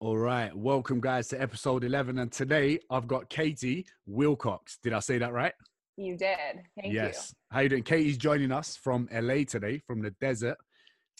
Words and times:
All 0.00 0.16
right, 0.16 0.56
welcome 0.56 1.00
guys 1.00 1.26
to 1.28 1.42
episode 1.42 1.82
11. 1.82 2.20
And 2.20 2.30
today 2.30 2.78
I've 2.88 3.08
got 3.08 3.28
Katie 3.28 3.84
Willcox. 4.08 4.78
Did 4.80 4.92
I 4.92 5.00
say 5.00 5.18
that 5.18 5.32
right? 5.32 5.52
You 5.96 6.16
did. 6.16 6.60
Thank 6.80 6.94
yes. 6.94 7.34
How 7.50 7.60
you 7.60 7.68
doing? 7.68 7.82
Katie's 7.82 8.16
joining 8.16 8.52
us 8.52 8.76
from 8.76 9.08
LA 9.12 9.42
today, 9.42 9.82
from 9.88 10.00
the 10.00 10.12
desert, 10.20 10.56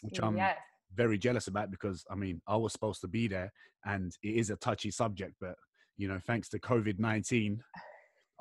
which. 0.02 0.22
I'm 0.22 0.36
yes. 0.36 0.58
very 0.94 1.18
jealous 1.18 1.48
about 1.48 1.72
because 1.72 2.04
I 2.08 2.14
mean, 2.14 2.40
I 2.46 2.54
was 2.54 2.70
supposed 2.70 3.00
to 3.00 3.08
be 3.08 3.26
there 3.26 3.52
and 3.84 4.12
it 4.22 4.36
is 4.36 4.50
a 4.50 4.56
touchy 4.56 4.92
subject, 4.92 5.34
but 5.40 5.56
you 5.96 6.06
know, 6.06 6.20
thanks 6.24 6.48
to 6.50 6.60
COVID 6.60 7.00
19, 7.00 7.60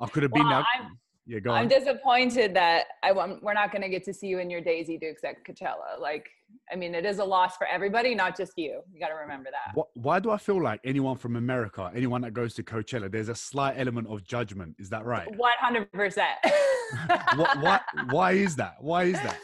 I 0.00 0.06
could 0.06 0.22
have 0.22 0.32
been 0.32 0.46
Well, 0.46 0.62
there. 0.62 0.84
I'm, 0.84 1.00
Yeah, 1.28 1.40
go 1.40 1.50
I'm 1.52 1.68
disappointed 1.68 2.54
that 2.54 2.86
I 3.02 3.12
won't- 3.12 3.42
we're 3.42 3.52
not 3.52 3.70
going 3.70 3.82
to 3.82 3.90
get 3.90 4.02
to 4.04 4.14
see 4.14 4.28
you 4.28 4.38
in 4.38 4.48
your 4.48 4.62
Daisy 4.62 4.96
Dukes 4.96 5.22
at 5.24 5.44
Coachella. 5.44 6.00
Like, 6.00 6.26
I 6.72 6.74
mean, 6.76 6.94
it 6.94 7.04
is 7.04 7.18
a 7.18 7.24
loss 7.24 7.58
for 7.58 7.66
everybody, 7.66 8.14
not 8.14 8.34
just 8.34 8.54
you. 8.56 8.80
You 8.90 8.98
got 8.98 9.08
to 9.08 9.14
remember 9.14 9.50
that. 9.50 9.78
Wh- 9.78 9.94
Why 9.94 10.20
do 10.20 10.30
I 10.30 10.38
feel 10.38 10.62
like 10.62 10.80
anyone 10.84 11.18
from 11.18 11.36
America, 11.36 11.92
anyone 11.94 12.22
that 12.22 12.32
goes 12.32 12.54
to 12.54 12.62
Coachella, 12.62 13.12
there's 13.12 13.28
a 13.28 13.34
slight 13.34 13.74
element 13.78 14.08
of 14.08 14.24
judgment? 14.24 14.74
Is 14.78 14.88
that 14.88 15.04
right? 15.04 15.28
100%. 15.62 16.24
what, 17.36 17.60
why, 17.60 17.80
why 18.08 18.32
is 18.32 18.56
that? 18.56 18.76
Why 18.80 19.04
is 19.04 19.14
that? 19.20 19.38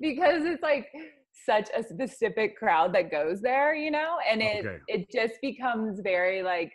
because 0.00 0.44
it's 0.44 0.62
like 0.64 0.88
such 1.46 1.68
a 1.76 1.84
specific 1.84 2.56
crowd 2.56 2.92
that 2.92 3.08
goes 3.12 3.40
there, 3.40 3.72
you 3.72 3.88
know, 3.92 4.16
and 4.28 4.42
it 4.42 4.66
Okay. 4.66 4.78
it 4.88 5.08
just 5.12 5.34
becomes 5.40 6.00
very 6.00 6.42
like 6.42 6.72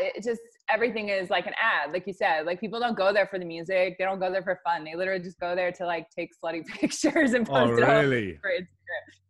it 0.00 0.22
just 0.22 0.42
everything 0.72 1.08
is 1.08 1.30
like 1.30 1.46
an 1.46 1.54
ad, 1.60 1.92
like 1.92 2.06
you 2.06 2.12
said. 2.12 2.46
Like 2.46 2.60
people 2.60 2.80
don't 2.80 2.96
go 2.96 3.12
there 3.12 3.26
for 3.26 3.38
the 3.38 3.44
music, 3.44 3.96
they 3.98 4.04
don't 4.04 4.18
go 4.20 4.30
there 4.30 4.42
for 4.42 4.60
fun. 4.64 4.84
They 4.84 4.94
literally 4.94 5.22
just 5.22 5.38
go 5.40 5.54
there 5.54 5.72
to 5.72 5.86
like 5.86 6.08
take 6.10 6.30
slutty 6.42 6.64
pictures 6.80 7.32
and 7.34 7.48
Oh, 7.48 7.52
post 7.52 7.80
it 7.82 7.88
all 7.88 8.00
really? 8.00 8.38
for 8.40 8.50
Instagram. 8.50 8.66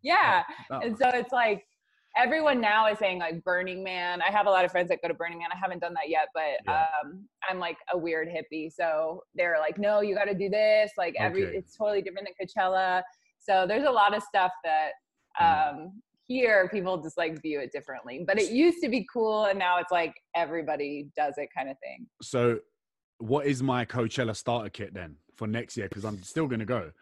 Yeah, 0.02 0.42
Oh, 0.70 0.80
and 0.80 0.96
so 0.98 1.08
it's 1.10 1.32
like 1.32 1.64
everyone 2.16 2.60
now 2.60 2.88
is 2.88 2.98
saying 2.98 3.18
like 3.18 3.42
Burning 3.44 3.84
Man. 3.84 4.20
I 4.22 4.30
have 4.32 4.46
a 4.46 4.50
lot 4.50 4.64
of 4.64 4.70
friends 4.72 4.88
that 4.88 5.00
go 5.02 5.08
to 5.08 5.14
Burning 5.14 5.38
Man. 5.38 5.48
I 5.52 5.56
haven't 5.56 5.78
done 5.80 5.94
that 5.94 6.08
yet, 6.08 6.28
but 6.34 6.42
Yeah. 6.66 6.84
um, 7.02 7.24
I'm 7.48 7.58
like 7.58 7.76
a 7.92 7.98
weird 7.98 8.28
hippie. 8.28 8.72
So 8.72 9.22
they're 9.34 9.58
like, 9.60 9.78
no, 9.78 10.00
you 10.00 10.14
got 10.14 10.24
to 10.24 10.34
do 10.34 10.48
this. 10.48 10.90
Like 10.98 11.14
every, 11.18 11.46
Okay. 11.46 11.56
it's 11.56 11.76
totally 11.76 12.02
different 12.02 12.28
than 12.28 12.46
Coachella. 12.46 13.02
So 13.38 13.64
there's 13.66 13.86
a 13.86 13.90
lot 13.90 14.14
of 14.16 14.22
stuff 14.22 14.52
that 14.64 14.90
Mm. 15.40 15.70
um, 15.70 16.02
here 16.30 16.68
people 16.72 16.96
just 17.02 17.18
like 17.18 17.42
view 17.42 17.58
it 17.60 17.72
differently. 17.72 18.24
But 18.24 18.38
it 18.40 18.52
used 18.52 18.78
to 18.84 18.88
be 18.88 19.04
cool, 19.12 19.46
and 19.46 19.58
now 19.58 19.78
it's 19.78 19.90
like 19.90 20.14
everybody 20.36 21.08
does 21.16 21.34
it 21.38 21.48
kind 21.56 21.68
of 21.68 21.76
thing. 21.80 22.06
So, 22.22 22.60
what 23.18 23.46
is 23.46 23.62
my 23.62 23.84
Coachella 23.84 24.36
starter 24.36 24.70
kit 24.70 24.94
then 24.94 25.16
for 25.36 25.48
next 25.48 25.76
year? 25.76 25.88
Because 25.88 26.04
I'm 26.04 26.22
still 26.22 26.46
going 26.46 26.60
to 26.60 26.64
go. 26.66 26.92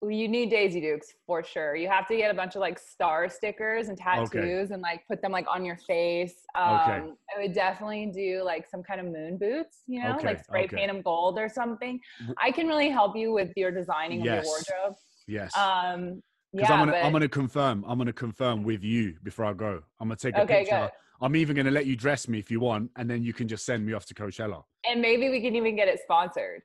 Well, 0.00 0.12
you 0.12 0.28
need 0.28 0.48
Daisy 0.48 0.80
Dukes 0.80 1.08
for 1.26 1.44
sure. 1.44 1.76
You 1.76 1.86
have 1.88 2.08
to 2.08 2.16
get 2.16 2.30
a 2.30 2.34
bunch 2.34 2.54
of 2.54 2.60
like 2.60 2.78
star 2.78 3.28
stickers 3.28 3.88
and 3.90 3.98
tattoos 3.98 4.70
and 4.70 4.80
like 4.80 5.02
put 5.06 5.20
them 5.20 5.30
like 5.30 5.44
on 5.46 5.62
your 5.62 5.76
face. 5.76 6.36
Um, 6.54 6.80
Okay. 6.80 7.02
I 7.36 7.42
would 7.42 7.52
definitely 7.52 8.06
do 8.06 8.42
like 8.42 8.66
some 8.66 8.82
kind 8.82 8.98
of 8.98 9.08
moon 9.12 9.36
boots, 9.36 9.82
you 9.86 10.02
know, 10.02 10.14
Okay, 10.14 10.28
like 10.28 10.42
spray 10.42 10.64
okay. 10.64 10.76
paint 10.76 10.90
them 10.90 11.02
gold 11.02 11.38
or 11.38 11.50
something. 11.50 12.00
i 12.38 12.50
can 12.50 12.66
really 12.66 12.88
help 12.88 13.14
you 13.14 13.30
with 13.30 13.52
your 13.56 13.70
designing 13.70 14.24
Yes. 14.24 14.38
of 14.38 14.44
your 14.44 14.44
wardrobe. 14.44 14.96
Yes. 15.28 15.54
Um, 15.54 16.22
Because 16.52 16.68
yeah, 16.68 16.74
I'm 16.74 16.80
gonna 16.80 16.92
but, 16.92 17.04
I'm 17.04 17.12
gonna 17.12 17.28
confirm 17.28 17.84
I'm 17.86 17.98
gonna 17.98 18.12
confirm 18.12 18.64
with 18.64 18.82
you 18.82 19.16
before 19.22 19.44
I 19.44 19.52
go. 19.52 19.82
I'm 20.00 20.08
gonna 20.08 20.16
take 20.16 20.36
a 20.36 20.42
okay, 20.42 20.60
picture. 20.60 20.90
I'm 21.22 21.36
even 21.36 21.54
gonna 21.54 21.70
let 21.70 21.86
you 21.86 21.96
dress 21.96 22.28
me 22.28 22.38
if 22.38 22.50
you 22.50 22.60
want, 22.60 22.90
and 22.96 23.08
then 23.08 23.22
you 23.22 23.32
can 23.32 23.46
just 23.46 23.64
send 23.64 23.84
me 23.86 23.92
off 23.92 24.06
to 24.06 24.14
Coachella. 24.14 24.64
And 24.88 25.00
maybe 25.00 25.28
we 25.28 25.40
can 25.40 25.54
even 25.54 25.76
get 25.76 25.86
it 25.88 26.00
sponsored. 26.02 26.62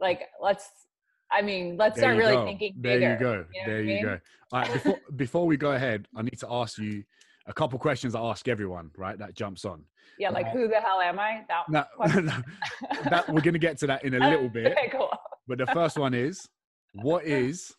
Like, 0.00 0.22
let's. 0.40 0.68
I 1.30 1.42
mean, 1.42 1.76
let's 1.76 1.96
There 1.96 2.04
start 2.04 2.16
really 2.16 2.36
go. 2.36 2.44
thinking 2.46 2.74
There 2.78 2.98
bigger. 2.98 3.12
you 3.12 3.18
go. 3.18 3.36
know 3.36 3.44
there 3.66 3.80
you 3.82 3.86
mean? 3.96 4.02
go. 4.02 4.18
All 4.52 4.60
right. 4.60 4.72
Before 4.72 4.98
before 5.16 5.46
we 5.46 5.56
go 5.56 5.72
ahead, 5.72 6.08
I 6.16 6.22
need 6.22 6.38
to 6.40 6.50
ask 6.50 6.78
you 6.78 7.04
a 7.46 7.52
couple 7.52 7.78
questions. 7.78 8.14
I 8.14 8.20
ask 8.20 8.48
everyone, 8.48 8.90
right? 8.96 9.18
That 9.18 9.34
jumps 9.34 9.64
on. 9.66 9.84
Yeah, 10.18 10.30
like 10.30 10.46
Uh, 10.46 10.50
who 10.50 10.68
the 10.68 10.76
hell 10.80 11.00
am 11.00 11.18
I? 11.20 11.44
That, 11.48 11.68
No, 11.68 11.84
no, 12.22 12.42
that 13.10 13.28
we're 13.28 13.42
gonna 13.42 13.58
get 13.58 13.78
to 13.80 13.86
that 13.88 14.04
in 14.04 14.14
a 14.14 14.30
little 14.30 14.48
bit. 14.58 14.72
Okay, 14.72 14.88
cool. 14.90 15.10
But 15.46 15.58
the 15.58 15.66
first 15.66 15.98
one 15.98 16.14
is, 16.14 16.48
what 16.94 17.24
is 17.24 17.74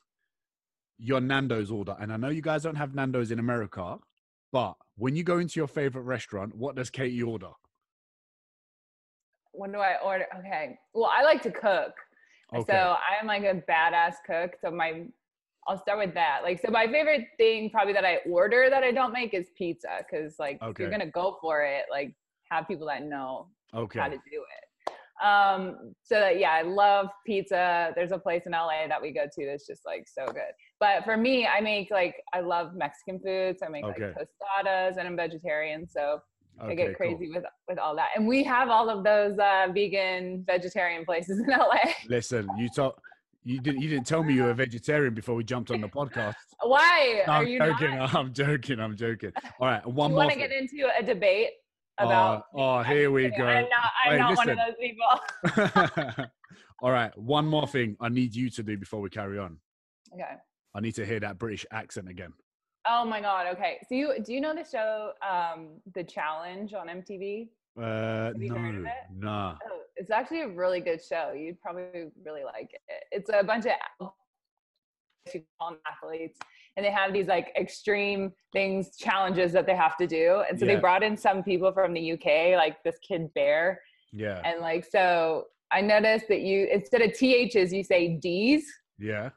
your 1.00 1.22
Nando's 1.22 1.72
order? 1.72 1.96
And 2.00 2.14
I 2.14 2.18
know 2.18 2.30
you 2.30 2.42
guys 2.42 2.64
don't 2.64 2.76
have 2.76 2.94
Nando's 2.94 3.32
in 3.32 3.40
America, 3.40 3.98
but 4.52 4.76
when 4.98 5.16
you 5.16 5.24
go 5.24 5.40
into 5.40 5.60
your 5.60 5.68
favorite 5.68 6.04
restaurant, 6.04 6.54
what 6.56 6.76
does 6.76 6.90
Katie 6.90 7.24
order? 7.24 7.52
When 9.52 9.72
do 9.72 9.80
I 9.80 9.96
order? 10.04 10.26
Okay. 10.40 10.78
Well, 10.94 11.10
I 11.12 11.24
like 11.24 11.42
to 11.44 11.52
cook. 11.52 11.94
Okay. 12.54 12.72
So 12.72 12.96
I'm 13.20 13.28
like 13.28 13.44
a 13.44 13.64
badass 13.70 14.16
cook. 14.26 14.56
So 14.64 14.72
my, 14.72 15.06
I'll 15.68 15.80
start 15.82 16.00
with 16.00 16.14
that. 16.16 16.40
Like, 16.44 16.62
so 16.62 16.72
my 16.72 16.88
favorite 16.88 17.28
thing 17.38 17.70
probably 17.70 17.94
that 17.94 18.06
I 18.06 18.20
order 18.30 18.70
that 18.70 18.84
I 18.84 18.92
don't 18.92 19.14
make 19.14 19.34
is 19.34 19.48
pizza. 19.58 20.04
Cause 20.10 20.36
like, 20.40 20.60
if 20.62 20.80
you're 20.80 20.90
going 20.90 21.02
to 21.02 21.08
go 21.08 21.38
for 21.42 21.64
it, 21.64 21.86
like 21.90 22.14
have 22.52 22.68
people 22.68 22.88
that 22.88 23.04
know 23.04 23.48
okay. 23.74 24.00
how 24.00 24.08
to 24.08 24.16
do 24.16 24.22
it. 24.26 24.59
Um, 25.24 25.94
so 26.04 26.20
that, 26.20 26.40
yeah, 26.40 26.52
I 26.52 26.62
love 26.62 27.08
pizza. 27.26 27.92
There's 27.96 28.12
a 28.12 28.18
place 28.18 28.44
in 28.46 28.54
LA 28.54 28.88
that 28.88 29.02
we 29.02 29.12
go 29.12 29.24
to 29.26 29.46
that's 29.46 29.68
just 29.68 29.86
like 29.86 30.06
so 30.08 30.26
good. 30.28 30.54
But 30.80 31.04
for 31.04 31.18
me, 31.18 31.46
I 31.46 31.60
make 31.62 31.92
like, 31.92 32.16
I 32.34 32.40
love 32.40 32.74
Mexican 32.74 33.20
food. 33.20 33.58
So 33.60 33.66
I 33.66 33.70
make 33.70 33.84
Okay. 33.86 34.14
like 34.18 34.28
tostadas 34.64 34.98
and 34.98 35.08
I'm 35.08 35.16
vegetarian. 35.16 35.88
So 35.88 36.20
I 36.62 36.66
Okay, 36.66 36.76
get 36.76 36.86
cool. 36.98 37.18
crazy 37.18 37.30
with 37.34 37.44
with 37.68 37.80
all 37.80 37.96
that. 37.96 38.10
And 38.16 38.28
we 38.28 38.44
have 38.44 38.70
all 38.70 38.90
of 38.90 39.04
those 39.04 39.38
uh, 39.40 39.68
vegan, 39.74 40.44
vegetarian 40.46 41.06
places 41.06 41.40
in 41.48 41.48
LA. 41.50 41.92
Listen, 42.08 42.50
you 42.58 42.70
talk. 42.70 43.02
you 43.46 43.60
didn't 43.60 43.82
you 43.82 43.90
didn't 43.90 44.08
tell 44.08 44.24
me 44.24 44.34
you 44.34 44.44
were 44.44 44.52
a 44.52 44.56
vegetarian 44.56 45.14
before 45.14 45.36
we 45.36 45.44
jumped 45.44 45.72
on 45.72 45.80
the 45.82 45.88
podcast. 45.88 46.34
Why 46.62 47.24
No, 47.26 47.34
are 47.34 47.44
I'm 47.44 47.48
you 47.48 47.60
joking. 47.60 47.96
not? 47.98 48.14
I'm 48.20 48.34
joking. 48.34 48.80
I'm 48.80 48.96
joking. 48.98 49.32
All 49.60 49.68
right, 49.68 49.86
one 49.88 50.12
you 50.12 50.16
more. 50.16 50.26
want 50.26 50.34
to 50.34 50.38
get 50.40 50.52
into 50.52 50.90
a 50.98 51.02
debate 51.04 51.52
about? 52.00 52.46
oh, 52.54 52.80
oh, 52.80 52.84
here 52.84 53.12
we 53.12 53.30
go. 53.30 53.46
I'm 53.46 53.66
not. 53.70 53.92
I'm 54.06 54.12
Wait, 54.12 54.18
not 54.20 54.38
one 54.38 54.50
of 54.50 54.58
those 54.58 54.76
people. 54.80 56.26
All 56.82 56.92
right, 56.92 57.16
one 57.18 57.46
more 57.46 57.68
thing 57.68 57.98
I 58.00 58.10
need 58.10 58.34
you 58.34 58.50
to 58.52 58.64
do 58.64 58.78
before 58.78 59.02
we 59.02 59.10
carry 59.10 59.38
on. 59.38 59.58
okay. 60.14 60.36
I 60.76 60.80
need 60.82 60.96
to 60.96 61.06
hear 61.06 61.20
that 61.20 61.38
British 61.40 61.66
accent 61.72 62.08
again. 62.10 62.32
Oh 62.88 63.06
my 63.06 63.22
God. 63.22 63.48
Okay. 63.54 63.80
So 63.88 63.96
you 63.96 64.14
do 64.24 64.34
you 64.34 64.42
know 64.42 64.56
the 64.56 64.64
show, 64.64 65.12
um, 65.28 65.80
The 65.94 66.04
Challenge 66.04 66.74
on 66.74 66.88
MTV? 66.88 67.50
Uh, 67.78 68.32
no, 68.36 68.56
it? 68.56 68.94
nah. 69.16 69.56
Oh, 69.70 69.82
it's 69.96 70.12
actually 70.12 70.42
a 70.42 70.48
really 70.50 70.80
good 70.80 71.02
show. 71.04 71.34
You'd 71.34 71.62
probably 71.62 72.10
really 72.26 72.44
like 72.44 72.72
it. 72.74 73.04
It's 73.12 73.30
a 73.34 73.44
bunch 73.44 73.66
of 73.66 74.10
athletes, 75.88 76.40
and 76.80 76.86
they 76.86 76.92
have 76.92 77.12
these 77.12 77.28
like 77.28 77.52
extreme 77.60 78.32
things, 78.54 78.96
challenges 78.96 79.52
that 79.52 79.66
they 79.66 79.76
have 79.76 79.98
to 79.98 80.08
do. 80.08 80.44
And 80.50 80.58
so 80.58 80.66
Yeah. 80.66 80.76
they 80.76 80.80
brought 80.80 81.04
in 81.04 81.18
some 81.18 81.44
people 81.44 81.74
from 81.74 81.94
the 81.94 82.14
UK, 82.14 82.56
like 82.56 82.82
this 82.84 82.98
kid 83.00 83.34
Bear, 83.34 83.82
Yeah, 84.14 84.42
and 84.46 84.62
like 84.62 84.86
so. 84.86 85.48
I 85.72 85.82
noticed 85.82 86.28
that 86.30 86.40
you 86.42 86.68
instead 86.72 87.02
of 87.02 87.12
ths 87.12 87.72
you 87.74 87.84
say 87.84 88.08
d's, 88.16 88.64
yeah. 88.98 89.30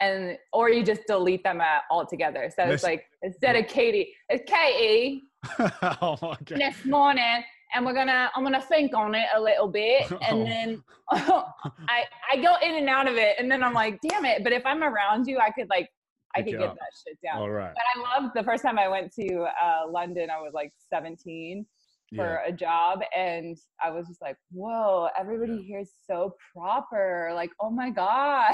and 0.00 0.38
or 0.52 0.70
you 0.70 0.82
just 0.82 1.02
delete 1.06 1.44
them 1.44 1.60
uh, 1.60 1.80
altogether. 1.90 2.50
So 2.56 2.64
it's 2.64 2.82
like 2.82 3.04
instead 3.22 3.54
of 3.54 3.66
Katie, 3.68 4.12
it's 4.30 4.50
Katie 4.50 5.22
oh 5.60 6.16
my 6.22 6.36
god. 6.46 6.58
this 6.58 6.84
morning 6.86 7.44
and 7.74 7.84
we're 7.86 7.94
gonna 7.94 8.30
i'm 8.36 8.44
gonna 8.44 8.60
think 8.60 8.94
on 8.94 9.14
it 9.14 9.26
a 9.34 9.40
little 9.40 9.66
bit 9.66 10.04
and 10.28 10.46
then 10.46 10.82
i 11.10 12.04
i 12.30 12.36
go 12.40 12.54
in 12.62 12.76
and 12.76 12.88
out 12.88 13.08
of 13.08 13.16
it 13.16 13.34
and 13.40 13.50
then 13.50 13.60
i'm 13.64 13.72
like 13.74 13.98
damn 14.08 14.24
it 14.24 14.44
but 14.44 14.52
if 14.52 14.64
i'm 14.64 14.82
around 14.84 15.26
you 15.26 15.38
i 15.38 15.50
could 15.50 15.68
like 15.68 15.88
i 16.36 16.42
could 16.42 16.54
it 16.54 16.58
get 16.58 16.68
that 16.74 16.92
shit 17.06 17.18
down. 17.22 17.38
All 17.40 17.50
right. 17.50 17.72
but 17.74 17.84
i 17.94 18.20
love 18.20 18.30
the 18.34 18.42
first 18.42 18.62
time 18.62 18.78
i 18.78 18.88
went 18.88 19.12
to 19.14 19.42
uh, 19.62 19.90
london 19.90 20.28
i 20.30 20.40
was 20.40 20.52
like 20.54 20.72
17 20.92 21.66
for 22.14 22.40
Yeah. 22.44 22.50
a 22.50 22.52
job 22.52 23.00
and 23.16 23.56
i 23.82 23.90
was 23.90 24.06
just 24.06 24.20
like 24.20 24.36
whoa 24.50 25.08
everybody 25.18 25.62
here 25.62 25.80
is 25.80 25.92
so 26.06 26.34
proper. 26.54 27.30
Like 27.34 27.50
oh 27.60 27.70
my 27.70 27.88
god. 27.90 28.52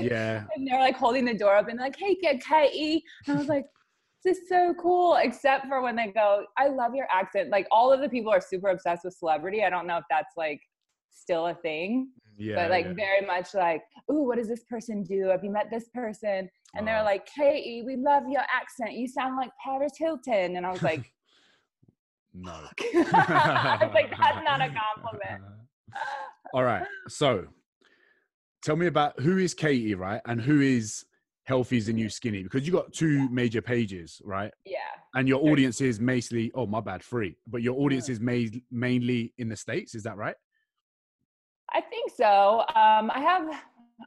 Yeah. 0.00 0.44
and 0.56 0.66
they're 0.66 0.80
like 0.80 0.96
holding 0.96 1.24
the 1.24 1.34
door 1.34 1.56
open 1.56 1.76
like 1.76 1.96
hey 1.96 2.16
get 2.20 2.42
katie 2.44 3.02
and 3.26 3.36
i 3.36 3.38
was 3.38 3.48
like 3.48 3.66
this 4.24 4.38
is 4.38 4.48
so 4.48 4.74
cool 4.80 5.16
except 5.22 5.68
for 5.68 5.82
when 5.82 5.94
they 5.94 6.08
go 6.08 6.44
i 6.58 6.66
love 6.66 6.96
your 6.96 7.06
accent. 7.12 7.48
Like 7.50 7.68
all 7.70 7.92
of 7.92 8.00
the 8.00 8.08
people 8.08 8.32
are 8.32 8.40
super 8.40 8.68
obsessed 8.70 9.04
with 9.04 9.14
celebrity. 9.14 9.62
I 9.62 9.70
don't 9.70 9.86
know 9.86 9.98
if 9.98 10.04
that's 10.10 10.34
like 10.36 10.60
still 11.16 11.46
a 11.48 11.54
thing 11.54 12.08
Yeah. 12.38 12.56
but 12.56 12.70
like 12.70 12.86
yeah. 12.86 12.92
very 12.94 13.26
much 13.26 13.54
like 13.54 13.82
ooh 14.10 14.24
what 14.24 14.36
does 14.38 14.48
this 14.48 14.64
person 14.64 15.02
do 15.02 15.28
have 15.28 15.42
you 15.44 15.50
met 15.50 15.68
this 15.70 15.88
person 15.94 16.48
and 16.74 16.86
they're 16.86 17.00
Oh. 17.00 17.04
like 17.04 17.26
katie 17.26 17.82
we 17.86 17.96
love 17.96 18.24
your 18.28 18.42
accent 18.54 18.92
you 18.92 19.08
sound 19.08 19.36
like 19.36 19.50
paris 19.64 19.92
hilton 19.98 20.56
and 20.56 20.66
i 20.66 20.70
was 20.70 20.82
like 20.82 21.10
no. 22.34 22.52
I 22.94 23.78
was 23.80 23.94
like 23.94 24.10
that's 24.10 24.44
not 24.44 24.60
a 24.60 24.68
compliment 24.68 25.42
All 26.54 26.62
right. 26.64 26.84
So, 27.08 27.46
tell 28.62 28.76
me 28.76 28.86
about 28.86 29.18
who 29.20 29.38
is 29.38 29.54
Katie, 29.54 29.94
right, 29.94 30.20
and 30.26 30.40
who 30.40 30.60
is 30.60 31.04
Healthy 31.44 31.76
is 31.78 31.86
the 31.86 31.92
New 31.92 32.08
Skinny? 32.08 32.42
Because 32.42 32.66
you 32.66 32.72
got 32.72 32.92
two 32.92 33.28
major 33.30 33.62
pages, 33.62 34.20
right? 34.24 34.52
yeah 34.64 34.78
And 35.14 35.28
your 35.28 35.40
audience 35.48 35.80
is 35.80 36.00
mainly, 36.00 36.50
oh 36.54 36.66
my 36.66 36.80
bad, 36.80 37.02
free. 37.02 37.36
But 37.46 37.62
your 37.62 37.78
audience 37.80 38.08
mm. 38.08 38.10
is 38.10 38.20
ma- 38.20 38.58
mainly 38.70 39.32
in 39.38 39.48
the 39.48 39.56
states. 39.56 39.94
Is 39.94 40.02
that 40.04 40.16
right? 40.16 40.34
I 41.76 41.80
think 41.82 42.10
so. 42.16 42.60
Um, 42.74 43.10
I 43.18 43.20
have 43.30 43.44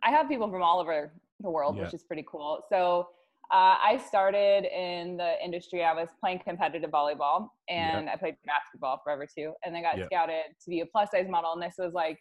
I 0.03 0.09
have 0.15 0.27
people 0.27 0.49
from 0.49 0.63
all 0.63 0.79
over 0.79 1.11
the 1.39 1.49
world, 1.49 1.75
Yeah. 1.75 1.83
which 1.83 1.93
is 1.93 2.03
pretty 2.03 2.25
cool. 2.31 2.63
So 2.69 3.07
Uh, 3.51 3.77
I 3.91 3.97
started 3.97 4.61
in 4.65 5.17
the 5.17 5.31
industry. 5.43 5.83
I 5.83 5.91
was 5.91 6.09
playing 6.21 6.37
competitive 6.49 6.91
volleyball 6.91 7.49
and 7.67 8.05
Yeah. 8.05 8.13
I 8.13 8.15
played 8.15 8.35
basketball 8.45 9.01
forever 9.03 9.25
too. 9.25 9.49
And 9.63 9.73
then 9.73 9.81
got 9.81 9.97
Yeah. 9.97 10.05
scouted 10.05 10.43
to 10.63 10.67
be 10.69 10.81
a 10.81 10.85
plus 10.85 11.09
size 11.09 11.27
model. 11.27 11.53
And 11.53 11.63
this 11.63 11.73
was 11.79 11.93
like 11.95 12.19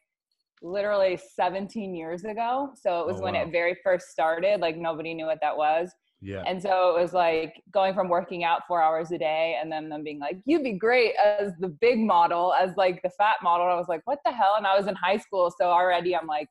literally 0.62 1.19
17 1.19 1.94
years 1.94 2.25
ago. 2.25 2.71
So 2.83 3.01
it 3.03 3.06
was 3.06 3.21
Oh, 3.21 3.25
when 3.25 3.35
wow. 3.35 3.43
it 3.43 3.49
very 3.61 3.75
first 3.85 4.06
started. 4.09 4.61
Like 4.67 4.77
nobody 4.79 5.12
knew 5.12 5.27
what 5.27 5.41
that 5.43 5.55
was. 5.55 5.94
Yeah. 6.20 6.43
And 6.47 6.61
so 6.61 6.97
it 6.97 7.00
was 7.00 7.12
like 7.12 7.62
going 7.73 7.94
from 7.94 8.09
working 8.09 8.43
out 8.43 8.62
four 8.67 8.82
hours 8.82 9.12
a 9.12 9.19
day 9.19 9.56
and 9.61 9.70
then 9.70 9.88
them 9.88 10.03
being 10.03 10.19
like, 10.19 10.38
you'd 10.47 10.65
be 10.65 10.73
great 10.73 11.15
as 11.17 11.53
the 11.61 11.69
big 11.69 11.99
model, 12.00 12.53
as 12.61 12.76
like 12.76 13.00
the 13.03 13.11
fat 13.11 13.37
model. 13.43 13.67
I 13.67 13.76
was 13.76 13.88
like, 13.88 14.03
what 14.05 14.19
the 14.25 14.32
hell? 14.32 14.55
And 14.56 14.67
I 14.67 14.76
was 14.76 14.88
in 14.88 14.97
high 14.97 15.19
school. 15.19 15.53
So 15.56 15.67
already 15.67 16.17
I'm 16.17 16.26
like, 16.26 16.49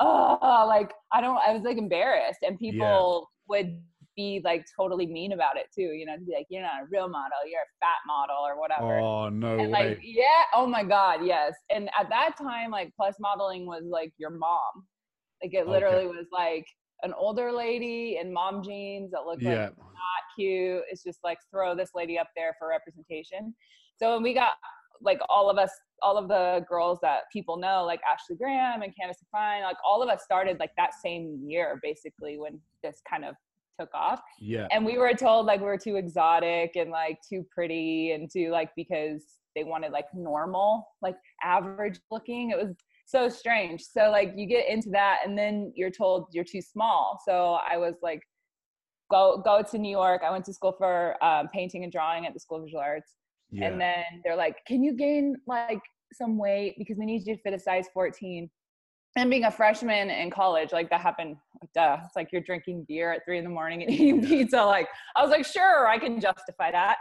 oh, 0.00 0.64
like 0.68 0.92
I 1.12 1.20
don't, 1.20 1.38
I 1.38 1.52
was 1.52 1.62
like 1.62 1.78
embarrassed. 1.78 2.40
And 2.42 2.58
people 2.58 3.30
would 3.48 3.80
be 4.16 4.42
like 4.44 4.66
totally 4.76 5.06
mean 5.06 5.32
about 5.32 5.56
it 5.56 5.66
too, 5.74 5.92
you 5.94 6.04
know, 6.04 6.16
to 6.16 6.22
be 6.22 6.34
like, 6.34 6.46
you're 6.50 6.62
not 6.62 6.82
a 6.82 6.86
real 6.90 7.08
model, 7.08 7.38
you're 7.50 7.60
a 7.60 7.78
fat 7.80 7.98
model 8.06 8.36
or 8.36 8.58
whatever. 8.60 8.98
Oh 8.98 9.28
no 9.30 9.58
and 9.58 9.72
way. 9.72 9.88
like, 9.88 10.00
yeah, 10.02 10.42
oh 10.54 10.66
my 10.66 10.84
God, 10.84 11.24
yes. 11.24 11.54
And 11.70 11.88
at 11.98 12.08
that 12.10 12.36
time, 12.36 12.70
like 12.70 12.92
plus 12.96 13.14
modeling 13.18 13.66
was 13.66 13.84
like 13.84 14.12
your 14.18 14.30
mom. 14.30 14.86
Like 15.42 15.54
it 15.54 15.62
Okay. 15.62 15.70
literally 15.70 16.06
was 16.06 16.26
like 16.32 16.66
an 17.02 17.12
older 17.14 17.52
lady 17.52 18.18
in 18.20 18.32
mom 18.32 18.62
jeans 18.62 19.10
that 19.12 19.24
looked 19.26 19.42
like 19.42 19.54
not 19.54 20.22
cute. 20.36 20.82
It's 20.90 21.02
just 21.02 21.20
like 21.24 21.38
throw 21.50 21.74
this 21.74 21.90
lady 21.94 22.18
up 22.18 22.28
there 22.36 22.54
for 22.58 22.68
representation. 22.68 23.54
So 23.96 24.14
when 24.14 24.22
we 24.22 24.34
got 24.34 24.52
like 25.02 25.20
all 25.28 25.50
of 25.50 25.58
us, 25.58 25.70
all 26.02 26.16
of 26.18 26.28
the 26.28 26.64
girls 26.68 26.98
that 27.02 27.22
people 27.32 27.56
know, 27.56 27.84
like 27.84 28.00
Ashley 28.10 28.36
Graham 28.36 28.82
and 28.82 28.92
Candice 28.92 29.16
Huffine, 29.34 29.62
like 29.62 29.76
all 29.84 30.02
of 30.02 30.08
us 30.08 30.22
started 30.22 30.58
like 30.58 30.72
that 30.76 30.90
same 31.02 31.40
year, 31.46 31.78
basically, 31.82 32.38
when 32.38 32.60
this 32.82 33.00
kind 33.08 33.24
of 33.24 33.34
took 33.78 33.90
off. 33.94 34.20
Yeah. 34.40 34.66
And 34.70 34.84
we 34.84 34.98
were 34.98 35.14
told 35.14 35.46
like 35.46 35.60
we 35.60 35.66
were 35.66 35.78
too 35.78 35.96
exotic 35.96 36.76
and 36.76 36.90
like 36.90 37.18
too 37.26 37.46
pretty 37.50 38.12
and 38.12 38.30
too 38.30 38.50
like 38.50 38.70
because 38.76 39.22
they 39.56 39.64
wanted 39.64 39.92
like 39.92 40.06
normal, 40.14 40.86
like 41.02 41.16
average 41.42 41.98
looking. 42.10 42.50
It 42.50 42.58
was 42.58 42.74
so 43.10 43.28
strange. 43.28 43.82
So 43.82 44.10
like 44.10 44.32
you 44.36 44.46
get 44.46 44.68
into 44.68 44.90
that 44.90 45.20
and 45.24 45.36
then 45.36 45.72
you're 45.74 45.90
told 45.90 46.26
you're 46.32 46.44
too 46.44 46.62
small. 46.62 47.20
So 47.26 47.58
I 47.68 47.76
was 47.76 47.96
like, 48.02 48.22
go 49.10 49.42
go 49.44 49.62
to 49.70 49.78
New 49.78 49.90
York. 49.90 50.22
I 50.26 50.30
went 50.30 50.44
to 50.46 50.52
school 50.52 50.74
for 50.76 51.22
um, 51.24 51.48
painting 51.52 51.84
and 51.84 51.92
drawing 51.92 52.26
at 52.26 52.34
the 52.34 52.40
School 52.40 52.58
of 52.58 52.64
Visual 52.64 52.82
Arts. 52.82 53.16
Yeah. 53.50 53.66
And 53.66 53.80
then 53.80 54.04
they're 54.24 54.36
like, 54.36 54.56
can 54.66 54.82
you 54.84 54.94
gain 54.94 55.36
like 55.46 55.80
some 56.12 56.38
weight 56.38 56.74
because 56.78 56.96
we 56.98 57.06
need 57.06 57.26
you 57.26 57.36
to 57.36 57.42
fit 57.42 57.54
a 57.54 57.58
size 57.58 57.86
14. 57.92 58.50
And 59.16 59.28
being 59.28 59.44
a 59.44 59.50
freshman 59.50 60.08
in 60.08 60.30
college, 60.30 60.72
like 60.72 60.88
that 60.90 61.00
happened, 61.00 61.36
duh. 61.74 61.98
It's 62.04 62.14
like 62.14 62.28
you're 62.32 62.42
drinking 62.42 62.86
beer 62.86 63.12
at 63.12 63.24
three 63.24 63.38
in 63.38 63.44
the 63.44 63.50
morning 63.50 63.82
and 63.82 63.90
eating 63.90 64.24
pizza. 64.24 64.62
Like 64.62 64.88
I 65.16 65.22
was 65.22 65.30
like, 65.30 65.44
sure, 65.44 65.88
I 65.88 65.98
can 65.98 66.20
justify 66.20 66.70
that. 66.70 66.98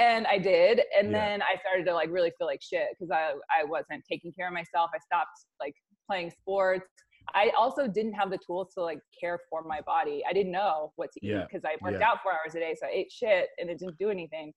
And 0.00 0.26
I 0.26 0.38
did. 0.38 0.80
And 0.98 1.08
Yeah. 1.08 1.12
then 1.12 1.42
I 1.42 1.60
started 1.60 1.84
to 1.84 1.94
like 1.94 2.10
really 2.10 2.32
feel 2.38 2.46
like 2.46 2.62
shit 2.62 2.88
because 2.92 3.10
I, 3.10 3.32
I 3.54 3.64
wasn't 3.64 4.02
taking 4.10 4.32
care 4.32 4.48
of 4.48 4.54
myself. 4.54 4.90
I 4.94 4.98
stopped 4.98 5.38
like 5.60 5.74
playing 6.08 6.30
sports. 6.30 6.86
I 7.34 7.50
also 7.56 7.86
didn't 7.86 8.14
have 8.14 8.30
the 8.30 8.38
tools 8.44 8.72
to 8.74 8.82
like 8.82 8.98
care 9.20 9.38
for 9.50 9.62
my 9.62 9.80
body. 9.82 10.24
I 10.28 10.32
didn't 10.32 10.52
know 10.52 10.92
what 10.96 11.12
to 11.12 11.20
Yeah. 11.22 11.42
eat 11.42 11.48
because 11.52 11.64
I 11.66 11.76
worked 11.84 12.00
Yeah. 12.00 12.08
out 12.08 12.22
four 12.22 12.32
hours 12.32 12.54
a 12.54 12.60
day. 12.60 12.74
So 12.80 12.86
I 12.86 12.90
ate 12.92 13.12
shit 13.12 13.48
and 13.58 13.68
it 13.68 13.78
didn't 13.78 13.98
do 13.98 14.08
anything. 14.08 14.52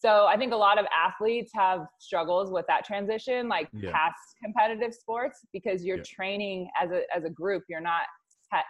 So 0.00 0.26
I 0.26 0.36
think 0.36 0.52
a 0.52 0.56
lot 0.56 0.78
of 0.78 0.86
athletes 0.96 1.52
have 1.54 1.82
struggles 1.98 2.50
with 2.50 2.66
that 2.68 2.84
transition, 2.86 3.48
like 3.48 3.68
past 3.92 4.18
competitive 4.42 4.94
sports, 4.94 5.44
because 5.52 5.84
you're 5.84 6.02
training 6.02 6.68
as 6.80 6.90
a 6.90 7.02
as 7.14 7.24
a 7.24 7.30
group. 7.30 7.64
You're 7.68 7.82
not 7.82 8.02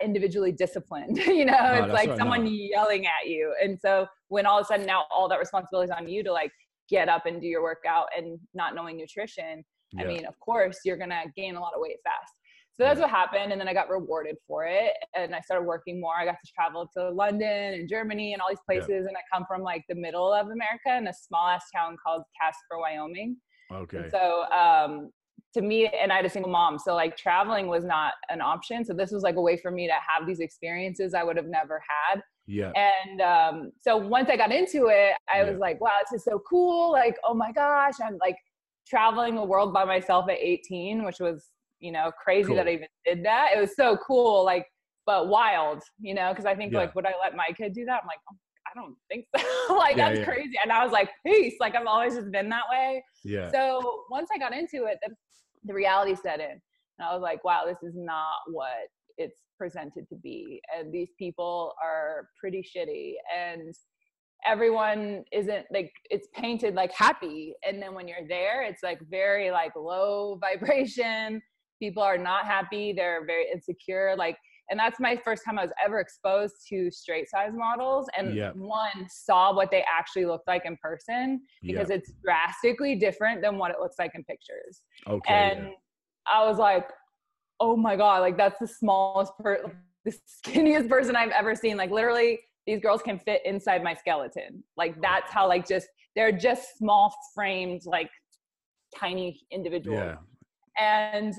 individually 0.02 0.52
disciplined. 0.52 1.16
you 1.26 1.44
know, 1.44 1.52
No, 1.52 1.84
it's 1.84 1.92
like 1.94 2.08
right, 2.08 2.18
someone 2.18 2.44
no. 2.44 2.50
yelling 2.50 3.06
at 3.06 3.28
you. 3.28 3.54
And 3.62 3.78
so 3.80 4.06
when 4.28 4.46
all 4.46 4.58
of 4.58 4.64
a 4.64 4.66
sudden 4.66 4.86
now 4.86 5.04
all 5.10 5.28
that 5.28 5.38
responsibility 5.38 5.90
is 5.90 5.96
on 5.96 6.08
you 6.08 6.22
to 6.24 6.32
like 6.32 6.52
get 6.88 7.08
up 7.08 7.26
and 7.26 7.40
do 7.40 7.46
your 7.46 7.62
workout 7.62 8.06
and 8.16 8.38
not 8.54 8.74
knowing 8.74 8.96
nutrition, 8.96 9.64
I 9.98 10.04
mean, 10.04 10.24
of 10.26 10.38
course, 10.38 10.78
you're 10.84 10.96
gonna 10.96 11.24
gain 11.36 11.56
a 11.56 11.60
lot 11.60 11.72
of 11.74 11.80
weight 11.80 11.96
fast. 12.04 12.32
So 12.74 12.84
that's 12.84 12.98
Yeah. 12.98 13.02
what 13.06 13.10
happened, 13.10 13.50
and 13.52 13.60
then 13.60 13.66
I 13.68 13.74
got 13.74 13.90
rewarded 13.90 14.36
for 14.46 14.64
it, 14.64 14.92
and 15.16 15.34
I 15.34 15.40
started 15.40 15.66
working 15.66 16.00
more. 16.00 16.14
I 16.16 16.24
got 16.24 16.36
to 16.42 16.52
travel 16.54 16.88
to 16.96 17.10
London 17.10 17.74
and 17.74 17.88
Germany 17.88 18.32
and 18.32 18.40
all 18.40 18.48
these 18.48 18.58
Yeah. 18.68 18.80
places, 18.80 19.06
and 19.06 19.16
I 19.16 19.20
come 19.32 19.44
from 19.46 19.62
like 19.62 19.82
the 19.88 19.96
middle 19.96 20.32
of 20.32 20.46
America 20.46 20.96
in 20.96 21.08
a 21.08 21.12
small 21.12 21.48
ass 21.48 21.64
town 21.74 21.96
called 22.04 22.22
Casper, 22.40 22.78
Wyoming. 22.78 23.36
okay. 23.72 23.96
And 23.98 24.10
so 24.12 24.44
um, 24.52 25.10
to 25.54 25.62
me, 25.62 25.86
and 25.88 26.12
I 26.12 26.16
had 26.16 26.24
a 26.24 26.30
single 26.30 26.50
mom, 26.52 26.78
so 26.78 26.94
like 26.94 27.16
traveling 27.16 27.66
was 27.68 27.84
not 27.84 28.14
an 28.28 28.40
option. 28.40 28.84
So 28.84 28.92
this 28.94 29.10
was 29.10 29.22
like 29.22 29.36
a 29.36 29.40
way 29.40 29.56
for 29.56 29.70
me 29.70 29.86
to 29.86 29.92
have 29.94 30.26
these 30.26 30.40
experiences 30.40 31.14
I 31.14 31.24
would 31.24 31.36
have 31.36 31.46
never 31.46 31.82
had. 31.88 32.20
yeah. 32.46 32.72
And 32.74 33.20
um, 33.20 33.72
so 33.80 33.96
once 33.96 34.28
I 34.30 34.36
got 34.36 34.52
into 34.52 34.86
it, 34.88 35.14
I 35.32 35.42
Yeah. 35.42 35.50
was 35.50 35.58
like, 35.58 35.80
wow, 35.80 35.90
this 36.08 36.20
is 36.20 36.24
so 36.24 36.40
cool. 36.48 36.92
Like, 36.92 37.16
oh 37.24 37.34
my 37.34 37.52
gosh, 37.52 37.94
I'm 38.04 38.16
like 38.20 38.36
traveling 38.86 39.34
the 39.34 39.44
world 39.44 39.72
by 39.72 39.84
myself 39.84 40.28
at 40.30 40.38
18, 40.38 41.04
which 41.04 41.18
was, 41.20 41.50
you 41.80 41.92
know, 41.92 42.10
crazy 42.22 42.54
that 42.54 42.66
I 42.66 42.72
even 42.72 42.88
did 43.04 43.24
that. 43.24 43.50
It 43.56 43.60
was 43.60 43.74
so 43.76 43.96
cool, 44.06 44.44
like, 44.44 44.66
but 45.06 45.28
wild, 45.28 45.82
you 45.98 46.14
know, 46.14 46.30
because 46.30 46.46
I 46.46 46.54
think, 46.54 46.72
Yeah. 46.72 46.80
like, 46.80 46.94
would 46.94 47.06
I 47.06 47.14
let 47.22 47.34
my 47.34 47.48
kid 47.56 47.72
do 47.72 47.84
that? 47.86 48.02
I'm 48.02 48.06
like, 48.06 48.20
oh, 48.30 48.36
I 48.66 48.80
don't 48.80 48.94
think 49.08 49.26
so. 49.36 49.76
like, 49.76 49.96
Yeah, 49.96 50.10
that's 50.10 50.24
crazy. 50.24 50.54
And 50.62 50.70
I 50.70 50.84
was 50.84 50.92
like, 50.92 51.10
peace. 51.26 51.54
Like, 51.60 51.74
I've 51.74 51.86
always 51.86 52.14
just 52.14 52.30
been 52.30 52.48
that 52.50 52.64
way. 52.70 53.02
Yeah. 53.24 53.50
So 53.50 54.04
once 54.10 54.28
I 54.32 54.38
got 54.38 54.52
into 54.52 54.84
it, 54.84 54.98
the, 55.64 55.74
reality 55.74 56.14
set 56.14 56.40
in. 56.40 56.50
And 56.50 57.08
I 57.08 57.14
was 57.14 57.22
like, 57.22 57.44
wow, 57.44 57.62
this 57.66 57.82
is 57.82 57.94
not 57.96 58.36
what 58.48 58.88
it's 59.16 59.40
presented 59.58 60.08
to 60.08 60.16
be. 60.16 60.60
And 60.76 60.92
these 60.92 61.10
people 61.18 61.74
are 61.82 62.28
pretty 62.38 62.62
shitty. 62.62 63.14
And 63.36 63.74
everyone 64.46 65.24
isn't 65.32 65.66
like, 65.72 65.92
it's 66.10 66.28
painted 66.34 66.74
like 66.74 66.92
happy. 66.92 67.54
And 67.66 67.80
then 67.82 67.94
when 67.94 68.08
you're 68.08 68.28
there, 68.28 68.62
it's 68.62 68.82
like 68.82 69.00
very 69.10 69.50
like 69.50 69.72
low 69.76 70.38
vibration. 70.40 71.40
People 71.80 72.02
are 72.02 72.18
not 72.18 72.44
happy. 72.44 72.92
They're 72.92 73.24
very 73.26 73.46
insecure. 73.52 74.14
Like, 74.16 74.36
and 74.70 74.78
that's 74.78 75.00
my 75.00 75.16
first 75.16 75.44
time 75.44 75.58
I 75.58 75.62
was 75.62 75.72
ever 75.84 75.98
exposed 75.98 76.54
to 76.68 76.90
straight 76.90 77.28
size 77.28 77.50
models 77.52 78.08
and 78.16 78.34
Yeah. 78.34 78.52
one 78.52 79.08
saw 79.08 79.52
what 79.52 79.70
they 79.70 79.82
actually 79.82 80.26
looked 80.26 80.46
like 80.46 80.64
in 80.64 80.76
person 80.76 81.42
because 81.62 81.90
it's 81.90 82.12
drastically 82.22 82.94
different 82.94 83.42
than 83.42 83.58
what 83.58 83.72
it 83.72 83.78
looks 83.80 83.96
like 83.98 84.14
in 84.14 84.22
pictures. 84.24 84.82
Okay. 85.08 85.34
and 85.34 85.68
yeah. 85.68 85.74
I 86.32 86.46
was 86.48 86.58
like, 86.58 86.88
oh 87.58 87.76
my 87.76 87.96
God, 87.96 88.20
like 88.20 88.36
that's 88.36 88.58
the 88.60 88.68
smallest, 88.68 89.32
per- 89.38 89.72
the 90.04 90.14
skinniest 90.46 90.88
person 90.88 91.16
I've 91.16 91.30
ever 91.30 91.54
seen. 91.56 91.76
Like 91.76 91.90
literally, 91.90 92.38
these 92.66 92.80
girls 92.80 93.02
can 93.02 93.18
fit 93.18 93.42
inside 93.44 93.82
my 93.82 93.94
skeleton. 93.94 94.62
Like 94.76 95.00
that's 95.02 95.32
how, 95.32 95.48
like, 95.48 95.66
just 95.66 95.88
they're 96.14 96.32
just 96.32 96.76
small 96.78 97.12
framed, 97.34 97.82
like 97.86 98.10
tiny 98.96 99.40
individuals. 99.50 99.98
Yeah. 99.98 100.16
And 100.78 101.34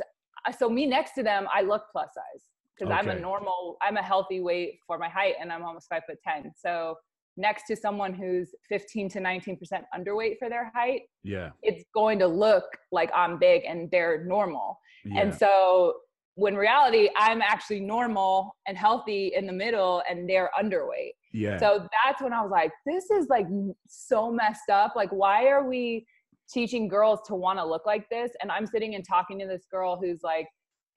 uh, 0.47 0.51
so, 0.51 0.69
me 0.69 0.85
next 0.85 1.13
to 1.13 1.23
them, 1.23 1.47
I 1.53 1.61
look 1.61 1.83
plus 1.91 2.09
size 2.13 2.43
because 2.85 3.05
I'm 3.05 3.09
a 3.09 3.19
normal, 3.19 3.77
I'm 3.81 3.97
a 3.97 4.03
healthy 4.03 4.41
weight 4.41 4.79
for 4.85 4.97
my 4.97 5.09
height 5.09 5.35
and 5.39 5.51
I'm 5.51 5.63
almost 5.63 5.87
five 5.89 6.03
foot 6.07 6.17
10. 6.27 6.51
So, 6.57 6.95
next 7.37 7.63
to 7.67 7.75
someone 7.77 8.13
who's 8.13 8.53
15 8.67 9.07
to 9.09 9.19
19% 9.19 9.57
underweight 9.97 10.37
for 10.37 10.49
their 10.49 10.69
height, 10.75 11.03
Yeah. 11.23 11.51
it's 11.63 11.85
going 11.95 12.19
to 12.19 12.27
look 12.27 12.65
like 12.91 13.09
I'm 13.15 13.39
big 13.39 13.63
and 13.65 13.89
they're 13.89 14.25
normal. 14.25 14.77
Yeah. 15.05 15.21
And 15.21 15.33
so 15.33 15.93
when 16.35 16.55
reality, 16.55 17.09
I'm 17.17 17.41
actually 17.41 17.79
normal 17.79 18.53
and 18.67 18.77
healthy 18.77 19.31
in 19.33 19.47
the 19.47 19.53
middle 19.53 20.03
and 20.09 20.29
they're 20.29 20.51
underweight. 20.61 21.11
yeah. 21.33 21.57
So 21.57 21.87
that's 22.03 22.21
when 22.21 22.33
I 22.33 22.41
was 22.41 22.51
like, 22.51 22.71
this 22.85 23.09
is 23.09 23.27
like 23.29 23.47
so 23.87 24.29
messed 24.29 24.69
up. 24.69 24.93
Like, 24.97 25.09
why 25.11 25.47
are 25.47 25.65
we 25.67 26.05
teaching 26.51 26.89
girls 26.89 27.19
to 27.27 27.35
want 27.35 27.59
to 27.59 27.65
look 27.65 27.85
like 27.85 28.09
this? 28.09 28.31
And 28.41 28.51
I'm 28.51 28.65
sitting 28.67 28.95
and 28.95 29.05
talking 29.07 29.39
to 29.39 29.47
this 29.47 29.65
girl 29.71 29.97
who's 30.01 30.19
like 30.21 30.47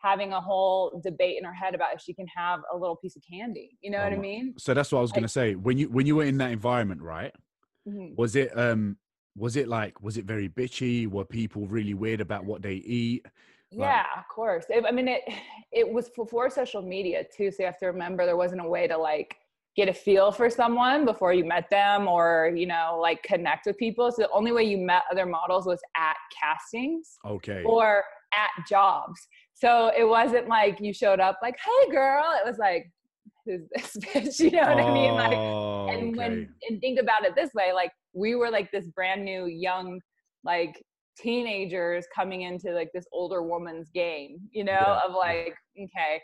having 0.04 0.32
a 0.34 0.40
whole 0.40 1.00
debate 1.02 1.36
in 1.38 1.44
her 1.44 1.52
head 1.54 1.74
about 1.74 1.94
if 1.94 2.00
she 2.00 2.12
can 2.12 2.26
have 2.28 2.60
a 2.72 2.76
little 2.76 2.96
piece 2.96 3.16
of 3.16 3.22
candy. 3.28 3.70
You 3.80 3.90
know 3.90 3.98
Oh 3.98 4.04
what 4.04 4.12
I 4.12 4.16
mean? 4.16 4.54
so 4.58 4.74
that's 4.74 4.92
what 4.92 4.98
I 4.98 5.02
was 5.02 5.12
gonna 5.12 5.28
say. 5.28 5.54
When 5.54 5.78
you 5.78 5.88
when 5.88 6.06
you 6.06 6.16
were 6.16 6.24
in 6.24 6.38
that 6.38 6.50
environment, 6.52 7.00
right? 7.02 7.32
Mhm. 7.88 8.14
Was 8.16 8.36
it 8.36 8.56
um 8.58 8.98
was 9.36 9.56
it 9.56 9.66
like 9.68 10.00
was 10.02 10.16
it 10.16 10.26
very 10.26 10.48
bitchy? 10.48 11.08
Were 11.08 11.24
people 11.24 11.66
really 11.66 11.94
weird 11.94 12.20
about 12.20 12.44
what 12.44 12.62
they 12.62 12.74
eat? 12.74 13.24
Like- 13.72 13.88
Yeah, 13.88 14.04
of 14.16 14.28
course. 14.28 14.66
It, 14.68 14.84
I 14.86 14.92
mean, 14.92 15.08
it 15.08 15.22
it 15.72 15.88
was 15.96 16.10
before 16.10 16.50
social 16.50 16.82
media 16.82 17.24
too, 17.36 17.50
so 17.50 17.62
you 17.62 17.66
have 17.66 17.78
to 17.78 17.86
remember 17.86 18.24
there 18.26 18.36
wasn't 18.36 18.60
a 18.60 18.68
way 18.68 18.86
to 18.86 18.96
like 18.98 19.36
get 19.76 19.88
a 19.88 19.94
feel 20.06 20.30
for 20.30 20.48
someone 20.48 21.04
before 21.04 21.32
you 21.38 21.44
met 21.44 21.68
them, 21.70 22.06
or 22.06 22.52
you 22.54 22.66
know, 22.66 22.98
like 23.00 23.22
connect 23.24 23.66
with 23.66 23.76
people. 23.78 24.12
So 24.12 24.22
the 24.22 24.30
only 24.30 24.52
way 24.52 24.62
you 24.72 24.78
met 24.78 25.02
other 25.10 25.26
models 25.26 25.64
was 25.66 25.80
at 25.96 26.16
castings 26.40 27.16
Okay. 27.36 27.62
or 27.64 28.04
at 28.44 28.52
jobs. 28.68 29.18
So 29.54 29.90
it 29.96 30.04
wasn't 30.04 30.48
like 30.48 30.78
you 30.80 30.92
showed 30.92 31.20
up 31.20 31.38
like, 31.42 31.56
"Hey, 31.58 31.90
girl." 31.90 32.24
It 32.38 32.46
was 32.46 32.58
like, 32.58 32.90
"Who's 33.46 33.62
this 33.74 33.96
bitch?" 34.04 34.40
You 34.40 34.50
know 34.52 34.62
what 34.74 34.80
I 34.84 34.90
mean? 34.92 35.14
Like, 35.14 35.32
Oh, 35.38 35.88
and 35.88 36.08
okay. 36.10 36.18
when 36.18 36.54
and 36.68 36.80
think 36.80 36.98
about 37.00 37.24
it 37.24 37.34
this 37.34 37.50
way 37.54 37.72
like 37.72 37.92
we 38.14 38.34
were 38.34 38.50
like 38.50 38.70
this 38.72 38.86
brand 38.88 39.24
new 39.24 39.46
young 39.46 40.00
like 40.44 40.82
teenagers 41.16 42.06
coming 42.14 42.42
into 42.42 42.72
like 42.72 42.90
this 42.94 43.04
older 43.12 43.42
woman's 43.42 43.88
game 43.90 44.38
you 44.52 44.64
know 44.64 44.72
Yeah, 44.72 45.00
of 45.06 45.12
like 45.14 45.54
okay 45.78 46.20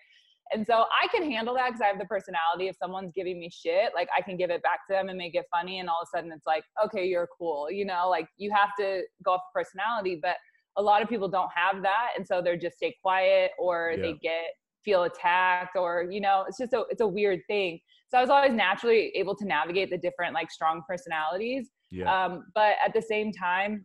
And 0.53 0.67
so 0.67 0.85
I 1.03 1.07
can 1.15 1.31
handle 1.31 1.55
that 1.55 1.67
because 1.69 1.81
I 1.81 1.87
have 1.87 1.99
the 1.99 2.07
personality. 2.07 2.67
If 2.69 2.77
someone's 2.77 3.13
giving 3.15 3.39
me 3.39 3.49
shit, 3.53 3.93
like 3.95 4.09
I 4.17 4.21
can 4.21 4.37
give 4.37 4.51
it 4.51 4.63
back 4.65 4.81
to 4.89 4.93
them 4.97 5.09
and 5.09 5.17
make 5.17 5.35
it 5.37 5.47
funny. 5.55 5.79
And 5.79 5.89
all 5.89 6.01
of 6.03 6.09
a 6.13 6.17
sudden 6.17 6.33
it's 6.33 6.47
like, 6.47 6.65
okay, 6.85 7.07
you're 7.07 7.29
cool. 7.39 7.71
You 7.71 7.85
know, 7.85 8.09
like 8.09 8.27
you 8.37 8.51
have 8.53 8.71
to 8.81 9.03
go 9.25 9.33
off 9.35 9.43
personality. 9.55 10.19
But 10.21 10.37
a 10.77 10.83
lot 10.83 11.03
of 11.03 11.09
people 11.09 11.29
don't 11.29 11.51
have 11.55 11.83
that. 11.83 12.09
And 12.17 12.27
so 12.27 12.41
they're 12.43 12.57
just 12.57 12.77
stay 12.77 12.95
quiet 13.03 13.53
or 13.59 13.95
Yeah. 13.97 14.03
they 14.03 14.13
get 14.15 14.45
feel 14.85 15.03
attacked 15.05 15.77
or, 15.77 16.07
you 16.11 16.21
know, 16.21 16.45
it's 16.49 16.57
just 16.59 16.73
a 16.73 16.85
it's 16.91 17.01
a 17.03 17.07
weird 17.07 17.41
thing. 17.49 17.81
So 18.09 18.19
I 18.19 18.21
was 18.23 18.31
always 18.31 18.53
naturally 18.53 19.13
able 19.15 19.37
to 19.37 19.45
navigate 19.45 19.91
the 19.91 19.99
different 19.99 20.35
like 20.35 20.51
strong 20.51 20.83
personalities. 20.89 21.71
Yeah. 21.91 22.13
Um, 22.13 22.47
but 22.55 22.75
at 22.85 22.93
the 22.95 23.03
same 23.03 23.31
time, 23.33 23.85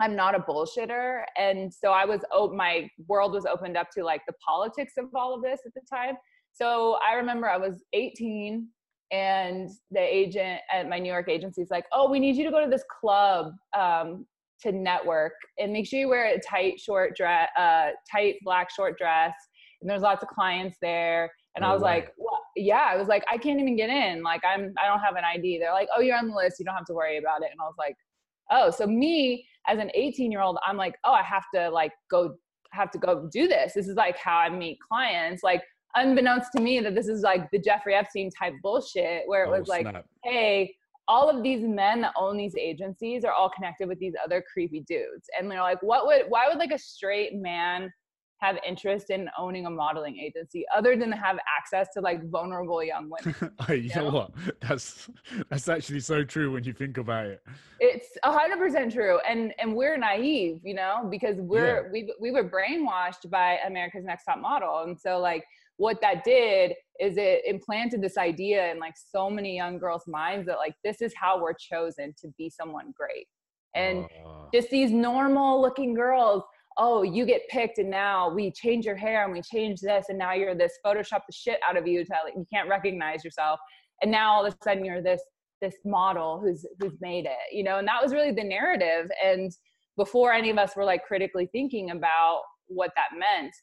I'm 0.00 0.16
not 0.16 0.34
a 0.34 0.38
bullshitter. 0.38 1.24
And 1.36 1.72
so 1.72 1.92
I 1.92 2.06
was, 2.06 2.20
oh, 2.32 2.52
my 2.54 2.88
world 3.06 3.32
was 3.32 3.44
opened 3.44 3.76
up 3.76 3.88
to 3.96 4.02
like 4.04 4.22
the 4.26 4.32
politics 4.46 4.94
of 4.98 5.06
all 5.14 5.34
of 5.34 5.42
this 5.42 5.60
at 5.66 5.74
the 5.74 5.82
time. 5.92 6.14
So 6.52 6.98
I 7.06 7.14
remember 7.14 7.48
I 7.50 7.58
was 7.58 7.84
18 7.92 8.66
and 9.12 9.68
the 9.90 10.00
agent 10.00 10.60
at 10.72 10.88
my 10.88 10.98
New 10.98 11.10
York 11.12 11.28
agency 11.28 11.60
is 11.62 11.70
like, 11.70 11.84
oh, 11.92 12.08
we 12.08 12.18
need 12.18 12.36
you 12.36 12.44
to 12.44 12.50
go 12.50 12.64
to 12.64 12.70
this 12.70 12.84
club 13.00 13.52
um, 13.78 14.26
to 14.62 14.72
network 14.72 15.32
and 15.58 15.72
make 15.72 15.86
sure 15.86 15.98
you 15.98 16.08
wear 16.08 16.26
a 16.34 16.38
tight, 16.40 16.78
short 16.80 17.16
dress, 17.16 17.48
uh, 17.56 17.88
tight 18.10 18.36
black 18.42 18.70
short 18.70 18.98
dress. 18.98 19.32
And 19.80 19.88
there's 19.88 20.02
lots 20.02 20.22
of 20.22 20.28
clients 20.28 20.76
there. 20.82 21.30
And 21.56 21.64
I 21.64 21.72
was 21.72 21.82
way. 21.82 21.90
like, 21.90 22.12
what? 22.16 22.40
yeah, 22.56 22.86
I 22.90 22.96
was 22.96 23.08
like, 23.08 23.24
I 23.30 23.36
can't 23.38 23.58
even 23.60 23.76
get 23.76 23.90
in. 23.90 24.22
Like, 24.22 24.42
I'm, 24.44 24.72
I 24.82 24.86
don't 24.86 25.00
have 25.00 25.16
an 25.16 25.24
ID. 25.24 25.58
They're 25.58 25.72
like, 25.72 25.88
oh, 25.96 26.00
you're 26.00 26.16
on 26.18 26.28
the 26.28 26.34
list. 26.36 26.58
You 26.58 26.64
don't 26.64 26.74
have 26.76 26.84
to 26.86 26.94
worry 26.94 27.16
about 27.18 27.42
it. 27.42 27.48
And 27.50 27.60
I 27.60 27.64
was 27.64 27.74
like, 27.78 27.96
oh, 28.50 28.70
so 28.70 28.86
me 28.86 29.46
as 29.68 29.78
an 29.78 29.90
18 29.94 30.30
year 30.30 30.42
old, 30.42 30.58
I'm 30.66 30.76
like, 30.76 30.94
oh, 31.04 31.12
I 31.12 31.22
have 31.22 31.44
to 31.54 31.70
like 31.70 31.92
go, 32.10 32.34
have 32.72 32.90
to 32.92 32.98
go 32.98 33.28
do 33.32 33.48
this. 33.48 33.72
This 33.74 33.88
is 33.88 33.96
like 33.96 34.16
how 34.18 34.36
I 34.38 34.48
meet 34.50 34.78
clients. 34.86 35.42
Like, 35.42 35.62
unbeknownst 35.96 36.52
to 36.56 36.60
me, 36.62 36.78
that 36.80 36.94
this 36.94 37.08
is 37.08 37.22
like 37.22 37.50
the 37.50 37.58
Jeffrey 37.58 37.94
Epstein 37.94 38.30
type 38.38 38.52
bullshit, 38.62 39.22
where 39.26 39.44
it 39.44 39.48
Oh, 39.48 39.58
was 39.58 39.66
like, 39.68 39.82
snap. 39.82 40.04
hey, 40.24 40.72
all 41.10 41.28
of 41.28 41.42
these 41.42 41.62
men 41.62 42.02
that 42.02 42.12
own 42.16 42.36
these 42.36 42.54
agencies 42.54 43.24
are 43.24 43.32
all 43.32 43.50
connected 43.50 43.88
with 43.88 43.98
these 43.98 44.14
other 44.24 44.44
creepy 44.52 44.84
dudes. 44.86 45.28
And 45.36 45.50
they're 45.50 45.60
like, 45.60 45.82
what 45.82 46.06
would, 46.06 46.26
why 46.28 46.46
would 46.48 46.58
like 46.58 46.70
a 46.70 46.78
straight 46.78 47.34
man 47.34 47.92
have 48.40 48.56
interest 48.66 49.10
in 49.10 49.28
owning 49.36 49.66
a 49.66 49.70
modeling 49.70 50.16
agency 50.18 50.64
other 50.74 50.96
than 50.96 51.10
to 51.10 51.16
have 51.16 51.36
access 51.58 51.88
to 51.94 52.00
like 52.00 52.30
vulnerable 52.30 52.80
young 52.82 53.10
women? 53.10 53.52
Hey, 53.66 53.78
you 53.78 53.90
know 53.96 54.04
know? 54.04 54.10
what? 54.10 54.30
That's 54.60 55.10
that's 55.48 55.68
actually 55.68 55.98
so 55.98 56.22
true 56.22 56.52
when 56.52 56.62
you 56.62 56.72
think 56.72 56.96
about 56.96 57.26
it. 57.26 57.42
it's 57.80 58.16
a 58.22 58.32
hundred 58.32 58.58
percent 58.58 58.92
true. 58.92 59.18
And, 59.28 59.52
and 59.58 59.74
we're 59.74 59.98
naive, 59.98 60.60
you 60.62 60.74
know, 60.74 61.08
because 61.10 61.38
we're, 61.40 61.90
we, 61.92 62.14
we 62.20 62.30
were 62.30 62.48
brainwashed 62.48 63.28
by 63.28 63.58
America's 63.66 64.04
Next 64.04 64.26
Top 64.26 64.38
Model. 64.38 64.84
And 64.86 64.96
so 64.98 65.18
like, 65.18 65.44
what 65.80 65.98
that 66.02 66.22
did 66.24 66.74
is 67.00 67.16
it 67.16 67.40
implanted 67.46 68.02
this 68.02 68.18
idea 68.18 68.70
in 68.70 68.78
like 68.78 68.92
so 68.94 69.30
many 69.30 69.56
young 69.56 69.78
girls' 69.78 70.06
minds 70.06 70.44
that 70.46 70.58
like 70.58 70.74
this 70.84 71.00
is 71.00 71.14
how 71.18 71.40
we're 71.40 71.54
chosen 71.54 72.12
to 72.20 72.28
be 72.36 72.50
someone 72.50 72.92
great. 72.94 73.26
And 73.74 74.04
Oh, 74.26 74.50
just 74.52 74.68
these 74.68 74.90
normal 74.90 75.58
looking 75.58 75.94
girls 75.94 76.42
oh 76.76 77.02
you 77.02 77.24
get 77.24 77.48
picked 77.48 77.78
and 77.78 77.88
now 77.88 78.28
we 78.28 78.52
change 78.52 78.84
your 78.84 78.94
hair 78.94 79.24
and 79.24 79.32
we 79.32 79.40
change 79.40 79.80
this 79.80 80.06
and 80.10 80.18
now 80.18 80.34
you're 80.34 80.54
this 80.54 80.74
photoshop 80.84 81.22
the 81.26 81.32
shit 81.32 81.58
out 81.66 81.78
of 81.78 81.86
you 81.86 82.04
to 82.04 82.12
like, 82.24 82.34
you 82.36 82.46
can't 82.52 82.68
recognize 82.68 83.24
yourself. 83.24 83.58
And 84.02 84.10
now 84.10 84.34
all 84.34 84.44
of 84.44 84.52
a 84.52 84.56
sudden 84.62 84.84
you're 84.84 85.02
this 85.02 85.22
this 85.62 85.76
model 85.86 86.40
who's 86.40 86.66
who's 86.78 87.00
made 87.00 87.24
it 87.24 87.54
you 87.56 87.64
know? 87.64 87.78
And 87.78 87.88
that 87.88 88.02
was 88.02 88.12
really 88.12 88.32
the 88.32 88.44
narrative. 88.44 89.10
And 89.24 89.50
before 89.96 90.34
any 90.34 90.50
of 90.50 90.58
us 90.58 90.76
were 90.76 90.84
like 90.84 91.06
critically 91.06 91.48
thinking 91.50 91.90
about 91.90 92.42
what 92.68 92.90
that 92.96 93.18
meant 93.18 93.54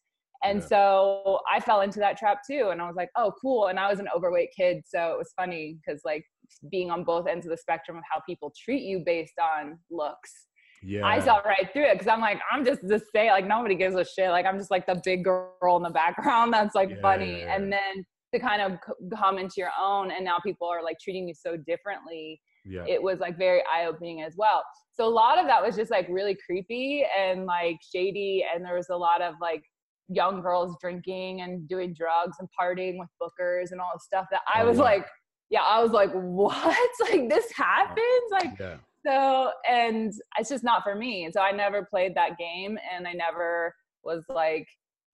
and 0.43 0.61
Yeah. 0.61 0.67
so 0.67 1.39
i 1.51 1.59
fell 1.59 1.81
into 1.81 1.99
that 1.99 2.17
trap 2.17 2.39
too 2.49 2.69
and 2.71 2.81
i 2.81 2.87
was 2.87 2.95
like 2.95 3.09
oh 3.15 3.31
cool 3.41 3.67
and 3.67 3.79
i 3.79 3.89
was 3.89 3.99
an 3.99 4.07
overweight 4.15 4.49
kid 4.55 4.83
so 4.85 5.11
it 5.13 5.17
was 5.17 5.33
funny 5.35 5.77
because 5.85 6.01
like 6.05 6.23
being 6.71 6.89
on 6.91 7.03
both 7.03 7.27
ends 7.27 7.45
of 7.45 7.51
the 7.51 7.57
spectrum 7.57 7.97
of 7.97 8.03
how 8.11 8.21
people 8.27 8.51
treat 8.63 8.83
you 8.83 9.01
based 9.05 9.39
on 9.39 9.77
looks 9.89 10.47
yeah. 10.83 11.05
I 11.05 11.19
saw 11.19 11.37
right 11.37 11.67
through 11.73 11.85
it 11.85 11.93
because 11.93 12.07
I'm 12.07 12.21
like, 12.21 12.39
I'm 12.51 12.63
just 12.63 12.81
to 12.87 12.99
say, 13.13 13.31
like, 13.31 13.47
nobody 13.47 13.75
gives 13.75 13.95
a 13.95 14.05
shit. 14.05 14.29
Like, 14.29 14.45
I'm 14.45 14.57
just 14.57 14.69
like 14.69 14.85
the 14.85 15.01
big 15.03 15.23
girl 15.23 15.75
in 15.77 15.81
the 15.83 15.89
background 15.89 16.53
that's 16.53 16.75
like 16.75 16.89
Yeah, 16.91 17.01
funny. 17.01 17.41
And 17.41 17.71
then 17.71 18.05
to 18.33 18.39
kind 18.39 18.61
of 18.61 18.77
come 19.17 19.37
into 19.37 19.55
your 19.57 19.71
own, 19.81 20.11
and 20.11 20.23
now 20.23 20.37
people 20.39 20.67
are 20.67 20.83
like 20.83 20.97
treating 21.01 21.27
you 21.27 21.33
so 21.33 21.57
differently. 21.57 22.39
Yeah. 22.65 22.83
It 22.87 23.01
was 23.01 23.19
like 23.19 23.37
very 23.37 23.61
eye 23.73 23.85
opening 23.87 24.21
as 24.21 24.33
well. 24.37 24.63
So 24.93 25.07
a 25.07 25.09
lot 25.09 25.39
of 25.39 25.47
that 25.47 25.63
was 25.63 25.75
just 25.75 25.89
like 25.89 26.07
really 26.09 26.37
creepy 26.45 27.05
and 27.17 27.45
like 27.45 27.77
shady. 27.93 28.45
And 28.53 28.63
there 28.63 28.75
was 28.75 28.89
a 28.91 28.95
lot 28.97 29.21
of 29.21 29.35
like 29.41 29.63
young 30.09 30.41
girls 30.41 30.75
drinking 30.81 31.41
and 31.41 31.67
doing 31.67 31.93
drugs 31.93 32.37
and 32.39 32.47
partying 32.59 32.97
with 32.97 33.09
bookers 33.21 33.71
and 33.71 33.81
all 33.81 33.91
this 33.93 34.05
stuff 34.05 34.25
that 34.31 34.41
I 34.53 34.61
Oh, 34.63 34.67
was 34.67 34.77
wow. 34.77 34.83
like, 34.85 35.05
yeah, 35.49 35.61
I 35.61 35.81
was 35.81 35.91
like, 35.91 36.11
what? 36.13 36.89
Like, 37.09 37.29
this 37.29 37.51
happens? 37.51 38.31
Like, 38.31 38.59
yeah. 38.59 38.77
so 39.05 39.51
and 39.69 40.13
it's 40.37 40.49
just 40.49 40.63
not 40.63 40.83
for 40.83 40.95
me 40.95 41.23
and 41.25 41.33
so 41.33 41.39
i 41.41 41.51
never 41.51 41.85
played 41.85 42.13
that 42.15 42.37
game 42.37 42.77
and 42.93 43.07
i 43.07 43.13
never 43.13 43.73
was 44.03 44.23
like 44.27 44.67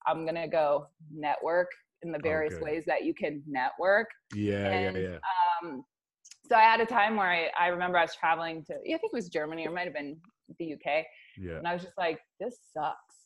i'm 0.06 0.24
gonna 0.26 0.48
go 0.48 0.86
network 1.12 1.68
in 2.02 2.10
the 2.10 2.18
various 2.18 2.54
Okay. 2.54 2.64
ways 2.64 2.84
that 2.86 3.04
you 3.04 3.14
can 3.14 3.42
network 3.46 4.08
Yeah. 4.34 4.66
and, 4.70 4.96
Yeah. 4.96 5.02
Yeah. 5.02 5.18
um 5.62 5.84
so 6.48 6.56
i 6.56 6.62
had 6.62 6.80
a 6.80 6.86
time 6.86 7.16
where 7.16 7.30
i, 7.30 7.50
I 7.58 7.68
remember 7.68 7.98
i 7.98 8.02
was 8.02 8.14
traveling 8.16 8.64
to 8.64 8.74
yeah, 8.84 8.96
i 8.96 8.98
think 8.98 9.12
it 9.12 9.16
was 9.16 9.28
germany 9.28 9.66
or 9.66 9.70
might 9.70 9.84
have 9.84 9.94
been 9.94 10.16
the 10.58 10.72
uk 10.74 11.04
Yeah. 11.38 11.58
and 11.58 11.68
i 11.68 11.72
was 11.74 11.82
just 11.82 11.98
like 11.98 12.18
this 12.40 12.56
sucks 12.72 13.16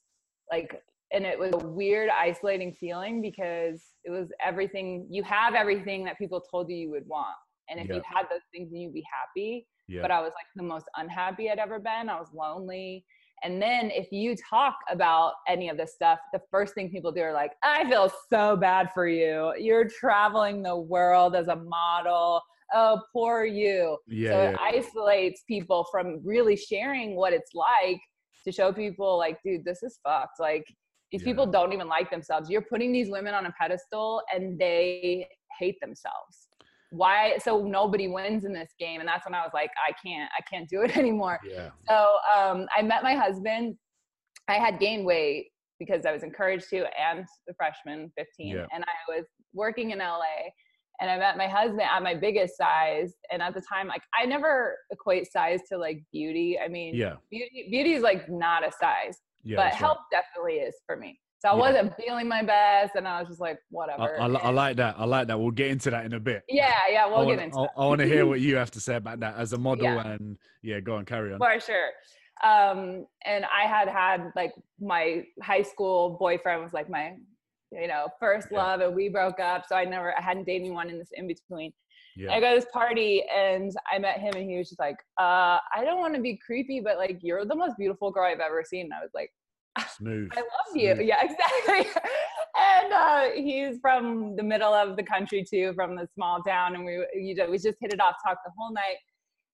like 0.52 0.82
and 1.12 1.24
it 1.24 1.38
was 1.38 1.52
a 1.54 1.66
weird 1.66 2.10
isolating 2.10 2.72
feeling 2.74 3.22
because 3.22 3.82
it 4.04 4.10
was 4.10 4.28
everything 4.44 5.06
you 5.10 5.22
have 5.22 5.54
everything 5.54 6.04
that 6.04 6.18
people 6.18 6.40
told 6.50 6.68
you 6.68 6.76
you 6.76 6.90
would 6.90 7.06
want 7.06 7.36
and 7.70 7.80
if 7.80 7.88
Yeah. 7.88 7.96
you 7.96 8.02
had 8.04 8.24
those 8.30 8.42
things 8.52 8.70
then 8.70 8.80
you'd 8.80 8.92
be 8.94 9.04
happy 9.10 9.66
Yeah. 9.88 10.02
but 10.02 10.10
I 10.10 10.20
was 10.20 10.32
like 10.34 10.46
the 10.56 10.62
most 10.62 10.84
unhappy 10.96 11.50
I'd 11.50 11.58
ever 11.58 11.78
been. 11.78 12.08
I 12.10 12.18
was 12.18 12.28
lonely. 12.34 13.04
And 13.44 13.62
then 13.62 13.90
if 13.92 14.10
you 14.10 14.34
talk 14.50 14.74
about 14.90 15.34
any 15.46 15.68
of 15.68 15.76
this 15.76 15.94
stuff, 15.94 16.18
the 16.32 16.40
first 16.50 16.74
thing 16.74 16.90
people 16.90 17.12
do 17.12 17.20
are 17.22 17.32
like, 17.32 17.52
I 17.62 17.88
feel 17.88 18.12
so 18.28 18.56
bad 18.56 18.90
for 18.92 19.06
you. 19.06 19.54
You're 19.56 19.86
traveling 19.88 20.60
the 20.60 20.76
world 20.76 21.36
as 21.36 21.46
a 21.46 21.54
model. 21.56 22.42
Oh, 22.74 23.00
poor 23.12 23.44
you. 23.44 23.96
yeah. 24.08 24.30
so 24.32 24.42
yeah. 24.42 24.50
it 24.50 24.56
isolates 24.60 25.44
people 25.46 25.86
from 25.90 26.20
really 26.24 26.56
sharing 26.56 27.14
what 27.16 27.32
it's 27.32 27.52
like 27.54 28.00
to 28.44 28.50
show 28.52 28.72
people 28.72 29.16
like, 29.16 29.38
dude, 29.44 29.64
this 29.64 29.82
is 29.84 30.00
fucked. 30.04 30.40
Like 30.40 30.64
these 31.10 31.22
Yeah. 31.22 31.26
people 31.26 31.46
don't 31.46 31.72
even 31.72 31.88
like 31.88 32.10
themselves. 32.10 32.50
You're 32.50 32.62
putting 32.62 32.92
these 32.92 33.10
women 33.10 33.34
on 33.34 33.46
a 33.46 33.52
pedestal 33.60 34.22
and 34.34 34.58
they 34.58 35.28
hate 35.58 35.80
themselves. 35.80 36.48
Why? 36.90 37.36
So 37.38 37.62
nobody 37.64 38.08
wins 38.08 38.44
in 38.44 38.52
this 38.52 38.70
game. 38.78 39.00
And 39.00 39.08
that's 39.08 39.26
when 39.26 39.34
I 39.34 39.42
was 39.42 39.50
like, 39.52 39.70
I 39.86 39.92
can't, 40.04 40.30
I 40.38 40.42
can't 40.50 40.68
do 40.68 40.82
it 40.82 40.96
anymore. 40.96 41.38
yeah. 41.44 41.70
So 41.88 42.16
um, 42.36 42.66
I 42.76 42.82
met 42.82 43.02
my 43.02 43.14
husband. 43.14 43.76
I 44.48 44.54
had 44.54 44.78
gained 44.78 45.04
weight 45.04 45.48
because 45.78 46.06
I 46.06 46.12
was 46.12 46.22
encouraged 46.22 46.68
to, 46.70 46.84
and 46.98 47.24
the 47.46 47.54
freshman 47.54 48.10
15, 48.16 48.48
Yeah. 48.56 48.66
and 48.74 48.82
I 48.84 49.16
was 49.16 49.26
working 49.54 49.90
in 49.90 49.98
LA. 49.98 50.50
And 51.00 51.08
I 51.08 51.16
met 51.16 51.36
my 51.36 51.46
husband 51.46 51.82
at 51.82 52.02
my 52.02 52.14
biggest 52.14 52.56
size, 52.56 53.14
and 53.30 53.40
at 53.40 53.54
the 53.54 53.62
time, 53.72 53.86
like 53.86 54.02
I 54.20 54.26
never 54.26 54.76
equate 54.90 55.30
size 55.30 55.60
to 55.70 55.78
like 55.78 56.02
beauty. 56.12 56.58
I 56.58 56.66
mean, 56.66 56.96
Yeah. 56.96 57.16
beauty 57.30 57.68
beauty 57.70 57.92
is 57.92 58.02
like 58.02 58.28
not 58.28 58.66
a 58.66 58.72
size, 58.72 59.16
Yeah. 59.42 59.56
but 59.56 59.74
help 59.74 59.98
right. 59.98 60.22
definitely 60.22 60.54
is 60.60 60.74
for 60.86 60.96
me. 60.96 61.20
So 61.40 61.50
I 61.50 61.52
Yeah. 61.52 61.58
wasn't 61.60 61.96
feeling 61.96 62.26
my 62.28 62.42
best, 62.42 62.96
and 62.96 63.06
I 63.06 63.20
was 63.20 63.28
just 63.28 63.40
like, 63.40 63.58
whatever. 63.70 64.20
I, 64.20 64.26
li- 64.26 64.40
I 64.42 64.50
like 64.50 64.76
that. 64.78 64.96
I 64.98 65.04
like 65.04 65.28
that. 65.28 65.38
We'll 65.38 65.52
get 65.52 65.68
into 65.70 65.90
that 65.90 66.04
in 66.04 66.12
a 66.14 66.20
bit. 66.20 66.42
yeah, 66.48 66.72
yeah, 66.90 67.06
we'll 67.06 67.18
get 67.26 67.36
wanna, 67.38 67.42
into 67.42 67.58
I. 67.58 67.66
I 67.76 67.86
want 67.86 68.00
to 68.00 68.06
hear 68.06 68.26
what 68.26 68.40
you 68.46 68.56
have 68.56 68.72
to 68.72 68.80
say 68.80 68.96
about 68.96 69.20
that 69.20 69.36
as 69.36 69.52
a 69.52 69.58
model. 69.58 69.84
Yeah. 69.84 70.06
And 70.06 70.36
yeah, 70.62 70.80
go 70.80 70.96
on, 70.96 71.04
carry 71.04 71.32
on. 71.32 71.38
for 71.38 71.60
sure 71.60 71.90
um 72.44 73.04
and 73.26 73.44
i 73.46 73.66
had 73.66 73.88
had 73.88 74.30
like 74.36 74.52
my 74.80 75.24
high 75.42 75.60
school 75.62 76.16
boyfriend 76.20 76.62
was 76.62 76.72
like 76.72 76.88
my 76.88 77.14
you 77.72 77.88
know 77.88 78.06
first 78.20 78.52
love 78.52 78.80
and 78.80 78.94
we 78.94 79.08
broke 79.08 79.40
up 79.40 79.64
so 79.68 79.74
i 79.74 79.84
never 79.84 80.16
i 80.16 80.22
hadn't 80.22 80.44
dated 80.44 80.62
anyone 80.62 80.88
in 80.88 80.98
this 80.98 81.08
in 81.14 81.26
between 81.26 81.72
Yeah. 82.18 82.32
i 82.32 82.40
go 82.40 82.54
to 82.54 82.60
this 82.60 82.70
party 82.72 83.22
and 83.34 83.72
i 83.92 83.98
met 83.98 84.18
him 84.18 84.34
and 84.34 84.50
he 84.50 84.58
was 84.58 84.68
just 84.68 84.80
like 84.80 84.96
uh 85.20 85.58
i 85.74 85.84
don't 85.84 86.00
want 86.00 86.14
to 86.14 86.20
be 86.20 86.38
creepy 86.44 86.80
but 86.80 86.96
like 86.96 87.20
you're 87.22 87.44
the 87.44 87.54
most 87.54 87.76
beautiful 87.78 88.10
girl 88.10 88.24
i've 88.24 88.40
ever 88.40 88.64
seen 88.64 88.86
and 88.86 88.94
i 88.94 89.00
was 89.00 89.12
like 89.14 89.30
Smooth. 89.96 90.30
I 90.36 90.40
love 90.40 90.74
you. 90.74 90.94
Yeah, 91.02 91.22
exactly. 91.22 91.90
and 92.56 92.92
uh, 92.92 93.24
he's 93.34 93.78
from 93.80 94.36
the 94.36 94.42
middle 94.42 94.72
of 94.72 94.96
the 94.96 95.02
country 95.02 95.44
too, 95.48 95.72
from 95.74 95.96
the 95.96 96.08
small 96.14 96.42
town, 96.42 96.74
and 96.74 96.84
we 96.84 97.04
you 97.14 97.34
know, 97.34 97.50
we 97.50 97.58
just 97.58 97.78
hit 97.80 97.92
it 97.92 98.00
off, 98.00 98.16
talked 98.26 98.40
the 98.44 98.52
whole 98.56 98.72
night, 98.72 98.96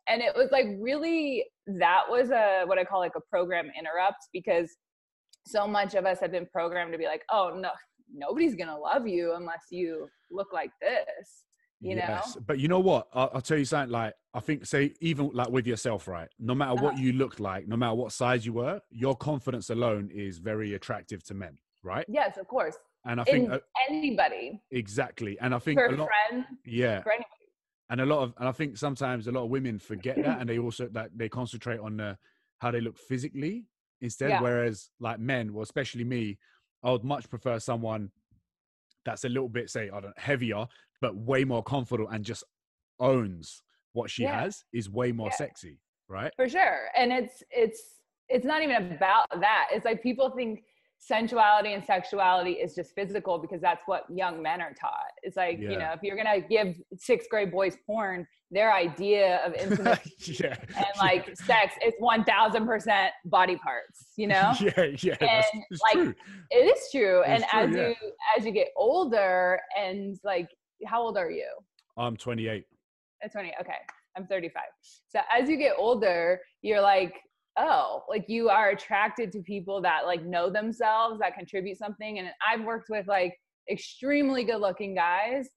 and 0.09 0.23
it 0.23 0.35
was 0.35 0.51
like 0.51 0.67
really 0.79 1.45
that 1.67 2.03
was 2.09 2.31
a 2.31 2.63
what 2.67 2.79
I 2.79 2.85
call 2.85 3.01
like 3.01 3.17
a 3.17 3.21
program 3.31 3.71
interrupt 3.79 4.29
because 4.33 4.71
so 5.47 5.67
much 5.67 5.95
of 5.95 6.07
us 6.07 6.21
have 6.21 6.33
been 6.33 6.47
programmed 6.47 6.93
to 6.93 6.99
be 6.99 7.07
like, 7.07 7.23
oh 7.31 7.55
no, 7.55 7.71
nobody's 8.13 8.55
gonna 8.55 8.79
love 8.79 9.07
you 9.07 9.35
unless 9.35 9.65
you 9.71 10.09
look 10.31 10.53
like 10.53 10.71
this. 10.81 11.45
You 11.85 11.97
know? 11.97 12.21
But 12.47 12.59
you 12.59 12.69
know 12.69 12.81
what? 12.81 13.09
I'll, 13.13 13.31
I'll 13.35 13.41
tell 13.41 13.59
you 13.59 13.65
something. 13.65 13.91
Like 13.91 14.15
I 14.33 14.41
think, 14.41 14.67
say 14.67 14.95
even 15.01 15.31
like 15.33 15.49
with 15.49 15.67
yourself, 15.67 16.09
right? 16.09 16.29
No 16.39 16.55
matter 16.55 16.75
what 16.75 16.99
you 16.99 17.13
looked 17.13 17.41
like, 17.41 17.69
no 17.69 17.77
matter 17.77 17.95
what 17.95 18.13
size 18.13 18.45
you 18.47 18.55
were, 18.55 18.81
your 18.91 19.17
confidence 19.17 19.71
alone 19.71 20.11
is 20.13 20.39
very 20.39 20.75
attractive 20.75 21.23
to 21.25 21.35
men, 21.35 21.59
right? 21.83 22.05
Yes, 22.09 22.39
of 22.39 22.49
course. 22.49 22.77
And 23.07 23.21
I 23.21 23.25
think 23.25 23.47
in 23.47 23.53
uh, 23.53 23.59
anybody 23.89 24.63
exactly, 24.71 25.39
and 25.41 25.55
I 25.55 25.59
think 25.59 25.79
for 25.79 25.87
a 25.87 25.97
lot, 25.97 26.09
friends 26.09 26.47
yeah, 26.65 27.03
for 27.03 27.13
anybody. 27.13 27.29
and 27.91 28.01
a 28.01 28.07
lot 28.07 28.23
of, 28.23 28.35
and 28.39 28.49
I 28.49 28.53
think 28.53 28.79
sometimes 28.79 29.27
a 29.27 29.33
lot 29.33 29.45
of 29.45 29.51
women 29.51 29.79
forget 29.79 30.17
that, 30.17 30.41
and 30.41 30.49
they 30.49 30.59
also 30.59 30.89
that 30.93 31.11
they 31.15 31.29
concentrate 31.29 31.81
on 31.81 31.99
the, 31.99 32.17
how 32.59 32.71
they 32.71 32.81
look 32.81 32.97
physically 32.97 33.67
instead. 34.01 34.31
Yeah. 34.31 34.41
Whereas 34.41 34.91
like 35.01 35.19
men, 35.19 35.53
well, 35.53 35.63
especially 35.63 36.05
me, 36.05 36.39
I 36.83 36.93
would 36.93 37.05
much 37.05 37.29
prefer 37.29 37.59
someone 37.59 38.11
that's 39.05 39.25
a 39.25 39.29
little 39.29 39.51
bit, 39.51 39.69
say, 39.69 39.91
I 39.93 40.01
don't 40.01 40.19
heavier, 40.19 40.67
but 41.05 41.15
way 41.17 41.45
more 41.45 41.63
confident 41.63 42.09
and 42.13 42.25
just 42.25 42.43
owns 42.99 43.63
what 43.93 44.09
she 44.11 44.23
Yeah. 44.23 44.41
has 44.41 44.65
is 44.73 44.89
way 44.89 45.13
more 45.13 45.29
Yeah. 45.29 45.37
sexy, 45.37 45.79
right? 46.09 46.33
for 46.37 46.49
sure 46.49 46.89
and 46.97 47.13
it's 47.13 47.43
it's 47.51 47.81
it's 48.31 48.45
not 48.47 48.63
even 48.63 48.93
about 48.93 49.27
that 49.41 49.69
it's 49.73 49.85
like 49.85 50.03
people 50.03 50.31
think 50.31 50.63
sensuality 50.99 51.75
and 51.75 51.85
sexuality 51.85 52.53
is 52.53 52.75
just 52.75 52.95
physical 52.95 53.39
because 53.39 53.61
that's 53.61 53.83
what 53.87 54.05
young 54.23 54.41
men 54.43 54.61
are 54.63 54.73
taught 54.81 55.13
it's 55.23 55.37
like 55.37 55.59
you 55.59 55.77
know 55.83 55.91
if 55.97 56.01
you're 56.03 56.17
gonna 56.17 56.41
give 56.41 56.69
sixth 56.97 57.29
grade 57.29 57.51
boys 57.53 57.77
porn 57.87 58.27
their 58.51 58.73
idea 58.73 59.39
of 59.47 59.53
intimate 59.65 60.01
yeah, 60.41 60.57
and 60.77 60.87
like 60.99 61.25
sex 61.37 61.75
is 61.87 61.93
1000% 62.01 63.09
body 63.27 63.57
parts 63.57 63.99
you 64.17 64.27
know 64.27 64.53
yeah, 64.61 64.85
yeah, 65.03 65.17
And, 65.21 65.45
it's 65.71 65.83
like, 65.83 65.95
true. 65.95 66.15
it 66.51 66.65
is 66.77 66.81
true 66.91 67.23
and 67.25 67.43
true, 67.45 67.61
as 67.61 67.71
yeah. 67.71 67.89
you 67.89 67.95
as 68.39 68.45
you 68.47 68.53
get 68.53 68.69
older 68.77 69.59
and 69.79 70.17
like 70.25 70.49
how 70.87 71.03
old 71.03 71.17
are 71.17 71.31
you? 71.31 71.49
I'm 71.97 72.17
28. 72.17 72.65
at 73.23 73.33
20 73.33 73.53
okay. 73.61 73.73
I'm 74.17 74.27
35 74.27 74.63
so 75.09 75.21
as 75.37 75.49
you 75.49 75.57
get 75.57 75.75
older 75.77 76.41
you're 76.63 76.81
like 76.81 77.15
oh 77.59 78.03
like 78.09 78.25
you 78.29 78.49
are 78.49 78.71
attracted 78.71 79.33
to 79.33 79.41
people 79.43 79.81
that 79.83 80.07
like 80.07 80.25
know 80.25 80.51
themselves 80.51 81.19
that 81.21 81.35
contribute 81.37 81.79
something. 81.79 82.19
And 82.19 82.29
i've 82.49 82.65
worked 82.65 82.91
with 82.91 83.07
like 83.09 83.35
extremely 83.71 84.45
good 84.45 84.59
looking 84.61 84.95
guys 84.95 85.49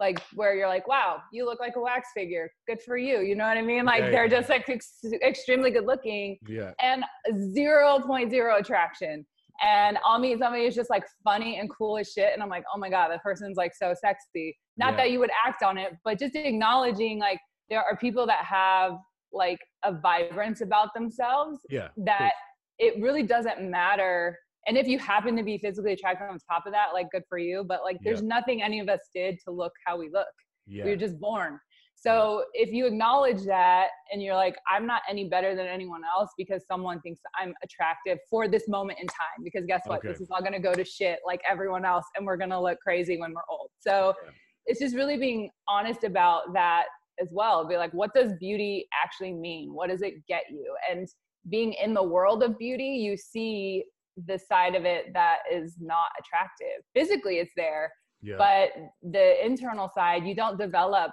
like 0.00 0.20
where 0.34 0.54
you're 0.56 0.68
like 0.68 0.86
wow 0.88 1.18
you 1.32 1.44
look 1.46 1.60
like 1.60 1.76
a 1.76 1.80
wax 1.80 2.08
figure. 2.14 2.50
Good 2.66 2.80
for 2.82 2.96
you. 2.96 3.20
You 3.20 3.34
know 3.36 3.44
what 3.46 3.56
i 3.56 3.62
mean? 3.62 3.84
Like 3.84 4.02
Yeah, 4.04 4.10
they're 4.10 4.24
yeah. 4.24 4.38
just 4.40 4.48
like 4.50 4.68
ex- 4.68 5.04
extremely 5.22 5.70
good 5.70 5.86
looking 5.86 6.38
Yeah, 6.46 6.72
and 6.80 7.04
0.0 7.30 8.60
attraction. 8.60 9.26
And 9.60 9.98
I'll 10.04 10.18
meet 10.18 10.38
somebody 10.38 10.64
who's 10.64 10.74
just 10.74 10.90
like 10.90 11.04
funny 11.22 11.58
and 11.58 11.70
cool 11.70 11.98
as 11.98 12.12
shit. 12.12 12.32
And 12.32 12.42
I'm 12.42 12.48
like, 12.48 12.64
oh 12.74 12.78
my 12.78 12.88
God, 12.88 13.08
that 13.10 13.22
person's 13.22 13.56
like 13.56 13.74
so 13.74 13.94
sexy. 13.98 14.56
Not 14.76 14.92
Yeah. 14.92 14.96
that 14.96 15.10
you 15.10 15.18
would 15.18 15.30
act 15.46 15.62
on 15.62 15.78
it, 15.78 15.92
but 16.04 16.18
just 16.18 16.34
acknowledging 16.34 17.18
like 17.18 17.38
there 17.68 17.82
are 17.82 17.96
people 17.96 18.26
that 18.26 18.44
have 18.44 18.94
like 19.32 19.58
a 19.84 19.92
vibrance 19.92 20.60
about 20.60 20.92
themselves 20.94 21.58
yeah. 21.70 21.88
that 21.98 22.32
it 22.78 23.00
really 23.00 23.22
doesn't 23.22 23.62
matter. 23.70 24.38
And 24.66 24.76
if 24.76 24.86
you 24.86 24.98
happen 24.98 25.36
to 25.36 25.42
be 25.42 25.58
physically 25.58 25.92
attracted 25.92 26.24
on 26.24 26.38
top 26.50 26.66
of 26.66 26.72
that, 26.72 26.88
like 26.92 27.10
good 27.10 27.24
for 27.28 27.38
you. 27.38 27.64
But 27.66 27.82
like 27.82 27.98
there's 28.02 28.22
nothing 28.22 28.62
any 28.62 28.80
of 28.80 28.88
us 28.88 29.00
did 29.14 29.38
to 29.44 29.52
look 29.52 29.72
how 29.86 29.98
we 29.98 30.10
look 30.12 30.26
Yeah, 30.66 30.84
we 30.84 30.90
were 30.90 30.96
just 30.96 31.18
born 31.20 31.58
so 32.02 32.44
if 32.52 32.70
you 32.72 32.84
acknowledge 32.86 33.42
that 33.44 33.88
and 34.12 34.20
you're 34.22 34.34
like 34.34 34.56
i'm 34.70 34.86
not 34.86 35.02
any 35.08 35.28
better 35.28 35.54
than 35.54 35.66
anyone 35.66 36.00
else 36.16 36.30
because 36.36 36.64
someone 36.66 37.00
thinks 37.00 37.20
i'm 37.40 37.54
attractive 37.62 38.18
for 38.28 38.48
this 38.48 38.68
moment 38.68 38.98
in 39.00 39.06
time 39.06 39.38
because 39.44 39.64
guess 39.66 39.82
what 39.86 39.98
Okay. 39.98 40.08
this 40.08 40.20
is 40.20 40.28
all 40.30 40.40
going 40.40 40.52
to 40.52 40.58
go 40.58 40.74
to 40.74 40.84
shit 40.84 41.18
like 41.26 41.40
everyone 41.48 41.84
else 41.84 42.04
and 42.16 42.26
we're 42.26 42.36
going 42.36 42.50
to 42.50 42.60
look 42.60 42.78
crazy 42.80 43.18
when 43.18 43.32
we're 43.32 43.42
old 43.48 43.70
so 43.78 44.14
Yeah. 44.24 44.30
it's 44.66 44.80
just 44.80 44.94
really 44.96 45.16
being 45.16 45.50
honest 45.68 46.04
about 46.04 46.52
that 46.54 46.84
as 47.20 47.28
well 47.30 47.66
be 47.68 47.76
like 47.76 47.92
what 47.92 48.10
does 48.14 48.32
beauty 48.40 48.86
actually 49.04 49.32
mean 49.32 49.72
what 49.72 49.88
does 49.90 50.02
it 50.02 50.14
get 50.26 50.42
you 50.50 50.74
and 50.90 51.06
being 51.50 51.72
in 51.74 51.94
the 51.94 52.02
world 52.02 52.42
of 52.42 52.58
beauty 52.58 52.84
you 53.06 53.16
see 53.16 53.84
the 54.26 54.38
side 54.38 54.74
of 54.74 54.84
it 54.84 55.12
that 55.14 55.38
is 55.52 55.76
not 55.80 56.08
attractive 56.20 56.84
physically 56.94 57.36
it's 57.38 57.52
there 57.56 57.92
yeah. 58.22 58.36
but 58.38 58.70
the 59.10 59.44
internal 59.44 59.88
side 59.94 60.24
you 60.24 60.34
don't 60.34 60.58
develop 60.58 61.10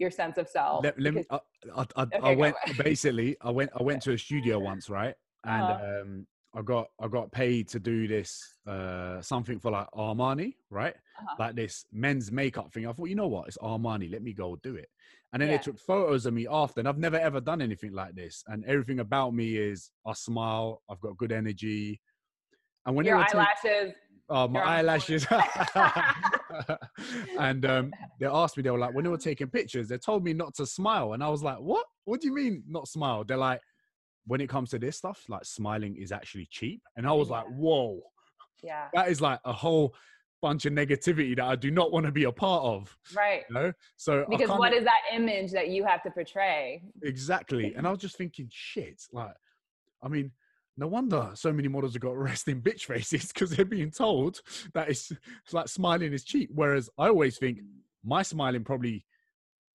your 0.00 0.10
sense 0.10 0.38
of 0.38 0.48
self 0.48 0.82
let, 0.84 0.98
let 0.98 1.14
me, 1.14 1.22
because- 1.22 1.40
I, 1.76 1.80
I, 1.80 1.84
I, 1.96 2.02
I 2.02 2.04
Okay, 2.04 2.34
go. 2.34 2.40
went 2.40 2.56
basically. 2.78 3.36
I 3.40 3.50
went. 3.50 3.70
I 3.78 3.82
went 3.82 4.02
to 4.06 4.12
a 4.12 4.18
studio 4.18 4.58
once, 4.58 4.88
right? 4.90 5.14
And 5.44 5.70
Uh-huh. 5.70 6.00
um, 6.02 6.26
I 6.52 6.62
got 6.62 6.88
I 7.00 7.06
got 7.06 7.30
paid 7.30 7.68
to 7.68 7.78
do 7.78 8.08
this 8.08 8.56
uh 8.66 9.20
something 9.22 9.60
for 9.60 9.70
like 9.70 9.86
Armani, 9.94 10.54
right? 10.70 10.94
Uh-huh. 11.20 11.36
Like 11.38 11.54
this 11.54 11.84
men's 11.92 12.32
makeup 12.32 12.72
thing. 12.72 12.86
I 12.88 12.92
thought, 12.92 13.08
you 13.08 13.14
know 13.14 13.28
what? 13.28 13.46
It's 13.48 13.58
Armani. 13.58 14.10
Let 14.10 14.22
me 14.22 14.32
go 14.32 14.56
do 14.56 14.74
it. 14.74 14.88
And 15.32 15.40
then 15.40 15.48
Yeah. 15.48 15.58
they 15.58 15.62
took 15.62 15.78
photos 15.78 16.26
of 16.26 16.34
me 16.34 16.48
after, 16.50 16.80
and 16.80 16.88
I've 16.88 16.98
never 16.98 17.18
ever 17.18 17.40
done 17.40 17.62
anything 17.62 17.92
like 17.92 18.14
this. 18.16 18.42
And 18.48 18.64
everything 18.64 18.98
about 18.98 19.32
me 19.34 19.56
is 19.56 19.90
I 20.04 20.12
smile. 20.14 20.82
I've 20.90 21.00
got 21.00 21.16
good 21.16 21.30
energy. 21.30 22.00
And 22.84 22.96
when 22.96 23.06
your 23.06 23.18
eyelashes 23.18 23.94
Oh, 24.32 24.46
my 24.48 24.60
eyelashes. 24.60 25.26
and 27.38 27.64
um, 27.64 27.92
they 28.18 28.26
asked 28.26 28.56
me, 28.56 28.62
they 28.62 28.70
were 28.70 28.78
like, 28.78 28.94
when 28.94 29.04
they 29.04 29.10
were 29.10 29.18
taking 29.18 29.48
pictures, 29.48 29.88
they 29.88 29.98
told 29.98 30.24
me 30.24 30.32
not 30.32 30.54
to 30.54 30.66
smile. 30.66 31.12
And 31.12 31.22
I 31.22 31.28
was 31.28 31.42
like, 31.42 31.58
what? 31.58 31.86
What 32.04 32.20
do 32.20 32.26
you 32.28 32.34
mean 32.34 32.64
not 32.68 32.88
smile? 32.88 33.24
They're 33.24 33.36
like, 33.36 33.60
when 34.26 34.40
it 34.40 34.48
comes 34.48 34.70
to 34.70 34.78
this 34.78 34.96
stuff, 34.96 35.24
like 35.28 35.44
smiling 35.44 35.96
is 35.96 36.12
actually 36.12 36.48
cheap. 36.50 36.82
And 36.96 37.06
I 37.06 37.12
was 37.12 37.30
like, 37.30 37.46
whoa, 37.46 38.00
yeah 38.62 38.88
that 38.94 39.08
is 39.08 39.20
like 39.20 39.40
a 39.44 39.52
whole 39.52 39.94
bunch 40.42 40.64
of 40.64 40.72
negativity 40.72 41.36
that 41.36 41.44
I 41.44 41.54
do 41.54 41.70
not 41.70 41.92
want 41.92 42.06
to 42.06 42.12
be 42.12 42.24
a 42.24 42.32
part 42.32 42.64
of. 42.64 42.96
right 43.14 43.44
You 43.48 43.54
know? 43.54 43.72
So 43.96 44.24
because 44.28 44.48
what 44.48 44.72
is 44.72 44.84
that 44.84 45.00
image 45.12 45.52
that 45.52 45.68
you 45.68 45.84
have 45.84 46.02
to 46.04 46.10
portray 46.10 46.82
Exactly. 47.02 47.74
And 47.74 47.86
I 47.86 47.90
was 47.92 48.00
just 48.00 48.16
thinking, 48.16 48.48
shit, 48.50 49.02
like, 49.12 49.34
I 50.02 50.08
mean, 50.08 50.30
no 50.80 50.86
wonder 50.88 51.30
so 51.34 51.52
many 51.52 51.68
models 51.68 51.92
have 51.92 52.02
got 52.02 52.16
resting 52.16 52.60
bitch 52.60 52.86
faces 52.86 53.30
because 53.32 53.50
they're 53.50 53.64
being 53.66 53.90
told 53.90 54.40
that 54.72 54.88
it's, 54.88 55.12
it's 55.44 55.52
like 55.52 55.68
smiling 55.68 56.12
is 56.14 56.24
cheap. 56.24 56.50
Whereas 56.54 56.88
I 56.98 57.08
always 57.08 57.36
think 57.38 57.60
my 58.02 58.22
smiling 58.22 58.64
probably 58.64 59.04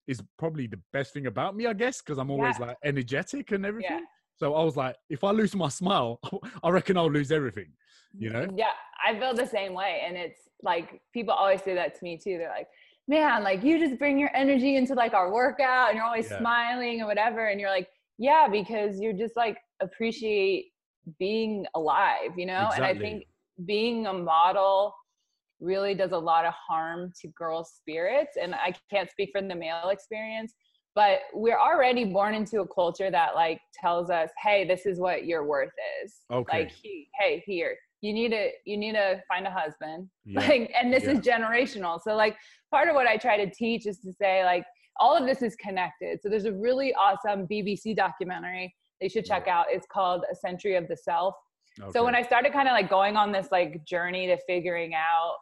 is 0.08 0.20
probably 0.36 0.66
the 0.66 0.80
best 0.92 1.14
thing 1.14 1.26
about 1.26 1.56
me, 1.56 1.66
I 1.66 1.72
guess, 1.72 2.02
because 2.02 2.18
I'm 2.18 2.30
always 2.30 2.58
Yeah. 2.58 2.66
like 2.66 2.76
energetic 2.84 3.52
and 3.52 3.64
everything. 3.64 4.00
yeah 4.00 4.04
So 4.36 4.54
I 4.54 4.64
was 4.64 4.76
like, 4.76 4.96
if 5.08 5.22
I 5.24 5.30
lose 5.30 5.54
my 5.54 5.68
smile, 5.68 6.18
I 6.64 6.70
reckon 6.70 6.96
I'll 6.96 7.10
lose 7.10 7.30
everything. 7.32 7.72
You 8.18 8.30
know? 8.30 8.46
yeah 8.56 8.72
i 9.06 9.16
feel 9.18 9.34
the 9.34 9.46
same 9.46 9.74
way 9.74 10.02
and 10.06 10.16
it's 10.16 10.48
like 10.62 11.02
people 11.12 11.34
always 11.34 11.62
say 11.62 11.74
that 11.74 11.94
to 11.94 12.02
me 12.02 12.16
too 12.16 12.38
they're 12.38 12.48
like 12.48 12.66
man 13.08 13.42
like 13.44 13.62
you 13.62 13.78
just 13.78 13.98
bring 13.98 14.18
your 14.18 14.30
energy 14.34 14.76
into 14.76 14.94
like 14.94 15.12
our 15.12 15.30
workout 15.30 15.90
and 15.90 15.96
you're 15.96 16.04
always 16.06 16.28
Yeah. 16.30 16.38
smiling 16.38 17.00
and 17.00 17.06
whatever 17.06 17.48
and 17.48 17.60
you're 17.60 17.68
like 17.78 17.88
yeah 18.16 18.48
because 18.50 18.98
you're 19.00 19.12
just 19.12 19.36
like 19.36 19.58
appreciate 19.82 20.72
being 21.18 21.66
alive 21.74 22.30
you 22.36 22.46
know 22.46 22.70
and 22.74 22.84
i 22.84 22.94
think 22.94 23.24
being 23.64 24.06
a 24.06 24.12
model 24.12 24.94
really 25.60 25.94
does 25.94 26.12
a 26.12 26.18
lot 26.18 26.44
of 26.44 26.52
harm 26.54 27.12
to 27.20 27.28
girls 27.28 27.72
spirits 27.76 28.36
and 28.40 28.54
i 28.54 28.74
can't 28.90 29.10
speak 29.10 29.30
for 29.32 29.40
the 29.40 29.54
male 29.54 29.88
experience 29.88 30.52
but 30.94 31.20
we're 31.34 31.58
already 31.58 32.04
born 32.04 32.34
into 32.34 32.60
a 32.60 32.68
culture 32.68 33.10
that 33.10 33.34
like 33.34 33.60
tells 33.78 34.10
us 34.10 34.30
hey 34.42 34.66
this 34.66 34.84
is 34.86 34.98
what 34.98 35.26
your 35.26 35.44
worth 35.46 35.70
is 36.04 36.14
Okay. 36.32 36.64
like 36.64 36.72
hey 37.18 37.42
here 37.46 37.76
you 38.02 38.12
need 38.12 38.30
to 38.30 38.50
you 38.64 38.76
need 38.76 38.92
to 38.92 39.20
find 39.28 39.46
a 39.46 39.50
husband 39.50 40.08
Yeah. 40.26 40.40
like 40.40 40.72
and 40.78 40.92
this 40.92 41.04
Yeah. 41.04 41.12
is 41.12 41.20
generational 41.20 42.00
so 42.02 42.14
like 42.14 42.36
part 42.70 42.88
of 42.88 42.94
what 42.94 43.06
i 43.06 43.16
try 43.16 43.42
to 43.42 43.50
teach 43.54 43.86
is 43.86 43.98
to 44.00 44.12
say 44.12 44.44
like 44.44 44.64
all 44.98 45.16
of 45.16 45.26
this 45.26 45.40
is 45.42 45.54
connected 45.56 46.18
so 46.20 46.28
there's 46.28 46.46
a 46.46 46.52
really 46.52 46.92
awesome 46.94 47.46
bbc 47.46 47.94
documentary 47.96 48.74
they 49.00 49.08
should 49.08 49.24
check 49.24 49.46
out. 49.48 49.66
It's 49.70 49.86
called 49.86 50.24
a 50.30 50.34
century 50.34 50.76
of 50.76 50.88
the 50.88 50.96
self. 50.96 51.34
So 51.92 52.02
when 52.04 52.14
i 52.14 52.22
started 52.22 52.54
kind 52.54 52.68
of 52.68 52.72
like 52.72 52.88
going 52.88 53.16
on 53.16 53.32
this 53.32 53.48
like 53.52 53.84
journey 53.84 54.26
to 54.28 54.38
figuring 54.46 54.94
out 54.94 55.34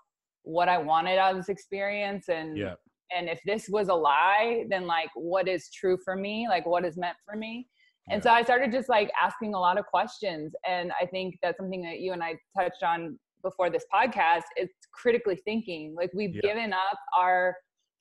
what 0.42 0.68
i 0.68 0.76
wanted 0.76 1.16
out 1.16 1.30
of 1.30 1.36
this 1.36 1.48
experience 1.48 2.28
and 2.28 2.58
yeah. 2.58 2.74
and 3.16 3.28
if 3.28 3.40
this 3.46 3.68
was 3.68 3.88
a 3.88 3.94
lie 3.94 4.64
then 4.68 4.84
like 4.86 5.10
what 5.14 5.46
is 5.46 5.70
true 5.70 5.96
for 6.04 6.16
me? 6.16 6.48
Like 6.48 6.66
what 6.66 6.84
is 6.84 6.96
meant 6.96 7.16
for 7.24 7.36
me? 7.36 7.68
And 8.10 8.18
Yeah. 8.18 8.24
so 8.24 8.30
i 8.32 8.42
started 8.42 8.72
just 8.72 8.88
like 8.88 9.12
asking 9.22 9.54
a 9.54 9.60
lot 9.60 9.78
of 9.78 9.86
questions. 9.86 10.52
And 10.68 10.90
i 11.00 11.06
think 11.06 11.36
that's 11.40 11.56
something 11.56 11.82
that 11.82 12.00
you 12.00 12.12
and 12.12 12.22
i 12.22 12.34
touched 12.58 12.82
on 12.82 13.16
before 13.44 13.70
this 13.70 13.84
podcast. 13.94 14.42
It's 14.56 14.74
critically 14.92 15.36
thinking. 15.44 15.94
Like 15.96 16.10
we've 16.14 16.34
Yeah. 16.34 16.40
given 16.42 16.72
up 16.72 16.98
our 17.16 17.54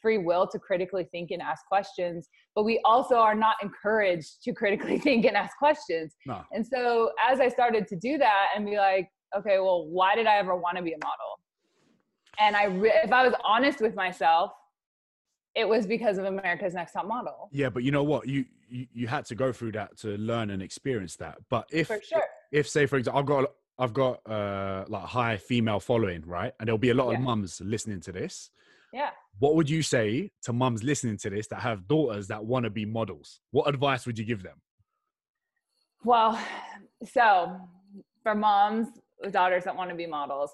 free 0.03 0.19
will 0.19 0.45
to 0.45 0.59
critically 0.59 1.05
think 1.11 1.31
and 1.31 1.41
ask 1.41 1.65
questions 1.65 2.27
but 2.55 2.63
we 2.63 2.79
also 2.85 3.15
are 3.15 3.33
not 3.33 3.55
encouraged 3.63 4.43
to 4.43 4.53
critically 4.53 4.99
think 5.07 5.25
and 5.25 5.35
ask 5.35 5.57
questions 5.57 6.13
No. 6.27 6.41
and 6.51 6.63
so 6.73 7.11
as 7.27 7.39
i 7.39 7.47
started 7.47 7.87
to 7.87 7.95
do 7.95 8.17
that 8.19 8.47
and 8.55 8.65
be 8.65 8.77
like 8.77 9.07
okay 9.35 9.57
well 9.59 9.87
why 9.87 10.13
did 10.15 10.27
i 10.27 10.35
ever 10.37 10.55
want 10.55 10.75
to 10.77 10.83
be 10.83 10.91
a 10.93 10.97
model 11.09 11.39
and 12.39 12.55
i 12.55 12.65
re- 12.65 12.99
if 13.03 13.11
i 13.11 13.25
was 13.25 13.33
honest 13.43 13.79
with 13.81 13.95
myself 13.95 14.51
it 15.55 15.67
was 15.67 15.87
because 15.87 16.17
of 16.17 16.25
america's 16.25 16.73
next 16.73 16.91
top 16.93 17.07
model 17.07 17.49
Yeah, 17.51 17.69
but 17.69 17.83
you 17.83 17.91
know 17.91 18.03
what? 18.03 18.27
You, 18.27 18.45
you 18.67 18.87
you 18.99 19.07
had 19.07 19.23
to 19.25 19.35
go 19.35 19.51
through 19.53 19.73
that 19.73 19.89
to 19.99 20.09
learn 20.17 20.49
and 20.49 20.61
experience 20.63 21.15
that. 21.17 21.35
But 21.53 21.65
if 21.71 21.87
sure 22.11 22.23
if 22.51 22.65
say 22.67 22.83
for 22.87 22.97
example, 22.97 23.19
I've 23.19 23.25
got 23.33 23.43
I've 23.83 23.93
got 24.03 24.15
uh 24.37 24.85
like 24.87 25.03
high 25.19 25.37
female 25.37 25.79
following, 25.79 26.21
right? 26.25 26.53
And 26.57 26.63
there'll 26.67 26.79
be 26.89 26.89
a 26.89 26.95
lot 27.01 27.09
Yeah. 27.11 27.17
of 27.17 27.21
mums 27.29 27.61
listening 27.61 28.01
to 28.07 28.11
this. 28.11 28.49
Yeah 28.93 29.09
What 29.39 29.55
would 29.55 29.69
you 29.69 29.81
say 29.81 30.31
to 30.43 30.53
mums 30.53 30.83
listening 30.83 31.17
to 31.17 31.29
this 31.29 31.47
that 31.47 31.59
have 31.61 31.87
daughters 31.87 32.27
that 32.27 32.45
want 32.45 32.63
to 32.65 32.69
be 32.69 32.85
models? 32.85 33.41
What 33.51 33.67
advice 33.67 34.05
would 34.05 34.17
you 34.19 34.25
give 34.25 34.43
them? 34.43 34.57
well 36.05 36.37
so 37.05 37.57
for 38.23 38.35
moms 38.35 38.87
with 39.21 39.31
daughters 39.33 39.63
that 39.63 39.75
want 39.75 39.89
to 39.89 39.95
be 39.95 40.05
models 40.05 40.51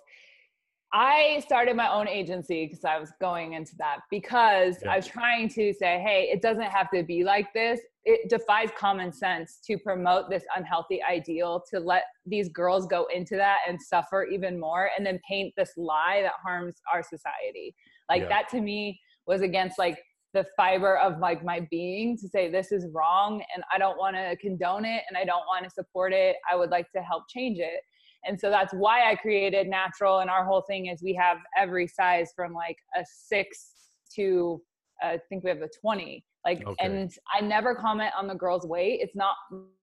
I 0.91 1.43
started 1.45 1.75
my 1.75 1.91
own 1.91 2.07
agency 2.07 2.65
because 2.65 2.83
I 2.83 2.97
was 2.97 3.11
going 3.21 3.53
into 3.53 3.75
that 3.77 3.99
because 4.09 4.77
Yeah. 4.83 4.91
I 4.93 4.95
was 4.95 5.05
trying 5.05 5.47
to 5.49 5.71
say, 5.71 5.99
hey, 5.99 6.29
it 6.33 6.41
doesn't 6.41 6.63
have 6.63 6.89
to 6.95 7.03
be 7.03 7.23
like 7.23 7.53
this. 7.53 7.79
It 8.05 8.27
defies 8.27 8.69
common 8.75 9.11
sense 9.13 9.59
to 9.67 9.77
promote 9.77 10.31
this 10.31 10.43
unhealthy 10.55 10.99
ideal, 11.03 11.63
to 11.71 11.79
let 11.79 12.05
these 12.25 12.49
girls 12.49 12.87
go 12.87 13.05
into 13.13 13.35
that 13.35 13.59
and 13.67 13.79
suffer 13.79 14.23
even 14.25 14.59
more, 14.59 14.89
and 14.97 15.05
then 15.05 15.19
paint 15.29 15.53
this 15.55 15.73
lie 15.77 16.21
that 16.23 16.33
harms 16.43 16.81
our 16.91 17.03
society. 17.03 17.75
Like 18.09 18.23
Yeah. 18.23 18.29
that 18.29 18.49
to 18.49 18.61
me 18.61 18.99
was 19.27 19.41
against 19.41 19.77
like 19.77 19.99
the 20.33 20.45
fiber 20.55 20.97
of 20.97 21.19
like 21.19 21.43
my 21.43 21.67
being 21.71 22.17
to 22.17 22.27
say 22.27 22.49
this 22.51 22.71
is 22.71 22.87
wrong 22.93 23.43
and 23.53 23.63
I 23.73 23.77
don't 23.77 23.97
want 23.97 24.15
to 24.15 24.35
condone 24.37 24.85
it 24.85 25.03
and 25.07 25.17
I 25.17 25.25
don't 25.25 25.45
want 25.47 25.63
to 25.63 25.69
support 25.69 26.13
it. 26.13 26.35
I 26.49 26.55
would 26.55 26.69
like 26.69 26.91
to 26.91 27.01
help 27.01 27.23
change 27.29 27.59
it. 27.59 27.81
And 28.25 28.39
so 28.39 28.49
that's 28.49 28.73
why 28.73 29.09
I 29.09 29.15
created 29.15 29.67
natural. 29.67 30.19
And 30.19 30.29
our 30.29 30.45
whole 30.45 30.61
thing 30.67 30.87
is 30.87 31.01
we 31.01 31.13
have 31.15 31.37
every 31.57 31.87
size 31.87 32.31
from 32.35 32.53
like 32.53 32.77
a 32.95 33.03
six 33.05 33.73
to 34.15 34.61
uh, 35.03 35.07
I 35.07 35.19
think 35.29 35.43
we 35.43 35.49
have 35.49 35.61
a 35.61 35.69
20. 35.81 36.23
Like, 36.45 36.65
Okay. 36.65 36.85
and 36.85 37.11
I 37.33 37.41
never 37.41 37.75
comment 37.75 38.11
on 38.17 38.27
the 38.27 38.35
girl's 38.35 38.65
weight. 38.65 38.99
It's 39.01 39.15
not 39.15 39.35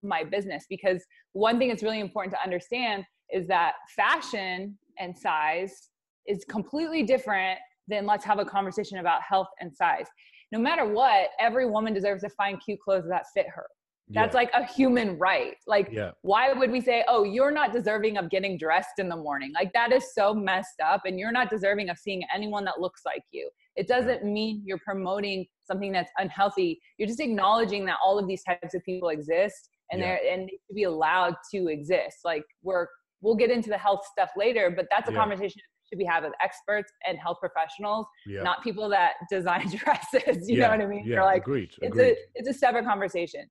my 0.02 0.24
business 0.24 0.64
because 0.68 1.04
one 1.32 1.58
thing 1.58 1.68
that's 1.68 1.82
really 1.82 2.00
important 2.00 2.34
to 2.34 2.42
understand 2.42 3.04
is 3.32 3.46
that 3.48 3.74
fashion 3.94 4.78
and 4.98 5.16
size 5.16 5.90
is 6.26 6.44
completely 6.48 7.02
different 7.02 7.58
than 7.88 8.06
let's 8.06 8.24
have 8.24 8.38
a 8.38 8.44
conversation 8.44 8.98
about 8.98 9.22
health 9.22 9.48
and 9.60 9.74
size. 9.74 10.06
No 10.52 10.58
matter 10.58 10.84
what, 10.84 11.30
every 11.40 11.68
woman 11.68 11.92
deserves 11.92 12.22
to 12.22 12.28
find 12.30 12.60
cute 12.60 12.80
clothes 12.80 13.04
that 13.08 13.24
fit 13.34 13.46
her. 13.48 13.66
That's 14.08 14.34
yeah. 14.34 14.38
like 14.38 14.50
a 14.54 14.64
human 14.64 15.18
right. 15.18 15.56
Like, 15.66 15.88
yeah. 15.90 16.12
why 16.22 16.52
would 16.52 16.70
we 16.70 16.80
say, 16.80 17.04
oh, 17.08 17.24
you're 17.24 17.50
not 17.50 17.72
deserving 17.72 18.18
of 18.18 18.30
getting 18.30 18.56
dressed 18.56 18.98
in 18.98 19.08
the 19.08 19.16
morning? 19.16 19.50
Like, 19.52 19.72
that 19.72 19.90
is 19.90 20.14
so 20.14 20.32
messed 20.32 20.80
up, 20.84 21.02
and 21.06 21.18
you're 21.18 21.32
not 21.32 21.50
deserving 21.50 21.90
of 21.90 21.98
seeing 21.98 22.22
anyone 22.32 22.64
that 22.66 22.80
looks 22.80 23.02
like 23.04 23.22
you. 23.32 23.50
It 23.74 23.88
doesn't 23.88 24.24
mean 24.24 24.62
you're 24.64 24.78
promoting 24.78 25.44
something 25.64 25.90
that's 25.90 26.12
unhealthy. 26.18 26.80
You're 26.98 27.08
just 27.08 27.18
acknowledging 27.18 27.84
that 27.86 27.96
all 28.04 28.16
of 28.16 28.28
these 28.28 28.44
types 28.44 28.74
of 28.74 28.84
people 28.84 29.08
exist 29.08 29.70
and 29.90 30.00
Yeah. 30.00 30.06
they're 30.06 30.32
and 30.32 30.48
they 30.48 30.58
should 30.66 30.76
be 30.76 30.84
allowed 30.84 31.34
to 31.52 31.66
exist. 31.68 32.18
Like, 32.24 32.44
we're 32.62 32.86
we'll 33.22 33.34
get 33.34 33.50
into 33.50 33.70
the 33.70 33.78
health 33.78 34.06
stuff 34.12 34.30
later, 34.36 34.70
but 34.70 34.86
that's 34.90 35.08
a 35.08 35.12
Yeah. 35.12 35.18
conversation 35.18 35.60
should 35.88 35.98
be 35.98 36.04
had 36.04 36.24
with 36.24 36.32
experts 36.42 36.92
and 37.06 37.18
health 37.18 37.38
professionals, 37.40 38.06
Yeah. 38.26 38.42
not 38.42 38.62
people 38.62 38.88
that 38.90 39.12
design 39.30 39.68
dresses. 39.68 40.48
You 40.48 40.58
yeah. 40.58 40.66
know 40.66 40.70
what 40.76 40.80
I 40.82 40.86
mean? 40.86 41.04
Yeah. 41.06 41.16
They're 41.16 41.24
like, 41.24 41.42
agreed. 41.42 41.70
it's 41.80 41.96
agreed. 41.96 42.12
a 42.12 42.16
it's 42.34 42.48
a 42.48 42.54
separate 42.54 42.84
conversation 42.84 43.48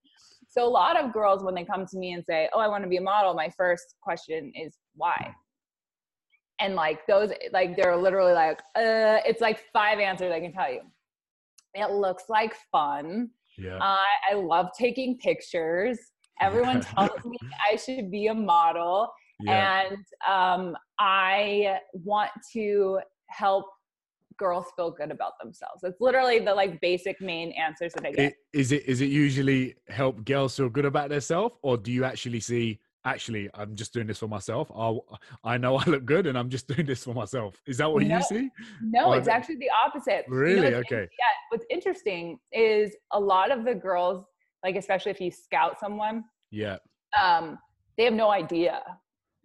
so 0.47 0.65
a 0.65 0.69
lot 0.69 0.97
of 1.01 1.11
girls 1.11 1.43
when 1.43 1.53
they 1.53 1.65
come 1.65 1.85
to 1.85 1.97
me 1.97 2.13
and 2.13 2.23
say 2.23 2.49
oh 2.53 2.59
i 2.59 2.67
want 2.67 2.83
to 2.83 2.89
be 2.89 2.97
a 2.97 3.01
model 3.01 3.33
my 3.33 3.49
first 3.49 3.95
question 4.01 4.51
is 4.55 4.77
why 4.95 5.33
and 6.59 6.75
like 6.75 7.05
those 7.07 7.31
like 7.51 7.75
they're 7.75 7.97
literally 7.97 8.33
like 8.33 8.59
uh 8.75 9.19
it's 9.25 9.41
like 9.41 9.63
five 9.73 9.99
answers 9.99 10.31
i 10.31 10.39
can 10.39 10.53
tell 10.53 10.71
you 10.71 10.81
it 11.73 11.91
looks 11.91 12.23
like 12.29 12.55
fun 12.71 13.29
yeah. 13.57 13.77
I 13.81 14.05
i 14.31 14.33
love 14.35 14.67
taking 14.77 15.17
pictures 15.17 15.99
everyone 16.41 16.81
tells 16.81 17.23
me 17.25 17.37
i 17.69 17.75
should 17.75 18.11
be 18.11 18.27
a 18.27 18.33
model 18.33 19.09
yeah. 19.41 19.83
and 19.89 19.97
um, 20.27 20.75
I 20.99 21.79
want 21.93 22.31
to 22.53 22.99
help 23.27 23.65
girls 24.37 24.65
feel 24.75 24.91
good 24.91 25.11
about 25.11 25.33
themselves. 25.41 25.81
It's 25.83 25.99
literally 26.01 26.39
the 26.39 26.53
like 26.53 26.79
basic 26.81 27.19
main 27.21 27.51
answers 27.51 27.93
that 27.93 28.05
I 28.05 28.11
get. 28.11 28.19
It, 28.31 28.35
is 28.53 28.71
it 28.71 28.83
is 28.85 29.01
it 29.01 29.09
usually 29.09 29.75
help 29.87 30.23
girls 30.25 30.55
feel 30.57 30.69
good 30.69 30.85
about 30.85 31.09
themselves, 31.09 31.55
or 31.61 31.77
do 31.77 31.91
you 31.91 32.03
actually 32.03 32.39
see? 32.39 32.79
Actually, 33.07 33.47
I'm 33.53 33.75
just 33.75 33.93
doing 33.93 34.07
this 34.07 34.17
for 34.17 34.27
myself. 34.27 34.71
I 34.75 34.97
I 35.43 35.57
know 35.57 35.77
I 35.79 35.85
look 35.85 36.05
good, 36.05 36.25
and 36.27 36.37
I'm 36.37 36.49
just 36.49 36.67
doing 36.73 36.85
this 36.85 37.03
for 37.03 37.13
myself. 37.13 37.61
Is 37.67 37.77
that 37.77 37.91
what 37.91 38.03
No. 38.03 38.17
you 38.17 38.23
see? 38.23 38.49
no, 38.81 39.09
or 39.13 39.17
it's 39.17 39.27
actually 39.27 39.57
the 39.57 39.69
opposite. 39.85 40.25
You 40.27 40.33
know 40.33 40.39
Really? 40.39 40.73
Okay. 40.75 41.01
yeah. 41.01 41.33
What's 41.49 41.65
interesting 41.69 42.39
is 42.51 42.95
a 43.11 43.19
lot 43.19 43.51
of 43.51 43.63
the 43.63 43.75
girls, 43.75 44.25
like 44.63 44.75
especially 44.75 45.11
if 45.11 45.21
you 45.21 45.29
scout 45.31 45.79
someone, 45.79 46.23
Yeah. 46.51 46.77
um, 47.21 47.57
they 47.97 48.05
have 48.05 48.13
no 48.13 48.31
idea. 48.31 48.81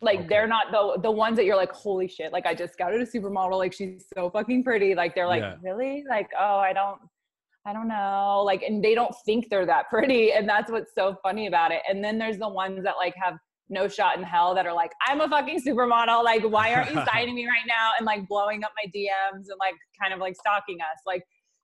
Like 0.02 0.20
Okay. 0.20 0.28
they're 0.28 0.46
not 0.46 0.70
the 0.70 0.98
the 1.02 1.10
ones 1.10 1.36
that 1.36 1.44
you're 1.44 1.56
like, 1.56 1.72
holy 1.72 2.08
shit! 2.08 2.32
Like 2.32 2.46
I 2.46 2.54
just 2.54 2.72
scouted 2.72 3.00
a 3.02 3.06
supermodel. 3.06 3.58
Like 3.58 3.72
she's 3.72 4.06
so 4.16 4.30
fucking 4.30 4.64
pretty. 4.64 4.94
Like 4.94 5.14
they're 5.14 5.26
like, 5.26 5.42
Yeah. 5.42 5.56
really? 5.62 6.04
Like 6.08 6.30
oh, 6.38 6.56
I 6.58 6.72
don't, 6.72 6.98
I 7.66 7.72
don't 7.74 7.88
know. 7.88 8.42
Like 8.44 8.62
and 8.62 8.82
they 8.82 8.94
don't 8.94 9.14
think 9.26 9.50
they're 9.50 9.66
that 9.66 9.90
pretty, 9.90 10.32
and 10.36 10.48
that's 10.48 10.70
what's 10.70 10.94
so 10.94 11.16
funny 11.22 11.46
about 11.48 11.70
it. 11.70 11.82
And 11.88 12.02
then 12.02 12.18
there's 12.18 12.38
the 12.38 12.48
ones 12.48 12.82
that 12.84 12.96
like 12.96 13.14
have 13.22 13.36
no 13.68 13.86
shot 13.86 14.16
in 14.16 14.24
hell 14.24 14.52
that 14.54 14.66
are 14.66 14.72
like, 14.72 14.90
I'm 15.06 15.20
a 15.20 15.28
fucking 15.28 15.60
supermodel. 15.62 16.24
Like 16.24 16.42
why 16.42 16.74
aren't 16.74 16.90
you 16.90 17.00
signing 17.12 17.34
me 17.34 17.46
right 17.46 17.66
now? 17.68 17.90
And 17.98 18.06
like 18.06 18.26
blowing 18.26 18.64
up 18.64 18.72
my 18.82 18.90
DMs 18.90 19.44
and 19.48 19.58
like 19.60 19.74
kind 20.00 20.12
of 20.14 20.18
like 20.18 20.34
stalking 20.34 20.78
us. 20.80 21.00
Like 21.06 21.22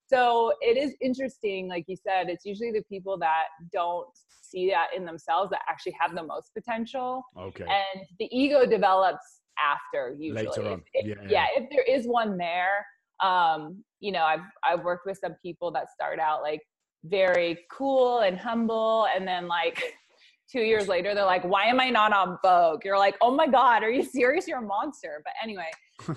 so 0.09 0.53
it 0.61 0.77
is 0.77 0.95
interesting, 1.01 1.69
like 1.69 1.85
you 1.88 1.97
said, 1.97 2.29
it's 2.29 2.45
usually 2.45 2.71
the 2.73 2.83
people 2.88 3.19
that 3.19 3.45
don't 3.73 4.09
see 4.42 4.71
that 4.71 4.88
in 4.97 5.05
themselves 5.05 5.51
that 5.51 5.61
actually 5.69 5.97
have 6.01 6.14
the 6.14 6.23
most 6.23 6.53
potential. 6.55 7.25
Okay. 7.38 7.64
And 7.64 8.05
the 8.19 8.29
ego 8.37 8.64
develops 8.66 9.40
after 9.59 10.14
usually. 10.19 10.47
Later 10.47 10.61
If- 10.62 10.73
on. 10.73 10.83
if- 10.95 11.07
Yeah, 11.07 11.14
yeah, 11.29 11.47
if 11.57 11.71
there 11.71 11.83
is 11.83 12.07
one 12.07 12.37
there, 12.38 12.87
um, 13.23 13.83
you 14.01 14.12
know, 14.12 14.23
I've 14.25 14.45
I've 14.62 14.85
worked 14.85 15.07
with 15.07 15.19
some 15.19 15.35
people 15.42 15.71
that 15.73 15.90
start 15.90 16.19
out 16.21 16.42
like 16.42 16.61
very 17.05 17.59
cool 17.71 18.21
and 18.21 18.38
humble 18.38 19.07
and 19.14 19.27
then 19.27 19.47
like 19.49 19.83
two 20.51 20.61
years 20.61 20.87
later 20.88 21.14
they're 21.14 21.25
like 21.25 21.45
why 21.45 21.64
am 21.64 21.81
i 21.81 21.88
not 21.90 22.12
on 22.12 22.38
vogue 22.42 22.85
you're 22.85 22.99
like 22.99 23.16
oh 23.21 23.35
my 23.35 23.47
god 23.47 23.83
are 23.83 23.90
you 23.90 24.03
serious 24.05 24.47
you're 24.49 24.59
a 24.59 24.62
monster 24.62 25.21
but 25.25 25.33
anyway 25.42 25.69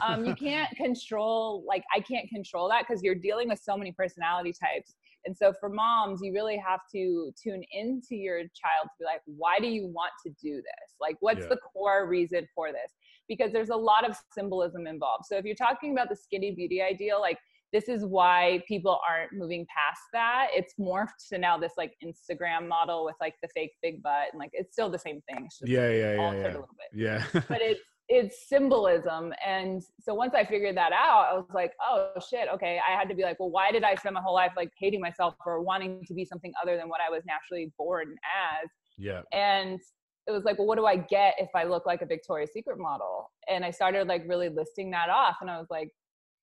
um, 0.02 0.26
you 0.26 0.36
can't 0.36 0.70
control 0.76 1.64
like 1.68 1.84
i 1.96 2.00
can't 2.00 2.28
control 2.30 2.68
that 2.70 2.86
because 2.88 3.02
you're 3.04 3.16
dealing 3.16 3.48
with 3.50 3.60
so 3.60 3.78
many 3.78 3.92
personality 3.92 4.54
types 4.54 4.96
and 5.26 5.36
so 5.36 5.54
for 5.60 5.70
moms 5.70 6.20
you 6.22 6.34
really 6.34 6.58
have 6.58 6.80
to 6.92 7.32
tune 7.42 7.64
into 7.72 8.16
your 8.16 8.40
child 8.40 8.84
to 8.86 8.92
be 9.00 9.06
like 9.06 9.22
why 9.26 9.60
do 9.60 9.68
you 9.68 9.88
want 9.88 10.12
to 10.26 10.32
do 10.42 10.56
this 10.58 10.96
like 11.00 11.16
what's 11.22 11.42
Yeah. 11.42 11.50
the 11.50 11.58
core 11.58 12.08
reason 12.08 12.48
for 12.54 12.72
this 12.72 12.94
because 13.28 13.52
there's 13.52 13.70
a 13.70 13.76
lot 13.76 14.10
of 14.10 14.18
symbolism 14.34 14.88
involved 14.88 15.26
so 15.26 15.38
if 15.38 15.46
you're 15.46 15.56
talking 15.56 15.92
about 15.94 16.10
the 16.10 16.16
skinny 16.16 16.52
beauty 16.52 16.82
ideal 16.82 17.20
like 17.22 17.38
this 17.72 17.88
is 17.88 18.04
why 18.04 18.64
people 18.68 19.00
aren't 19.08 19.32
moving 19.32 19.64
past 19.74 20.02
that 20.12 20.48
it's 20.54 20.74
morphed 20.80 21.28
to 21.30 21.38
now 21.38 21.58
this 21.58 21.74
like 21.78 21.94
instagram 22.04 22.68
model 22.68 23.06
with 23.06 23.16
like 23.22 23.36
the 23.44 23.48
fake 23.54 23.72
big 23.84 24.02
butt 24.02 24.28
and 24.32 24.40
like 24.40 24.50
it's 24.54 24.74
still 24.74 24.90
the 24.90 24.98
same 25.00 25.22
thing 25.30 25.46
it's 25.46 25.60
just 25.60 25.70
Yeah. 25.72 25.90
Yeah. 25.90 26.14
Yeah. 26.14 26.32
Yeah. 26.34 26.44
a 26.44 26.48
little 26.48 26.68
bit 26.78 27.00
Yeah. 27.00 27.24
but 27.48 27.62
it's 27.62 27.82
it's 28.10 28.50
symbolism. 28.50 29.32
And 29.46 29.84
so 30.02 30.16
once 30.16 30.34
i 30.34 30.44
figured 30.44 30.76
that 30.76 30.92
out 30.92 31.28
i 31.32 31.34
was 31.34 31.46
like 31.54 31.74
oh 31.82 32.12
shit 32.28 32.48
okay. 32.54 32.80
I 32.88 32.98
had 32.98 33.08
to 33.10 33.16
be 33.16 33.24
like 33.24 33.40
well 33.40 33.52
why 33.52 33.72
did 33.72 33.84
i 33.84 33.96
spend 33.96 34.16
my 34.16 34.22
whole 34.22 34.34
life 34.34 34.52
like 34.58 34.72
hating 34.78 35.00
myself 35.00 35.36
for 35.44 35.62
wanting 35.62 36.04
to 36.06 36.14
be 36.14 36.26
something 36.26 36.52
other 36.62 36.76
than 36.76 36.90
what 36.90 37.00
i 37.06 37.10
was 37.10 37.24
naturally 37.26 37.72
born 37.78 38.16
as? 38.62 38.70
Yeah. 38.98 39.22
and 39.32 39.80
it 40.28 40.32
was 40.32 40.44
like 40.44 40.58
well 40.58 40.68
what 40.68 40.78
do 40.78 40.86
i 40.86 40.98
get 40.98 41.36
if 41.38 41.50
i 41.56 41.64
look 41.64 41.86
like 41.86 42.02
a 42.02 42.06
victoria's 42.06 42.52
secret 42.52 42.80
model? 42.80 43.32
And 43.48 43.64
i 43.64 43.72
started 43.72 44.08
like 44.08 44.24
really 44.28 44.50
listing 44.50 44.90
that 44.92 45.10
off. 45.10 45.38
And 45.42 45.50
i 45.50 45.58
was 45.58 45.68
like 45.70 45.92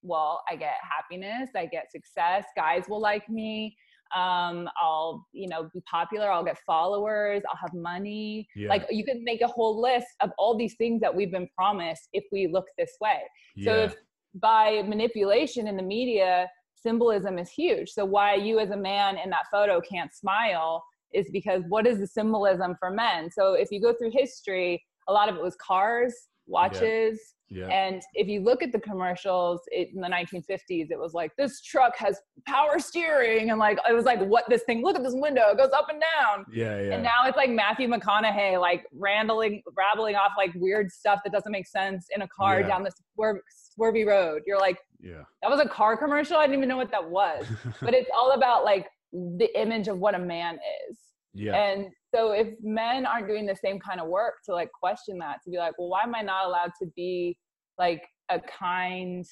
well 0.02 0.42
i 0.48 0.54
get 0.54 0.74
happiness 0.82 1.50
i 1.56 1.66
get 1.66 1.90
success 1.90 2.44
guys 2.54 2.84
will 2.88 3.00
like 3.00 3.28
me 3.28 3.76
um 4.14 4.68
i'll 4.80 5.26
you 5.32 5.48
know 5.48 5.68
be 5.74 5.80
popular 5.90 6.30
i'll 6.30 6.44
get 6.44 6.58
followers 6.66 7.42
i'll 7.48 7.58
have 7.60 7.74
money. 7.74 8.48
Yeah. 8.54 8.68
like 8.68 8.86
you 8.90 9.04
can 9.04 9.24
make 9.24 9.40
a 9.40 9.46
whole 9.46 9.80
list 9.80 10.06
of 10.20 10.30
all 10.38 10.56
these 10.56 10.74
things 10.76 11.00
that 11.00 11.14
we've 11.14 11.30
been 11.30 11.48
promised 11.56 12.08
if 12.12 12.24
we 12.32 12.46
look 12.46 12.66
this 12.78 12.92
way. 13.00 13.18
So 13.64 13.72
if 13.84 13.94
by 14.34 14.82
manipulation 14.86 15.66
in 15.66 15.76
the 15.76 15.82
media 15.82 16.48
symbolism 16.74 17.38
is 17.38 17.50
huge. 17.50 17.90
So 17.90 18.04
why 18.04 18.34
you 18.34 18.58
as 18.58 18.70
a 18.70 18.76
man 18.76 19.16
in 19.18 19.30
that 19.30 19.46
photo 19.50 19.80
can't 19.80 20.12
smile 20.14 20.84
is 21.12 21.28
because 21.32 21.62
what 21.68 21.86
is 21.86 21.98
the 21.98 22.06
symbolism 22.06 22.76
for 22.78 22.90
men? 22.90 23.30
So 23.30 23.54
if 23.54 23.68
you 23.70 23.80
go 23.80 23.94
through 23.94 24.10
history 24.12 24.82
a 25.08 25.12
lot 25.12 25.28
of 25.28 25.36
it 25.36 25.42
was 25.42 25.56
cars 25.56 26.14
watches 26.46 27.20
yeah. 27.48 27.66
and 27.68 28.02
if 28.14 28.26
you 28.28 28.40
look 28.40 28.62
at 28.62 28.72
the 28.72 28.80
commercials 28.80 29.60
it, 29.68 29.88
in 29.94 30.00
the 30.00 30.08
1950s, 30.08 30.90
it 30.90 30.98
was 30.98 31.14
like 31.14 31.30
this 31.36 31.60
truck 31.60 31.96
has 31.96 32.18
power 32.46 32.78
steering, 32.78 33.50
and 33.50 33.58
like 33.58 33.78
it 33.88 33.92
was 33.92 34.04
like 34.04 34.20
what 34.20 34.44
this 34.48 34.62
thing. 34.64 34.82
Look 34.82 34.96
at 34.96 35.02
this 35.02 35.14
window; 35.14 35.48
it 35.50 35.56
goes 35.58 35.70
up 35.72 35.86
and 35.88 36.00
down. 36.00 36.44
yeah. 36.52 36.80
Yeah. 36.80 36.94
And 36.94 37.02
now 37.02 37.26
it's 37.26 37.36
like 37.36 37.50
Matthew 37.50 37.88
McConaughey 37.88 38.60
like 38.60 38.84
rambling, 38.92 39.62
rattling 39.76 40.16
off 40.16 40.32
like 40.36 40.50
weird 40.56 40.90
stuff 40.90 41.20
that 41.24 41.32
doesn't 41.32 41.52
make 41.52 41.66
sense 41.66 42.06
in 42.14 42.22
a 42.22 42.28
car 42.28 42.60
Yeah. 42.60 42.68
down 42.68 42.82
this 42.84 42.94
swerv- 43.18 43.38
swervy 43.78 44.06
road. 44.06 44.42
You're 44.46 44.58
like, 44.58 44.78
yeah. 45.00 45.22
that 45.42 45.50
was 45.50 45.60
a 45.60 45.68
car 45.68 45.96
commercial. 45.96 46.36
I 46.36 46.42
didn't 46.46 46.58
even 46.58 46.68
know 46.68 46.76
what 46.76 46.90
that 46.90 47.08
was. 47.08 47.46
but 47.80 47.94
it's 47.94 48.10
all 48.16 48.32
about 48.32 48.64
like 48.64 48.86
the 49.12 49.48
image 49.58 49.88
of 49.88 49.98
what 49.98 50.14
a 50.14 50.18
man 50.18 50.58
is. 50.90 50.98
yeah. 51.34 51.54
And 51.54 51.86
so 52.16 52.32
if 52.32 52.48
men 52.62 53.04
aren't 53.04 53.28
doing 53.28 53.46
the 53.46 53.56
same 53.56 53.78
kind 53.78 54.00
of 54.00 54.08
work 54.08 54.34
to 54.46 54.52
like 54.52 54.70
question 54.72 55.18
that, 55.18 55.38
to 55.44 55.50
be 55.50 55.58
like, 55.58 55.74
well, 55.78 55.88
why 55.88 56.02
am 56.02 56.14
I 56.14 56.22
not 56.22 56.46
allowed 56.46 56.72
to 56.80 56.88
be 56.96 57.36
like 57.78 58.02
a 58.30 58.40
kind, 58.40 59.24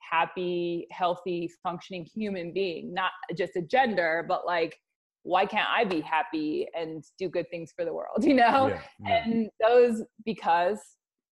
happy, 0.00 0.88
healthy, 0.90 1.48
functioning 1.62 2.06
human 2.12 2.52
being? 2.52 2.92
Not 2.92 3.12
just 3.36 3.54
a 3.56 3.62
gender, 3.62 4.24
but 4.26 4.44
like, 4.44 4.76
why 5.22 5.46
can't 5.46 5.68
I 5.70 5.84
be 5.84 6.00
happy 6.00 6.66
and 6.76 7.04
do 7.16 7.28
good 7.28 7.46
things 7.50 7.72
for 7.76 7.84
the 7.84 7.92
world? 7.92 8.18
You 8.24 8.34
know? 8.34 8.68
yeah. 8.68 8.80
yeah. 9.00 9.24
And 9.24 9.48
those 9.60 10.02
because 10.24 10.80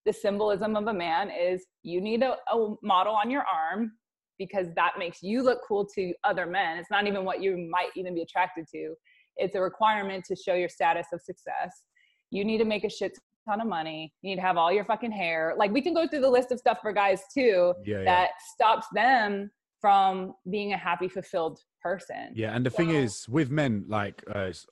the 0.06 0.12
symbolism 0.12 0.76
of 0.76 0.86
a 0.86 0.94
man 0.94 1.30
is 1.30 1.66
you 1.82 2.00
need 2.00 2.22
a, 2.22 2.36
a 2.52 2.74
model 2.82 3.14
on 3.14 3.30
your 3.30 3.44
arm 3.52 3.92
because 4.38 4.68
that 4.74 4.92
makes 4.98 5.22
you 5.22 5.42
look 5.42 5.58
cool 5.66 5.86
to 5.94 6.14
other 6.24 6.46
men. 6.46 6.78
It's 6.78 6.90
not 6.90 7.06
even 7.06 7.24
what 7.24 7.42
you 7.42 7.68
might 7.70 7.90
even 7.96 8.14
be 8.14 8.22
attracted 8.22 8.66
to. 8.72 8.94
It's 9.40 9.54
a 9.56 9.60
requirement 9.60 10.24
to 10.26 10.36
show 10.36 10.54
your 10.54 10.68
status 10.68 11.06
of 11.12 11.20
success. 11.20 11.82
You 12.30 12.44
need 12.44 12.58
to 12.58 12.64
make 12.64 12.84
a 12.84 12.90
shit 12.90 13.18
ton 13.48 13.60
of 13.60 13.66
money. 13.66 14.12
You 14.22 14.30
need 14.30 14.36
to 14.36 14.42
have 14.42 14.56
all 14.56 14.70
your 14.72 14.84
fucking 14.84 15.12
hair. 15.12 15.54
Like 15.56 15.70
we 15.72 15.80
can 15.80 15.94
go 15.94 16.06
through 16.06 16.20
the 16.20 16.30
list 16.30 16.52
of 16.52 16.58
stuff 16.58 16.78
for 16.82 16.92
guys 16.92 17.22
too 17.32 17.74
Yeah, 17.84 17.98
yeah. 17.98 18.04
that 18.04 18.30
stops 18.54 18.86
them 18.92 19.50
from 19.80 20.34
being 20.50 20.74
a 20.74 20.76
happy, 20.76 21.08
fulfilled 21.08 21.58
person. 21.82 22.32
Yeah, 22.34 22.54
and 22.54 22.64
the 22.66 22.70
thing 22.70 22.90
is, 22.90 23.26
with 23.28 23.50
men, 23.50 23.84
like 23.88 24.22
uh, 24.34 24.40
it's, 24.40 24.66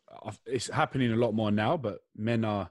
it's 0.44 0.68
happening 0.68 1.10
a 1.12 1.16
lot 1.16 1.32
more 1.32 1.50
now. 1.50 1.76
But 1.78 1.98
men 2.14 2.44
are 2.44 2.68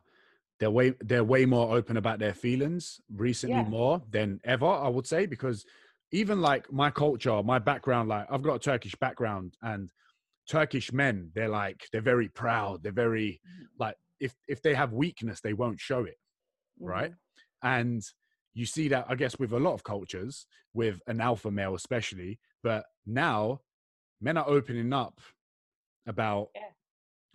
they're 0.59 0.71
way 0.71 0.93
they're 1.01 1.23
way 1.23 1.45
more 1.45 1.75
open 1.75 1.97
about 1.97 2.19
their 2.19 2.33
feelings 2.35 3.01
recently, 3.15 3.55
Yeah. 3.57 3.63
more 3.63 4.03
than 4.09 4.39
ever. 4.43 4.67
I 4.67 4.87
would 4.87 5.07
say 5.07 5.25
because 5.25 5.65
even 6.11 6.39
like 6.41 6.71
my 6.71 6.91
culture, 6.91 7.41
my 7.43 7.59
background, 7.59 8.07
like 8.09 8.27
I've 8.31 8.43
got 8.43 8.55
a 8.55 8.59
Turkish 8.59 8.95
background, 8.95 9.57
and 9.63 9.91
Turkish 10.47 10.91
men, 10.93 11.31
they're 11.35 11.49
like 11.49 11.87
they're 11.91 12.01
very 12.01 12.29
proud. 12.29 12.83
They're 12.83 12.91
very 12.91 13.41
Mm-hmm. 13.45 13.65
like 13.79 13.95
if 14.19 14.33
if 14.47 14.61
they 14.61 14.73
have 14.73 14.93
weakness, 14.93 15.41
they 15.41 15.53
won't 15.53 15.79
show 15.79 16.03
it 16.05 16.17
right? 16.79 17.11
Mhm. 17.11 17.15
And 17.63 18.03
you 18.53 18.65
see 18.65 18.87
that, 18.89 19.05
I 19.09 19.15
guess, 19.15 19.37
with 19.39 19.51
a 19.53 19.59
lot 19.59 19.73
of 19.73 19.83
cultures, 19.83 20.45
with 20.73 21.01
an 21.07 21.19
alpha 21.21 21.49
male 21.51 21.75
especially. 21.75 22.39
But 22.63 22.85
now, 23.05 23.61
men 24.21 24.37
are 24.37 24.47
opening 24.47 24.93
up 24.93 25.19
about 26.07 26.49
Yeah. 26.55 26.69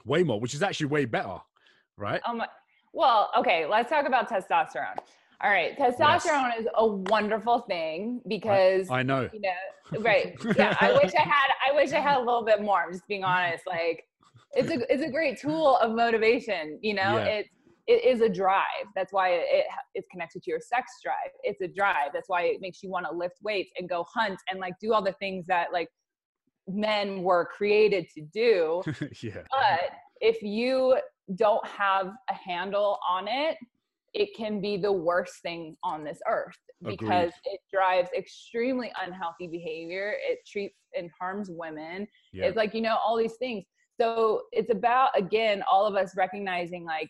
way 0.05 0.23
more, 0.23 0.41
which 0.41 0.55
is 0.55 0.63
actually 0.63 0.87
way 0.87 1.05
better, 1.05 1.41
right? 1.97 2.21
My. 2.33 2.49
Well, 2.93 3.31
okay, 3.37 3.67
let's 3.67 3.89
talk 3.91 4.07
about 4.07 4.29
testosterone. 4.29 4.99
All 5.43 5.51
right, 5.51 5.77
testosterone 5.77 6.59
is 6.59 6.67
a 6.77 6.87
wonderful 6.87 7.61
thing 7.61 8.21
because 8.29 8.89
I 8.91 9.03
know. 9.03 9.29
you 9.33 9.41
know, 9.41 10.01
right? 10.01 10.37
Yeah, 10.57 10.77
I 10.81 10.93
wish 11.03 11.13
I 11.19 11.23
had. 11.23 11.49
I 11.69 11.75
wish 11.75 11.93
I 11.93 11.99
had 12.01 12.17
a 12.19 12.21
little 12.21 12.45
bit 12.45 12.63
more. 12.63 12.83
I'm 12.85 12.93
just 12.93 13.07
being 13.09 13.25
honest. 13.25 13.65
Like, 13.67 14.05
it's 14.55 14.71
a 14.71 14.93
it's 14.93 15.03
a 15.03 15.11
great 15.11 15.41
tool 15.41 15.79
of 15.79 15.97
motivation. 15.97 16.79
You 16.81 16.95
know, 16.95 17.17
Yeah. 17.17 17.25
it's 17.25 17.49
it 17.89 18.05
is 18.05 18.21
a 18.21 18.29
drive. 18.29 18.87
That's 18.95 19.13
why 19.13 19.31
it, 19.31 19.45
it 19.49 19.65
it's 19.95 20.07
connected 20.13 20.45
to 20.45 20.51
your 20.51 20.61
sex 20.61 20.93
drive. 21.03 21.33
It's 21.43 21.61
a 21.61 21.67
drive. 21.67 22.11
That's 22.15 22.29
why 22.29 22.43
it 22.43 22.61
makes 22.61 22.81
you 22.81 22.91
want 22.91 23.07
to 23.11 23.13
lift 23.13 23.39
weights 23.43 23.73
and 23.77 23.89
go 23.89 24.05
hunt 24.15 24.39
and 24.49 24.61
like 24.61 24.75
do 24.81 24.93
all 24.93 25.03
the 25.03 25.15
things 25.15 25.45
that 25.49 25.73
like 25.73 25.89
men 26.69 27.25
were 27.25 27.47
created 27.47 28.07
to 28.15 28.21
do. 28.33 28.83
yeah. 29.21 29.43
But 29.51 29.91
if 30.21 30.41
you 30.43 30.99
don't 31.35 31.67
have 31.67 32.13
a 32.31 32.35
handle 32.35 33.01
on 33.11 33.27
it, 33.27 33.57
it 34.15 34.31
can 34.37 34.61
be 34.61 34.77
the 34.77 34.93
worst 34.93 35.41
thing 35.43 35.77
on 35.83 36.05
this 36.05 36.19
earth 36.29 36.59
because 36.83 37.31
Agreed. 37.31 37.55
it 37.55 37.61
drives 37.73 38.11
extremely 38.17 38.93
unhealthy 39.05 39.47
behavior. 39.47 40.15
It 40.29 40.41
treats 40.47 40.77
and 40.97 41.11
harms 41.19 41.49
women. 41.51 42.07
It's 42.33 42.57
like, 42.57 42.75
you 42.75 42.83
know, 42.83 42.97
all 43.05 43.17
these 43.17 43.37
things. 43.39 43.65
So 44.01 44.43
it's 44.53 44.71
about, 44.71 45.11
again, 45.17 45.63
all 45.71 45.87
of 45.87 45.95
us 45.95 46.13
recognizing 46.17 46.85
like, 46.85 47.09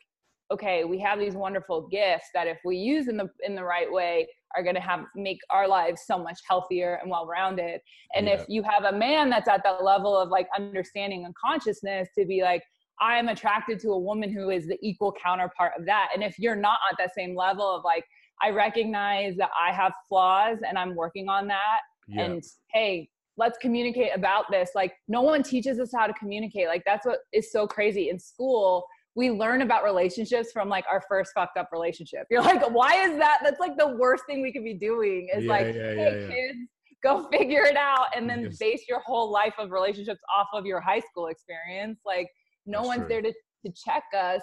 okay, 0.53 0.85
we 0.85 0.99
have 1.01 1.19
these 1.19 1.35
wonderful 1.35 1.88
gifts 1.88 2.27
that 2.35 2.47
if 2.47 2.59
we 2.65 2.77
use 2.77 3.09
in 3.09 3.17
the 3.17 3.31
in 3.45 3.55
the 3.55 3.65
right 3.65 3.91
way 3.91 4.29
are 4.55 4.62
going 4.62 4.75
to 4.75 4.83
have 4.83 5.05
make 5.17 5.38
our 5.49 5.67
lives 5.67 6.03
so 6.07 6.19
much 6.19 6.38
healthier 6.47 6.99
and 7.01 7.11
well-rounded. 7.11 7.81
And 8.15 8.29
if 8.29 8.45
you 8.49 8.62
have 8.62 8.85
a 8.85 8.93
man 8.93 9.31
that's 9.31 9.49
at 9.49 9.62
that 9.65 9.83
level 9.83 10.15
of 10.15 10.29
like 10.29 10.47
understanding 10.55 11.25
and 11.25 11.35
consciousness 11.35 12.09
to 12.19 12.27
be 12.27 12.43
like 12.43 12.62
I'm 13.03 13.29
attracted 13.29 13.81
to 13.81 13.91
a 13.91 13.99
woman 13.99 14.33
who 14.33 14.51
is 14.51 14.69
the 14.69 14.79
equal 14.81 15.12
counterpart 15.12 15.73
of 15.77 15.85
that. 15.87 16.11
And 16.15 16.23
if 16.23 16.38
you're 16.38 16.57
not 16.57 16.79
at 16.91 16.97
that 16.99 17.12
same 17.15 17.35
level 17.35 17.69
of 17.69 17.83
like 17.85 18.05
I 18.41 18.51
recognize 18.51 19.37
that 19.37 19.51
I 19.61 19.73
have 19.73 19.93
flaws 20.09 20.59
and 20.67 20.79
I'm 20.79 20.95
working 20.95 21.29
on 21.29 21.49
that 21.49 21.81
yeah. 22.07 22.23
and 22.23 22.45
hey 22.73 23.09
let's 23.37 23.59
communicate 23.59 24.11
about 24.15 24.45
this. 24.51 24.71
Like 24.77 24.93
no 25.09 25.23
one 25.23 25.43
teaches 25.43 25.81
us 25.81 25.91
how 25.93 26.07
to 26.07 26.12
communicate. 26.12 26.69
Like 26.69 26.83
that's 26.87 27.05
what 27.05 27.19
is 27.33 27.51
so 27.51 27.67
crazy. 27.67 28.09
In 28.09 28.19
school 28.21 28.87
we 29.15 29.31
learn 29.31 29.61
about 29.62 29.85
relationships 29.85 30.53
from 30.53 30.69
like 30.69 30.85
our 30.91 31.03
first 31.09 31.33
fucked 31.35 31.59
up 31.59 31.71
relationship. 31.73 32.27
You're 32.31 32.43
like 32.43 32.62
why 32.71 33.05
is 33.05 33.19
that? 33.19 33.41
That's 33.43 33.59
like 33.59 33.77
the 33.77 33.97
worst 33.99 34.25
thing 34.29 34.43
we 34.43 34.53
could 34.53 34.65
be 34.65 34.75
doing 34.75 35.29
is 35.35 35.45
Yeah, 35.45 35.51
like 35.51 35.67
yeah, 35.75 35.95
hey 35.95 36.29
kids 36.31 36.59
go 37.03 37.29
figure 37.33 37.65
it 37.65 37.77
out 37.77 38.07
and 38.15 38.31
then 38.31 38.43
Yes. 38.45 38.59
base 38.59 38.85
your 38.88 39.01
whole 39.01 39.33
life 39.33 39.55
of 39.59 39.73
relationships 39.73 40.21
off 40.33 40.47
of 40.53 40.67
your 40.67 40.81
high 40.81 41.01
school 41.01 41.27
experience. 41.27 41.99
Like 42.07 42.29
no 42.66 42.79
That's 42.79 42.88
one's 42.88 43.01
true. 43.01 43.09
there 43.09 43.22
to, 43.22 43.33
to 43.66 43.72
check 43.72 44.05
us 44.16 44.42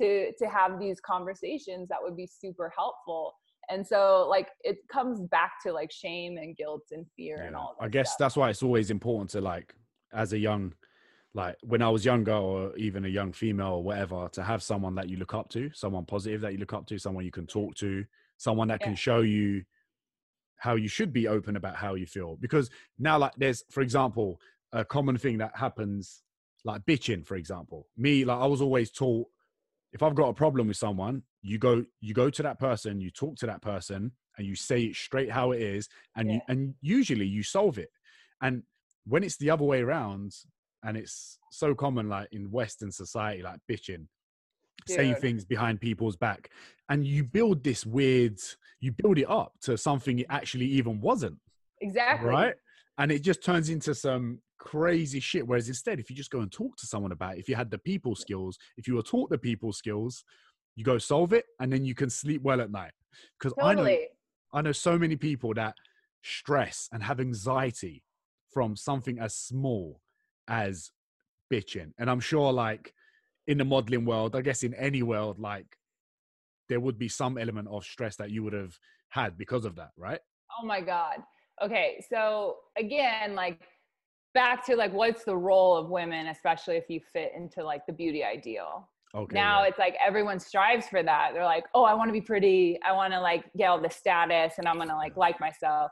to 0.00 0.32
to 0.38 0.46
have 0.46 0.78
these 0.78 1.00
conversations 1.00 1.88
that 1.88 1.98
would 2.00 2.16
be 2.16 2.26
super 2.26 2.72
helpful 2.76 3.34
and 3.70 3.86
so 3.86 4.26
like 4.30 4.48
it 4.62 4.78
comes 4.90 5.20
back 5.20 5.52
to 5.64 5.72
like 5.72 5.90
shame 5.92 6.36
and 6.38 6.56
guilt 6.56 6.82
and 6.90 7.04
fear 7.16 7.42
and 7.42 7.54
all 7.54 7.76
I 7.80 7.88
guess 7.88 8.08
stuff. 8.10 8.18
that's 8.18 8.36
why 8.36 8.50
it's 8.50 8.62
always 8.62 8.90
important 8.90 9.30
to 9.30 9.40
like, 9.40 9.74
as 10.12 10.32
a 10.32 10.38
young, 10.38 10.72
like 11.34 11.56
when 11.62 11.82
I 11.82 11.90
was 11.90 12.04
younger, 12.04 12.32
or 12.32 12.74
even 12.76 13.04
a 13.04 13.08
young 13.08 13.32
female 13.32 13.74
or 13.74 13.82
whatever, 13.82 14.28
to 14.32 14.42
have 14.42 14.62
someone 14.62 14.94
that 14.94 15.10
you 15.10 15.18
look 15.18 15.34
up 15.34 15.50
to, 15.50 15.70
someone 15.74 16.06
positive 16.06 16.40
that 16.40 16.52
you 16.52 16.58
look 16.58 16.72
up 16.72 16.86
to, 16.86 16.98
someone 16.98 17.24
you 17.24 17.30
can 17.30 17.46
talk 17.46 17.74
to, 17.76 18.04
someone 18.38 18.68
that 18.68 18.80
Yeah. 18.80 18.86
can 18.86 18.94
show 18.96 19.20
you 19.20 19.64
how 20.56 20.74
you 20.76 20.88
should 20.88 21.12
be 21.12 21.28
open 21.28 21.56
about 21.56 21.76
how 21.76 21.94
you 21.94 22.06
feel. 22.06 22.36
Because 22.40 22.70
now, 22.98 23.18
like, 23.18 23.32
there's, 23.36 23.64
for 23.70 23.82
example, 23.82 24.40
a 24.72 24.84
common 24.84 25.18
thing 25.18 25.36
that 25.38 25.54
happens, 25.54 26.22
like 26.64 26.82
bitching, 26.84 27.26
for 27.26 27.36
example. 27.36 27.86
Me, 27.96 28.24
like, 28.24 28.38
I 28.38 28.46
was 28.46 28.60
always 28.60 28.90
taught 28.90 29.26
if 29.92 30.02
I've 30.02 30.14
got 30.14 30.28
a 30.28 30.34
problem 30.34 30.68
with 30.68 30.76
someone, 30.76 31.22
you 31.42 31.58
go, 31.58 31.84
you 32.00 32.14
go 32.14 32.30
to 32.30 32.42
that 32.42 32.58
person, 32.58 33.00
you 33.00 33.10
talk 33.10 33.36
to 33.36 33.46
that 33.46 33.62
person, 33.62 34.12
and 34.36 34.46
you 34.46 34.54
say 34.54 34.82
it 34.82 34.96
straight 34.96 35.30
how 35.30 35.52
it 35.52 35.62
is, 35.62 35.88
and 36.16 36.30
you, 36.30 36.40
and 36.48 36.74
usually 36.80 37.26
you 37.26 37.42
solve 37.42 37.78
it. 37.78 37.90
And 38.42 38.62
when 39.06 39.24
it's 39.24 39.36
the 39.36 39.50
other 39.50 39.64
way 39.64 39.80
around, 39.80 40.32
and 40.84 40.96
it's 40.96 41.38
so 41.50 41.74
common, 41.74 42.08
like 42.08 42.28
in 42.32 42.50
Western 42.50 42.92
society, 42.92 43.42
like 43.42 43.60
bitching, 43.70 44.06
saying 44.86 45.16
things 45.16 45.44
behind 45.44 45.80
people's 45.80 46.16
back, 46.16 46.50
and 46.88 47.06
you 47.06 47.24
build 47.24 47.64
this 47.64 47.84
weird, 47.84 48.38
you 48.80 48.92
build 48.92 49.18
it 49.18 49.28
up 49.28 49.52
to 49.62 49.76
something 49.76 50.20
it 50.20 50.26
actually 50.28 50.66
even 50.66 51.00
wasn't 51.00 51.36
exactly 51.80 52.28
right? 52.28 52.54
And 52.98 53.10
it 53.10 53.22
just 53.22 53.42
turns 53.42 53.70
into 53.70 53.94
some 53.94 54.40
crazy 54.58 55.20
shit. 55.20 55.46
Whereas 55.46 55.68
instead, 55.68 56.00
if 56.00 56.10
you 56.10 56.16
just 56.16 56.30
go 56.30 56.40
and 56.40 56.50
talk 56.50 56.76
to 56.76 56.86
someone 56.86 57.12
about 57.12 57.36
it, 57.36 57.40
if 57.40 57.48
you 57.48 57.54
had 57.54 57.70
the 57.70 57.78
people 57.78 58.14
skills, 58.14 58.58
if 58.76 58.86
you 58.86 58.94
were 58.94 59.02
taught 59.02 59.30
the 59.30 59.38
people 59.38 59.72
skills, 59.72 60.24
you 60.76 60.84
go 60.84 60.98
solve 60.98 61.32
it, 61.32 61.46
and 61.60 61.72
then 61.72 61.84
you 61.84 61.94
can 61.94 62.10
sleep 62.10 62.42
well 62.42 62.60
at 62.60 62.70
night. 62.70 62.92
Because 63.38 63.54
I 63.60 63.74
know 63.74 63.96
I 64.52 64.62
know 64.62 64.72
so 64.72 64.98
many 64.98 65.16
people 65.16 65.52
that 65.54 65.74
stress 66.22 66.88
and 66.92 67.02
have 67.02 67.20
anxiety 67.20 68.02
from 68.52 68.76
something 68.76 69.18
as 69.18 69.34
small 69.34 70.00
as 70.48 70.90
bitching. 71.52 71.92
And 71.98 72.10
I'm 72.10 72.20
sure, 72.20 72.52
like 72.52 72.94
in 73.46 73.58
the 73.58 73.64
modeling 73.64 74.04
world, 74.04 74.36
I 74.36 74.40
guess 74.40 74.62
in 74.62 74.74
any 74.74 75.02
world, 75.02 75.38
like 75.38 75.66
there 76.68 76.80
would 76.80 76.98
be 76.98 77.08
some 77.08 77.38
element 77.38 77.68
of 77.68 77.84
stress 77.84 78.16
that 78.16 78.30
you 78.30 78.42
would 78.42 78.52
have 78.52 78.78
had 79.08 79.36
because 79.36 79.64
of 79.64 79.76
that, 79.76 79.90
right? 79.96 80.20
oh 80.60 80.66
my 80.66 80.80
god 80.80 81.22
okay 81.62 82.02
so 82.10 82.56
again 82.76 83.34
like 83.34 83.60
back 84.34 84.64
to 84.66 84.76
like 84.76 84.92
what's 84.92 85.24
the 85.24 85.36
role 85.36 85.76
of 85.76 85.88
women 85.88 86.28
especially 86.28 86.76
if 86.76 86.84
you 86.88 87.00
fit 87.12 87.32
into 87.36 87.64
like 87.64 87.86
the 87.86 87.92
beauty 87.92 88.22
ideal? 88.24 88.88
Okay. 89.14 89.34
now 89.34 89.62
yeah. 89.62 89.68
it's 89.68 89.78
like 89.78 89.96
everyone 90.04 90.38
strives 90.38 90.86
for 90.86 91.02
that. 91.02 91.30
They're 91.32 91.44
like 91.44 91.64
oh 91.74 91.84
i 91.84 91.94
want 91.94 92.08
to 92.08 92.12
be 92.12 92.20
pretty. 92.20 92.78
I 92.84 92.92
want 92.92 93.12
to 93.14 93.20
like 93.20 93.44
get 93.56 93.66
all 93.66 93.80
the 93.80 93.90
status 93.90 94.54
and 94.58 94.68
i'm 94.68 94.78
gonna 94.78 94.96
like 94.96 95.16
like 95.16 95.40
myself. 95.40 95.90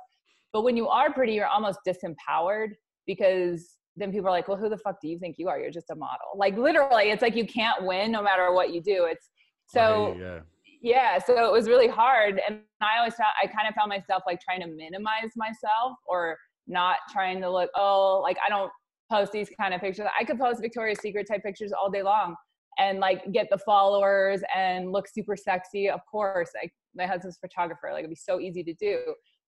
But 0.52 0.62
when 0.62 0.76
you 0.76 0.88
are 0.88 1.12
pretty 1.12 1.32
you're 1.32 1.46
almost 1.46 1.80
disempowered 1.86 2.70
because 3.06 3.76
then 3.96 4.12
people 4.12 4.28
are 4.28 4.32
like 4.32 4.48
well 4.48 4.58
who 4.58 4.68
the 4.68 4.76
fuck 4.76 5.00
do 5.00 5.08
you 5.08 5.18
think 5.18 5.36
you 5.38 5.48
are? 5.48 5.58
You're 5.58 5.70
just 5.70 5.90
a 5.90 5.94
model. 5.96 6.28
Like 6.36 6.56
literally 6.56 7.10
it's 7.10 7.22
like 7.22 7.36
you 7.36 7.46
can't 7.46 7.84
win 7.84 8.12
no 8.12 8.22
matter 8.22 8.52
what 8.52 8.72
you 8.72 8.82
do. 8.82 9.06
It's 9.10 9.30
so 9.66 10.14
yeah. 10.20 10.40
yeah 10.82 11.18
so 11.18 11.46
it 11.46 11.52
was 11.52 11.68
really 11.68 11.88
hard. 11.88 12.40
And 12.46 12.60
i 12.82 12.98
always 12.98 13.14
found 13.14 13.30
i 13.42 13.46
kind 13.46 13.66
of 13.66 13.74
found 13.74 13.88
myself 13.88 14.24
like 14.26 14.40
trying 14.40 14.60
to 14.60 14.66
minimize 14.66 15.30
myself 15.36 15.96
or 16.06 16.36
not 16.66 16.96
trying 17.12 17.40
to 17.40 17.50
look 17.50 17.70
oh 17.76 18.20
like 18.22 18.36
i 18.44 18.48
don't 18.48 18.70
post 19.10 19.32
these 19.32 19.48
kind 19.58 19.74
of 19.74 19.80
pictures. 19.80 20.06
I 20.18 20.24
could 20.24 20.38
post 20.38 20.60
victoria's 20.60 21.00
secret 21.00 21.26
type 21.30 21.42
pictures 21.42 21.72
all 21.72 21.90
day 21.90 22.02
long 22.02 22.34
and 22.78 22.98
like 22.98 23.32
get 23.32 23.48
the 23.50 23.58
followers 23.58 24.42
and 24.54 24.92
look 24.92 25.06
super 25.08 25.36
sexy 25.36 25.88
of 25.88 26.00
course 26.10 26.50
like 26.60 26.70
my 26.94 27.06
husband's 27.06 27.38
photographer 27.38 27.88
like 27.92 28.00
it'd 28.00 28.10
be 28.10 28.16
so 28.16 28.40
easy 28.40 28.62
to 28.62 28.74
do. 28.74 28.98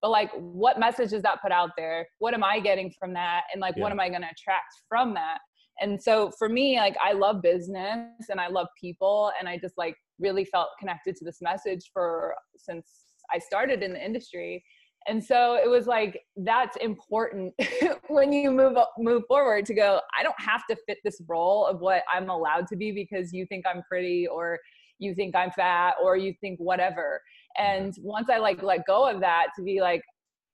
But 0.01 0.11
like 0.11 0.31
what 0.35 0.79
message 0.79 1.13
is 1.13 1.21
that 1.23 1.41
put 1.41 1.51
out 1.51 1.71
there? 1.77 2.07
What 2.19 2.33
am 2.33 2.43
i 2.43 2.59
getting 2.59 2.91
from 2.99 3.13
that? 3.13 3.43
And 3.53 3.61
like 3.61 3.75
what 3.77 3.91
am 3.91 3.99
i 3.99 4.09
going 4.09 4.21
to 4.21 4.29
attract 4.29 4.73
from 4.87 5.13
that? 5.15 5.39
And 5.81 6.01
so 6.01 6.31
for 6.37 6.49
me 6.49 6.77
like 6.77 6.95
i 7.03 7.13
love 7.13 7.41
business 7.41 8.29
and 8.29 8.39
i 8.39 8.47
love 8.47 8.67
people 8.79 9.31
and 9.39 9.47
i 9.47 9.57
just 9.57 9.77
like 9.77 9.95
really 10.19 10.43
felt 10.43 10.67
connected 10.77 11.15
to 11.15 11.23
this 11.23 11.37
message 11.41 11.89
for 11.93 12.35
since 12.57 12.85
i 13.33 13.39
started 13.39 13.81
in 13.81 13.93
the 13.93 14.05
industry 14.05 14.61
and 15.07 15.23
so 15.23 15.55
it 15.55 15.69
was 15.69 15.87
like 15.87 16.21
that's 16.37 16.75
important 16.77 17.53
when 18.09 18.31
you 18.31 18.51
move 18.51 18.75
up, 18.77 18.91
move 18.97 19.23
forward 19.27 19.65
to 19.65 19.73
go 19.73 20.01
i 20.19 20.23
don't 20.23 20.39
have 20.39 20.61
to 20.69 20.75
fit 20.87 20.97
this 21.03 21.21
role 21.27 21.65
of 21.65 21.79
what 21.79 22.03
i'm 22.13 22.29
allowed 22.29 22.67
to 22.67 22.75
be 22.75 22.91
because 22.91 23.31
you 23.31 23.45
think 23.45 23.65
i'm 23.65 23.81
pretty 23.89 24.27
or 24.27 24.59
you 24.99 25.15
think 25.15 25.35
i'm 25.35 25.51
fat 25.51 25.93
or 26.03 26.17
you 26.17 26.33
think 26.41 26.59
whatever 26.59 27.21
mm-hmm. 27.59 27.83
And 27.83 27.95
once 28.01 28.29
I 28.29 28.37
like 28.37 28.61
let 28.63 28.85
go 28.85 29.07
of 29.07 29.19
that 29.21 29.47
to 29.57 29.63
be 29.63 29.81
like, 29.81 30.01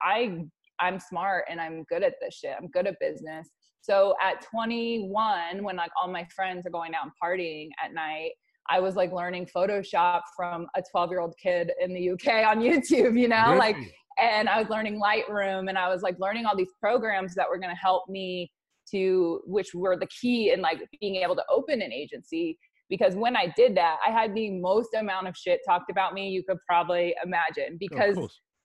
I 0.02 0.44
I'm 0.80 1.00
smart 1.00 1.46
and 1.50 1.62
I'm 1.62 1.84
good 1.84 2.04
at 2.04 2.16
this 2.22 2.36
shit. 2.36 2.56
I'm 2.60 2.68
good 2.68 2.88
at 2.88 3.00
business. 3.00 3.50
So 3.82 4.16
at 4.22 4.42
21, 4.42 5.64
when 5.64 5.76
like 5.76 5.92
all 6.02 6.12
my 6.12 6.26
friends 6.36 6.66
are 6.66 6.72
going 6.72 6.94
out 6.96 7.04
and 7.04 7.12
partying 7.24 7.70
at 7.84 7.94
night, 7.94 8.32
I 8.70 8.80
was 8.80 8.96
like 8.96 9.14
learning 9.14 9.48
Photoshop 9.56 10.22
from 10.36 10.68
a 10.76 10.82
12 10.92 11.12
year 11.12 11.20
old 11.20 11.36
kid 11.42 11.72
in 11.80 11.94
the 11.94 12.10
UK 12.12 12.46
on 12.46 12.60
YouTube, 12.62 13.20
you 13.20 13.28
know, 13.28 13.46
really? 13.50 13.58
like, 13.60 13.78
and 14.18 14.48
I 14.48 14.60
was 14.60 14.70
learning 14.70 15.02
Lightroom 15.02 15.70
and 15.70 15.78
I 15.78 15.90
was 15.90 16.02
like 16.02 16.16
learning 16.20 16.46
all 16.46 16.56
these 16.56 16.72
programs 16.80 17.36
that 17.36 17.50
were 17.50 17.58
going 17.58 17.74
to 17.74 17.76
help 17.76 18.04
me 18.08 18.52
to, 18.92 19.42
which 19.46 19.74
were 19.74 19.98
the 19.98 20.08
key 20.08 20.52
in 20.52 20.62
like 20.62 20.80
being 21.00 21.16
able 21.16 21.36
to 21.36 21.44
open 21.50 21.82
an 21.82 21.92
agency. 21.92 22.58
Because 22.90 23.16
when 23.16 23.36
I 23.36 23.52
did 23.58 23.76
that, 23.78 23.98
I 24.06 24.12
had 24.12 24.36
the 24.36 24.52
most 24.52 24.90
amount 24.94 25.28
of 25.28 25.36
shit 25.36 25.60
talked 25.68 25.90
about 25.90 26.14
me 26.14 26.30
you 26.30 26.44
could 26.48 26.60
probably 26.68 27.16
imagine. 27.24 27.78
Because 27.80 28.18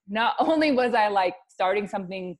not 0.08 0.34
only 0.38 0.72
was 0.72 0.94
I 0.94 1.08
like 1.08 1.34
starting 1.48 1.88
something 1.88 2.36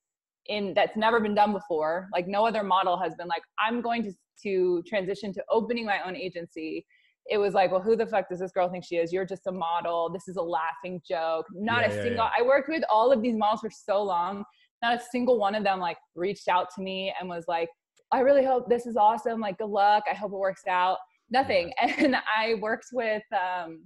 in 0.47 0.75
that's 0.75 0.97
never 0.97 1.21
been 1.21 1.35
done 1.35 1.53
before, 1.53 2.09
like 2.13 2.29
no 2.29 2.47
other 2.47 2.63
model 2.63 2.99
has 2.99 3.15
been 3.15 3.29
like, 3.29 3.43
I'm 3.59 3.81
going 3.81 4.03
to 4.05 4.13
to 4.43 4.83
transition 4.87 5.33
to 5.35 5.45
opening 5.51 5.85
my 5.85 5.99
own 6.07 6.17
agency 6.17 6.87
it 7.31 7.39
was 7.39 7.55
like, 7.55 7.71
well, 7.71 7.81
who 7.81 7.97
the 7.97 8.07
fuck 8.07 8.29
does 8.29 8.41
this 8.41 8.51
girl 8.51 8.69
think 8.69 8.85
she 8.85 8.97
is? 8.97 9.13
You're 9.13 9.25
just 9.25 9.47
a 9.47 9.53
model. 9.53 10.11
This 10.13 10.27
is 10.27 10.37
a 10.37 10.43
laughing 10.43 11.01
joke. 11.09 11.47
Not 11.55 11.83
yeah, 11.83 11.93
a 11.93 11.97
yeah, 11.97 12.03
single. 12.03 12.25
Yeah. 12.25 12.31
I 12.39 12.43
worked 12.43 12.69
with 12.69 12.83
all 12.91 13.13
of 13.13 13.23
these 13.23 13.37
models 13.37 13.61
for 13.61 13.71
so 13.71 14.03
long. 14.03 14.45
Not 14.83 15.01
a 15.01 15.03
single 15.13 15.39
one 15.39 15.55
of 15.55 15.63
them 15.63 15.79
like 15.79 15.97
reached 16.17 16.49
out 16.49 16.67
to 16.75 16.83
me 16.83 17.15
and 17.19 17.29
was 17.29 17.45
like, 17.47 17.69
I 18.11 18.21
really 18.21 18.45
hope 18.45 18.69
this 18.69 18.85
is 18.85 18.97
awesome. 18.97 19.41
Like, 19.41 19.59
good 19.59 19.71
luck. 19.71 20.03
I 20.11 20.15
hope 20.15 20.33
it 20.33 20.39
works 20.39 20.67
out. 20.69 20.99
Nothing. 21.31 21.73
And 21.81 22.17
I 22.17 22.55
worked 22.61 22.87
with 22.93 23.23
um, 23.33 23.85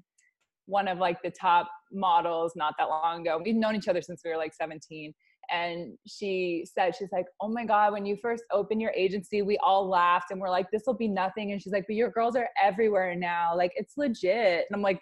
one 0.64 0.88
of 0.88 0.98
like 0.98 1.20
the 1.22 1.30
top 1.30 1.68
models 1.92 2.52
not 2.56 2.74
that 2.78 2.88
long 2.88 3.20
ago. 3.20 3.40
We've 3.44 3.54
known 3.54 3.76
each 3.76 3.88
other 3.88 4.00
since 4.00 4.22
we 4.24 4.30
were 4.30 4.38
like 4.38 4.54
17 4.54 5.12
and 5.50 5.96
she 6.06 6.66
said 6.72 6.94
she's 6.94 7.12
like 7.12 7.26
oh 7.40 7.48
my 7.48 7.64
god 7.64 7.92
when 7.92 8.04
you 8.06 8.16
first 8.20 8.44
opened 8.52 8.80
your 8.80 8.92
agency 8.92 9.42
we 9.42 9.58
all 9.58 9.88
laughed 9.88 10.30
and 10.30 10.40
we're 10.40 10.50
like 10.50 10.70
this 10.70 10.82
will 10.86 10.94
be 10.94 11.08
nothing 11.08 11.52
and 11.52 11.62
she's 11.62 11.72
like 11.72 11.84
but 11.86 11.96
your 11.96 12.10
girls 12.10 12.36
are 12.36 12.48
everywhere 12.62 13.14
now. 13.14 13.56
Like 13.56 13.72
it's 13.76 13.96
legit. 13.96 14.66
And 14.68 14.74
i'm 14.74 14.82
like 14.82 15.00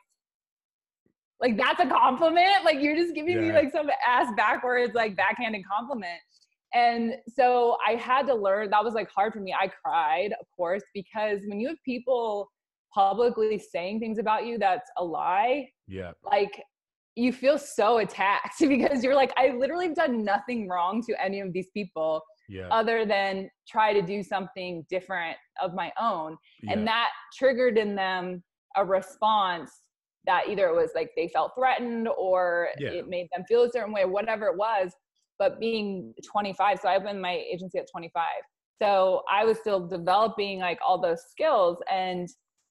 like 1.41 1.57
that's 1.57 1.81
a 1.81 1.87
compliment? 1.87 2.65
Like 2.65 2.81
you're 2.81 2.97
just 2.97 3.15
giving 3.15 3.37
yeah. 3.37 3.49
me 3.49 3.53
like 3.53 3.73
some 3.73 3.89
ass 4.07 4.33
backwards 4.37 4.95
like 4.95 5.17
backhanded 5.17 5.63
compliment. 5.67 6.21
And 6.75 7.15
so 7.29 7.77
i 7.87 7.93
had 7.93 8.27
to 8.29 8.35
learn 8.35 8.71
that 8.71 8.85
was 8.85 8.95
like 8.95 9.11
hard 9.11 9.33
for 9.33 9.41
me. 9.41 9.55
I 9.55 9.69
cried 9.69 10.33
of 10.41 10.47
course 10.57 10.83
because 10.95 11.41
when 11.47 11.61
you 11.61 11.69
have 11.69 11.79
people 11.85 12.51
publicly 12.95 13.59
saying 13.59 14.01
things 14.01 14.19
about 14.19 14.47
you 14.47 14.59
that's 14.59 14.91
a 14.99 15.05
lie. 15.05 15.69
Yeah. 15.89 16.13
Like 16.25 16.63
you 17.15 17.33
feel 17.33 17.59
so 17.59 17.99
attacked 17.99 18.59
because 18.61 19.05
you're 19.05 19.15
like, 19.15 19.33
I 19.37 19.49
literally 19.49 19.87
have 19.87 19.97
done 19.97 20.25
nothing 20.25 20.69
wrong 20.69 21.03
to 21.03 21.23
any 21.23 21.41
of 21.41 21.53
these 21.53 21.69
people 21.75 22.23
yeah. 22.49 22.69
other 22.71 23.05
than 23.05 23.51
try 23.69 23.93
to 23.93 24.03
do 24.03 24.23
something 24.23 24.85
different 24.89 25.37
of 25.61 25.75
my 25.75 25.93
own. 26.01 26.37
Yeah. 26.63 26.73
And 26.73 26.87
that 26.87 27.11
triggered 27.37 27.79
in 27.79 27.95
them 27.95 28.43
a 28.77 28.85
response 28.85 29.71
that 30.25 30.45
either 30.49 30.69
it 30.69 30.75
was 30.75 30.91
like 30.95 31.11
they 31.17 31.29
felt 31.29 31.53
threatened 31.59 32.09
or 32.17 32.69
yeah. 32.79 32.91
it 32.91 33.09
made 33.09 33.27
them 33.35 33.45
feel 33.49 33.65
a 33.65 33.71
certain 33.71 33.93
way, 33.93 34.05
whatever 34.05 34.47
it 34.47 34.57
was. 34.57 34.93
But 35.39 35.59
being 35.59 36.15
25, 36.25 36.79
so 36.81 36.89
I 36.89 36.97
opened 36.97 37.21
my 37.21 37.43
agency 37.53 37.79
at 37.79 37.87
25. 37.91 38.25
So 38.81 39.23
I 39.31 39.45
was 39.45 39.59
still 39.59 39.87
developing 39.87 40.61
like 40.61 40.79
all 40.87 41.01
those 41.01 41.23
skills 41.31 41.79
and 41.91 42.29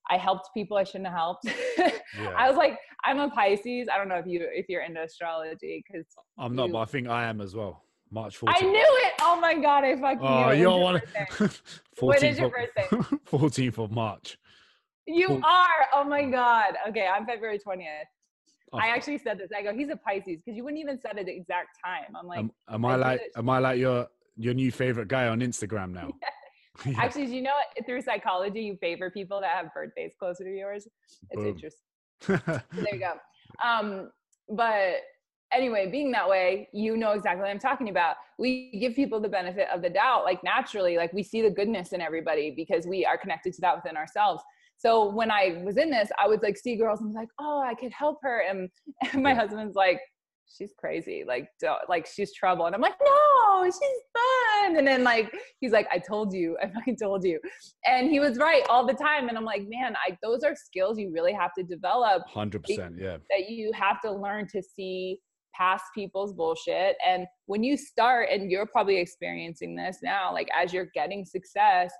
I 0.10 0.18
helped 0.18 0.50
people 0.54 0.78
I 0.78 0.84
shouldn't 0.84 1.08
have 1.08 1.16
helped. 1.16 1.46
yeah. 1.78 2.34
I 2.38 2.48
was 2.50 2.58
like, 2.58 2.78
I'm 3.06 3.20
a 3.20 3.30
Pisces. 3.30 3.88
I 3.92 3.98
don't 3.98 4.10
know 4.10 4.16
if 4.16 4.26
you 4.26 4.48
if 4.52 4.68
you're 4.68 4.84
into 4.84 5.02
astrology 5.02 5.84
because 5.86 6.06
I'm 6.38 6.56
not, 6.56 6.68
you, 6.68 6.74
but 6.74 6.80
I 6.80 6.86
think 6.86 7.08
I 7.08 7.26
am 7.26 7.42
as 7.42 7.56
well. 7.56 7.84
March 8.12 8.40
14th. 8.40 8.54
I 8.56 8.60
knew 8.62 9.00
it. 9.04 9.14
Oh 9.22 9.40
my 9.40 9.54
god, 9.56 9.86
I 9.86 9.96
fucking 9.96 10.20
oh, 10.22 10.46
knew 10.46 10.52
it. 10.52 10.60
You're 10.60 10.78
one. 10.78 11.02
When 12.00 12.24
is 12.24 12.40
your 12.40 12.50
birthday? 12.50 12.88
14th 13.32 13.78
of 13.78 13.92
March. 13.92 14.38
You 15.08 15.28
Four- 15.28 15.42
are. 15.46 15.88
Oh 15.94 16.04
my 16.04 16.26
god. 16.26 16.76
Okay, 16.90 17.08
I'm 17.08 17.26
February 17.26 17.60
20th. 17.60 17.86
Oh, 18.74 18.80
I 18.80 18.88
actually 18.88 19.18
said 19.18 19.38
this. 19.38 19.50
I 19.56 19.62
go, 19.64 19.74
he's 19.74 19.90
a 19.90 19.98
Pisces 19.98 20.42
because 20.44 20.56
you 20.56 20.64
wouldn't 20.64 20.82
even 20.82 21.00
said 21.00 21.18
it 21.18 21.26
the 21.26 21.36
exact 21.36 21.78
time. 21.84 22.16
I'm 22.18 22.26
like, 22.26 22.40
am, 22.40 22.52
am 22.70 22.86
I, 22.86 22.94
I 22.94 22.96
like, 22.96 23.22
am 23.36 23.50
I 23.50 23.60
like 23.60 23.80
your 23.80 24.08
your 24.38 24.54
new 24.54 24.72
favorite 24.72 25.08
guy 25.08 25.28
on 25.28 25.42
Instagram 25.42 25.92
now? 25.92 26.12
yeah. 26.86 26.94
Actually, 26.98 27.28
do 27.28 27.34
you 27.34 27.42
know 27.42 27.52
through 27.86 28.02
psychology 28.02 28.62
you 28.62 28.78
favor 28.78 29.10
people 29.10 29.42
that 29.42 29.56
have 29.56 29.74
birthdays 29.74 30.14
closer 30.18 30.44
to 30.44 30.50
yours? 30.50 30.88
It's 31.30 31.42
Boom. 31.42 31.48
interesting. 31.48 31.86
there 32.28 32.96
you 32.96 33.00
go. 33.00 33.14
Um, 33.64 34.12
but 34.50 34.96
anyway, 35.54 35.90
being 35.90 36.12
that 36.12 36.28
way, 36.28 36.70
you 36.74 36.98
know 36.98 37.12
exactly 37.12 37.42
what 37.42 37.50
I'm 37.50 37.60
talking 37.60 37.90
about. 37.90 38.16
We 38.38 38.78
give 38.80 38.96
people 38.96 39.20
the 39.20 39.30
benefit 39.30 39.68
of 39.74 39.82
the 39.82 39.90
doubt, 39.90 40.24
like 40.24 40.44
naturally, 40.44 40.98
like 40.98 41.14
we 41.14 41.24
see 41.24 41.42
the 41.42 41.50
goodness 41.50 41.94
in 41.94 42.02
everybody 42.02 42.52
because 42.56 42.86
we 42.86 43.06
are 43.06 43.18
connected 43.18 43.54
to 43.54 43.62
that 43.62 43.76
within 43.76 43.98
ourselves. 43.98 44.44
So 44.78 45.12
when 45.14 45.30
I 45.30 45.62
was 45.64 45.78
in 45.78 45.92
this, 45.92 46.10
I 46.20 46.28
would 46.28 46.42
like 46.42 46.58
see 46.58 46.76
girls 46.76 47.02
and 47.02 47.12
be 47.12 47.16
like, 47.16 47.30
oh, 47.40 47.62
I 47.64 47.76
could 47.76 47.92
help 47.92 48.18
her. 48.24 48.44
And, 48.50 48.70
and 49.14 49.22
my 49.22 49.34
husband's 49.34 49.76
like, 49.76 50.00
she's 50.58 50.74
crazy. 50.78 51.24
Like, 51.28 51.50
like 51.90 52.08
she's 52.08 52.34
trouble. 52.34 52.66
And 52.66 52.76
I'm 52.76 52.82
like, 52.82 52.96
no, 53.04 53.66
she's 53.66 53.74
fun. 54.14 54.78
And 54.78 54.88
then 54.88 55.04
like, 55.04 55.32
he's 55.60 55.72
like, 55.72 55.88
I 55.92 56.00
told 56.00 56.34
you, 56.34 56.58
I 56.62 56.68
fucking 56.70 56.98
told 56.98 57.24
you. 57.24 57.40
And 57.86 58.10
he 58.10 58.20
was 58.20 58.38
right 58.38 58.64
all 58.70 58.86
the 58.86 58.94
time. 58.94 59.30
And 59.30 59.38
I'm 59.38 59.46
like, 59.46 59.64
man, 59.68 59.96
I, 59.96 60.18
those 60.22 60.44
are 60.44 60.56
skills 60.56 60.98
you 60.98 61.12
really 61.12 61.34
have 61.34 61.52
to 61.58 61.64
develop. 61.64 62.24
100%. 62.34 63.00
Yeah. 63.00 63.18
That 63.30 63.50
you 63.50 63.72
have 63.74 64.02
to 64.02 64.12
learn 64.12 64.48
to 64.54 64.62
see 64.62 65.20
past 65.56 65.86
people's 65.94 66.34
bullshit. 66.34 66.96
And 67.06 67.26
when 67.46 67.64
you 67.64 67.78
start, 67.78 68.30
and 68.32 68.50
you're 68.50 68.66
probably 68.66 68.98
experiencing 68.98 69.76
this 69.76 70.00
now, 70.02 70.34
like 70.34 70.48
as 70.58 70.74
you're 70.74 70.90
getting 70.94 71.26
success, 71.26 71.92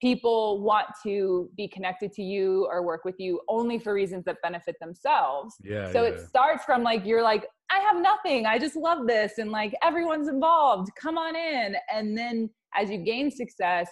people 0.00 0.60
want 0.62 0.86
to 1.02 1.48
be 1.56 1.68
connected 1.68 2.12
to 2.12 2.22
you 2.22 2.66
or 2.70 2.82
work 2.82 3.04
with 3.04 3.16
you 3.18 3.40
only 3.48 3.78
for 3.78 3.94
reasons 3.94 4.24
that 4.24 4.36
benefit 4.42 4.76
themselves. 4.80 5.54
Yeah. 5.64 5.90
So 5.92 6.02
yeah. 6.02 6.10
it 6.10 6.20
starts 6.20 6.64
from 6.64 6.82
like 6.82 7.06
you're 7.06 7.22
like, 7.22 7.46
I 7.70 7.80
have 7.80 8.00
nothing. 8.00 8.46
I 8.46 8.58
just 8.58 8.76
love 8.76 9.06
this 9.06 9.38
and 9.38 9.50
like 9.50 9.74
everyone's 9.82 10.28
involved. 10.28 10.90
Come 11.00 11.18
on 11.18 11.34
in. 11.34 11.76
And 11.92 12.16
then 12.16 12.50
as 12.74 12.90
you 12.90 12.98
gain 12.98 13.30
success, 13.30 13.88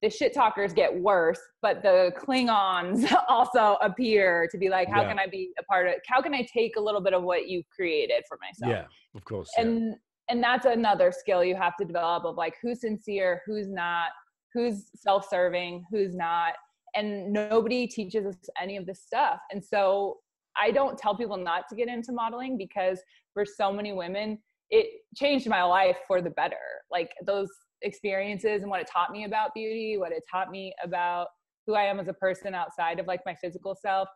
the 0.00 0.10
shit 0.10 0.34
talkers 0.34 0.72
get 0.72 0.92
worse, 0.92 1.38
but 1.60 1.82
the 1.82 2.12
Klingons 2.18 3.12
also 3.28 3.76
appear 3.82 4.48
to 4.50 4.58
be 4.58 4.68
like, 4.68 4.88
how 4.88 5.02
yeah. 5.02 5.08
can 5.08 5.18
I 5.18 5.26
be 5.26 5.50
a 5.60 5.62
part 5.64 5.86
of 5.86 5.94
how 6.08 6.20
can 6.20 6.34
I 6.34 6.46
take 6.52 6.76
a 6.76 6.80
little 6.80 7.00
bit 7.00 7.14
of 7.14 7.22
what 7.22 7.48
you've 7.48 7.68
created 7.68 8.24
for 8.28 8.38
myself? 8.40 8.72
Yeah, 8.72 8.84
of 9.14 9.24
course. 9.24 9.50
And 9.56 9.88
yeah. 9.88 9.94
and 10.30 10.42
that's 10.42 10.66
another 10.66 11.12
skill 11.12 11.44
you 11.44 11.54
have 11.54 11.76
to 11.76 11.84
develop 11.84 12.24
of 12.24 12.36
like 12.36 12.54
who's 12.60 12.80
sincere, 12.80 13.42
who's 13.46 13.68
not, 13.68 14.08
who's 14.52 14.90
self-serving 14.96 15.84
who's 15.90 16.14
not 16.14 16.54
and 16.94 17.32
nobody 17.32 17.86
teaches 17.86 18.26
us 18.26 18.36
any 18.60 18.76
of 18.76 18.86
this 18.86 19.00
stuff 19.00 19.38
and 19.50 19.64
so 19.64 20.18
i 20.56 20.70
don't 20.70 20.98
tell 20.98 21.14
people 21.14 21.36
not 21.36 21.64
to 21.68 21.74
get 21.74 21.88
into 21.88 22.12
modeling 22.12 22.56
because 22.56 23.00
for 23.32 23.44
so 23.44 23.72
many 23.72 23.92
women 23.92 24.38
it 24.70 24.86
changed 25.16 25.48
my 25.48 25.62
life 25.62 25.96
for 26.06 26.20
the 26.22 26.30
better 26.30 26.56
like 26.90 27.10
those 27.26 27.48
experiences 27.82 28.62
and 28.62 28.70
what 28.70 28.80
it 28.80 28.88
taught 28.92 29.10
me 29.10 29.24
about 29.24 29.52
beauty 29.54 29.96
what 29.98 30.12
it 30.12 30.22
taught 30.30 30.50
me 30.50 30.72
about 30.82 31.28
who 31.66 31.74
i 31.74 31.82
am 31.82 31.98
as 31.98 32.08
a 32.08 32.14
person 32.14 32.54
outside 32.54 32.98
of 32.98 33.06
like 33.06 33.20
my 33.26 33.34
physical 33.34 33.76
self 33.80 34.08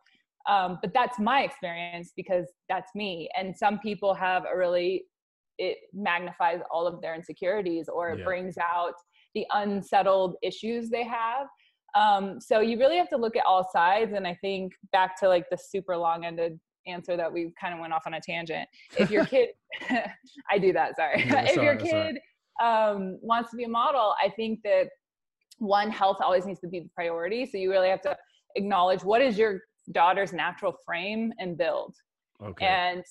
um, 0.49 0.79
but 0.81 0.93
that's 0.93 1.19
my 1.19 1.41
experience 1.41 2.13
because 2.15 2.45
that's 2.69 2.95
me 2.95 3.29
and 3.37 3.55
some 3.55 3.79
people 3.79 4.13
have 4.13 4.43
a 4.51 4.57
really 4.57 5.03
it 5.57 5.77
magnifies 5.93 6.59
all 6.71 6.87
of 6.87 7.01
their 7.01 7.15
insecurities 7.15 7.89
or 7.89 8.11
it 8.11 8.19
yeah. 8.19 8.25
brings 8.25 8.57
out 8.57 8.93
the 9.33 9.45
unsettled 9.53 10.35
issues 10.41 10.89
they 10.89 11.03
have. 11.03 11.47
Um, 11.95 12.39
so 12.39 12.59
you 12.59 12.77
really 12.77 12.97
have 12.97 13.09
to 13.09 13.17
look 13.17 13.35
at 13.35 13.45
all 13.45 13.67
sides. 13.71 14.13
And 14.13 14.27
I 14.27 14.35
think 14.41 14.73
back 14.91 15.19
to 15.19 15.27
like 15.27 15.49
the 15.49 15.57
super 15.57 15.97
long 15.97 16.25
ended 16.25 16.59
answer 16.85 17.17
that 17.17 17.31
we 17.31 17.51
kind 17.59 17.73
of 17.73 17.79
went 17.79 17.93
off 17.93 18.03
on 18.05 18.13
a 18.13 18.21
tangent. 18.21 18.67
If 18.97 19.11
your 19.11 19.25
kid, 19.25 19.49
I 20.51 20.57
do 20.57 20.73
that, 20.73 20.95
sorry. 20.95 21.25
Yeah, 21.27 21.41
if 21.47 21.55
your 21.55 21.75
kid 21.75 22.19
um, 22.63 23.17
wants 23.21 23.51
to 23.51 23.57
be 23.57 23.63
a 23.63 23.69
model, 23.69 24.15
I 24.23 24.29
think 24.29 24.61
that 24.63 24.89
one, 25.59 25.89
health 25.89 26.17
always 26.21 26.45
needs 26.45 26.59
to 26.61 26.67
be 26.67 26.79
the 26.81 26.89
priority. 26.93 27.45
So 27.45 27.57
you 27.57 27.71
really 27.71 27.89
have 27.89 28.01
to 28.01 28.15
acknowledge 28.55 29.03
what 29.03 29.21
is 29.21 29.37
your 29.37 29.61
daughter's 29.91 30.33
natural 30.33 30.75
frame 30.85 31.33
and 31.39 31.57
build. 31.57 31.95
Okay. 32.43 32.65
And 32.65 33.03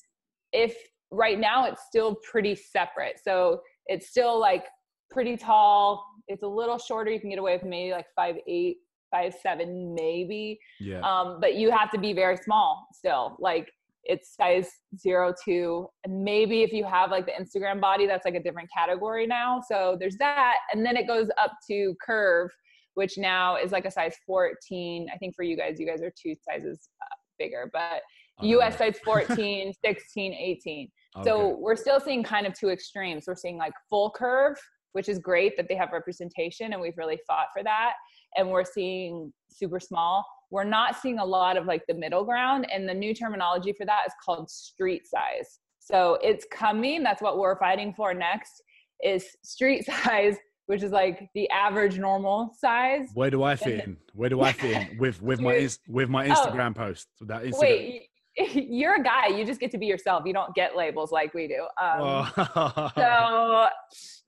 if 0.52 0.76
right 1.10 1.38
now 1.38 1.66
it's 1.66 1.82
still 1.86 2.16
pretty 2.30 2.54
separate. 2.54 3.20
So 3.22 3.60
it's 3.86 4.08
still 4.08 4.38
like 4.38 4.64
pretty 5.10 5.36
tall. 5.36 6.04
It's 6.28 6.42
a 6.42 6.48
little 6.48 6.78
shorter. 6.78 7.10
You 7.10 7.20
can 7.20 7.30
get 7.30 7.38
away 7.38 7.54
with 7.54 7.64
maybe 7.64 7.92
like 7.92 8.06
five 8.14 8.36
eight, 8.46 8.78
five 9.10 9.34
seven, 9.42 9.94
maybe. 9.94 10.58
Yeah. 10.80 11.00
Um, 11.00 11.38
but 11.40 11.54
you 11.54 11.70
have 11.70 11.90
to 11.92 11.98
be 11.98 12.12
very 12.12 12.36
small 12.36 12.86
still. 12.92 13.36
Like 13.38 13.70
it's 14.04 14.34
size 14.34 14.70
zero 14.98 15.34
two. 15.44 15.88
And 16.04 16.24
maybe 16.24 16.62
if 16.62 16.72
you 16.72 16.84
have 16.84 17.10
like 17.10 17.26
the 17.26 17.32
Instagram 17.32 17.80
body, 17.80 18.06
that's 18.06 18.24
like 18.24 18.34
a 18.34 18.42
different 18.42 18.68
category 18.76 19.26
now. 19.26 19.60
So 19.68 19.96
there's 19.98 20.16
that. 20.18 20.56
And 20.72 20.84
then 20.84 20.96
it 20.96 21.06
goes 21.06 21.28
up 21.42 21.52
to 21.68 21.94
curve, 22.04 22.50
which 22.94 23.18
now 23.18 23.56
is 23.56 23.72
like 23.72 23.84
a 23.84 23.90
size 23.90 24.14
14. 24.26 25.08
I 25.12 25.18
think 25.18 25.34
for 25.34 25.42
you 25.42 25.56
guys, 25.56 25.78
you 25.78 25.86
guys 25.86 26.02
are 26.02 26.12
two 26.20 26.34
sizes 26.48 26.88
uh, 27.02 27.14
bigger, 27.38 27.68
but 27.72 28.02
I 28.38 28.42
don't 28.42 28.62
us 28.62 28.78
size 28.78 28.96
sites 28.96 28.98
14 29.04 29.72
16 29.84 30.32
18 30.32 30.88
Okay. 31.18 31.30
so 31.30 31.56
we're 31.58 31.76
still 31.76 31.98
seeing 31.98 32.22
kind 32.22 32.46
of 32.46 32.52
two 32.52 32.68
extremes 32.68 33.24
we're 33.26 33.36
seeing 33.36 33.56
like 33.56 33.72
full 33.88 34.10
curve 34.10 34.56
which 34.96 35.10
is 35.10 35.18
great 35.18 35.52
that 35.58 35.68
they 35.68 35.74
have 35.76 35.90
representation 35.92 36.72
and 36.72 36.80
we've 36.80 36.96
really 36.96 37.18
fought 37.26 37.48
for 37.52 37.62
that 37.62 37.92
and 38.36 38.50
we're 38.50 38.64
seeing 38.64 39.30
super 39.50 39.78
small 39.78 40.24
we're 40.50 40.64
not 40.64 40.96
seeing 41.02 41.18
a 41.18 41.24
lot 41.24 41.58
of 41.58 41.66
like 41.66 41.82
the 41.86 41.92
middle 41.94 42.24
ground 42.24 42.66
and 42.72 42.88
the 42.88 42.94
new 42.94 43.12
terminology 43.12 43.74
for 43.76 43.84
that 43.84 44.02
is 44.06 44.12
called 44.24 44.48
street 44.50 45.06
size 45.06 45.58
so 45.78 46.18
it's 46.22 46.46
coming 46.50 47.02
that's 47.02 47.20
what 47.20 47.36
we're 47.38 47.58
fighting 47.58 47.92
for 47.94 48.14
next 48.14 48.62
is 49.04 49.26
street 49.44 49.84
size 49.90 50.36
which 50.64 50.82
is 50.82 50.92
like 50.92 51.28
the 51.34 51.48
average 51.50 51.98
normal 51.98 52.50
size 52.58 53.06
Where 53.14 53.30
do 53.30 53.42
I 53.44 53.54
fit 53.54 53.84
in? 53.84 53.96
Where 54.14 54.30
do 54.30 54.40
I 54.40 54.52
fit 54.52 54.72
in 54.92 54.98
with 55.02 55.20
with 55.22 55.40
my 55.40 55.68
with 55.88 56.08
my 56.08 56.26
Oh. 56.26 56.32
Instagram 56.32 56.74
post? 56.74 57.06
That 57.20 57.42
Instagram. 57.44 57.60
wait 57.60 58.08
you're 58.54 58.96
a 58.96 59.02
guy 59.02 59.28
you 59.28 59.44
just 59.44 59.60
get 59.60 59.70
to 59.70 59.78
be 59.78 59.86
yourself. 59.86 60.24
You 60.26 60.32
don't 60.32 60.54
get 60.54 60.76
labels 60.76 61.10
like 61.12 61.32
we 61.34 61.48
do. 61.48 61.62
Um, 61.82 62.00
Oh. 62.36 62.90
so 62.96 63.68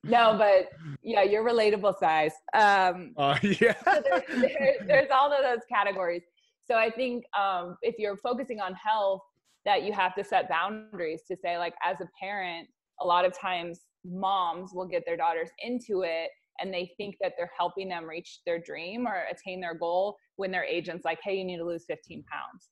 no 0.05 0.37
but 0.39 0.69
yeah 1.03 1.23
you're 1.23 1.45
relatable 1.45 1.99
size. 1.99 2.33
Um 2.55 3.13
Oh, 3.19 3.37
yeah. 3.43 3.75
so 3.85 4.03
there, 4.09 4.23
there, 4.41 4.75
there's 4.87 5.11
all 5.13 5.33
of 5.33 5.43
those 5.43 5.65
categories. 5.69 6.23
So 6.67 6.77
i 6.77 6.91
think 6.91 7.25
um 7.39 7.77
if 7.83 7.95
you're 7.99 8.17
focusing 8.19 8.61
on 8.61 8.75
health 8.75 9.23
that 9.65 9.83
you 9.83 9.93
have 9.93 10.15
to 10.15 10.25
set 10.25 10.49
boundaries 10.49 11.23
to 11.29 11.37
say 11.37 11.59
like 11.59 11.75
as 11.85 11.97
a 12.01 12.09
parent 12.21 12.69
a 13.01 13.07
lot 13.07 13.25
of 13.25 13.33
times 13.39 13.81
moms 14.05 14.71
will 14.75 14.87
get 14.87 15.03
their 15.07 15.17
daughters 15.17 15.51
into 15.63 16.03
it 16.03 16.29
and 16.61 16.73
they 16.73 16.91
think 16.97 17.15
that 17.21 17.33
they're 17.37 17.51
helping 17.57 17.89
them 17.89 18.05
reach 18.05 18.41
their 18.47 18.59
dream 18.59 19.07
or 19.07 19.25
attain 19.31 19.61
their 19.61 19.75
goal 19.75 20.17
when 20.37 20.51
their 20.51 20.65
agent's 20.65 21.05
like 21.05 21.19
hey 21.25 21.37
you 21.39 21.45
need 21.45 21.57
to 21.59 21.65
lose 21.65 21.85
15 21.87 22.23
pounds 22.31 22.69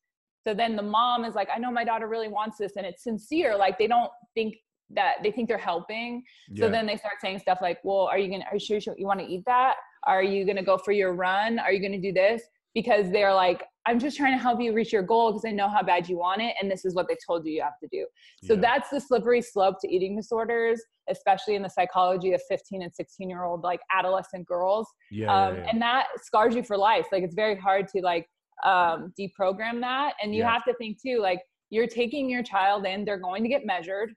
so 0.46 0.54
then 0.54 0.76
the 0.76 0.82
mom 0.82 1.24
is 1.24 1.34
like 1.34 1.48
i 1.54 1.58
know 1.58 1.70
my 1.70 1.84
daughter 1.84 2.06
really 2.06 2.28
wants 2.28 2.56
this 2.58 2.76
and 2.76 2.86
it's 2.86 3.02
sincere 3.02 3.56
like 3.56 3.78
they 3.78 3.86
don't 3.86 4.10
think 4.34 4.54
that 4.90 5.16
they 5.22 5.30
think 5.32 5.48
they're 5.48 5.58
helping 5.58 6.22
so 6.56 6.70
then 6.70 6.86
they 6.86 6.96
start 6.96 7.14
saying 7.20 7.38
stuff 7.40 7.58
like, 7.60 7.78
"Well, 7.82 8.02
are 8.06 8.18
you 8.18 8.30
gonna? 8.30 8.44
Are 8.44 8.54
you 8.54 8.60
sure 8.60 8.94
you 8.96 9.06
want 9.06 9.20
to 9.20 9.26
eat 9.26 9.44
that? 9.46 9.74
Are 10.04 10.22
you 10.22 10.44
gonna 10.46 10.62
go 10.62 10.78
for 10.78 10.92
your 10.92 11.12
run? 11.12 11.58
Are 11.58 11.72
you 11.72 11.80
gonna 11.80 12.00
do 12.00 12.12
this?" 12.12 12.42
Because 12.74 13.10
they're 13.10 13.34
like, 13.34 13.64
"I'm 13.86 13.98
just 13.98 14.16
trying 14.16 14.36
to 14.36 14.42
help 14.42 14.60
you 14.60 14.72
reach 14.72 14.92
your 14.92 15.02
goal 15.02 15.32
because 15.32 15.44
I 15.44 15.50
know 15.50 15.68
how 15.68 15.82
bad 15.82 16.08
you 16.08 16.18
want 16.18 16.42
it, 16.42 16.54
and 16.60 16.70
this 16.70 16.84
is 16.84 16.94
what 16.94 17.08
they 17.08 17.16
told 17.26 17.44
you 17.46 17.52
you 17.52 17.62
have 17.62 17.78
to 17.82 17.88
do." 17.90 18.06
So 18.44 18.54
Yeah. 18.54 18.60
that's 18.60 18.90
the 18.90 19.00
slippery 19.00 19.42
slope 19.42 19.80
to 19.80 19.88
eating 19.92 20.14
disorders, 20.16 20.80
especially 21.08 21.56
in 21.56 21.62
the 21.62 21.70
psychology 21.70 22.32
of 22.32 22.42
15 22.48 22.82
and 22.82 22.94
16 22.94 23.28
year 23.28 23.42
old 23.42 23.62
like 23.64 23.80
adolescent 23.92 24.46
girls, 24.46 24.86
yeah, 25.10 25.26
um, 25.26 25.54
yeah, 25.56 25.60
yeah. 25.62 25.70
and 25.70 25.82
that 25.82 26.06
scars 26.18 26.54
you 26.54 26.62
for 26.62 26.76
life. 26.76 27.06
Like 27.10 27.24
it's 27.24 27.34
very 27.34 27.56
hard 27.56 27.88
to 27.88 28.00
like 28.02 28.28
um, 28.64 29.12
deprogram 29.18 29.80
that, 29.80 30.14
and 30.22 30.34
you 30.34 30.42
Yeah. 30.42 30.52
have 30.52 30.64
to 30.64 30.74
think 30.74 31.00
too, 31.00 31.18
like 31.20 31.40
you're 31.70 31.86
taking 31.86 32.30
your 32.30 32.42
child 32.42 32.86
in, 32.86 33.04
they're 33.04 33.18
going 33.18 33.42
to 33.42 33.48
get 33.48 33.66
measured 33.66 34.14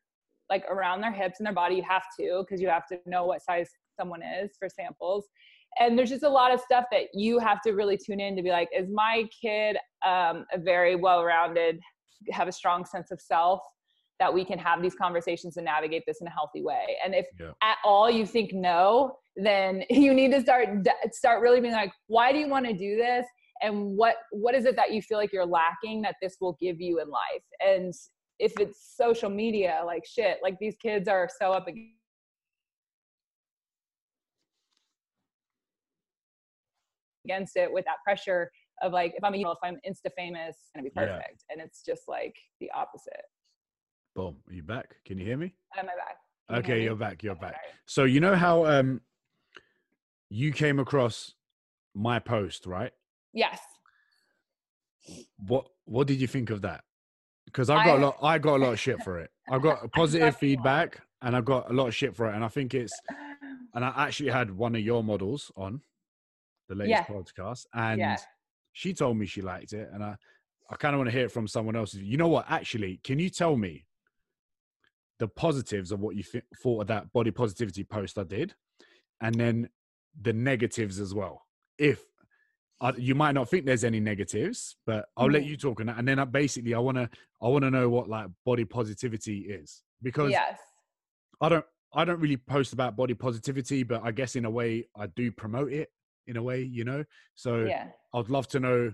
like 0.49 0.65
around 0.69 1.01
their 1.01 1.11
hips 1.11 1.39
and 1.39 1.45
their 1.45 1.53
body. 1.53 1.75
You 1.75 1.83
have 1.83 2.05
to 2.19 2.43
because 2.43 2.61
you 2.61 2.69
have 2.69 2.87
to 2.87 2.99
know 3.05 3.25
what 3.25 3.41
size 3.41 3.69
someone 3.99 4.21
is 4.23 4.51
for 4.57 4.67
samples. 4.69 5.27
And 5.79 5.97
there's 5.97 6.09
just 6.09 6.23
a 6.23 6.29
lot 6.29 6.51
of 6.53 6.59
stuff 6.59 6.85
that 6.91 7.03
you 7.13 7.37
have 7.39 7.61
to 7.61 7.73
really 7.73 7.97
tune 7.97 8.19
in 8.19 8.35
to 8.35 8.41
be 8.41 8.49
like 8.49 8.69
is 8.75 8.87
my 8.91 9.25
kid 9.41 9.77
um, 10.05 10.45
a 10.51 10.57
very 10.57 10.95
well-rounded 10.95 11.79
have 12.31 12.47
a 12.47 12.51
strong 12.51 12.85
sense 12.85 13.11
of 13.11 13.21
self 13.21 13.61
that 14.19 14.33
we 14.33 14.43
can 14.43 14.59
have 14.59 14.81
these 14.81 14.95
conversations 14.95 15.55
and 15.57 15.65
navigate 15.65 16.03
this 16.07 16.19
in 16.21 16.27
a 16.27 16.31
healthy 16.31 16.61
way? 16.63 16.97
And 17.03 17.13
if 17.13 17.27
Yeah. 17.39 17.51
at 17.61 17.77
all 17.85 18.09
you 18.09 18.25
think 18.25 18.53
no 18.53 19.17
then 19.35 19.83
you 19.89 20.13
need 20.13 20.31
to 20.31 20.41
start 20.41 20.69
start 21.11 21.41
really 21.41 21.61
being 21.61 21.73
like 21.73 21.91
why 22.07 22.31
do 22.31 22.39
you 22.39 22.47
want 22.49 22.65
to 22.65 22.73
do 22.73 22.97
this 22.97 23.25
and 23.61 23.97
what 23.97 24.15
what 24.31 24.55
is 24.55 24.65
it 24.65 24.75
that 24.75 24.91
you 24.91 25.01
feel 25.01 25.17
like 25.17 25.31
you're 25.33 25.45
lacking 25.45 26.01
that 26.01 26.15
this 26.21 26.37
will 26.39 26.57
give 26.59 26.79
you 26.79 26.99
in 27.01 27.09
life 27.09 27.43
and 27.65 27.93
if 28.39 28.53
it's 28.59 28.93
social 28.95 29.29
media 29.29 29.81
like 29.85 30.05
shit 30.05 30.37
like 30.41 30.57
these 30.59 30.75
kids 30.81 31.07
are 31.07 31.29
so 31.39 31.51
up 31.51 31.67
against 31.67 31.89
against 37.25 37.57
it 37.57 37.71
with 37.71 37.85
that 37.85 37.97
pressure 38.03 38.49
of 38.81 38.93
like 38.93 39.13
if 39.15 39.23
i'm 39.23 39.35
you 39.35 39.43
know 39.43 39.51
if 39.51 39.57
i'm 39.63 39.77
insta 39.87 40.09
famous 40.17 40.55
it's 40.61 40.69
gonna 40.75 40.83
be 40.83 40.91
Yeah. 40.95 41.05
perfect 41.17 41.43
and 41.49 41.61
it's 41.61 41.83
just 41.83 42.03
like 42.07 42.35
the 42.59 42.69
opposite 42.71 43.23
Boom. 44.15 44.37
Are 44.49 44.53
you 44.53 44.63
back? 44.63 44.95
Can 45.05 45.17
you 45.17 45.25
hear 45.25 45.37
me? 45.37 45.53
Am 45.77 45.85
i 45.85 45.87
back 45.87 46.17
Can 46.49 46.57
Okay, 46.57 46.73
hear 46.79 46.83
you're 46.87 46.95
back. 46.95 47.23
You're 47.23 47.33
Okay, 47.33 47.41
back. 47.41 47.61
So 47.85 48.03
you 48.05 48.19
know 48.19 48.35
how 48.35 48.65
um 48.65 49.01
you 50.29 50.51
came 50.51 50.79
across 50.79 51.35
my 51.95 52.19
post, 52.19 52.65
right? 52.65 52.91
Yes 53.33 53.59
What 55.37 55.67
what 55.85 56.07
did 56.07 56.19
you 56.21 56.27
think 56.27 56.49
of 56.49 56.61
that? 56.61 56.83
Because 57.45 57.69
I 57.69 57.83
got 57.83 57.95
a 57.95 57.99
I- 57.99 58.01
lot 58.03 58.17
I 58.21 58.37
got 58.37 58.55
a 58.57 58.61
lot 58.63 58.73
of 58.73 58.79
shit 58.79 59.01
for 59.03 59.19
it. 59.19 59.31
I 59.49 59.57
got 59.59 59.91
positive 59.91 60.35
feedback 60.37 61.01
and 61.21 61.35
I 61.35 61.41
got 61.41 61.69
a 61.69 61.73
lot 61.73 61.87
of 61.87 61.95
shit 61.95 62.15
for 62.15 62.29
it. 62.29 62.35
And 62.35 62.43
I 62.43 62.47
think 62.47 62.73
it's 62.73 62.93
and 63.73 63.83
I 63.85 63.93
actually 63.97 64.29
had 64.29 64.51
one 64.51 64.75
of 64.75 64.81
your 64.81 65.03
models 65.03 65.51
on 65.55 65.81
the 66.67 66.75
latest 66.75 66.89
Yeah. 67.09 67.15
podcast 67.15 67.65
and 67.73 67.99
Yeah. 67.99 68.17
she 68.73 68.93
told 68.93 69.17
me 69.17 69.25
she 69.25 69.41
liked 69.41 69.73
it 69.73 69.89
and 69.93 70.03
I 70.03 70.15
I 70.71 70.75
kind 70.75 70.93
of 70.93 70.99
want 70.99 71.07
to 71.09 71.15
hear 71.17 71.25
it 71.25 71.31
from 71.31 71.47
someone 71.47 71.75
else. 71.75 71.95
You 71.95 72.17
know 72.17 72.27
what? 72.27 72.45
Actually, 72.47 72.99
can 73.03 73.17
you 73.17 73.31
tell 73.31 73.55
me 73.57 73.87
the 75.17 75.27
positives 75.27 75.91
of 75.91 75.99
what 75.99 76.15
you 76.15 76.21
th- 76.21 76.43
thought 76.61 76.81
of 76.81 76.87
that 76.87 77.11
body 77.11 77.31
positivity 77.31 77.83
post 77.83 78.19
I 78.19 78.23
did, 78.23 78.53
and 79.19 79.33
then 79.33 79.69
the 80.21 80.31
negatives 80.33 80.99
as 80.99 81.11
well? 81.15 81.47
If 81.79 82.03
uh, 82.81 82.93
you 82.97 83.13
might 83.13 83.33
not 83.33 83.49
think 83.49 83.65
there's 83.65 83.83
any 83.83 83.99
negatives, 83.99 84.77
but 84.85 85.09
I'll 85.17 85.29
let 85.29 85.43
Mhm. 85.43 85.47
you 85.47 85.57
talk 85.57 85.79
on 85.81 85.87
that. 85.87 85.97
And 85.97 86.07
then 86.07 86.17
I, 86.19 86.25
basically, 86.25 86.73
I 86.73 86.79
want 86.79 86.97
to 86.97 87.09
I 87.41 87.47
want 87.47 87.63
to 87.63 87.71
know 87.71 87.89
what 87.89 88.07
like 88.07 88.27
body 88.45 88.65
positivity 88.65 89.39
is 89.41 89.83
because 90.01 90.31
yes 90.31 90.59
I 91.41 91.49
don't 91.49 91.65
I 91.93 92.05
don't 92.05 92.19
really 92.19 92.37
post 92.37 92.71
about 92.73 92.95
body 92.95 93.13
positivity, 93.15 93.83
but 93.83 94.01
I 94.03 94.11
guess 94.11 94.35
in 94.35 94.45
a 94.45 94.49
way 94.49 94.87
I 94.95 95.07
do 95.07 95.31
promote 95.31 95.73
it 95.73 95.89
in 96.27 96.37
a 96.37 96.43
way, 96.43 96.61
you 96.61 96.83
know. 96.83 97.03
So 97.35 97.65
yeah 97.65 97.87
I'd 98.13 98.29
love 98.29 98.47
to 98.49 98.59
know 98.59 98.93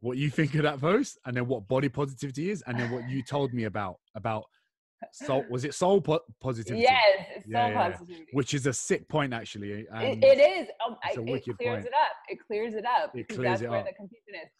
what 0.00 0.16
you 0.16 0.30
think 0.38 0.54
of 0.54 0.62
that 0.62 0.80
post, 0.80 1.18
and 1.24 1.36
then 1.36 1.46
what 1.46 1.68
body 1.68 1.88
positivity 1.88 2.50
is, 2.50 2.62
and 2.66 2.78
then 2.78 2.90
what 2.90 3.08
you 3.08 3.22
told 3.22 3.52
me 3.52 3.64
about 3.64 3.96
about 4.14 4.44
soul. 5.12 5.44
Was 5.50 5.64
it 5.64 5.74
soul 5.74 6.00
po- 6.00 6.20
positivity? 6.40 6.82
yes 6.82 7.26
it's 7.36 7.46
Yeah, 7.46 7.66
so 7.66 7.72
yeah, 7.72 7.78
yeah. 7.78 7.90
positivity 7.90 8.26
Which 8.32 8.54
is 8.54 8.66
a 8.66 8.72
sick 8.72 9.08
point, 9.08 9.32
actually. 9.32 9.70
It, 9.72 9.88
it 10.22 10.38
is. 10.38 10.68
Um, 10.86 10.96
I, 11.02 11.08
it's 11.08 11.18
a 11.18 11.20
it 11.50 11.56
clears 11.58 11.74
point. 11.74 11.86
it 11.86 11.92
up. 11.94 12.12
It 12.28 12.38
clears 12.46 12.74
it 12.74 12.84
up. 12.86 13.12
It 13.14 13.28
clears 13.28 13.42
that's 13.42 13.62
it 13.62 13.70
where 13.70 13.80
up. 13.80 13.86
the 13.86 13.92
confusion 13.94 14.34
is. 14.44 14.50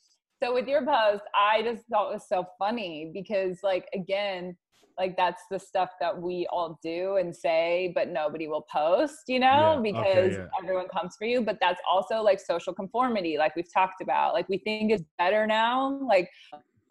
So 0.42 0.52
with 0.52 0.66
your 0.66 0.84
post, 0.84 1.22
I 1.36 1.62
just 1.62 1.84
thought 1.86 2.10
it 2.10 2.14
was 2.14 2.28
so 2.28 2.44
funny 2.58 3.10
because, 3.14 3.60
like, 3.62 3.86
again, 3.94 4.56
like 4.98 5.16
that's 5.16 5.42
the 5.50 5.58
stuff 5.58 5.90
that 6.00 6.20
we 6.20 6.46
all 6.52 6.78
do 6.82 7.16
and 7.16 7.34
say, 7.34 7.92
but 7.94 8.08
nobody 8.08 8.46
will 8.48 8.66
post, 8.70 9.20
you 9.28 9.38
know, 9.40 9.46
Yeah, 9.84 9.90
okay, 9.90 9.92
because 9.92 10.32
yeah. 10.36 10.46
everyone 10.62 10.88
comes 10.88 11.14
for 11.16 11.26
you. 11.26 11.40
But 11.42 11.58
that's 11.60 11.80
also 11.90 12.20
like 12.22 12.40
social 12.40 12.74
conformity, 12.74 13.38
like 13.38 13.56
we've 13.56 13.72
talked 13.72 14.02
about. 14.02 14.34
Like 14.34 14.48
we 14.48 14.58
think 14.58 14.90
it's 14.92 15.04
better 15.18 15.46
now. 15.46 15.98
Like 16.06 16.28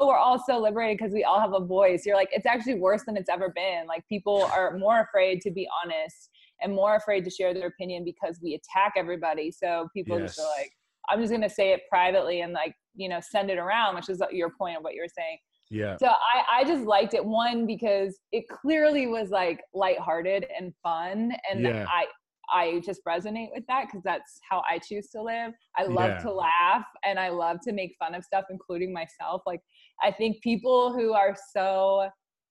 oh, 0.02 0.08
we're 0.08 0.18
all 0.18 0.40
so 0.44 0.58
liberated 0.60 0.98
because 0.98 1.14
we 1.14 1.24
all 1.24 1.40
have 1.40 1.54
a 1.54 1.64
voice. 1.64 2.06
You're 2.06 2.16
like, 2.16 2.30
it's 2.32 2.48
actually 2.48 2.76
worse 2.76 3.04
than 3.06 3.16
it's 3.16 3.30
ever 3.30 3.50
been. 3.56 3.86
Like 3.88 4.04
people 4.10 4.50
are 4.54 4.76
more 4.78 5.02
afraid 5.02 5.42
to 5.42 5.52
be 5.52 5.68
honest 5.84 6.30
and 6.62 6.74
more 6.74 6.96
afraid 6.96 7.24
to 7.26 7.30
share 7.30 7.54
their 7.54 7.68
opinion 7.68 8.04
because 8.04 8.40
we 8.44 8.56
attack 8.56 8.94
everybody. 8.98 9.52
So 9.52 9.88
people 9.94 10.20
just 10.20 10.40
are 10.40 10.48
like, 10.60 10.72
I'm 11.10 11.20
just 11.20 11.32
gonna 11.32 11.50
say 11.50 11.72
it 11.72 11.82
privately 11.90 12.42
and 12.42 12.52
like, 12.52 12.74
you 12.96 13.10
know, 13.10 13.20
send 13.22 13.50
it 13.50 13.58
around, 13.58 13.96
which 13.96 14.10
is 14.10 14.22
your 14.32 14.50
point 14.50 14.78
of 14.78 14.84
what 14.84 14.94
you 14.96 15.02
were 15.02 15.08
saying. 15.16 15.38
yeah, 15.70 15.98
So 15.98 16.08
I, 16.08 16.60
I 16.60 16.64
just 16.64 16.86
liked 16.86 17.14
it 17.14 17.24
one 17.24 17.66
because 17.66 18.20
it 18.32 18.46
clearly 18.50 19.08
was 19.08 19.30
like 19.30 19.62
lighthearted 19.74 20.46
and 20.58 20.74
fun. 20.84 21.32
And 21.50 21.62
Yeah. 21.62 21.86
I 21.88 22.06
I 22.52 22.82
just 22.86 23.02
resonate 23.08 23.50
with 23.54 23.64
that 23.68 23.86
because 23.88 24.02
that's 24.04 24.40
how 24.50 24.62
I 24.70 24.78
choose 24.80 25.10
to 25.10 25.22
live. 25.22 25.54
I 25.78 25.84
love 25.84 26.12
Yeah. 26.12 26.24
to 26.24 26.32
laugh 26.34 26.86
and 27.06 27.20
I 27.20 27.30
love 27.30 27.60
to 27.64 27.72
make 27.72 27.96
fun 28.00 28.14
of 28.16 28.24
stuff, 28.24 28.46
including 28.50 28.94
myself. 28.94 29.42
Like 29.46 29.62
I 30.04 30.12
think 30.12 30.42
people 30.42 30.94
who 30.94 31.14
are 31.14 31.36
so 31.54 32.10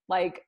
like 0.08 0.42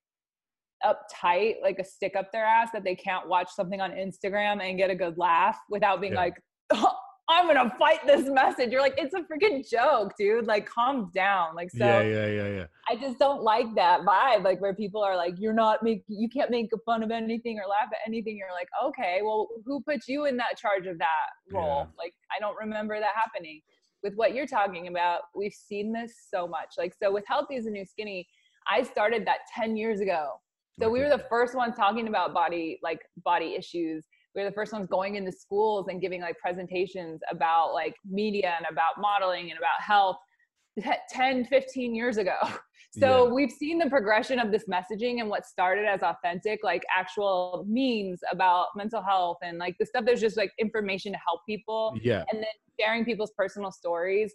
uptight, 0.85 1.55
like 1.63 1.79
a 1.79 1.85
stick 1.85 2.17
up 2.17 2.31
their 2.33 2.45
ass 2.45 2.71
that 2.73 2.85
they 2.85 2.95
can't 2.95 3.29
watch 3.29 3.49
something 3.55 3.81
on 3.81 3.91
Instagram 3.93 4.63
and 4.63 4.79
get 4.79 4.91
a 4.91 4.95
good 4.95 5.17
laugh 5.19 5.59
without 5.71 6.01
being 6.01 6.15
Yeah. 6.15 6.21
like, 6.21 6.35
oh, 6.73 6.97
I'm 7.29 7.47
gonna 7.47 7.73
fight 7.79 8.01
this 8.07 8.29
message. 8.29 8.71
You're 8.73 8.81
like, 8.81 8.95
it's 8.99 9.15
a 9.15 9.21
freaking 9.21 9.69
joke, 9.69 10.13
dude. 10.19 10.47
Like, 10.47 10.67
calm 10.67 11.11
down. 11.15 11.55
Like, 11.55 11.71
so 11.71 11.85
yeah, 11.85 12.03
yeah, 12.03 12.27
yeah, 12.27 12.49
yeah. 12.49 12.67
I 12.91 12.97
just 12.97 13.19
don't 13.19 13.43
like 13.43 13.75
that 13.77 14.01
vibe, 14.01 14.45
like 14.45 14.61
where 14.61 14.75
people 14.75 15.03
are 15.03 15.17
like, 15.17 15.35
you're 15.39 15.53
not 15.53 15.83
make, 15.83 16.03
you 16.09 16.29
can't 16.29 16.51
make 16.51 16.71
fun 16.85 17.03
of 17.03 17.11
anything 17.11 17.59
or 17.59 17.69
laugh 17.69 17.89
at 17.93 17.99
anything. 18.07 18.37
You're 18.37 18.53
like, 18.53 18.69
okay, 18.85 19.21
well, 19.23 19.49
who 19.65 19.81
put 19.83 20.09
you 20.09 20.27
in 20.27 20.37
that 20.39 20.59
charge 20.59 20.87
of 20.87 20.99
that 20.99 21.29
role? 21.53 21.87
Yeah. 21.87 22.03
Like, 22.05 22.15
I 22.37 22.41
don't 22.41 22.57
remember 22.57 22.99
that 22.99 23.13
happening. 23.15 23.61
With 24.03 24.15
what 24.15 24.35
you're 24.35 24.49
talking 24.49 24.89
about, 24.89 25.21
we've 25.35 25.55
seen 25.55 25.93
this 25.93 26.13
so 26.29 26.49
much. 26.49 26.75
Like, 26.77 26.93
so 27.01 27.13
with 27.13 27.25
Healthy 27.29 27.55
is 27.55 27.67
the 27.67 27.71
New 27.71 27.87
Skinny, 27.87 28.27
I 28.69 28.83
started 28.83 29.25
that 29.27 29.39
10 29.57 29.77
years 29.77 30.01
ago. 30.01 30.33
So 30.81 30.91
we 30.91 31.01
were 31.01 31.09
the 31.09 31.25
first 31.29 31.55
ones 31.55 31.77
talking 31.77 32.09
about 32.09 32.35
body, 32.35 32.81
like 32.83 33.01
body 33.25 33.55
issues. 33.55 34.05
We 34.35 34.43
were 34.43 34.49
the 34.49 34.55
first 34.55 34.73
ones 34.73 34.89
going 34.91 35.17
into 35.17 35.33
schools 35.33 35.87
and 35.89 36.01
giving 36.01 36.21
like 36.21 36.39
presentations 36.39 37.21
about 37.31 37.75
like 37.75 37.95
media 38.09 38.55
and 38.57 38.67
about 38.71 38.95
modeling 38.99 39.51
and 39.51 39.59
about 39.59 39.81
health 39.81 40.17
10, 41.11 41.45
15 41.47 41.95
years 41.95 42.17
ago. 42.17 42.37
So 42.99 43.25
yeah. 43.25 43.33
we've 43.33 43.51
seen 43.51 43.79
the 43.79 43.89
progression 43.89 44.39
of 44.39 44.53
this 44.53 44.65
messaging 44.71 45.21
and 45.21 45.31
what 45.31 45.47
started 45.47 45.87
as 45.87 46.03
authentic, 46.03 46.61
like 46.63 46.83
actual 46.95 47.65
memes 47.67 48.21
about 48.31 48.67
mental 48.77 49.03
health 49.03 49.39
and 49.43 49.57
like 49.57 49.77
the 49.81 49.87
stuff 49.87 50.05
that's 50.05 50.21
just 50.21 50.37
like 50.37 50.53
information 50.59 51.13
to 51.13 51.19
help 51.27 51.41
people. 51.49 51.97
Yeah. 52.03 52.25
And 52.31 52.43
then 52.43 52.51
sharing 52.79 53.07
people's 53.07 53.33
personal 53.35 53.73
stories 53.73 54.35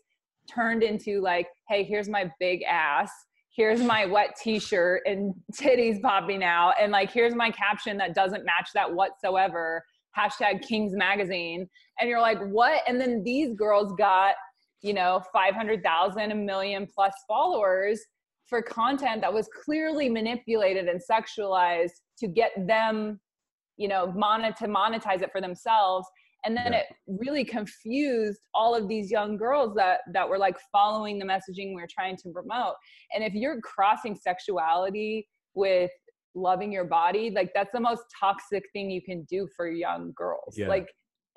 turned 0.50 0.82
into 0.82 1.22
like, 1.22 1.48
hey, 1.68 1.84
here's 1.84 2.10
my 2.10 2.32
big 2.39 2.64
ass. 2.64 3.12
Here's 3.58 3.82
my 3.82 4.05
wet 4.05 4.38
t-shirt 4.39 5.01
and 5.08 5.34
titties 5.53 5.99
popping 5.99 6.43
out. 6.43 6.76
And 6.80 6.91
like, 6.91 7.12
here's 7.12 7.34
my 7.34 7.49
caption 7.49 7.97
that 7.97 8.14
doesn't 8.14 8.45
match 8.45 8.70
that 8.76 8.93
whatsoever. 8.93 9.84
Hashtag 10.16 10.62
Kings 10.62 10.93
Magazine. 10.95 11.68
And 11.99 12.08
you're 12.08 12.22
like, 12.22 12.39
what? 12.49 12.84
And 12.88 13.01
then 13.01 13.24
these 13.24 13.55
girls 13.55 13.93
got, 13.97 14.36
you 14.82 14.93
know, 14.93 15.24
500,000, 15.34 16.32
a 16.32 16.36
million 16.36 16.88
plus 16.93 17.14
followers 17.28 17.99
for 18.45 18.62
content 18.62 19.22
that 19.22 19.34
was 19.34 19.49
clearly 19.66 20.08
manipulated 20.08 20.88
and 20.88 21.01
sexualized 21.01 21.91
to 22.20 22.28
get 22.28 22.51
them, 22.68 23.20
you 23.76 23.88
know, 23.88 24.14
monet 24.16 24.53
to 24.60 24.68
monetize 24.68 25.24
it 25.24 25.32
for 25.32 25.41
themselves 25.41 26.08
and 26.46 26.56
then 26.56 26.74
yeah. 26.74 26.80
it 26.80 26.86
really 27.08 27.44
confused 27.44 28.40
all 28.54 28.76
of 28.76 28.88
these 28.88 29.12
young 29.12 29.38
girls 29.38 29.74
that 29.76 30.00
that 30.14 30.28
were 30.28 30.38
like 30.38 30.58
following 30.72 31.20
the 31.20 31.26
messaging 31.26 31.76
we 31.76 31.82
are 31.82 31.88
trying 31.92 32.16
to 32.16 32.30
promote 32.32 32.76
and 33.14 33.24
if 33.24 33.34
you're 33.34 33.60
crossing 33.62 34.16
sexuality 34.16 35.28
with 35.56 35.92
loving 36.36 36.72
your 36.72 36.86
body 36.86 37.32
like 37.32 37.52
that's 37.56 37.72
the 37.74 37.80
most 37.80 38.04
toxic 38.20 38.64
thing 38.74 38.92
you 38.92 39.02
can 39.02 39.24
do 39.30 39.48
for 39.56 39.70
young 39.70 40.14
girls 40.16 40.56
yeah. 40.56 40.68
like 40.68 40.88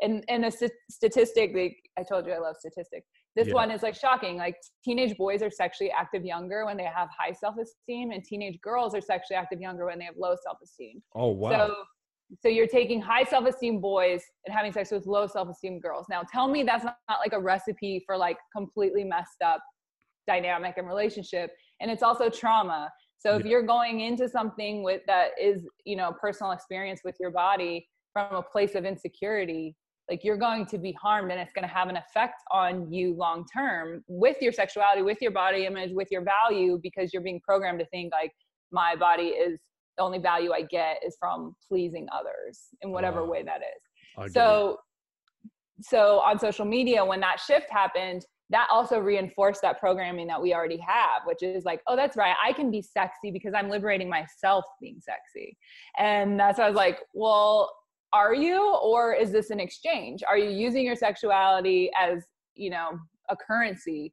and 0.02 0.24
and 0.28 0.44
a 0.44 0.50
st- 0.50 0.72
statistic 0.90 1.52
like 1.54 1.76
i 1.98 2.02
told 2.02 2.26
you 2.26 2.32
i 2.32 2.38
love 2.38 2.56
statistics 2.58 3.06
this 3.36 3.48
yeah. 3.48 3.54
one 3.54 3.70
is 3.70 3.82
like 3.82 3.94
shocking 3.94 4.36
like 4.36 4.56
teenage 4.84 5.16
boys 5.16 5.42
are 5.42 5.50
sexually 5.50 5.90
active 5.90 6.24
younger 6.24 6.66
when 6.66 6.76
they 6.76 6.84
have 6.84 7.08
high 7.18 7.32
self-esteem 7.32 8.10
and 8.10 8.24
teenage 8.24 8.60
girls 8.60 8.94
are 8.94 9.00
sexually 9.00 9.36
active 9.36 9.60
younger 9.60 9.86
when 9.86 9.98
they 9.98 10.04
have 10.04 10.16
low 10.18 10.34
self-esteem 10.42 11.02
oh 11.14 11.28
wow 11.28 11.50
so 11.50 11.74
so 12.38 12.48
you're 12.48 12.66
taking 12.66 13.00
high 13.00 13.24
self-esteem 13.24 13.80
boys 13.80 14.22
and 14.46 14.54
having 14.54 14.72
sex 14.72 14.90
with 14.90 15.06
low 15.06 15.26
self-esteem 15.26 15.80
girls 15.80 16.06
now 16.08 16.22
tell 16.32 16.48
me 16.48 16.62
that's 16.62 16.84
not, 16.84 16.96
not 17.08 17.18
like 17.18 17.32
a 17.32 17.40
recipe 17.40 18.02
for 18.06 18.16
like 18.16 18.36
completely 18.54 19.04
messed 19.04 19.42
up 19.44 19.60
dynamic 20.26 20.74
and 20.76 20.86
relationship 20.86 21.50
and 21.80 21.90
it's 21.90 22.02
also 22.02 22.28
trauma 22.28 22.90
so 23.18 23.36
if 23.36 23.44
yeah. 23.44 23.50
you're 23.50 23.62
going 23.62 24.00
into 24.00 24.28
something 24.28 24.82
with 24.82 25.02
that 25.06 25.30
is 25.40 25.66
you 25.84 25.96
know 25.96 26.12
personal 26.20 26.52
experience 26.52 27.00
with 27.04 27.16
your 27.18 27.30
body 27.30 27.86
from 28.12 28.34
a 28.34 28.42
place 28.42 28.74
of 28.74 28.84
insecurity 28.84 29.74
like 30.08 30.24
you're 30.24 30.36
going 30.36 30.66
to 30.66 30.78
be 30.78 30.92
harmed 31.00 31.30
and 31.30 31.40
it's 31.40 31.52
going 31.52 31.66
to 31.66 31.72
have 31.72 31.88
an 31.88 31.96
effect 31.96 32.34
on 32.50 32.92
you 32.92 33.14
long 33.16 33.44
term 33.52 34.04
with 34.08 34.36
your 34.40 34.52
sexuality 34.52 35.02
with 35.02 35.18
your 35.20 35.30
body 35.30 35.66
image 35.66 35.90
with 35.92 36.08
your 36.10 36.22
value 36.22 36.78
because 36.82 37.12
you're 37.12 37.22
being 37.22 37.40
programmed 37.40 37.78
to 37.78 37.86
think 37.86 38.12
like 38.12 38.32
my 38.72 38.94
body 38.94 39.28
is 39.28 39.58
the 40.00 40.06
only 40.06 40.18
value 40.18 40.52
I 40.52 40.62
get 40.62 40.98
is 41.06 41.16
from 41.20 41.54
pleasing 41.68 42.06
others 42.12 42.60
in 42.80 42.90
whatever 42.90 43.26
way 43.26 43.42
that 43.42 43.60
is. 43.60 44.32
So, 44.32 44.78
so 45.82 46.20
on 46.20 46.38
social 46.38 46.64
media, 46.64 47.04
when 47.04 47.20
that 47.20 47.38
shift 47.38 47.66
happened, 47.70 48.24
that 48.48 48.66
also 48.70 48.98
reinforced 48.98 49.62
that 49.62 49.78
programming 49.78 50.26
that 50.26 50.40
we 50.40 50.54
already 50.54 50.78
have, 50.78 51.22
which 51.24 51.42
is 51.42 51.64
like, 51.64 51.80
oh, 51.86 51.96
that's 51.96 52.16
right. 52.16 52.34
I 52.42 52.52
can 52.52 52.70
be 52.70 52.82
sexy 52.82 53.30
because 53.30 53.52
I'm 53.54 53.68
liberating 53.68 54.08
myself 54.08 54.64
being 54.80 55.00
sexy. 55.00 55.56
And 55.98 56.40
that's 56.40 56.58
why 56.58 56.64
I 56.64 56.68
was 56.68 56.76
like, 56.76 57.00
well, 57.14 57.70
are 58.12 58.34
you, 58.34 58.74
or 58.82 59.14
is 59.14 59.30
this 59.30 59.50
an 59.50 59.60
exchange? 59.60 60.22
Are 60.28 60.36
you 60.36 60.50
using 60.50 60.84
your 60.84 60.96
sexuality 60.96 61.90
as, 61.98 62.24
you 62.54 62.70
know, 62.70 62.98
a 63.28 63.36
currency 63.36 64.12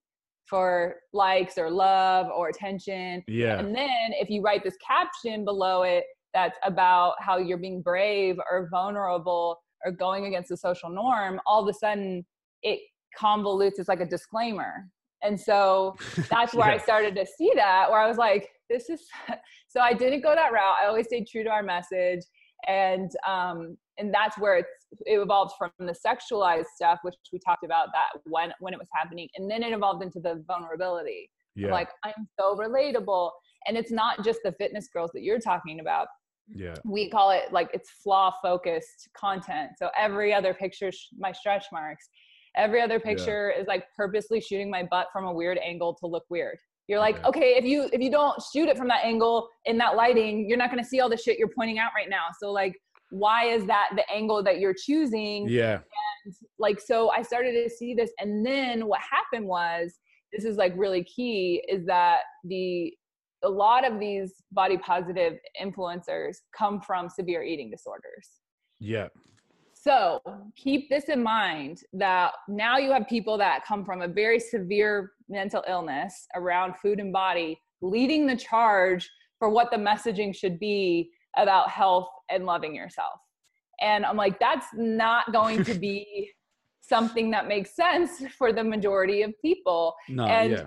for 0.49 0.95
likes 1.13 1.57
or 1.57 1.69
love 1.69 2.27
or 2.35 2.49
attention. 2.49 3.23
Yeah. 3.27 3.59
And 3.59 3.75
then 3.75 4.11
if 4.11 4.29
you 4.29 4.41
write 4.41 4.63
this 4.63 4.77
caption 4.85 5.45
below 5.45 5.83
it 5.83 6.05
that's 6.33 6.57
about 6.63 7.15
how 7.19 7.37
you're 7.37 7.57
being 7.57 7.81
brave 7.81 8.37
or 8.51 8.67
vulnerable 8.69 9.59
or 9.85 9.91
going 9.91 10.25
against 10.25 10.49
the 10.49 10.57
social 10.57 10.89
norm, 10.89 11.39
all 11.45 11.61
of 11.61 11.73
a 11.73 11.77
sudden 11.77 12.25
it 12.63 12.79
convolutes 13.19 13.73
It's 13.77 13.87
like 13.87 14.01
a 14.01 14.05
disclaimer. 14.05 14.87
And 15.23 15.39
so 15.39 15.95
that's 16.29 16.53
where 16.53 16.67
yeah. 16.67 16.75
I 16.75 16.77
started 16.77 17.15
to 17.15 17.25
see 17.25 17.51
that, 17.55 17.89
where 17.89 17.99
I 17.99 18.07
was 18.07 18.17
like, 18.17 18.49
this 18.69 18.89
is 18.89 19.01
so 19.67 19.79
I 19.79 19.93
didn't 19.93 20.21
go 20.21 20.35
that 20.35 20.51
route. 20.51 20.77
I 20.81 20.87
always 20.87 21.07
stayed 21.07 21.27
true 21.27 21.43
to 21.43 21.49
our 21.49 21.63
message. 21.63 22.21
And 22.67 23.11
um, 23.27 23.77
and 23.97 24.13
that's 24.13 24.37
where 24.37 24.57
it's 24.57 24.76
it 25.05 25.19
evolved 25.19 25.53
from 25.57 25.71
the 25.79 25.95
sexualized 26.05 26.65
stuff 26.75 26.99
which 27.01 27.15
we 27.33 27.39
talked 27.39 27.63
about 27.63 27.87
that 27.93 28.19
when 28.25 28.53
when 28.59 28.73
it 28.73 28.79
was 28.79 28.87
happening 28.93 29.27
and 29.35 29.49
then 29.49 29.63
it 29.63 29.73
evolved 29.73 30.03
into 30.03 30.19
the 30.19 30.43
vulnerability. 30.47 31.29
Yeah. 31.55 31.71
like 31.71 31.89
i'm 32.03 32.27
so 32.39 32.55
relatable. 32.55 33.31
And 33.67 33.75
it's 33.75 33.91
not 33.91 34.23
just 34.23 34.39
the 34.43 34.53
fitness 34.53 34.87
girls 34.93 35.11
that 35.13 35.23
you're 35.23 35.39
talking 35.39 35.79
about. 35.81 36.07
Yeah. 36.55 36.75
We 36.85 37.09
call 37.09 37.31
it 37.31 37.51
like 37.51 37.69
it's 37.73 37.89
flaw 38.01 38.31
focused 38.41 39.09
content. 39.17 39.71
So 39.77 39.89
every 39.97 40.33
other 40.33 40.53
picture 40.53 40.91
my 41.17 41.31
stretch 41.31 41.65
marks 41.71 42.07
every 42.57 42.81
other 42.81 42.99
picture 42.99 43.53
yeah. 43.55 43.61
is 43.61 43.67
like 43.67 43.85
purposely 43.95 44.41
shooting 44.41 44.69
my 44.69 44.83
butt 44.83 45.07
from 45.13 45.25
a 45.25 45.33
weird 45.33 45.57
angle 45.59 45.93
to 45.93 46.07
look 46.07 46.25
weird. 46.29 46.57
You're 46.87 46.99
like 46.99 47.17
yeah. 47.17 47.27
okay 47.27 47.55
if 47.57 47.65
you 47.65 47.89
if 47.93 48.01
you 48.01 48.09
don't 48.09 48.41
shoot 48.53 48.67
it 48.67 48.77
from 48.77 48.87
that 48.87 49.03
angle 49.03 49.47
in 49.65 49.77
that 49.77 49.95
lighting 49.95 50.47
you're 50.47 50.57
not 50.57 50.71
going 50.71 50.81
to 50.81 50.89
see 50.89 50.99
all 50.99 51.09
the 51.09 51.17
shit 51.17 51.37
you're 51.37 51.49
pointing 51.49 51.79
out 51.79 51.91
right 51.95 52.09
now. 52.09 52.25
So 52.41 52.51
like 52.51 52.75
why 53.09 53.45
is 53.45 53.65
that 53.65 53.89
the 53.95 54.09
angle 54.11 54.43
that 54.43 54.59
you're 54.59 54.75
choosing? 54.75 55.47
Yeah. 55.47 55.79
And 56.25 56.35
like 56.59 56.81
so 56.81 57.09
i 57.11 57.21
started 57.21 57.53
to 57.53 57.69
see 57.69 57.93
this 57.93 58.11
and 58.19 58.45
then 58.45 58.85
what 58.85 58.99
happened 58.99 59.47
was 59.47 59.93
this 60.33 60.43
is 60.43 60.57
like 60.57 60.73
really 60.75 61.01
key 61.05 61.63
is 61.69 61.85
that 61.85 62.19
the 62.43 62.91
a 63.43 63.49
lot 63.49 63.89
of 63.89 63.99
these 63.99 64.43
body 64.51 64.77
positive 64.77 65.37
influencers 65.61 66.37
come 66.57 66.81
from 66.81 67.09
severe 67.09 67.43
eating 67.43 67.69
disorders. 67.69 68.29
Yeah. 68.79 69.07
So 69.73 70.19
keep 70.55 70.89
this 70.89 71.05
in 71.05 71.23
mind 71.23 71.79
that 71.93 72.33
now 72.49 72.77
you 72.77 72.91
have 72.91 73.07
people 73.07 73.37
that 73.37 73.63
come 73.65 73.85
from 73.85 74.01
a 74.01 74.07
very 74.07 74.39
severe 74.39 75.11
mental 75.29 75.63
illness 75.67 76.27
around 76.35 76.75
food 76.81 76.99
and 76.99 77.13
body 77.13 77.59
leading 77.81 78.25
the 78.25 78.35
charge 78.35 79.09
for 79.39 79.49
what 79.49 79.69
the 79.71 79.77
messaging 79.77 80.35
should 80.35 80.59
be 80.59 81.11
about 81.37 81.69
health 81.69 82.09
and 82.29 82.45
loving 82.45 82.75
yourself. 82.75 83.19
And 83.79 84.05
I'm 84.05 84.17
like, 84.17 84.39
that's 84.39 84.67
not 84.73 85.31
going 85.31 85.63
to 85.65 85.73
be 85.79 86.31
something 86.81 87.31
that 87.31 87.47
makes 87.47 87.75
sense 87.75 88.23
for 88.37 88.53
the 88.53 88.63
majority 88.63 89.21
of 89.21 89.33
people. 89.41 89.95
No, 90.09 90.25
and 90.25 90.51
yeah. 90.51 90.65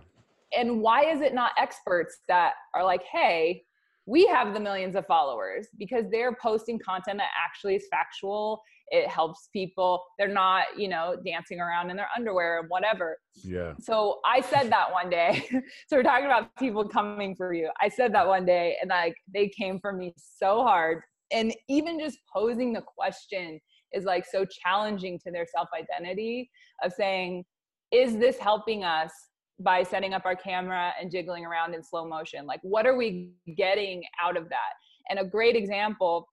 and 0.58 0.80
why 0.80 1.04
is 1.04 1.20
it 1.20 1.34
not 1.34 1.52
experts 1.58 2.18
that 2.28 2.52
are 2.74 2.84
like, 2.84 3.02
hey, 3.10 3.62
we 4.06 4.26
have 4.26 4.54
the 4.54 4.60
millions 4.60 4.96
of 4.96 5.06
followers 5.06 5.68
because 5.78 6.04
they're 6.10 6.36
posting 6.42 6.78
content 6.78 7.18
that 7.18 7.30
actually 7.38 7.76
is 7.76 7.86
factual 7.90 8.60
it 8.90 9.08
helps 9.08 9.48
people. 9.52 10.02
They're 10.18 10.28
not 10.28 10.64
you 10.76 10.88
know 10.88 11.16
dancing 11.24 11.60
around 11.60 11.90
in 11.90 11.96
their 11.96 12.08
underwear 12.16 12.60
and 12.60 12.68
whatever. 12.68 13.18
Yeah. 13.44 13.74
So 13.80 14.20
i 14.24 14.40
said 14.40 14.70
that 14.70 14.92
one 14.92 15.08
day 15.08 15.44
so 15.88 15.96
we're 15.96 16.02
talking 16.02 16.26
about 16.26 16.54
people 16.56 16.88
coming 16.88 17.34
for 17.34 17.52
you. 17.52 17.70
I 17.80 17.88
said 17.88 18.12
that 18.14 18.26
one 18.26 18.44
day 18.44 18.76
and 18.80 18.90
like 18.90 19.14
they 19.32 19.48
came 19.48 19.78
for 19.80 19.92
me 19.92 20.14
so 20.16 20.62
hard. 20.62 21.02
And 21.32 21.54
even 21.68 22.00
just 22.00 22.18
posing 22.32 22.72
the 22.72 22.82
question 22.82 23.60
is 23.92 24.04
like 24.04 24.24
so 24.30 24.44
challenging 24.44 25.18
to 25.20 25.30
their 25.30 25.46
self 25.46 25.68
identity 25.78 26.50
of 26.82 26.92
saying 26.92 27.44
is 27.92 28.16
this 28.18 28.38
helping 28.38 28.84
us 28.84 29.10
by 29.58 29.82
setting 29.82 30.14
up 30.14 30.22
our 30.24 30.36
camera 30.36 30.92
and 31.00 31.10
jiggling 31.10 31.44
around 31.44 31.74
in 31.74 31.82
slow 31.82 32.06
motion? 32.06 32.46
Like 32.46 32.60
what 32.62 32.86
are 32.86 32.96
we 32.96 33.30
getting 33.56 34.02
out 34.22 34.36
of 34.36 34.48
that? 34.48 34.72
And 35.08 35.18
a 35.18 35.24
great 35.24 35.56
example 35.56 36.28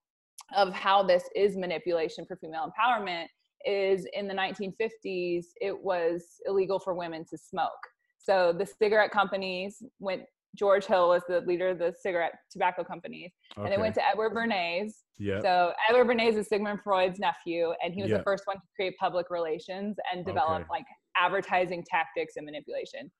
of 0.55 0.73
how 0.73 1.03
this 1.03 1.23
is 1.35 1.57
manipulation 1.57 2.25
for 2.25 2.35
female 2.37 2.71
empowerment 2.71 3.25
is 3.65 4.05
in 4.13 4.27
the 4.27 4.33
1950s 4.33 5.45
it 5.59 5.77
was 5.77 6.23
illegal 6.45 6.79
for 6.79 6.93
women 6.93 7.25
to 7.29 7.37
smoke 7.37 7.71
so 8.17 8.53
the 8.57 8.65
cigarette 8.65 9.11
companies 9.11 9.81
went 9.99 10.21
george 10.55 10.85
hill 10.85 11.09
was 11.09 11.23
the 11.27 11.41
leader 11.41 11.69
of 11.69 11.79
the 11.79 11.93
cigarette 11.99 12.33
tobacco 12.51 12.83
companies 12.83 13.31
okay. 13.57 13.65
and 13.65 13.73
they 13.73 13.81
went 13.81 13.93
to 13.93 14.05
edward 14.07 14.33
bernays 14.33 14.93
yeah. 15.17 15.41
so 15.41 15.73
edward 15.89 16.05
bernays 16.05 16.37
is 16.37 16.47
sigmund 16.47 16.79
freud's 16.83 17.19
nephew 17.19 17.73
and 17.83 17.93
he 17.93 18.01
was 18.01 18.11
the 18.11 18.23
first 18.23 18.43
one 18.45 18.55
to 18.55 18.63
create 18.75 18.93
public 18.99 19.29
relations 19.29 19.97
and 20.13 20.25
develop 20.25 20.61
okay. 20.61 20.69
like 20.69 20.85
advertising 21.17 21.83
tactics 21.89 22.33
and 22.37 22.45
manipulation 22.45 23.11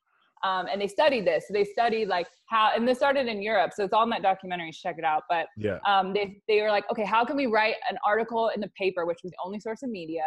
um, 0.43 0.67
and 0.71 0.81
they 0.81 0.87
studied 0.87 1.25
this. 1.25 1.45
So 1.47 1.53
they 1.53 1.63
studied 1.63 2.07
like 2.07 2.27
how, 2.47 2.71
and 2.75 2.87
this 2.87 2.97
started 2.97 3.27
in 3.27 3.41
Europe, 3.41 3.71
so 3.75 3.83
it's 3.83 3.93
all 3.93 4.03
in 4.03 4.09
that 4.11 4.21
documentary. 4.21 4.71
Check 4.71 4.95
it 4.97 5.03
out. 5.03 5.23
But 5.29 5.47
yeah, 5.57 5.79
um, 5.87 6.13
they 6.13 6.41
they 6.47 6.61
were 6.61 6.69
like, 6.69 6.85
okay, 6.91 7.05
how 7.05 7.25
can 7.25 7.35
we 7.35 7.47
write 7.47 7.75
an 7.89 7.97
article 8.05 8.51
in 8.53 8.61
the 8.61 8.69
paper, 8.77 9.05
which 9.05 9.19
was 9.23 9.31
the 9.31 9.37
only 9.43 9.59
source 9.59 9.83
of 9.83 9.89
media, 9.89 10.23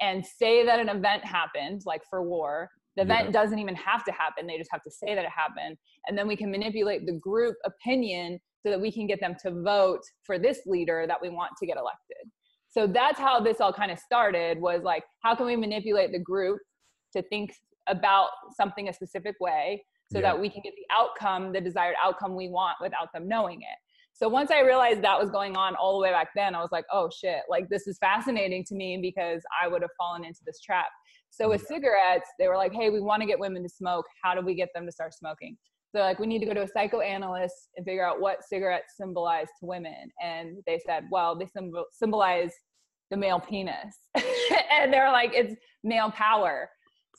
and 0.00 0.24
say 0.24 0.64
that 0.64 0.80
an 0.80 0.88
event 0.88 1.24
happened, 1.24 1.82
like 1.84 2.02
for 2.08 2.22
war. 2.22 2.70
The 2.96 3.02
event 3.02 3.26
yeah. 3.26 3.32
doesn't 3.32 3.58
even 3.58 3.74
have 3.76 4.04
to 4.04 4.12
happen; 4.12 4.46
they 4.46 4.58
just 4.58 4.70
have 4.72 4.82
to 4.82 4.90
say 4.90 5.14
that 5.14 5.24
it 5.24 5.30
happened, 5.30 5.76
and 6.06 6.16
then 6.16 6.28
we 6.28 6.36
can 6.36 6.50
manipulate 6.50 7.06
the 7.06 7.14
group 7.14 7.56
opinion 7.64 8.38
so 8.62 8.70
that 8.70 8.80
we 8.80 8.92
can 8.92 9.06
get 9.06 9.20
them 9.20 9.34
to 9.42 9.62
vote 9.62 10.02
for 10.24 10.38
this 10.38 10.60
leader 10.66 11.04
that 11.08 11.20
we 11.20 11.28
want 11.28 11.50
to 11.58 11.66
get 11.66 11.76
elected. 11.76 12.30
So 12.68 12.86
that's 12.86 13.18
how 13.18 13.40
this 13.40 13.60
all 13.60 13.72
kind 13.72 13.90
of 13.90 13.98
started. 13.98 14.60
Was 14.60 14.82
like, 14.82 15.04
how 15.20 15.34
can 15.34 15.46
we 15.46 15.56
manipulate 15.56 16.12
the 16.12 16.18
group 16.18 16.58
to 17.14 17.22
think 17.22 17.52
about 17.88 18.28
something 18.56 18.88
a 18.88 18.92
specific 18.92 19.36
way 19.40 19.84
so 20.10 20.18
Yeah. 20.18 20.32
that 20.32 20.40
we 20.40 20.48
can 20.48 20.62
get 20.62 20.74
the 20.76 20.86
outcome, 20.94 21.52
the 21.52 21.60
desired 21.60 21.96
outcome 22.02 22.34
we 22.36 22.48
want 22.48 22.76
without 22.80 23.12
them 23.12 23.26
knowing 23.28 23.62
it. 23.62 23.78
So 24.14 24.28
once 24.28 24.50
I 24.50 24.60
realized 24.60 25.02
that 25.02 25.18
was 25.18 25.30
going 25.30 25.56
on 25.56 25.74
all 25.74 25.98
the 25.98 26.02
way 26.02 26.10
back 26.10 26.28
then, 26.36 26.54
I 26.54 26.60
was 26.60 26.70
like, 26.70 26.84
oh 26.92 27.08
shit, 27.10 27.40
like 27.48 27.68
this 27.70 27.86
is 27.86 27.96
fascinating 27.98 28.62
to 28.64 28.74
me 28.74 28.98
because 29.00 29.42
I 29.60 29.68
would 29.68 29.80
have 29.82 29.90
fallen 29.98 30.24
into 30.24 30.40
this 30.44 30.60
trap. 30.60 30.86
So 31.30 31.48
with 31.48 31.66
cigarettes, 31.66 32.28
they 32.38 32.46
were 32.46 32.58
like, 32.58 32.74
hey, 32.74 32.90
we 32.90 33.00
want 33.00 33.22
to 33.22 33.26
get 33.26 33.38
women 33.38 33.62
to 33.62 33.68
smoke. 33.70 34.04
How 34.22 34.34
do 34.34 34.42
we 34.42 34.54
get 34.54 34.68
them 34.74 34.84
to 34.84 34.92
start 34.92 35.14
smoking? 35.14 35.56
So 35.94 36.00
like 36.00 36.18
we 36.18 36.26
need 36.26 36.40
to 36.40 36.46
go 36.46 36.54
to 36.54 36.62
a 36.62 36.68
psychoanalyst 36.68 37.70
and 37.76 37.84
figure 37.86 38.06
out 38.06 38.20
what 38.20 38.44
cigarettes 38.44 38.94
symbolize 38.98 39.48
to 39.60 39.66
women. 39.66 40.10
And 40.22 40.58
they 40.66 40.78
said, 40.86 41.04
well, 41.10 41.34
they 41.36 41.46
symbol- 41.46 41.86
symbolize 41.90 42.52
the 43.10 43.16
male 43.16 43.40
penis. 43.40 43.94
and 44.70 44.92
they're 44.92 45.10
like, 45.10 45.32
it's 45.34 45.54
male 45.84 46.10
power. 46.10 46.68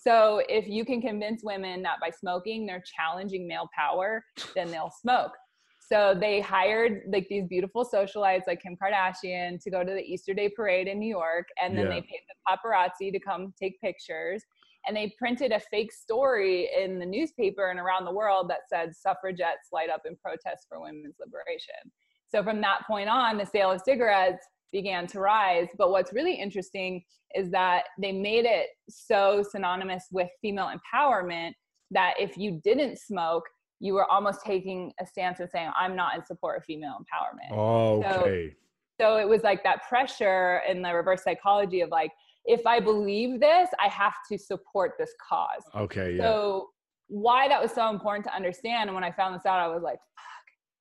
So 0.06 0.42
if 0.50 0.68
you 0.68 0.84
can 0.84 1.02
convince 1.02 1.44
women 1.44 1.82
that 1.84 2.00
by 2.02 2.10
smoking 2.10 2.66
they're 2.66 2.84
challenging 2.98 3.48
male 3.48 3.70
power, 3.76 4.24
then 4.56 4.70
they'll 4.70 4.92
smoke. 5.02 5.32
So 5.80 6.16
they 6.20 6.42
hired 6.42 7.04
like 7.08 7.28
these 7.30 7.46
beautiful 7.48 7.86
socialites 7.86 8.48
like 8.48 8.62
Kim 8.62 8.76
Kardashian 8.82 9.62
to 9.62 9.70
go 9.70 9.84
to 9.84 9.92
the 9.92 10.02
Easter 10.02 10.34
Day 10.34 10.50
parade 10.50 10.88
in 10.88 11.00
New 11.00 11.10
York, 11.10 11.48
and 11.62 11.78
then 11.78 11.86
Yeah. 11.86 11.92
they 11.92 12.02
paid 12.02 12.22
the 12.28 12.36
paparazzi 12.48 13.12
to 13.12 13.20
come 13.20 13.54
take 13.60 13.80
pictures. 13.80 14.44
And 14.86 14.98
they 14.98 15.14
printed 15.18 15.54
a 15.54 15.62
fake 15.62 15.94
story 15.94 16.70
in 16.78 17.00
the 17.00 17.06
newspaper 17.06 17.70
and 17.70 17.80
around 17.80 18.04
the 18.04 18.12
world 18.12 18.50
that 18.50 18.68
said 18.68 18.94
suffragettes 18.94 19.70
light 19.72 19.90
up 19.90 20.02
in 20.06 20.18
protest 20.18 20.66
for 20.68 20.82
women's 20.82 21.16
liberation. 21.20 21.92
So 22.28 22.44
from 22.44 22.60
that 22.62 22.82
point 22.86 23.08
on, 23.08 23.38
the 23.38 23.46
sale 23.46 23.72
of 23.72 23.82
cigarettes 23.82 24.46
began 24.74 25.08
to 25.08 25.22
rise. 25.22 25.70
But 25.78 25.92
what's 25.92 26.12
really 26.12 26.34
interesting 26.34 27.06
is 27.34 27.50
that 27.52 27.86
they 27.98 28.12
made 28.12 28.44
it 28.44 28.68
so 28.90 29.44
synonymous 29.50 30.08
with 30.12 30.30
female 30.42 30.70
empowerment 30.70 31.52
that 31.92 32.16
if 32.20 32.38
you 32.38 32.60
didn't 32.64 33.00
smoke, 33.00 33.44
you 33.80 33.94
were 33.94 34.06
almost 34.06 34.42
taking 34.46 34.92
a 35.00 35.06
stance 35.06 35.40
and 35.40 35.50
saying, 35.50 35.72
I'm 35.80 35.96
not 35.96 36.16
in 36.16 36.26
support 36.26 36.58
of 36.58 36.66
female 36.66 36.98
empowerment. 37.00 37.56
Oh, 37.56 38.04
Okay. 38.04 38.56
So 39.02 39.18
it 39.18 39.28
was 39.28 39.42
like 39.42 39.64
that 39.64 39.88
pressure 39.90 40.62
in 40.70 40.82
the 40.82 40.94
reverse 40.94 41.24
psychology 41.24 41.82
of 41.82 41.90
like, 41.90 42.12
if 42.46 42.66
I 42.68 42.80
believe 42.80 43.40
this, 43.40 43.70
I 43.84 43.88
have 43.88 44.14
to 44.32 44.38
support 44.38 44.94
this 45.00 45.12
cause. 45.28 45.64
Okay. 45.76 46.16
Yeah. 46.16 46.24
So 46.24 46.70
why 47.08 47.48
that 47.48 47.62
was 47.62 47.72
so 47.72 47.90
important 47.90 48.26
to 48.26 48.36
understand. 48.36 48.90
And 48.90 48.96
when 48.96 49.04
I 49.04 49.12
found 49.12 49.36
this 49.36 49.46
out, 49.46 49.60
I 49.60 49.68
was 49.68 49.82
like, 49.82 49.98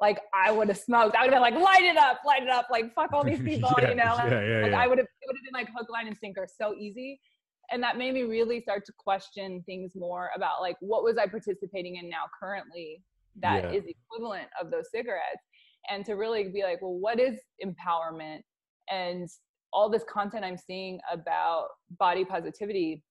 like 0.03 0.21
I 0.35 0.51
would 0.51 0.69
have 0.69 0.77
smoked. 0.77 1.15
I 1.15 1.23
would 1.23 1.33
have 1.33 1.43
been 1.43 1.55
like, 1.55 1.65
light 1.65 1.85
it 1.85 1.97
up, 1.97 2.19
light 2.27 2.43
it 2.43 2.49
up, 2.49 2.67
like 2.71 2.93
fuck 2.93 3.13
all 3.13 3.25
these 3.25 3.41
people, 3.51 3.73
yeah, 3.79 3.91
you 3.91 3.95
know? 3.95 4.15
Like, 4.17 4.31
Yeah. 4.33 4.43
Yeah. 4.43 4.63
like. 4.65 4.73
I 4.75 4.89
would 4.89 4.99
have 4.99 5.07
it 5.07 5.27
would 5.27 5.37
have 5.37 5.45
been 5.45 5.55
like 5.55 5.69
hook, 5.75 5.89
line, 5.89 6.09
and 6.09 6.19
sinker 6.19 6.47
so 6.47 6.75
easy. 6.75 7.21
And 7.71 7.81
that 7.85 7.97
made 7.97 8.13
me 8.13 8.25
really 8.25 8.61
start 8.61 8.85
to 8.87 8.93
question 8.99 9.63
things 9.65 9.93
more 9.95 10.31
about 10.35 10.61
like 10.61 10.77
what 10.81 11.05
was 11.05 11.17
I 11.17 11.27
participating 11.29 11.97
in 11.97 12.11
now 12.11 12.25
currently 12.39 13.01
that 13.41 13.73
is 13.73 13.85
equivalent 13.87 14.49
of 14.61 14.71
those 14.71 14.91
cigarettes. 14.91 15.47
And 15.89 16.05
to 16.05 16.15
really 16.15 16.49
be 16.49 16.65
like, 16.65 16.83
well, 16.83 16.99
what 16.99 17.19
is 17.19 17.41
empowerment? 17.65 18.41
And 18.91 19.29
all 19.73 19.89
this 19.89 20.05
content 20.13 20.45
I'm 20.45 20.59
seeing 20.59 20.99
about 21.11 21.69
body 21.99 22.25
positivity 22.25 23.03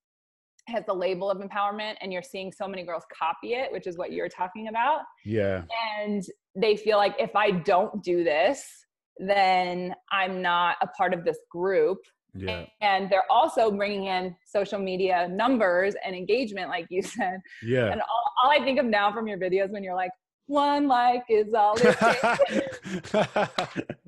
has 0.68 0.86
the 0.86 0.94
label 0.94 1.30
of 1.32 1.40
empowerment, 1.40 1.96
and 2.02 2.14
you're 2.14 2.22
seeing 2.22 2.52
so 2.52 2.68
many 2.68 2.84
girls 2.84 3.04
copy 3.12 3.54
it, 3.54 3.72
which 3.72 3.88
is 3.88 3.98
what 3.98 4.12
you're 4.12 4.30
talking 4.30 4.68
about 4.68 5.00
yeah. 5.26 5.64
and 6.00 6.24
they 6.56 6.76
feel 6.76 6.98
like 6.98 7.16
if 7.20 7.36
I 7.36 7.52
don't 7.52 8.04
do 8.04 8.24
this, 8.24 8.64
then 9.18 9.94
I'm 10.12 10.42
not 10.42 10.78
a 10.82 10.88
part 10.88 11.14
of 11.14 11.24
this 11.24 11.38
group. 11.50 12.00
Yeah. 12.34 12.66
And 12.82 13.10
they're 13.10 13.30
also 13.30 13.72
bringing 13.72 14.06
in 14.06 14.36
social 14.46 14.80
media 14.80 15.28
numbers 15.30 15.96
and 16.06 16.16
engagement, 16.16 16.70
like 16.70 16.88
you 16.90 17.02
said. 17.02 17.40
Yeah. 17.62 17.92
And 17.92 18.02
all, 18.02 18.34
all 18.44 18.52
I 18.52 18.64
think 18.64 18.80
of 18.80 18.86
now 18.86 19.12
from 19.12 19.28
your 19.28 19.38
videos 19.38 19.70
when 19.72 19.84
you're 19.84 19.96
like, 19.96 20.12
one 20.48 20.88
like 20.88 21.24
is 21.30 21.54
all 21.54 21.76
it 21.78 21.82
takes. 21.82 23.14
I 23.14 23.48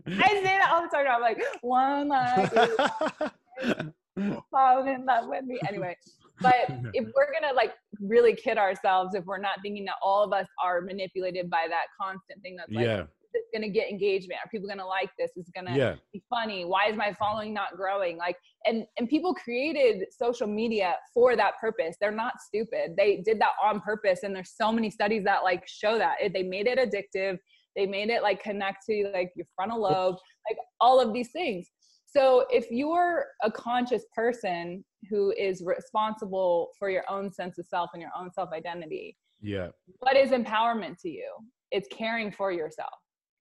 say 0.06 0.44
that 0.44 0.70
all 0.72 0.82
the 0.82 0.90
time. 0.92 1.08
I'm 1.10 1.22
like, 1.22 1.42
one 1.62 2.10
like 2.10 2.52
is 2.54 4.34
fall 4.52 4.86
in 4.86 5.06
love 5.06 5.28
with 5.28 5.46
me. 5.46 5.60
Anyway, 5.70 5.96
but 6.42 6.54
if 6.94 7.06
we're 7.16 7.32
gonna 7.40 7.54
like 7.54 7.74
really 8.00 8.36
kid 8.36 8.58
ourselves, 8.58 9.16
if 9.16 9.26
we're 9.26 9.38
not 9.38 9.60
thinking 9.62 9.86
that 9.86 9.96
all 10.02 10.24
of 10.24 10.34
us 10.34 10.48
are 10.64 10.82
manipulated 10.82 11.50
by 11.50 11.66
that 11.70 11.86
constant 12.00 12.42
thing 12.42 12.56
that's 12.56 12.72
like, 12.72 12.86
yeah. 12.86 13.04
it's 13.34 13.48
gonna 13.54 13.70
get 13.70 13.90
engagement? 13.90 14.40
Are 14.44 14.50
people 14.50 14.68
gonna 14.68 14.86
like 14.86 15.10
this? 15.18 15.32
Is 15.36 15.50
gonna 15.56 15.76
Yeah. 15.76 15.96
be 16.12 16.24
funny? 16.30 16.66
Why 16.66 16.88
is 16.90 16.96
my 16.98 17.14
following 17.14 17.54
not 17.54 17.76
growing? 17.76 18.18
Like, 18.18 18.38
and 18.66 18.86
and 18.98 19.08
people 19.08 19.34
created 19.34 20.06
social 20.12 20.48
media 20.48 20.96
for 21.14 21.36
that 21.36 21.54
purpose. 21.60 21.96
They're 22.00 22.12
not 22.12 22.42
stupid. 22.42 22.96
They 22.98 23.18
did 23.18 23.40
that 23.42 23.52
on 23.64 23.80
purpose, 23.82 24.24
and 24.24 24.36
there's 24.36 24.54
so 24.56 24.72
many 24.72 24.90
studies 24.90 25.24
that 25.26 25.44
like 25.44 25.68
show 25.68 25.98
that 25.98 26.18
It- 26.22 26.34
they 26.34 26.44
made 26.44 26.68
it 26.68 26.78
addictive. 26.80 27.38
They 27.76 27.88
made 27.88 28.10
it 28.10 28.22
like 28.22 28.42
connect 28.44 28.86
to 28.88 29.10
like 29.14 29.32
your 29.36 29.48
frontal 29.56 29.82
lobe, 29.82 30.16
like 30.48 30.58
all 30.80 31.00
of 31.00 31.12
these 31.14 31.32
things. 31.32 31.70
So 32.16 32.46
if 32.52 32.70
you're 32.70 33.26
a 33.42 33.52
conscious 33.52 34.04
person 34.16 34.86
who 35.10 35.32
is 35.32 35.64
responsible 35.66 36.70
for 36.78 36.90
your 36.90 37.04
own 37.10 37.32
sense 37.32 37.58
of 37.58 37.66
self 37.66 37.90
and 37.94 38.02
your 38.02 38.12
own 38.18 38.32
self 38.32 38.52
identity, 38.54 39.18
Yeah. 39.42 39.70
what 40.00 40.16
is 40.16 40.30
empowerment 40.30 41.00
to 41.00 41.10
you? 41.10 41.28
It's 41.72 41.88
caring 41.92 42.32
for 42.32 42.52
yourself 42.52 42.94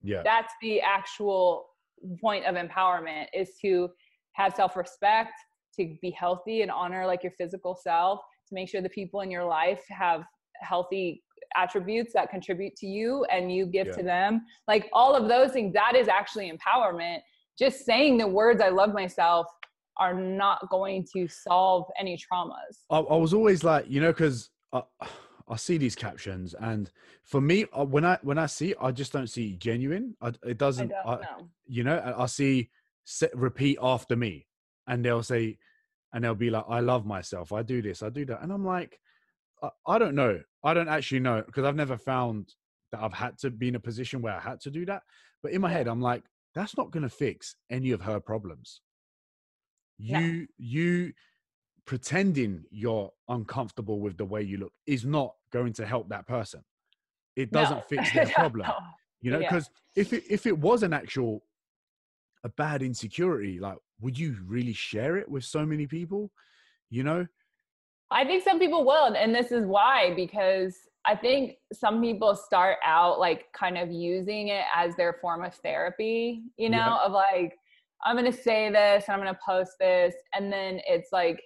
Yeah. 0.02 0.22
that's 0.24 0.52
the 0.62 0.80
actual 0.80 1.66
point 2.20 2.44
of 2.46 2.54
empowerment 2.56 3.26
is 3.34 3.56
to 3.60 3.90
have 4.32 4.54
self-respect 4.54 5.32
to 5.76 5.96
be 6.02 6.10
healthy 6.10 6.62
and 6.62 6.70
honor 6.70 7.06
like 7.06 7.22
your 7.22 7.32
physical 7.32 7.74
self 7.76 8.20
to 8.48 8.54
make 8.54 8.68
sure 8.68 8.80
the 8.80 8.88
people 8.88 9.20
in 9.20 9.30
your 9.30 9.44
life 9.44 9.82
have 9.88 10.24
healthy 10.60 11.22
attributes 11.56 12.12
that 12.14 12.30
contribute 12.30 12.74
to 12.76 12.86
you 12.86 13.24
and 13.30 13.52
you 13.54 13.66
give 13.66 13.88
Yeah. 13.88 13.92
to 13.96 14.02
them 14.02 14.44
like 14.66 14.88
all 14.92 15.14
of 15.14 15.28
those 15.28 15.52
things 15.52 15.72
that 15.74 15.94
is 15.94 16.08
actually 16.08 16.50
empowerment 16.50 17.18
just 17.62 17.84
saying 17.84 18.18
the 18.18 18.26
words 18.26 18.60
i 18.60 18.68
love 18.68 18.92
myself 18.92 19.46
are 19.98 20.14
not 20.14 20.68
going 20.70 21.06
to 21.12 21.28
solve 21.28 21.84
any 21.98 22.16
traumas 22.16 22.74
I, 22.90 22.98
I 22.98 23.16
was 23.16 23.34
always 23.34 23.62
like, 23.62 23.84
you 23.88 24.00
know, 24.00 24.12
because 24.12 24.50
I, 24.72 24.82
I 25.48 25.56
see 25.56 25.76
these 25.76 25.94
captions, 25.94 26.54
and 26.54 26.90
for 27.24 27.40
me, 27.40 27.66
uh, 27.72 27.84
when 27.84 28.04
I 28.04 28.18
when 28.22 28.38
I 28.38 28.46
see, 28.46 28.74
I 28.80 28.90
just 28.90 29.12
don't 29.12 29.28
see 29.28 29.56
genuine. 29.56 30.16
I, 30.20 30.32
it 30.44 30.56
doesn't. 30.56 30.90
I, 31.04 31.16
know 31.16 31.20
you 31.66 31.84
know, 31.84 32.14
I 32.16 32.26
see 32.26 32.70
se- 33.04 33.30
repeat 33.34 33.78
after 33.82 34.16
me, 34.16 34.46
and 34.86 35.04
they'll 35.04 35.22
say, 35.22 35.58
and 36.12 36.24
they'll 36.24 36.34
be 36.34 36.48
like, 36.50 36.64
"I 36.68 36.80
love 36.80 37.04
myself. 37.04 37.52
I 37.52 37.62
do 37.62 37.82
this. 37.82 38.02
I 38.02 38.08
do 38.08 38.24
that," 38.26 38.42
and 38.42 38.52
I'm 38.52 38.64
like, 38.64 38.98
I, 39.62 39.68
I 39.86 39.98
don't 39.98 40.14
know. 40.14 40.40
I 40.64 40.74
don't 40.74 40.88
actually 40.88 41.20
know 41.20 41.42
because 41.44 41.64
I've 41.64 41.76
never 41.76 41.98
found 41.98 42.54
that 42.92 43.02
I've 43.02 43.12
had 43.12 43.36
to 43.40 43.50
be 43.50 43.68
in 43.68 43.74
a 43.74 43.80
position 43.80 44.22
where 44.22 44.34
I 44.34 44.40
had 44.40 44.60
to 44.60 44.70
do 44.70 44.86
that. 44.86 45.02
But 45.42 45.52
in 45.52 45.60
my 45.60 45.70
head, 45.70 45.88
I'm 45.88 46.00
like, 46.00 46.22
that's 46.54 46.76
not 46.76 46.90
going 46.90 47.02
to 47.02 47.08
fix 47.08 47.56
any 47.70 47.90
of 47.92 48.02
her 48.02 48.20
problems. 48.20 48.80
No. 49.98 50.18
You 50.18 50.46
you 50.58 51.12
pretending 51.84 52.64
you're 52.70 53.10
uncomfortable 53.28 54.00
with 54.00 54.16
the 54.16 54.24
way 54.24 54.42
you 54.42 54.58
look 54.58 54.72
is 54.86 55.04
not 55.04 55.32
going 55.52 55.72
to 55.74 55.86
help 55.86 56.08
that 56.10 56.26
person. 56.26 56.62
It 57.36 57.50
doesn't 57.50 57.76
No. 57.78 57.82
fix 57.88 58.12
their 58.12 58.26
problem 58.26 58.66
No. 58.68 58.74
you 59.20 59.30
know 59.30 59.38
Yeah. 59.40 59.48
because 59.50 59.70
if 59.96 60.12
it 60.12 60.24
if 60.30 60.46
it 60.46 60.56
was 60.58 60.82
an 60.82 60.92
actual 60.92 61.42
a 62.44 62.48
bad 62.48 62.82
insecurity 62.82 63.58
like 63.60 63.78
would 64.00 64.18
you 64.18 64.36
really 64.46 64.72
share 64.72 65.16
it 65.16 65.28
with 65.28 65.44
so 65.44 65.64
many 65.64 65.86
people 65.86 66.30
you 66.90 67.02
know 67.04 67.26
I 68.10 68.24
think 68.26 68.44
some 68.44 68.58
people 68.58 68.84
will, 68.84 69.14
and 69.14 69.34
this 69.34 69.50
is 69.52 69.64
why 69.64 70.12
because 70.14 70.76
I 71.04 71.16
think 71.16 71.56
some 71.72 72.00
people 72.00 72.36
start 72.36 72.78
out 72.84 73.18
like 73.18 73.46
kind 73.52 73.76
of 73.76 73.90
using 73.90 74.48
it 74.48 74.64
as 74.74 74.94
their 74.96 75.14
form 75.20 75.44
of 75.44 75.54
therapy, 75.56 76.42
you 76.56 76.68
know, 76.70 76.76
Yeah. 76.78 77.04
of 77.04 77.12
like 77.12 77.56
I'm 78.04 78.16
going 78.16 78.30
to 78.30 78.36
say 78.36 78.68
this, 78.70 79.04
and 79.06 79.14
I'm 79.14 79.20
going 79.22 79.32
to 79.32 79.40
post 79.44 79.72
this, 79.78 80.14
and 80.34 80.52
then 80.52 80.80
it's 80.86 81.10
like 81.12 81.40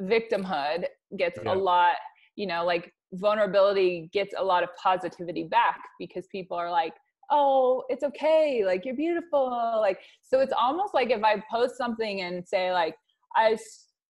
victimhood 0.00 0.86
gets 1.16 1.38
Yeah. 1.44 1.52
a 1.52 1.54
lot, 1.54 1.94
you 2.36 2.46
know, 2.46 2.64
like 2.64 2.92
vulnerability 3.12 4.08
gets 4.12 4.34
a 4.36 4.42
lot 4.44 4.62
of 4.64 4.70
positivity 4.76 5.44
back 5.44 5.80
because 6.00 6.26
people 6.28 6.56
are 6.56 6.70
like 6.70 6.94
oh 7.30 7.82
it's 7.88 8.02
okay 8.02 8.64
like 8.66 8.84
you're 8.84 8.94
beautiful 8.96 9.48
like 9.80 9.98
so 10.20 10.40
it's 10.40 10.52
almost 10.52 10.92
like 10.92 11.10
if 11.10 11.22
i 11.22 11.42
post 11.50 11.76
something 11.76 12.20
and 12.22 12.46
say 12.46 12.70
like 12.72 12.94
i 13.36 13.56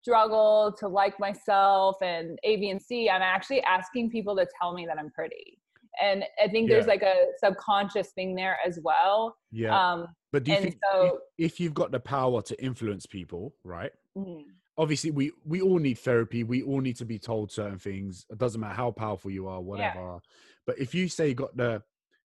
struggle 0.01 0.75
to 0.79 0.87
like 0.87 1.19
myself 1.19 1.97
and 2.01 2.39
A, 2.43 2.57
B, 2.57 2.69
and 2.69 2.81
C, 2.81 3.09
I'm 3.09 3.21
actually 3.21 3.61
asking 3.63 4.09
people 4.11 4.35
to 4.37 4.47
tell 4.59 4.73
me 4.73 4.85
that 4.85 4.97
I'm 4.97 5.09
pretty. 5.11 5.59
And 6.01 6.23
I 6.41 6.47
think 6.47 6.69
there's 6.69 6.87
like 6.87 7.01
a 7.01 7.25
subconscious 7.43 8.09
thing 8.11 8.35
there 8.35 8.57
as 8.65 8.79
well. 8.81 9.35
yeah. 9.51 9.91
Um, 9.93 10.07
but 10.31 10.43
do 10.43 10.51
you 10.51 10.57
and 10.57 10.63
think 10.65 10.77
so- 10.91 11.19
if, 11.37 11.59
you've 11.59 11.73
got 11.73 11.91
the 11.91 11.99
power 11.99 12.41
to 12.43 12.63
influence 12.63 13.05
people 13.05 13.55
right? 13.63 13.91
Mhm. 14.17 14.43
obviously 14.77 15.11
we 15.11 15.31
we 15.45 15.61
all 15.61 15.79
need 15.79 15.97
therapy. 15.99 16.43
We 16.43 16.61
all 16.63 16.79
need 16.81 16.95
to 16.97 17.05
be 17.05 17.19
told 17.19 17.51
certain 17.51 17.77
things. 17.79 18.25
It 18.29 18.37
doesn't 18.37 18.61
matter 18.61 18.75
how 18.75 18.91
powerful 18.91 19.31
you 19.31 19.47
are 19.47 19.59
whatever. 19.61 20.19
But 20.65 20.79
if 20.79 20.95
you 20.95 21.07
say 21.09 21.29
you 21.29 21.33
got 21.35 21.57
the 21.57 21.83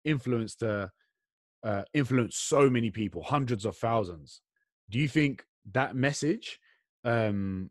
influence 0.05 0.55
to 0.57 0.91
uh, 1.63 1.84
influence 1.93 2.38
so 2.38 2.70
many 2.70 2.91
people 2.91 3.22
hundreds 3.24 3.65
of 3.65 3.76
thousands 3.76 4.41
do 4.89 4.99
you 4.99 5.07
think 5.07 5.43
that 5.74 5.95
message 5.95 6.59
um 7.08 7.70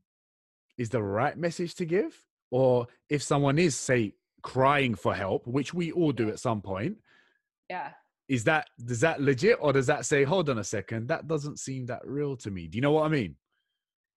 is 0.79 0.89
the 0.91 1.03
right 1.03 1.37
message 1.37 1.75
to 1.75 1.85
give 1.85 2.13
or 2.51 2.87
if 3.09 3.23
someone 3.23 3.59
is 3.59 3.75
say 3.77 4.13
crying 4.43 4.95
for 4.95 5.15
help 5.15 5.47
which 5.47 5.73
we 5.75 5.93
all 5.93 6.13
do 6.13 6.29
at 6.29 6.39
some 6.39 6.61
point 6.63 6.97
Yeah. 7.69 7.91
is 8.29 8.45
that 8.45 8.69
does 8.91 9.01
that 9.01 9.21
legit 9.21 9.59
or 9.61 9.73
does 9.73 9.87
that 9.93 10.07
say 10.07 10.25
hold 10.25 10.49
on 10.49 10.59
a 10.59 10.65
second 10.65 11.09
that 11.09 11.27
doesn't 11.29 11.59
seem 11.59 11.87
that 11.87 12.03
real 12.05 12.37
to 12.45 12.51
me 12.51 12.67
do 12.69 12.77
you 12.79 12.83
know 12.83 12.93
what 12.93 13.05
i 13.05 13.09
mean 13.09 13.33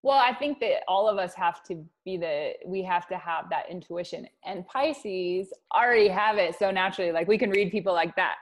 Well, 0.07 0.21
I 0.29 0.33
think 0.41 0.53
that 0.63 0.75
all 0.87 1.05
of 1.13 1.17
us 1.25 1.33
have 1.45 1.57
to 1.69 1.73
be 2.07 2.13
the 2.25 2.35
we 2.73 2.79
have 2.93 3.05
to 3.13 3.17
have 3.29 3.43
that 3.53 3.65
intuition. 3.75 4.21
And 4.49 4.57
Pisces 4.71 5.45
already 5.79 6.07
have 6.21 6.35
it 6.45 6.51
so 6.61 6.67
naturally. 6.71 7.11
Like 7.17 7.27
we 7.33 7.37
can 7.43 7.49
read 7.57 7.67
people 7.77 7.93
like 8.01 8.13
that. 8.21 8.35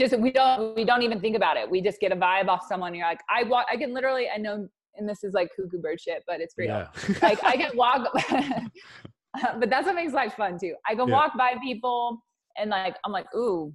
Just 0.00 0.12
we 0.26 0.30
don't 0.38 0.74
we 0.78 0.84
don't 0.90 1.02
even 1.08 1.20
think 1.24 1.36
about 1.42 1.56
it. 1.60 1.64
We 1.74 1.78
just 1.88 1.98
get 2.04 2.12
a 2.16 2.16
vibe 2.26 2.48
off 2.54 2.62
someone. 2.70 2.94
You're 2.96 3.10
like, 3.12 3.20
I 3.28 3.40
walk 3.52 3.66
I 3.74 3.76
can 3.82 3.90
literally 3.98 4.26
I 4.34 4.38
know 4.44 4.56
and 4.96 5.08
this 5.08 5.24
is 5.24 5.32
like 5.34 5.50
cuckoo 5.56 5.78
bird 5.78 6.00
shit, 6.00 6.22
but 6.26 6.40
it's 6.40 6.54
real. 6.58 6.86
Like 7.22 7.38
I 7.44 7.56
can 7.56 7.76
walk 7.76 8.08
uh, 8.32 9.58
but 9.58 9.70
that's 9.70 9.86
what 9.86 9.94
makes 9.94 10.12
life 10.12 10.34
fun 10.34 10.58
too. 10.58 10.74
I 10.86 10.94
can 10.94 11.08
Yeah. 11.08 11.14
walk 11.14 11.36
by 11.36 11.54
people 11.62 12.18
and 12.56 12.70
like 12.70 12.96
I'm 13.04 13.12
like, 13.12 13.26
ooh, 13.34 13.72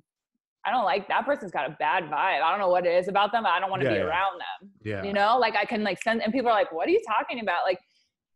I 0.66 0.72
don't 0.72 0.86
like 0.86 1.08
that 1.08 1.26
person's 1.26 1.52
got 1.52 1.70
a 1.70 1.76
bad 1.80 2.04
vibe. 2.06 2.42
I 2.42 2.50
don't 2.52 2.60
know 2.60 2.70
what 2.70 2.86
it 2.86 2.94
is 2.94 3.08
about 3.08 3.32
them, 3.32 3.44
but 3.44 3.50
I 3.52 3.60
don't 3.60 3.70
want 3.70 3.82
to 3.82 3.88
Yeah, 3.88 3.94
be 3.96 4.00
yeah. 4.00 4.06
around 4.06 4.34
them 4.40 4.70
yeah 4.98 5.04
you 5.04 5.14
know 5.14 5.38
like 5.38 5.56
i 5.56 5.64
can 5.66 5.84
like 5.84 6.02
send 6.02 6.24
and 6.24 6.34
people 6.34 6.50
are 6.50 6.54
like 6.56 6.72
what 6.72 6.88
are 6.88 6.92
you 6.92 7.02
talking 7.08 7.40
about 7.40 7.60
like 7.66 7.80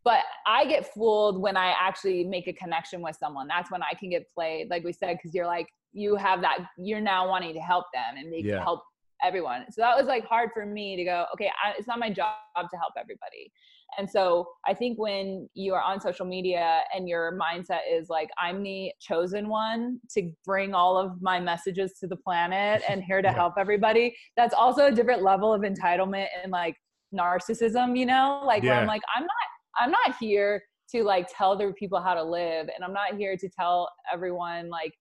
but 0.04 0.20
i 0.46 0.66
get 0.66 0.94
fooled 0.94 1.42
when 1.42 1.58
i 1.58 1.74
actually 1.80 2.24
make 2.24 2.48
a 2.48 2.54
connection 2.54 3.02
with 3.02 3.16
someone 3.16 3.48
that's 3.48 3.72
when 3.72 3.82
i 3.82 3.94
can 4.00 4.10
get 4.10 4.24
played 4.34 4.70
like 4.70 4.84
we 4.84 4.94
said 4.94 5.18
because 5.18 5.34
you're 5.34 5.46
like 5.48 5.68
you 5.94 6.16
have 6.16 6.40
that 6.42 6.60
you're 6.78 7.02
now 7.02 7.28
wanting 7.28 7.54
to 7.54 7.60
help 7.60 7.86
them 7.94 8.16
and 8.18 8.32
they 8.32 8.42
Yeah. 8.46 8.60
help 8.62 8.82
everyone. 9.24 9.66
So 9.72 9.82
that 9.82 9.96
was 9.98 10.08
like 10.08 10.26
hard 10.26 10.50
for 10.54 10.66
me 10.66 10.96
to 10.96 11.04
go 11.04 11.26
okay 11.34 11.50
I, 11.64 11.74
it's 11.78 11.88
not 11.88 12.00
my 12.00 12.10
job 12.10 12.36
to 12.56 12.78
help 12.78 12.94
everybody. 12.98 13.52
And 13.98 14.10
so 14.10 14.48
i 14.66 14.74
think 14.74 14.98
when 14.98 15.50
you 15.54 15.74
are 15.74 15.82
on 15.82 16.00
social 16.00 16.26
media 16.26 16.82
and 16.96 17.10
your 17.10 17.38
mindset 17.38 17.82
is 17.92 18.08
like 18.10 18.30
i'm 18.38 18.64
the 18.64 18.92
chosen 19.00 19.50
one 19.50 20.00
to 20.12 20.32
bring 20.46 20.74
all 20.74 20.98
of 20.98 21.22
my 21.22 21.40
messages 21.40 21.94
to 22.00 22.08
the 22.08 22.16
planet 22.16 22.82
and 22.90 23.04
here 23.04 23.22
to 23.22 23.28
Yeah. 23.32 23.34
help 23.34 23.56
everybody 23.58 24.16
that's 24.38 24.54
also 24.54 24.88
a 24.88 24.92
different 24.92 25.24
level 25.24 25.54
of 25.54 25.62
entitlement 25.62 26.28
and 26.42 26.52
like 26.52 26.76
narcissism 27.14 27.98
you 27.98 28.06
know? 28.06 28.42
Like 28.46 28.64
where 28.64 28.76
i'm 28.76 28.88
like 28.88 29.02
i'm 29.16 29.24
not 29.24 29.48
i'm 29.80 29.92
not 29.92 30.16
here 30.20 30.64
to 30.92 31.04
like 31.04 31.28
tell 31.36 31.52
other 31.52 31.74
people 31.74 32.02
how 32.02 32.14
to 32.14 32.24
live 32.24 32.70
and 32.74 32.84
i'm 32.86 32.94
not 32.94 33.16
here 33.18 33.36
to 33.38 33.50
tell 33.60 33.90
everyone 34.12 34.70
like 34.70 34.94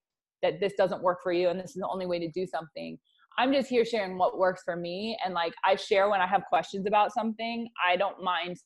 that 0.42 0.58
this 0.60 0.74
doesn't 0.74 1.02
work 1.02 1.18
for 1.22 1.32
you 1.32 1.48
and 1.48 1.58
this 1.60 1.70
is 1.70 1.76
the 1.76 1.88
only 1.88 2.06
way 2.06 2.18
to 2.18 2.28
do 2.30 2.46
something 2.46 2.98
i'm 3.38 3.52
just 3.52 3.68
here 3.68 3.84
sharing 3.84 4.18
what 4.18 4.38
works 4.38 4.62
for 4.64 4.76
me 4.76 5.16
and 5.24 5.34
like 5.34 5.52
i 5.64 5.74
share 5.74 6.08
when 6.08 6.20
i 6.20 6.26
have 6.26 6.42
questions 6.48 6.86
about 6.86 7.12
something 7.12 7.68
i 7.88 7.96
don't 7.96 8.22
mind 8.22 8.56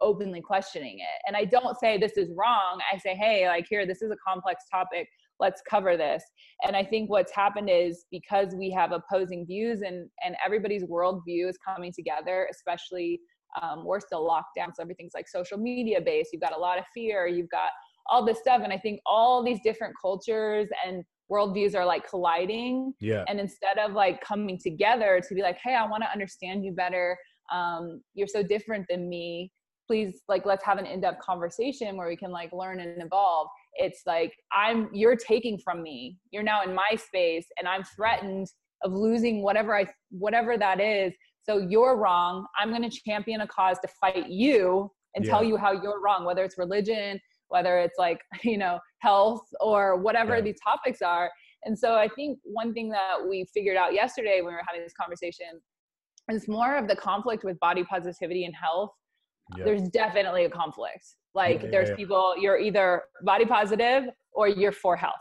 openly 0.00 0.40
questioning 0.40 0.98
it. 0.98 1.22
And 1.26 1.36
i 1.36 1.44
don't 1.44 1.78
say 1.78 1.98
this 1.98 2.16
is 2.16 2.30
wrong 2.36 2.80
i 2.92 2.98
say 2.98 3.14
hey 3.14 3.46
like 3.48 3.66
here 3.68 3.86
this 3.86 4.02
is 4.02 4.10
a 4.10 4.16
complex 4.26 4.64
topic 4.70 5.08
let's 5.38 5.62
cover 5.68 5.96
this. 5.96 6.22
And 6.66 6.76
i 6.76 6.84
think 6.84 7.10
what's 7.10 7.32
happened 7.32 7.70
is 7.70 8.04
because 8.10 8.54
we 8.54 8.70
have 8.70 8.92
opposing 8.92 9.46
views 9.46 9.82
and 9.82 10.08
and 10.24 10.36
everybody's 10.44 10.84
worldview 10.84 11.48
is 11.48 11.58
coming 11.66 11.92
together 11.94 12.48
especially 12.50 13.20
um, 13.60 13.84
we're 13.84 14.00
still 14.00 14.24
locked 14.24 14.54
down 14.56 14.72
so 14.74 14.82
everything's 14.82 15.12
like 15.14 15.28
social 15.28 15.58
media 15.58 16.00
based 16.00 16.30
you've 16.32 16.42
got 16.42 16.56
a 16.56 16.58
lot 16.58 16.78
of 16.78 16.84
fear 16.94 17.26
you've 17.26 17.50
got 17.50 17.70
all 18.08 18.24
this 18.24 18.38
stuff 18.38 18.60
and 18.62 18.72
i 18.72 18.78
think 18.78 19.00
all 19.06 19.42
these 19.42 19.58
different 19.64 19.94
cultures 20.00 20.68
and 20.86 21.04
worldviews 21.30 21.74
are 21.74 21.86
like 21.86 22.08
colliding 22.08 22.92
yeah. 23.00 23.24
and 23.28 23.38
instead 23.38 23.78
of 23.78 23.92
like 23.92 24.20
coming 24.20 24.58
together 24.62 25.20
to 25.26 25.34
be 25.34 25.42
like 25.42 25.58
hey 25.62 25.74
i 25.74 25.86
want 25.86 26.02
to 26.02 26.10
understand 26.10 26.64
you 26.64 26.72
better 26.72 27.16
um, 27.52 28.00
you're 28.14 28.28
so 28.28 28.42
different 28.42 28.86
than 28.88 29.08
me 29.08 29.50
please 29.86 30.22
like 30.28 30.46
let's 30.46 30.64
have 30.64 30.78
an 30.78 30.86
in-depth 30.86 31.20
conversation 31.20 31.96
where 31.96 32.08
we 32.08 32.16
can 32.16 32.30
like 32.30 32.52
learn 32.52 32.78
and 32.80 33.02
evolve 33.02 33.48
it's 33.74 34.02
like 34.06 34.32
i'm 34.52 34.88
you're 34.92 35.16
taking 35.16 35.58
from 35.58 35.82
me. 35.82 36.16
You're 36.30 36.42
now 36.42 36.62
in 36.62 36.74
my 36.74 36.96
space 36.96 37.46
and 37.58 37.68
i'm 37.68 37.84
threatened 37.96 38.46
of 38.82 38.92
losing 38.92 39.42
whatever 39.42 39.76
i 39.76 39.86
whatever 40.10 40.56
that 40.58 40.80
is. 40.80 41.12
So 41.42 41.58
you're 41.58 41.96
wrong. 41.96 42.46
I'm 42.58 42.70
going 42.70 42.88
to 42.88 43.00
champion 43.06 43.40
a 43.40 43.46
cause 43.46 43.78
to 43.80 43.88
fight 44.00 44.28
you 44.28 44.90
and 45.14 45.24
tell 45.24 45.42
you 45.42 45.56
how 45.56 45.72
you're 45.72 46.00
wrong 46.00 46.24
whether 46.24 46.44
it's 46.44 46.56
religion 46.58 47.18
whether 47.50 47.78
it's 47.78 47.98
like 47.98 48.20
you 48.44 48.58
know 48.58 48.78
health 48.98 49.46
or 49.60 49.96
whatever 49.96 50.36
Yeah. 50.36 50.42
these 50.42 50.58
topics 50.64 51.02
are. 51.02 51.30
And 51.64 51.78
so 51.78 51.94
i 51.94 52.08
think 52.16 52.38
one 52.44 52.72
thing 52.72 52.88
that 52.90 53.16
we 53.28 53.44
figured 53.52 53.76
out 53.76 53.92
yesterday 53.92 54.36
when 54.40 54.46
we 54.46 54.52
were 54.54 54.62
having 54.66 54.82
this 54.82 54.94
conversation 54.98 55.60
is 56.30 56.48
more 56.48 56.76
of 56.76 56.88
the 56.88 56.96
conflict 56.96 57.44
with 57.44 57.58
body 57.60 57.84
positivity 57.84 58.44
and 58.44 58.54
health. 58.54 58.92
Yeah. 59.56 59.64
There's 59.64 59.88
definitely 59.88 60.44
a 60.44 60.50
conflict. 60.50 61.04
Like 61.34 61.62
Yeah, 61.62 61.70
there's 61.70 61.90
people 61.96 62.34
you're 62.38 62.58
either 62.58 63.02
body 63.22 63.44
positive 63.44 64.04
or 64.32 64.48
you're 64.48 64.72
for 64.72 64.96
health. 64.96 65.14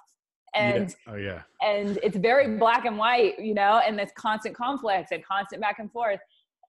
And 0.55 0.95
yeah. 1.07 1.13
oh 1.13 1.17
yeah. 1.17 1.41
and 1.61 1.99
it's 2.03 2.17
very 2.17 2.57
black 2.57 2.85
and 2.85 2.97
white 2.97 3.37
you 3.39 3.53
know 3.53 3.81
and 3.85 3.97
this 3.97 4.11
constant 4.17 4.55
conflict 4.55 5.11
and 5.11 5.23
constant 5.25 5.61
back 5.61 5.77
and 5.79 5.91
forth. 5.91 6.19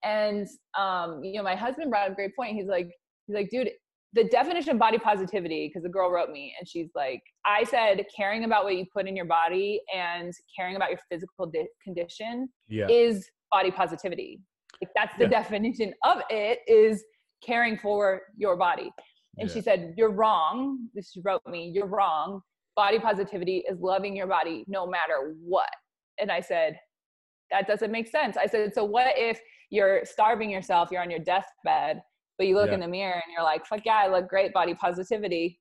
And 0.03 0.47
um 0.77 1.23
you 1.23 1.33
know 1.37 1.43
my 1.43 1.55
husband 1.55 1.89
brought 1.91 2.07
up 2.07 2.13
a 2.13 2.15
great 2.15 2.35
point. 2.35 2.55
He's 2.55 2.67
like 2.67 2.89
he's 3.27 3.35
like 3.35 3.49
dude 3.49 3.69
the 4.13 4.25
definition 4.25 4.71
of 4.73 4.79
body 4.79 4.97
positivity 4.97 5.67
because 5.67 5.83
the 5.83 5.89
girl 5.89 6.11
wrote 6.11 6.29
me 6.31 6.53
and 6.59 6.67
she's 6.67 6.89
like 6.95 7.21
i 7.45 7.63
said 7.63 8.03
caring 8.15 8.43
about 8.43 8.63
what 8.65 8.75
you 8.75 8.85
put 8.93 9.07
in 9.07 9.15
your 9.15 9.25
body 9.25 9.79
and 9.95 10.33
caring 10.55 10.75
about 10.75 10.89
your 10.89 10.99
physical 11.09 11.45
di- 11.45 11.67
condition 11.83 12.49
yeah. 12.67 12.87
is 12.89 13.29
body 13.51 13.71
positivity. 13.71 14.39
Like 14.81 14.91
that's 14.95 15.13
the 15.17 15.25
Yeah. 15.25 15.29
definition 15.41 15.93
of 16.03 16.21
it 16.29 16.59
is 16.67 17.03
caring 17.45 17.77
for 17.77 18.21
your 18.37 18.55
body. 18.55 18.91
And 19.37 19.49
Yeah. 19.49 19.53
she 19.53 19.61
said 19.61 19.93
you're 19.97 20.11
wrong. 20.11 20.89
This 20.93 21.11
she 21.11 21.21
wrote 21.21 21.45
me 21.47 21.67
you're 21.73 21.87
wrong. 21.87 22.41
Body 22.75 22.99
positivity 22.99 23.57
is 23.69 23.79
loving 23.79 24.15
your 24.15 24.27
body 24.27 24.63
no 24.67 24.87
matter 24.87 25.35
what. 25.43 25.69
And 26.19 26.31
i 26.31 26.39
said 26.39 26.79
that 27.51 27.67
doesn't 27.67 27.91
make 27.91 28.07
sense. 28.07 28.37
I 28.37 28.45
said 28.47 28.73
so 28.73 28.83
what 28.85 29.13
if 29.17 29.39
you're 29.69 30.05
starving 30.05 30.49
yourself 30.49 30.89
you're 30.91 31.01
on 31.01 31.11
your 31.11 31.19
deathbed 31.19 32.01
but 32.41 32.47
you 32.47 32.55
look 32.55 32.69
Yeah. 32.69 32.73
in 32.73 32.79
the 32.79 32.87
mirror 32.87 33.13
and 33.23 33.31
you're 33.31 33.43
like 33.43 33.67
fuck 33.67 33.81
yeah 33.85 33.97
i 33.97 34.07
look 34.07 34.27
great 34.27 34.51
body 34.51 34.73
positivity. 34.73 35.59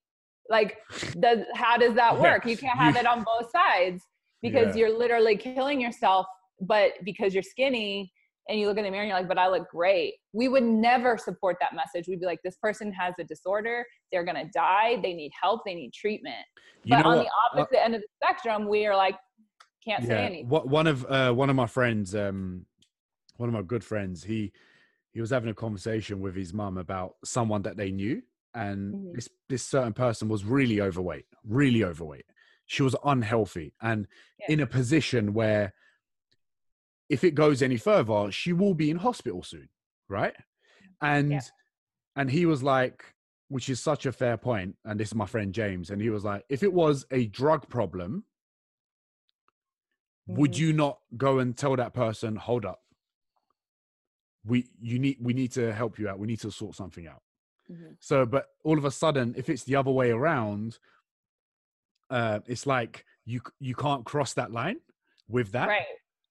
Like 0.48 0.78
does 1.20 1.40
how 1.54 1.76
does 1.76 1.94
that 1.94 2.18
work? 2.18 2.46
You 2.46 2.56
can't 2.56 2.78
have 2.78 2.96
it 2.96 3.06
on 3.06 3.22
both 3.22 3.50
sides 3.50 4.02
because 4.40 4.74
Yeah. 4.74 4.80
you're 4.86 4.98
literally 4.98 5.36
killing 5.36 5.78
yourself 5.78 6.24
but 6.58 6.92
because 7.04 7.34
you're 7.34 7.42
skinny 7.42 8.10
and 8.48 8.58
you 8.58 8.66
look 8.66 8.78
in 8.78 8.84
the 8.84 8.90
mirror 8.90 9.02
and 9.02 9.10
you're 9.10 9.18
like 9.18 9.28
but 9.28 9.36
i 9.36 9.46
look 9.46 9.68
great. 9.68 10.14
We 10.32 10.48
would 10.48 10.62
never 10.64 11.18
support 11.18 11.56
that 11.60 11.72
message. 11.74 12.08
We'd 12.08 12.20
be 12.20 12.26
like 12.32 12.40
this 12.42 12.56
person 12.56 12.90
has 12.94 13.12
a 13.20 13.24
disorder. 13.24 13.84
They're 14.10 14.24
going 14.24 14.40
to 14.44 14.50
die. 14.54 14.98
They 15.02 15.12
need 15.12 15.32
help. 15.40 15.60
They 15.66 15.74
need 15.74 15.92
treatment. 15.92 16.46
You 16.84 16.96
but 16.96 17.04
on 17.04 17.16
what? 17.18 17.24
the 17.26 17.30
opposite 17.60 17.84
end 17.84 17.94
of 17.94 18.00
the 18.00 18.08
spectrum 18.24 18.66
we 18.68 18.86
are 18.86 18.96
like 18.96 19.16
can't 19.84 20.02
say 20.06 20.24
anything. 20.24 20.48
What 20.48 20.66
one 20.68 20.86
of 20.86 21.04
uh, 21.10 21.32
one 21.32 21.50
of 21.50 21.56
my 21.56 21.66
friends, 21.66 22.14
um, 22.14 22.64
one 23.36 23.48
of 23.48 23.52
my 23.52 23.62
good 23.62 23.84
friends, 23.84 24.24
he 24.24 24.52
he 25.12 25.20
was 25.20 25.30
having 25.30 25.50
a 25.50 25.54
conversation 25.54 26.20
with 26.20 26.34
his 26.36 26.52
mum 26.52 26.78
about 26.78 27.16
someone 27.24 27.62
that 27.62 27.76
they 27.76 27.90
knew, 27.90 28.22
and 28.54 28.94
Mhm. 28.94 29.14
this 29.14 29.28
this 29.48 29.62
certain 29.64 29.92
person 29.92 30.28
was 30.28 30.44
really 30.44 30.80
overweight, 30.80 31.26
really 31.44 31.84
overweight. 31.84 32.26
She 32.66 32.82
was 32.82 32.94
unhealthy 33.04 33.74
and 33.80 34.06
Yeah. 34.38 34.52
in 34.52 34.60
a 34.60 34.66
position 34.66 35.34
where, 35.34 35.74
if 37.08 37.24
it 37.24 37.34
goes 37.34 37.62
any 37.62 37.76
further, 37.76 38.30
she 38.30 38.52
will 38.52 38.74
be 38.74 38.90
in 38.90 38.96
hospital 38.96 39.42
soon, 39.42 39.68
right? 40.08 40.36
And 41.00 41.40
and 42.16 42.30
he 42.30 42.46
was 42.46 42.62
like, 42.62 43.04
which 43.48 43.68
is 43.68 43.80
such 43.80 44.06
a 44.06 44.12
fair 44.12 44.36
point, 44.36 44.76
and 44.84 44.98
this 44.98 45.08
is 45.08 45.14
my 45.14 45.26
friend 45.26 45.52
James, 45.52 45.90
and 45.90 46.00
he 46.00 46.10
was 46.10 46.24
like, 46.24 46.44
if 46.48 46.62
it 46.62 46.72
was 46.72 47.06
a 47.10 47.26
drug 47.26 47.68
problem, 47.68 48.24
would 50.26 50.52
Mhm. 50.54 50.58
you 50.58 50.72
not 50.72 51.00
go 51.16 51.40
and 51.40 51.56
tell 51.56 51.74
that 51.76 51.94
person 51.94 52.36
hold 52.36 52.64
up 52.64 52.82
we 54.44 54.68
you 54.80 54.98
need 54.98 55.18
we 55.20 55.32
need 55.32 55.52
to 55.52 55.72
help 55.72 55.98
you 55.98 56.08
out. 56.08 56.18
We 56.18 56.26
need 56.26 56.40
to 56.40 56.50
sort 56.50 56.74
something 56.74 57.06
out. 57.06 57.22
Mhm. 57.70 57.96
so 58.00 58.26
but 58.26 58.46
all 58.64 58.78
of 58.78 58.84
a 58.84 58.90
sudden 58.90 59.34
if 59.36 59.48
it's 59.48 59.62
the 59.62 59.76
other 59.76 59.92
way 59.92 60.10
around 60.10 60.78
uh 62.10 62.40
it's 62.46 62.66
like 62.66 63.04
you 63.24 63.40
you 63.60 63.76
can't 63.76 64.04
cross 64.04 64.34
that 64.34 64.50
line 64.50 64.80
with 65.28 65.52
that 65.52 65.68
right. 65.68 65.86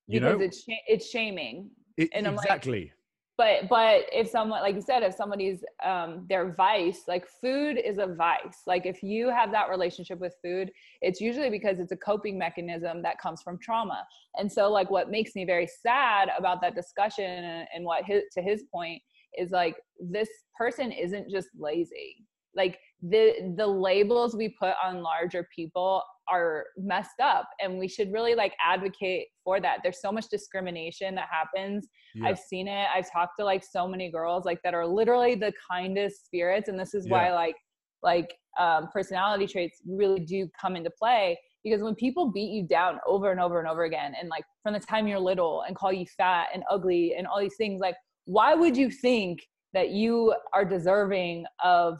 you 0.07 0.19
because 0.19 0.37
know? 0.37 0.43
it's 0.43 0.63
sh- 0.63 0.85
it's 0.87 1.09
shaming. 1.09 1.69
It, 1.95 2.09
and 2.13 2.27
I'm 2.27 2.35
like, 2.35 2.45
exactly 2.45 2.91
but 3.39 3.69
but 3.69 4.01
if 4.11 4.27
someone 4.27 4.61
like 4.61 4.75
you 4.75 4.81
said 4.81 5.01
if 5.01 5.15
somebody's 5.15 5.63
um 5.85 6.25
their 6.27 6.51
vice 6.55 7.03
like 7.07 7.25
food 7.41 7.79
is 7.83 7.97
a 7.97 8.05
vice. 8.05 8.59
Like 8.67 8.85
if 8.85 9.01
you 9.01 9.29
have 9.29 9.49
that 9.53 9.69
relationship 9.69 10.19
with 10.19 10.35
food 10.43 10.69
it's 11.01 11.21
usually 11.21 11.49
because 11.49 11.79
it's 11.79 11.93
a 11.93 11.97
coping 11.97 12.37
mechanism 12.37 13.01
that 13.01 13.17
comes 13.17 13.41
from 13.41 13.57
trauma. 13.57 14.05
And 14.35 14.51
so 14.51 14.69
like 14.69 14.91
what 14.91 15.09
makes 15.09 15.35
me 15.35 15.45
very 15.45 15.67
sad 15.67 16.27
about 16.37 16.59
that 16.61 16.75
discussion 16.75 17.23
and, 17.23 17.67
and 17.73 17.85
what 17.85 18.03
his 18.03 18.23
to 18.33 18.41
his 18.41 18.63
point 18.71 19.01
is 19.37 19.51
like 19.51 19.77
this 20.01 20.29
person 20.57 20.91
isn't 20.91 21.29
just 21.29 21.47
lazy. 21.57 22.17
Like 22.55 22.77
the 23.01 23.53
the 23.57 23.65
labels 23.65 24.35
we 24.35 24.55
put 24.59 24.73
on 24.83 25.01
larger 25.01 25.47
people 25.55 26.03
are 26.27 26.65
messed 26.77 27.19
up 27.23 27.47
and 27.61 27.79
we 27.79 27.87
should 27.87 28.11
really 28.11 28.35
like 28.35 28.53
advocate 28.63 29.27
for 29.43 29.59
that 29.59 29.79
there's 29.83 30.01
so 30.01 30.11
much 30.11 30.27
discrimination 30.29 31.15
that 31.15 31.27
happens 31.31 31.87
yeah 32.15 32.27
I've 32.27 32.39
seen 32.39 32.67
it. 32.67 32.87
I've 32.93 33.11
talked 33.11 33.33
to 33.39 33.45
like 33.45 33.63
so 33.63 33.87
many 33.87 34.11
girls 34.11 34.45
like 34.45 34.59
that 34.63 34.73
are 34.73 34.85
literally 34.85 35.35
the 35.35 35.53
kindest 35.69 36.25
spirits. 36.25 36.69
And 36.69 36.79
this 36.79 36.93
is 36.93 37.07
why 37.07 37.33
like 37.33 37.55
like 38.01 38.33
um, 38.59 38.89
personality 38.91 39.45
traits 39.47 39.81
really 39.87 40.21
do 40.21 40.47
come 40.59 40.75
into 40.75 40.89
play 40.89 41.37
because 41.63 41.81
when 41.81 41.95
people 41.95 42.31
beat 42.31 42.51
you 42.51 42.65
down 42.65 42.99
over 43.05 43.31
and 43.31 43.39
over 43.39 43.59
and 43.59 43.67
over 43.67 43.83
again 43.83 44.13
and 44.19 44.29
like 44.29 44.43
from 44.63 44.73
the 44.73 44.79
time 44.79 45.07
you're 45.07 45.19
little 45.19 45.63
and 45.67 45.75
call 45.75 45.91
you 45.91 46.05
fat 46.17 46.47
and 46.53 46.63
ugly 46.69 47.13
and 47.17 47.27
all 47.27 47.39
these 47.39 47.57
things 47.57 47.81
like 47.81 47.95
why 48.25 48.53
would 48.55 48.75
you 48.77 48.89
think 48.89 49.39
that 49.73 49.89
you 49.89 50.33
are 50.53 50.63
deserving 50.63 51.45
of 51.63 51.99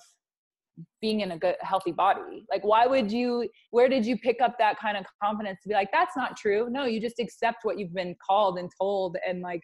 being 1.01 1.21
in 1.21 1.32
a 1.32 1.38
good 1.38 1.55
healthy 1.61 1.91
body 1.91 2.45
like 2.51 2.63
why 2.63 2.86
would 2.86 3.11
you 3.11 3.47
where 3.71 3.89
did 3.89 4.05
you 4.05 4.17
pick 4.17 4.38
up 4.41 4.55
that 4.57 4.80
kind 4.80 4.97
of 4.97 5.05
confidence 5.21 5.59
to 5.61 5.69
be 5.69 5.75
like 5.75 5.89
that's 5.91 6.15
not 6.15 6.38
true 6.38 6.67
no 6.69 6.86
you 6.86 6.99
just 6.99 7.19
accept 7.19 7.59
what 7.63 7.77
you've 7.77 7.93
been 7.93 8.15
called 8.25 8.57
and 8.57 8.69
told 8.80 9.17
and 9.27 9.41
like 9.41 9.61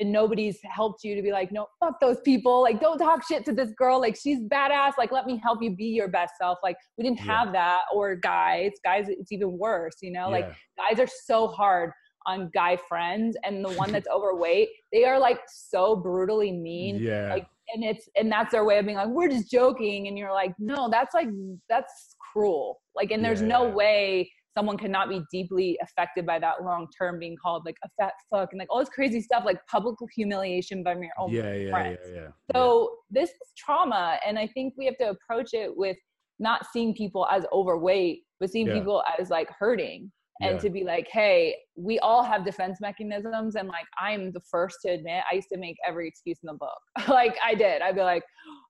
and 0.00 0.12
nobody's 0.12 0.58
helped 0.64 1.02
you 1.02 1.14
to 1.14 1.22
be 1.22 1.32
like, 1.32 1.50
no, 1.50 1.66
fuck 1.80 1.98
those 2.00 2.20
people. 2.20 2.62
Like, 2.62 2.80
don't 2.80 2.98
talk 2.98 3.26
shit 3.26 3.44
to 3.46 3.52
this 3.52 3.70
girl. 3.76 4.00
Like, 4.00 4.16
she's 4.16 4.40
badass. 4.40 4.92
Like, 4.98 5.12
let 5.12 5.26
me 5.26 5.40
help 5.42 5.62
you 5.62 5.74
be 5.74 5.86
your 5.86 6.08
best 6.08 6.34
self. 6.40 6.58
Like, 6.62 6.76
we 6.96 7.04
didn't 7.04 7.18
yeah. 7.18 7.44
have 7.44 7.52
that. 7.54 7.82
Or 7.94 8.14
guys, 8.16 8.72
guys, 8.84 9.06
it's 9.08 9.32
even 9.32 9.56
worse, 9.58 9.96
you 10.02 10.12
know? 10.12 10.26
Yeah. 10.26 10.36
Like, 10.36 10.52
guys 10.76 11.00
are 11.00 11.08
so 11.24 11.48
hard 11.48 11.90
on 12.26 12.50
guy 12.52 12.78
friends. 12.88 13.36
And 13.44 13.64
the 13.64 13.70
one 13.72 13.90
that's 13.90 14.08
overweight, 14.14 14.68
they 14.92 15.04
are 15.04 15.18
like 15.18 15.40
so 15.48 15.96
brutally 15.96 16.52
mean. 16.52 16.98
Yeah. 17.00 17.30
Like, 17.30 17.46
and 17.74 17.84
it's, 17.84 18.08
and 18.16 18.30
that's 18.30 18.52
their 18.52 18.64
way 18.64 18.78
of 18.78 18.86
being 18.86 18.96
like, 18.96 19.08
we're 19.08 19.28
just 19.28 19.50
joking. 19.50 20.08
And 20.08 20.16
you're 20.18 20.32
like, 20.32 20.54
no, 20.58 20.88
that's 20.90 21.14
like, 21.14 21.28
that's 21.68 22.16
cruel. 22.32 22.80
Like, 22.94 23.10
and 23.10 23.24
there's 23.24 23.40
yeah. 23.40 23.48
no 23.48 23.68
way 23.68 24.30
someone 24.56 24.76
cannot 24.76 25.08
be 25.08 25.22
deeply 25.30 25.78
affected 25.82 26.26
by 26.26 26.38
that 26.40 26.64
long 26.64 26.88
term 26.98 27.18
being 27.20 27.36
called 27.40 27.62
like 27.64 27.76
a 27.84 27.88
fat 27.96 28.12
fuck 28.28 28.48
and 28.50 28.58
like 28.58 28.66
all 28.70 28.80
this 28.80 28.88
crazy 28.88 29.20
stuff 29.20 29.44
like 29.44 29.58
public 29.70 29.94
humiliation 30.16 30.82
by 30.82 30.94
your 30.94 31.10
own 31.16 31.30
yeah, 31.30 31.54
yeah, 31.54 31.70
friends. 31.70 31.98
Yeah, 32.08 32.20
yeah, 32.22 32.28
so 32.52 32.96
this 33.08 33.30
is 33.30 33.52
trauma 33.56 34.18
and 34.26 34.36
I 34.36 34.48
think 34.48 34.74
we 34.76 34.84
have 34.86 34.98
to 34.98 35.10
approach 35.10 35.50
it 35.52 35.70
with 35.76 35.96
not 36.40 36.66
seeing 36.72 36.92
people 36.92 37.26
as 37.30 37.44
overweight, 37.52 38.22
but 38.40 38.50
seeing 38.50 38.66
yeah. 38.66 38.74
people 38.74 39.02
as 39.18 39.30
like 39.30 39.48
hurting 39.56 40.10
and 40.40 40.54
yeah. 40.54 40.58
to 40.58 40.70
be 40.70 40.84
like, 40.84 41.08
hey, 41.10 41.56
we 41.76 41.98
all 41.98 42.22
have 42.22 42.44
defense 42.44 42.78
mechanisms. 42.80 43.56
And 43.56 43.68
like, 43.68 43.86
I'm 43.98 44.32
the 44.32 44.40
first 44.40 44.78
to 44.84 44.90
admit, 44.90 45.22
I 45.30 45.34
used 45.34 45.48
to 45.52 45.58
make 45.58 45.76
every 45.86 46.08
excuse 46.08 46.38
in 46.42 46.46
the 46.46 46.54
book. 46.54 46.78
like, 47.08 47.36
I 47.44 47.54
did. 47.54 47.82
I'd 47.82 47.94
be 47.94 48.02
like, 48.02 48.24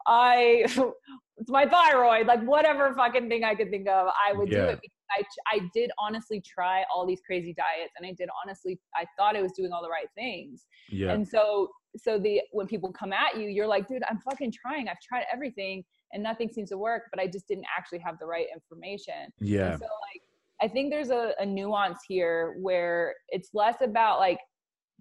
I, 0.07 0.65
it's 1.37 1.51
my 1.51 1.67
thyroid, 1.67 2.27
like, 2.27 2.43
whatever 2.45 2.93
fucking 2.95 3.29
thing 3.29 3.45
I 3.45 3.55
could 3.55 3.71
think 3.71 3.89
of, 3.89 4.09
I 4.09 4.33
would 4.33 4.51
yeah. 4.51 4.59
do 4.59 4.69
it 4.73 4.81
I, 5.11 5.23
I 5.47 5.61
did 5.75 5.91
honestly 5.99 6.41
try 6.41 6.85
all 6.93 7.07
these 7.07 7.21
crazy 7.25 7.55
diets 7.55 7.93
and 7.97 8.07
I 8.07 8.13
did 8.13 8.29
honestly, 8.45 8.79
I 8.95 9.07
thought 9.17 9.37
I 9.37 9.43
was 9.43 9.53
doing 9.53 9.73
all 9.73 9.83
the 9.83 9.89
right 9.89 10.09
things. 10.15 10.67
Yeah. 10.91 11.13
And 11.13 11.27
so, 11.27 11.69
so 11.97 12.19
the, 12.19 12.41
when 12.53 12.67
people 12.67 12.93
come 12.93 13.13
at 13.13 13.37
you, 13.37 13.49
you're 13.49 13.67
like, 13.67 13.89
dude, 13.89 14.03
I'm 14.09 14.19
fucking 14.19 14.53
trying. 14.53 14.89
I've 14.89 15.01
tried 15.01 15.25
everything 15.33 15.85
and 16.13 16.23
nothing 16.23 16.49
seems 16.51 16.71
to 16.71 16.79
work, 16.79 17.05
but 17.11 17.21
I 17.21 17.27
just 17.27 17.49
didn't 17.49 17.67
actually 17.77 18.01
have 18.01 18.19
the 18.19 18.27
right 18.27 18.47
information. 18.53 19.33
Yeah. 19.41 19.73
And 19.73 19.79
so 19.79 19.87
like, 19.87 20.23
I 20.61 20.69
think 20.69 20.91
there's 20.91 21.11
a, 21.11 21.33
a 21.39 21.47
nuance 21.47 22.01
here 22.07 22.57
where 22.61 23.15
it's 23.29 23.51
less 23.55 23.77
about 23.81 24.19
like 24.19 24.39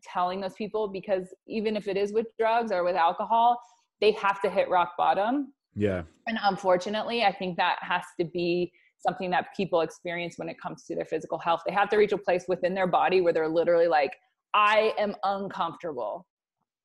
telling 0.03 0.41
those 0.41 0.53
people 0.53 0.87
because 0.87 1.33
even 1.47 1.75
if 1.75 1.87
it 1.87 1.97
is 1.97 2.13
with 2.13 2.27
drugs 2.39 2.71
or 2.71 2.83
with 2.83 2.95
alcohol, 2.95 3.59
they 3.99 4.11
have 4.11 4.41
to 4.41 4.49
hit 4.49 4.69
rock 4.69 4.93
bottom. 4.97 5.53
Yeah. 5.75 6.03
And 6.27 6.37
unfortunately, 6.43 7.23
I 7.23 7.31
think 7.31 7.57
that 7.57 7.77
has 7.81 8.03
to 8.19 8.25
be 8.25 8.71
something 8.99 9.29
that 9.31 9.47
people 9.55 9.81
experience 9.81 10.37
when 10.37 10.49
it 10.49 10.59
comes 10.61 10.83
to 10.85 10.95
their 10.95 11.05
physical 11.05 11.37
health. 11.37 11.61
They 11.65 11.73
have 11.73 11.89
to 11.89 11.97
reach 11.97 12.11
a 12.11 12.17
place 12.17 12.45
within 12.47 12.73
their 12.73 12.87
body 12.87 13.21
where 13.21 13.33
they're 13.33 13.47
literally 13.47 13.87
like, 13.87 14.11
I 14.53 14.93
am 14.97 15.15
uncomfortable, 15.23 16.25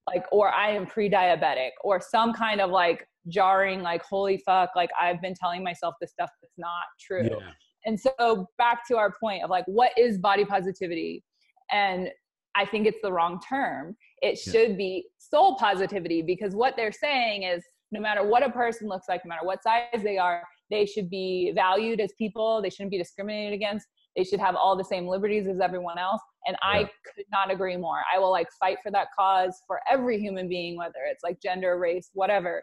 like, 0.06 0.24
or 0.30 0.50
I 0.50 0.70
am 0.70 0.86
pre 0.86 1.08
diabetic, 1.08 1.70
or 1.82 2.00
some 2.00 2.32
kind 2.34 2.60
of 2.60 2.70
like 2.70 3.06
jarring, 3.28 3.82
like, 3.82 4.02
holy 4.02 4.38
fuck, 4.44 4.70
like, 4.76 4.90
I've 5.00 5.22
been 5.22 5.34
telling 5.34 5.62
myself 5.62 5.94
this 6.00 6.10
stuff 6.10 6.30
that's 6.42 6.58
not 6.58 6.84
true. 7.00 7.28
Yeah. 7.30 7.50
And 7.84 7.98
so, 7.98 8.46
back 8.58 8.86
to 8.88 8.96
our 8.96 9.12
point 9.20 9.42
of 9.42 9.50
like, 9.50 9.64
what 9.66 9.92
is 9.98 10.18
body 10.18 10.44
positivity? 10.44 11.24
And 11.70 12.08
I 12.54 12.66
think 12.66 12.86
it's 12.86 13.00
the 13.02 13.12
wrong 13.12 13.40
term. 13.48 13.96
It 14.20 14.38
should 14.38 14.70
yeah. 14.70 14.76
be 14.76 15.06
soul 15.18 15.56
positivity 15.56 16.22
because 16.22 16.54
what 16.54 16.74
they're 16.76 16.92
saying 16.92 17.44
is 17.44 17.64
no 17.90 18.00
matter 18.00 18.26
what 18.26 18.42
a 18.42 18.50
person 18.50 18.88
looks 18.88 19.06
like, 19.08 19.24
no 19.24 19.30
matter 19.30 19.46
what 19.46 19.62
size 19.62 20.02
they 20.02 20.18
are, 20.18 20.42
they 20.70 20.86
should 20.86 21.10
be 21.10 21.52
valued 21.54 22.00
as 22.00 22.12
people. 22.16 22.62
They 22.62 22.70
shouldn't 22.70 22.90
be 22.90 22.98
discriminated 22.98 23.52
against. 23.52 23.86
They 24.16 24.24
should 24.24 24.40
have 24.40 24.56
all 24.56 24.76
the 24.76 24.84
same 24.84 25.06
liberties 25.06 25.46
as 25.46 25.60
everyone 25.60 25.98
else. 25.98 26.20
And 26.46 26.56
yeah. 26.62 26.80
I 26.80 26.82
could 27.14 27.24
not 27.30 27.50
agree 27.50 27.76
more. 27.76 28.00
I 28.14 28.18
will 28.18 28.30
like 28.30 28.48
fight 28.58 28.78
for 28.82 28.90
that 28.90 29.08
cause 29.16 29.60
for 29.66 29.80
every 29.90 30.18
human 30.18 30.48
being, 30.48 30.76
whether 30.76 31.00
it's 31.10 31.22
like 31.22 31.40
gender, 31.40 31.78
race, 31.78 32.10
whatever. 32.14 32.62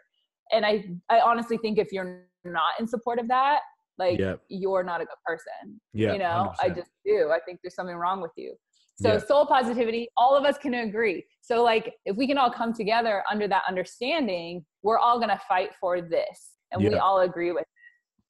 And 0.52 0.66
I, 0.66 0.84
I 1.08 1.20
honestly 1.20 1.56
think 1.58 1.78
if 1.78 1.92
you're 1.92 2.24
not 2.44 2.72
in 2.78 2.86
support 2.86 3.18
of 3.18 3.28
that, 3.28 3.60
like 4.00 4.18
yep. 4.18 4.40
you're 4.48 4.82
not 4.82 5.00
a 5.00 5.04
good 5.04 5.20
person. 5.24 5.80
Yeah, 5.92 6.12
you 6.12 6.18
know, 6.18 6.52
100%. 6.60 6.64
I 6.64 6.68
just 6.70 6.90
do. 7.04 7.30
I 7.32 7.38
think 7.46 7.60
there's 7.62 7.76
something 7.76 7.94
wrong 7.94 8.20
with 8.20 8.32
you. 8.36 8.54
So 9.00 9.18
soul 9.18 9.46
positivity, 9.46 10.08
all 10.18 10.36
of 10.36 10.44
us 10.44 10.58
can 10.58 10.74
agree. 10.74 11.24
So 11.40 11.62
like 11.62 11.94
if 12.04 12.18
we 12.18 12.26
can 12.26 12.36
all 12.36 12.50
come 12.50 12.74
together 12.74 13.22
under 13.30 13.48
that 13.48 13.62
understanding, 13.66 14.62
we're 14.82 14.98
all 14.98 15.18
gonna 15.18 15.40
fight 15.48 15.70
for 15.80 16.02
this. 16.02 16.56
And 16.72 16.84
we 16.84 16.94
all 16.96 17.20
agree 17.20 17.52
with 17.52 17.64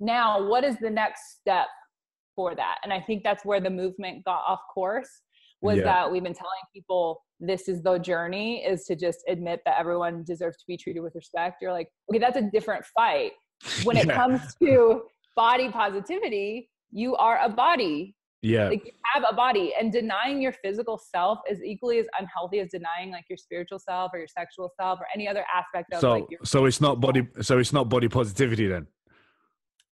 now 0.01 0.49
what 0.49 0.65
is 0.65 0.77
the 0.79 0.91
next 0.91 1.39
step 1.41 1.67
for 2.35 2.55
that 2.55 2.79
and 2.83 2.93
i 2.93 3.01
think 3.01 3.23
that's 3.23 3.45
where 3.45 3.61
the 3.61 3.71
movement 3.71 4.25
got 4.25 4.43
off 4.47 4.61
course 4.73 5.23
was 5.61 5.77
yeah. 5.77 5.85
that 5.85 6.11
we've 6.11 6.23
been 6.23 6.35
telling 6.35 6.51
people 6.75 7.23
this 7.39 7.69
is 7.69 7.83
the 7.83 7.99
journey 7.99 8.65
is 8.65 8.85
to 8.85 8.97
just 8.97 9.19
admit 9.29 9.61
that 9.65 9.79
everyone 9.79 10.25
deserves 10.25 10.57
to 10.57 10.65
be 10.67 10.77
treated 10.77 11.01
with 11.01 11.15
respect 11.15 11.57
you're 11.61 11.73
like 11.73 11.89
okay 12.11 12.19
that's 12.19 12.39
a 12.39 12.51
different 12.53 12.85
fight 12.87 13.33
when 13.85 13.97
it 13.97 14.07
yeah. 14.09 14.15
comes 14.15 14.55
to 14.63 15.03
body 15.41 15.71
positivity 15.71 16.69
you 16.91 17.17
are 17.17 17.39
a 17.43 17.49
body 17.49 18.15
yeah 18.43 18.69
like 18.69 18.85
you 18.85 18.93
have 19.15 19.25
a 19.33 19.35
body 19.35 19.73
and 19.79 19.91
denying 19.91 20.41
your 20.47 20.55
physical 20.65 20.97
self 21.15 21.39
is 21.51 21.63
equally 21.63 21.99
as 21.99 22.07
unhealthy 22.19 22.59
as 22.61 22.69
denying 22.69 23.11
like 23.11 23.25
your 23.31 23.39
spiritual 23.39 23.79
self 23.79 24.11
or 24.13 24.19
your 24.19 24.29
sexual 24.29 24.69
self 24.79 24.99
or 25.01 25.07
any 25.15 25.27
other 25.27 25.45
aspect 25.61 25.93
of 25.95 26.01
so 26.01 26.13
like 26.13 26.25
your- 26.31 26.45
so 26.45 26.67
it's 26.67 26.81
not 26.87 27.01
body 27.01 27.27
so 27.41 27.59
it's 27.59 27.73
not 27.73 27.89
body 27.89 28.09
positivity 28.09 28.67
then 28.67 28.87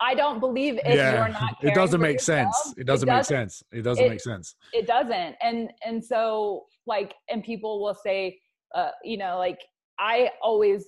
I 0.00 0.14
don't 0.14 0.38
believe 0.38 0.74
if 0.84 0.94
yeah. 0.94 1.12
you're 1.14 1.28
not. 1.28 1.56
It 1.60 1.74
doesn't 1.74 2.00
make 2.00 2.18
yourself, 2.18 2.54
sense. 2.54 2.74
It 2.78 2.86
doesn't, 2.86 3.08
it 3.08 3.10
doesn't 3.10 3.16
make 3.16 3.24
sense. 3.24 3.62
It 3.72 3.82
doesn't 3.82 4.04
it, 4.04 4.08
make 4.08 4.20
sense. 4.20 4.54
It 4.72 4.86
doesn't. 4.86 5.34
And 5.42 5.72
and 5.84 6.04
so 6.04 6.66
like 6.86 7.14
and 7.28 7.42
people 7.42 7.82
will 7.82 7.96
say, 8.06 8.38
uh, 8.76 8.90
you 9.02 9.18
know, 9.18 9.38
like 9.38 9.58
I 9.98 10.30
always 10.40 10.86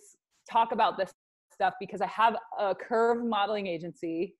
talk 0.48 0.70
about 0.70 0.96
this 0.96 1.10
stuff 1.52 1.74
because 1.80 2.00
I 2.00 2.06
have 2.06 2.36
a 2.56 2.72
curve 2.72 3.24
modeling 3.24 3.66
agency 3.66 4.36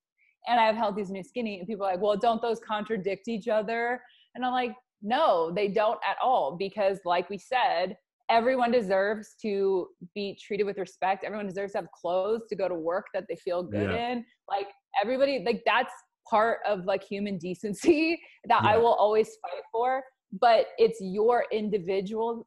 and 0.48 0.60
I 0.60 0.66
have 0.66 0.76
Healthy 0.76 1.02
Is 1.02 1.10
New 1.10 1.22
Skinny, 1.22 1.58
and 1.58 1.66
people 1.66 1.86
are 1.86 1.92
like, 1.92 2.00
well, 2.00 2.16
don't 2.16 2.40
those 2.40 2.60
contradict 2.60 3.28
each 3.28 3.48
other? 3.48 4.00
And 4.34 4.44
I'm 4.44 4.52
like, 4.52 4.74
no, 5.02 5.52
they 5.54 5.68
don't 5.68 5.98
at 6.08 6.16
all 6.22 6.56
because, 6.56 6.98
like 7.04 7.28
we 7.30 7.38
said, 7.38 7.96
everyone 8.30 8.70
deserves 8.70 9.34
to 9.42 9.88
be 10.14 10.38
treated 10.40 10.64
with 10.64 10.78
respect. 10.78 11.24
Everyone 11.24 11.46
deserves 11.46 11.72
to 11.72 11.78
have 11.78 11.90
clothes 11.90 12.42
to 12.48 12.56
go 12.56 12.68
to 12.68 12.74
work 12.74 13.06
that 13.12 13.24
they 13.28 13.36
feel 13.36 13.62
good 13.62 13.90
yeah. 13.90 14.12
in. 14.12 14.24
Like 14.48 14.68
everybody, 15.02 15.42
like 15.44 15.62
that's 15.66 15.92
part 16.28 16.58
of 16.66 16.84
like 16.84 17.02
human 17.02 17.38
decency 17.38 18.20
that 18.48 18.62
yeah. 18.62 18.70
I 18.70 18.76
will 18.76 18.94
always 18.94 19.28
fight 19.42 19.62
for. 19.72 20.02
But 20.40 20.66
it's 20.78 20.98
your 21.00 21.44
individual 21.50 22.46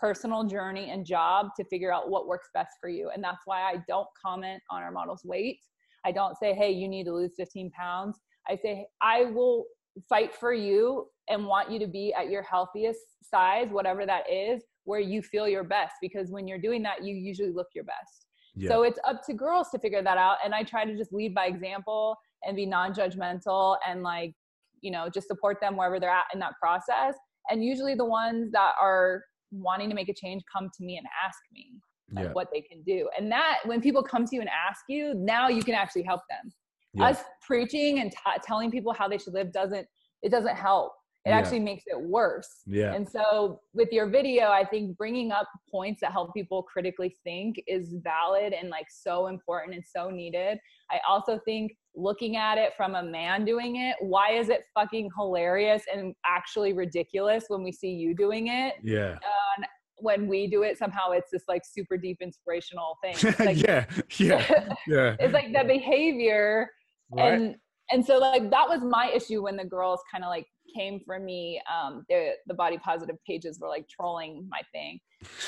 personal 0.00 0.44
journey 0.44 0.90
and 0.90 1.04
job 1.04 1.48
to 1.56 1.64
figure 1.64 1.92
out 1.92 2.08
what 2.08 2.26
works 2.26 2.48
best 2.54 2.70
for 2.80 2.88
you. 2.88 3.10
And 3.14 3.22
that's 3.22 3.42
why 3.44 3.62
I 3.62 3.82
don't 3.86 4.06
comment 4.24 4.62
on 4.70 4.82
our 4.82 4.92
model's 4.92 5.24
weight. 5.24 5.58
I 6.04 6.12
don't 6.12 6.36
say, 6.36 6.54
hey, 6.54 6.70
you 6.70 6.88
need 6.88 7.04
to 7.04 7.12
lose 7.12 7.32
15 7.36 7.70
pounds. 7.70 8.18
I 8.48 8.56
say, 8.56 8.86
I 9.02 9.24
will 9.24 9.66
fight 10.08 10.34
for 10.34 10.52
you 10.52 11.06
and 11.28 11.46
want 11.46 11.70
you 11.70 11.78
to 11.80 11.86
be 11.86 12.14
at 12.14 12.30
your 12.30 12.42
healthiest 12.42 13.00
size, 13.22 13.68
whatever 13.70 14.06
that 14.06 14.30
is, 14.30 14.62
where 14.88 15.00
you 15.00 15.20
feel 15.20 15.46
your 15.46 15.64
best 15.64 15.96
because 16.00 16.30
when 16.30 16.48
you're 16.48 16.58
doing 16.58 16.82
that 16.82 17.04
you 17.04 17.14
usually 17.14 17.52
look 17.52 17.66
your 17.74 17.84
best 17.84 18.26
yeah. 18.56 18.70
so 18.70 18.82
it's 18.82 18.98
up 19.06 19.20
to 19.22 19.34
girls 19.34 19.68
to 19.68 19.78
figure 19.78 20.02
that 20.02 20.16
out 20.16 20.38
and 20.42 20.54
i 20.54 20.62
try 20.62 20.84
to 20.84 20.96
just 20.96 21.12
lead 21.12 21.34
by 21.34 21.44
example 21.44 22.16
and 22.44 22.56
be 22.56 22.64
non-judgmental 22.64 23.76
and 23.86 24.02
like 24.02 24.32
you 24.80 24.90
know 24.90 25.08
just 25.12 25.28
support 25.28 25.58
them 25.60 25.76
wherever 25.76 26.00
they're 26.00 26.10
at 26.10 26.24
in 26.32 26.40
that 26.40 26.54
process 26.60 27.14
and 27.50 27.62
usually 27.62 27.94
the 27.94 28.04
ones 28.04 28.50
that 28.50 28.72
are 28.80 29.22
wanting 29.50 29.90
to 29.90 29.94
make 29.94 30.08
a 30.08 30.14
change 30.14 30.42
come 30.50 30.70
to 30.74 30.84
me 30.84 30.96
and 30.96 31.06
ask 31.24 31.38
me 31.52 31.66
like, 32.12 32.26
yeah. 32.26 32.32
what 32.32 32.48
they 32.52 32.60
can 32.60 32.82
do 32.82 33.08
and 33.18 33.30
that 33.30 33.58
when 33.64 33.80
people 33.80 34.02
come 34.02 34.24
to 34.24 34.34
you 34.34 34.40
and 34.40 34.50
ask 34.50 34.84
you 34.88 35.14
now 35.14 35.48
you 35.48 35.62
can 35.62 35.74
actually 35.74 36.02
help 36.02 36.22
them 36.28 36.50
yeah. 36.94 37.06
us 37.06 37.22
preaching 37.46 38.00
and 38.00 38.10
t- 38.10 38.40
telling 38.44 38.70
people 38.70 38.92
how 38.92 39.08
they 39.08 39.18
should 39.18 39.34
live 39.34 39.52
doesn't 39.52 39.86
it 40.22 40.30
doesn't 40.30 40.56
help 40.56 40.92
it 41.28 41.30
yeah. 41.30 41.38
actually 41.38 41.60
makes 41.60 41.84
it 41.86 42.00
worse. 42.00 42.62
Yeah. 42.66 42.94
And 42.94 43.06
so 43.06 43.60
with 43.74 43.88
your 43.92 44.08
video, 44.08 44.48
I 44.48 44.64
think 44.64 44.96
bringing 44.96 45.30
up 45.30 45.46
points 45.70 46.00
that 46.00 46.12
help 46.12 46.32
people 46.32 46.62
critically 46.62 47.14
think 47.22 47.60
is 47.66 47.96
valid 48.02 48.54
and 48.54 48.70
like 48.70 48.86
so 48.88 49.26
important 49.26 49.74
and 49.74 49.84
so 49.84 50.08
needed. 50.08 50.58
I 50.90 51.00
also 51.06 51.38
think 51.44 51.72
looking 51.94 52.36
at 52.36 52.56
it 52.56 52.72
from 52.76 52.94
a 52.94 53.02
man 53.02 53.44
doing 53.44 53.76
it, 53.76 53.96
why 54.00 54.30
is 54.30 54.48
it 54.48 54.62
fucking 54.72 55.10
hilarious 55.18 55.82
and 55.92 56.14
actually 56.24 56.72
ridiculous 56.72 57.44
when 57.48 57.62
we 57.62 57.72
see 57.72 57.90
you 57.90 58.14
doing 58.14 58.46
it? 58.46 58.76
Yeah. 58.82 59.16
Uh, 59.16 59.64
when 60.00 60.26
we 60.28 60.46
do 60.46 60.62
it 60.62 60.78
somehow 60.78 61.10
it's 61.10 61.30
this 61.30 61.44
like 61.48 61.62
super 61.64 61.96
deep 61.96 62.18
inspirational 62.20 62.96
thing 63.02 63.14
It's 63.22 63.40
like, 63.40 63.62
yeah, 63.62 63.84
yeah, 64.18 64.74
yeah. 64.86 65.16
it's 65.18 65.34
like 65.34 65.52
the 65.52 65.64
behavior 65.64 66.70
Right? 67.10 67.32
and 67.32 67.56
and 67.90 68.04
so 68.04 68.18
like 68.18 68.50
that 68.50 68.68
was 68.68 68.82
my 68.82 69.10
issue 69.14 69.42
when 69.42 69.56
the 69.56 69.64
girls 69.64 70.00
kind 70.12 70.24
of 70.24 70.28
like 70.28 70.46
came 70.76 71.00
for 71.06 71.18
me 71.18 71.60
um 71.72 72.04
the 72.08 72.32
the 72.46 72.54
body 72.54 72.78
positive 72.78 73.16
pages 73.26 73.58
were 73.60 73.68
like 73.68 73.88
trolling 73.88 74.46
my 74.50 74.60
thing 74.72 75.00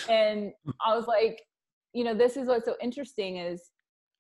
and 0.08 0.52
i 0.86 0.96
was 0.96 1.06
like 1.06 1.42
you 1.92 2.04
know 2.04 2.14
this 2.14 2.36
is 2.36 2.48
what's 2.48 2.64
so 2.64 2.76
interesting 2.82 3.36
is 3.36 3.70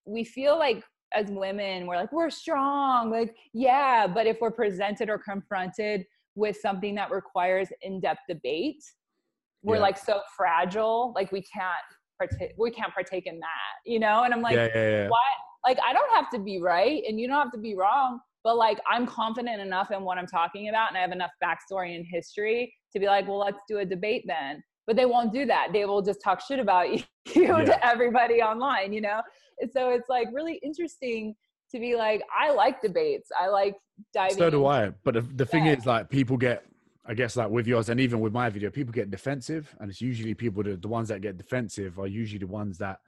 we 0.04 0.24
feel 0.24 0.58
like 0.58 0.84
as 1.14 1.30
women 1.30 1.86
we're 1.86 1.96
like 1.96 2.12
we're 2.12 2.30
strong 2.30 3.10
like 3.10 3.34
yeah 3.54 4.06
but 4.06 4.26
if 4.26 4.38
we're 4.40 4.50
presented 4.50 5.08
or 5.08 5.18
confronted 5.18 6.04
with 6.34 6.56
something 6.56 6.94
that 6.94 7.10
requires 7.10 7.68
in-depth 7.82 8.20
debate 8.28 8.82
we're 9.62 9.76
Yeah. 9.76 9.82
like 9.82 9.98
so 9.98 10.20
fragile 10.36 11.12
like 11.14 11.30
we 11.32 11.42
can't 11.42 11.66
partake 12.18 12.52
we 12.58 12.70
can't 12.70 12.92
partake 12.92 13.26
in 13.26 13.38
that 13.40 13.74
you 13.86 13.98
know? 13.98 14.24
And 14.24 14.32
i'm 14.34 14.42
like 14.42 14.56
yeah, 14.56 14.68
yeah, 14.74 15.08
why 15.08 15.20
like 15.66 15.78
i 15.86 15.92
don't 15.92 16.12
have 16.14 16.30
to 16.30 16.38
be 16.38 16.60
right 16.60 17.02
and 17.06 17.18
you 17.20 17.26
don't 17.28 17.36
have 17.36 17.52
to 17.52 17.58
be 17.58 17.74
wrong 17.74 18.20
but 18.44 18.56
like 18.56 18.78
i'm 18.90 19.06
confident 19.06 19.60
enough 19.60 19.90
in 19.90 20.02
what 20.02 20.18
i'm 20.18 20.26
talking 20.26 20.68
about 20.68 20.88
and 20.88 20.98
i 20.98 21.00
have 21.00 21.12
enough 21.12 21.30
backstory 21.42 21.96
and 21.96 22.06
history 22.08 22.72
to 22.92 22.98
be 22.98 23.06
like 23.06 23.26
well 23.28 23.38
let's 23.38 23.60
do 23.68 23.78
a 23.78 23.84
debate 23.84 24.24
then. 24.26 24.62
But 24.86 24.96
they 24.96 25.06
won't 25.06 25.32
do 25.32 25.46
that. 25.46 25.68
They 25.72 25.84
will 25.84 26.02
just 26.02 26.20
talk 26.20 26.40
shit 26.40 26.58
about 26.58 26.88
you 26.92 27.04
to 27.34 27.86
everybody 27.86 28.42
online 28.42 28.92
you 28.92 29.00
know? 29.00 29.20
And 29.60 29.70
so 29.70 29.90
it's 29.90 30.08
like 30.08 30.28
really 30.32 30.58
interesting 30.64 31.36
to 31.70 31.78
be 31.78 31.94
like 31.94 32.22
i 32.36 32.50
like 32.50 32.82
debates. 32.82 33.28
I 33.38 33.46
like 33.48 33.76
diving 34.12 34.38
So 34.38 34.50
do 34.50 34.66
I. 34.66 34.90
But 35.04 35.14
the, 35.14 35.20
the 35.20 35.46
thing 35.46 35.66
is, 35.66 35.86
like, 35.86 36.08
people 36.10 36.36
get, 36.36 36.64
I 37.10 37.14
guess, 37.14 37.34
like 37.36 37.50
with 37.50 37.66
yours 37.66 37.88
and 37.88 37.98
even 37.98 38.20
with 38.20 38.32
my 38.32 38.48
video, 38.50 38.70
people 38.70 38.92
get 38.92 39.10
defensive, 39.10 39.74
and 39.80 39.90
it's 39.90 40.00
usually 40.00 40.32
people 40.32 40.62
that 40.62 40.80
the 40.80 40.86
ones 40.86 41.08
that 41.08 41.20
get 41.20 41.36
defensive 41.36 41.98
are 41.98 42.06
usually 42.06 42.38
the 42.38 42.46
ones 42.46 42.78
that 42.78 42.98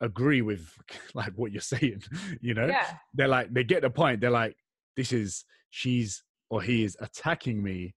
agree 0.00 0.42
with 0.42 0.68
like 1.14 1.32
what 1.36 1.52
you're 1.52 1.60
saying. 1.60 2.02
You 2.40 2.54
know, 2.54 2.66
yeah 2.66 2.86
they're 3.14 3.28
like 3.28 3.54
they 3.54 3.62
get 3.62 3.82
the 3.82 3.90
point. 3.90 4.20
They're 4.20 4.30
like, 4.32 4.56
this 4.96 5.12
is 5.12 5.44
she's 5.70 6.24
or 6.50 6.62
he 6.62 6.82
is 6.82 6.96
attacking 7.00 7.62
me 7.62 7.94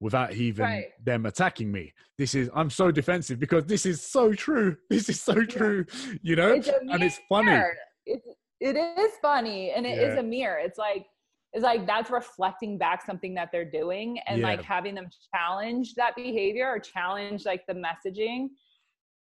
without 0.00 0.32
even 0.32 0.64
Right. 0.64 0.86
them 1.04 1.24
attacking 1.26 1.70
me. 1.70 1.92
This 2.18 2.34
is 2.34 2.50
I'm 2.52 2.68
so 2.70 2.90
defensive 2.90 3.38
because 3.38 3.66
this 3.66 3.86
is 3.86 4.02
so 4.02 4.32
true. 4.32 4.76
This 4.90 5.08
is 5.08 5.20
so 5.20 5.44
true. 5.44 5.86
You 6.20 6.34
know, 6.34 6.52
it's 6.54 6.68
and 6.68 7.00
it's 7.00 7.20
funny. 7.28 7.62
It's, 8.06 8.26
it 8.60 8.76
is 8.76 9.12
funny 9.22 9.70
and 9.70 9.86
it 9.86 9.98
is 9.98 10.14
Yeah. 10.14 10.20
a 10.20 10.22
mirror. 10.24 10.58
It's 10.58 10.78
like 10.78 11.06
it's 11.54 11.62
like 11.62 11.86
that's 11.86 12.10
reflecting 12.10 12.76
back 12.76 13.06
something 13.06 13.32
that 13.34 13.50
they're 13.52 13.64
doing 13.70 14.18
and 14.26 14.42
like 14.42 14.60
having 14.60 14.94
them 14.96 15.08
challenge 15.32 15.94
that 15.94 16.16
behavior 16.16 16.66
or 16.66 16.80
challenge 16.80 17.46
like 17.46 17.64
the 17.68 17.74
messaging 17.74 18.48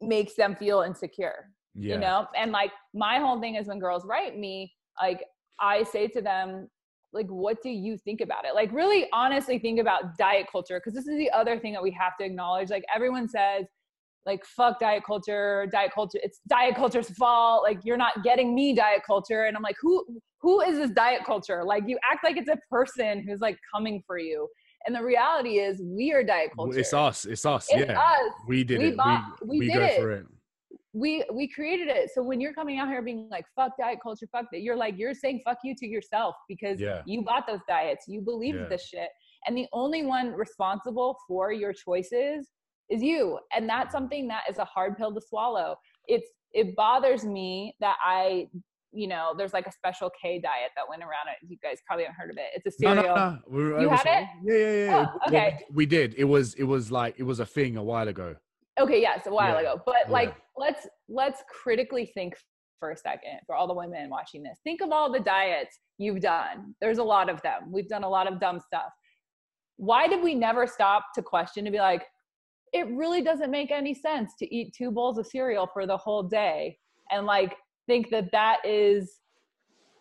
makes 0.01 0.35
them 0.35 0.57
feel 0.57 0.81
insecure. 0.81 1.51
Yeah. 1.75 1.95
You 1.95 2.01
know? 2.01 2.27
And 2.35 2.51
like 2.51 2.73
my 2.95 3.19
whole 3.19 3.39
thing 3.39 3.57
is 3.57 3.69
when 3.69 3.79
girls 3.79 4.07
write 4.07 4.39
me, 4.39 4.73
like 5.01 5.23
I 5.61 5.83
say 5.83 6.09
to 6.09 6.23
them, 6.23 6.69
like, 7.13 7.29
what 7.29 7.63
do 7.63 7.69
you 7.69 7.99
think 7.99 8.23
about 8.23 8.47
it? 8.47 8.55
Like, 8.55 8.73
really 8.73 9.07
honestly 9.13 9.59
think 9.59 9.79
about 9.79 10.17
diet 10.17 10.47
culture. 10.51 10.81
Cause 10.81 10.95
this 10.95 11.07
is 11.07 11.19
the 11.19 11.31
other 11.31 11.59
thing 11.59 11.75
that 11.75 11.83
we 11.83 11.91
have 11.91 12.17
to 12.19 12.25
acknowledge. 12.25 12.71
Like, 12.71 12.85
everyone 12.95 13.29
says, 13.29 13.67
like, 14.27 14.45
fuck 14.45 14.79
diet 14.81 15.03
culture, 15.07 15.67
diet 15.73 15.93
culture, 15.95 16.19
it's 16.23 16.41
diet 16.49 16.75
culture's 16.77 17.11
fault. 17.11 17.63
Like, 17.63 17.79
you're 17.85 17.97
not 17.97 18.23
getting 18.23 18.55
me 18.55 18.75
diet 18.75 19.03
culture. 19.07 19.45
And 19.45 19.57
I'm 19.57 19.63
like, 19.63 19.77
who, 19.81 20.05
who 20.41 20.61
is 20.61 20.79
this 20.79 20.91
diet 20.91 21.23
culture? 21.27 21.65
Like, 21.65 21.85
you 21.87 21.99
act 22.11 22.25
like 22.25 22.37
it's 22.37 22.49
a 22.49 22.59
person 22.71 23.25
who's 23.27 23.41
like 23.41 23.59
coming 23.75 24.03
for 24.07 24.19
you. 24.19 24.49
And 24.87 24.95
the 24.97 25.03
reality 25.03 25.59
is, 25.59 25.81
we 25.85 26.13
are 26.13 26.25
diet 26.25 26.51
culture. 26.57 26.79
It's 26.79 26.93
us. 26.93 27.25
It's 27.25 27.47
us. 27.47 27.67
It's 27.71 27.89
yeah. 27.89 27.99
us. 28.01 28.33
We 28.49 28.65
did 28.65 28.79
We 28.79 28.89
it. 28.89 28.97
bought- 28.97 29.25
we 29.43 29.49
we 29.49 29.59
we 29.61 29.67
did 29.73 29.79
go 29.79 29.85
it. 29.85 30.01
for 30.01 30.11
it. 30.13 30.27
we 30.93 31.25
we 31.33 31.49
created 31.49 31.89
it 31.89 32.11
so 32.15 32.23
when 32.23 32.39
you're 32.41 32.53
coming 32.53 32.79
out 32.79 32.87
here 32.89 33.01
being 33.01 33.27
like 33.31 33.47
fuck 33.57 33.73
diet 33.79 33.99
culture 34.03 34.27
fuck 34.31 34.45
that 34.53 34.61
you're 34.61 34.77
like 34.77 34.95
you're 34.99 35.15
saying 35.15 35.41
fuck 35.43 35.57
you 35.65 35.75
to 35.75 35.87
yourself 35.87 36.35
because 36.51 36.79
Yeah. 36.79 37.01
you 37.07 37.23
bought 37.23 37.47
those 37.47 37.61
diets 37.67 38.05
you 38.09 38.21
believe 38.21 38.57
Yeah. 38.57 38.67
this 38.69 38.85
shit 38.89 39.09
and 39.47 39.57
the 39.57 39.67
only 39.73 40.05
one 40.05 40.33
responsible 40.33 41.17
for 41.27 41.51
your 41.51 41.73
choices 41.73 42.51
is 42.93 43.03
you 43.03 43.39
and 43.55 43.69
that's 43.69 43.93
something 43.93 44.29
that 44.29 44.43
is 44.51 44.59
a 44.59 44.65
hard 44.65 44.97
pill 44.99 45.13
to 45.15 45.21
swallow 45.21 45.75
it's 46.07 46.29
it 46.53 46.75
bothers 46.77 47.25
me 47.25 47.75
that 47.81 47.97
i 48.05 48.47
you 48.93 49.07
know 49.09 49.33
there's 49.37 49.55
like 49.55 49.67
a 49.67 49.73
special 49.73 50.11
k 50.21 50.39
diet 50.39 50.71
that 50.77 50.85
went 50.89 51.03
around 51.03 51.27
it 51.33 51.37
you 51.49 51.57
guys 51.63 51.79
probably 51.87 52.05
haven't 52.05 52.17
heard 52.21 52.31
of 52.31 52.37
it 52.37 52.49
it's 52.55 52.67
a 52.67 52.85
No, 52.85 52.95
cereal 52.95 53.17
no, 53.17 53.31
no. 53.31 53.39
We, 53.77 53.83
You 53.83 53.89
had 53.89 54.07
it? 54.07 54.29
Yeah, 54.45 54.55
yeah, 54.55 54.85
yeah. 54.85 54.93
Oh, 54.93 55.19
Well, 55.31 55.43
okay. 55.43 55.59
we 55.73 55.87
did. 55.87 56.15
It 56.19 56.25
was. 56.25 56.55
It 56.55 56.65
was 56.65 56.93
like 56.93 57.15
it 57.19 57.23
was 57.23 57.41
a 57.41 57.47
thing 57.47 57.77
a 57.79 57.83
while 57.93 58.09
ago. 58.09 58.37
okay 58.81 59.01
yes 59.01 59.27
a 59.27 59.31
while 59.39 59.55
Yeah, 59.55 59.73
ago 59.73 59.83
but 59.87 60.03
yeah. 60.07 60.13
like 60.19 60.33
let's 60.65 60.83
let's 61.09 61.41
critically 61.63 62.07
think 62.17 62.33
for 62.81 62.91
a 62.91 62.97
second 62.97 63.37
for 63.47 63.55
all 63.55 63.67
the 63.73 63.79
women 63.83 64.11
watching 64.11 64.43
this 64.43 64.59
think 64.67 64.81
of 64.83 64.91
all 64.97 65.09
the 65.17 65.21
diets 65.21 65.75
you've 65.99 66.21
done 66.21 66.75
there's 66.83 66.99
a 66.99 67.09
lot 67.15 67.27
of 67.33 67.41
them 67.47 67.61
we've 67.75 67.89
done 67.97 68.05
a 68.05 68.09
lot 68.19 68.27
of 68.31 68.35
dumb 68.41 68.59
stuff 68.61 68.91
why 69.77 70.07
did 70.13 70.23
we 70.23 70.35
never 70.35 70.67
stop 70.67 71.03
to 71.15 71.23
question 71.23 71.65
to 71.65 71.71
be 71.71 71.79
like 71.79 72.05
it 72.73 72.87
really 72.89 73.23
doesn't 73.23 73.51
make 73.51 73.71
any 73.71 73.95
sense 73.95 74.35
to 74.39 74.55
eat 74.55 74.75
two 74.75 74.91
bowls 74.91 75.19
of 75.19 75.27
cereal 75.27 75.69
for 75.73 75.87
the 75.87 75.97
whole 75.97 76.23
day 76.23 76.79
and 77.11 77.27
like 77.27 77.57
think 77.87 78.11
that 78.11 78.31
that 78.33 78.59
is 78.65 79.21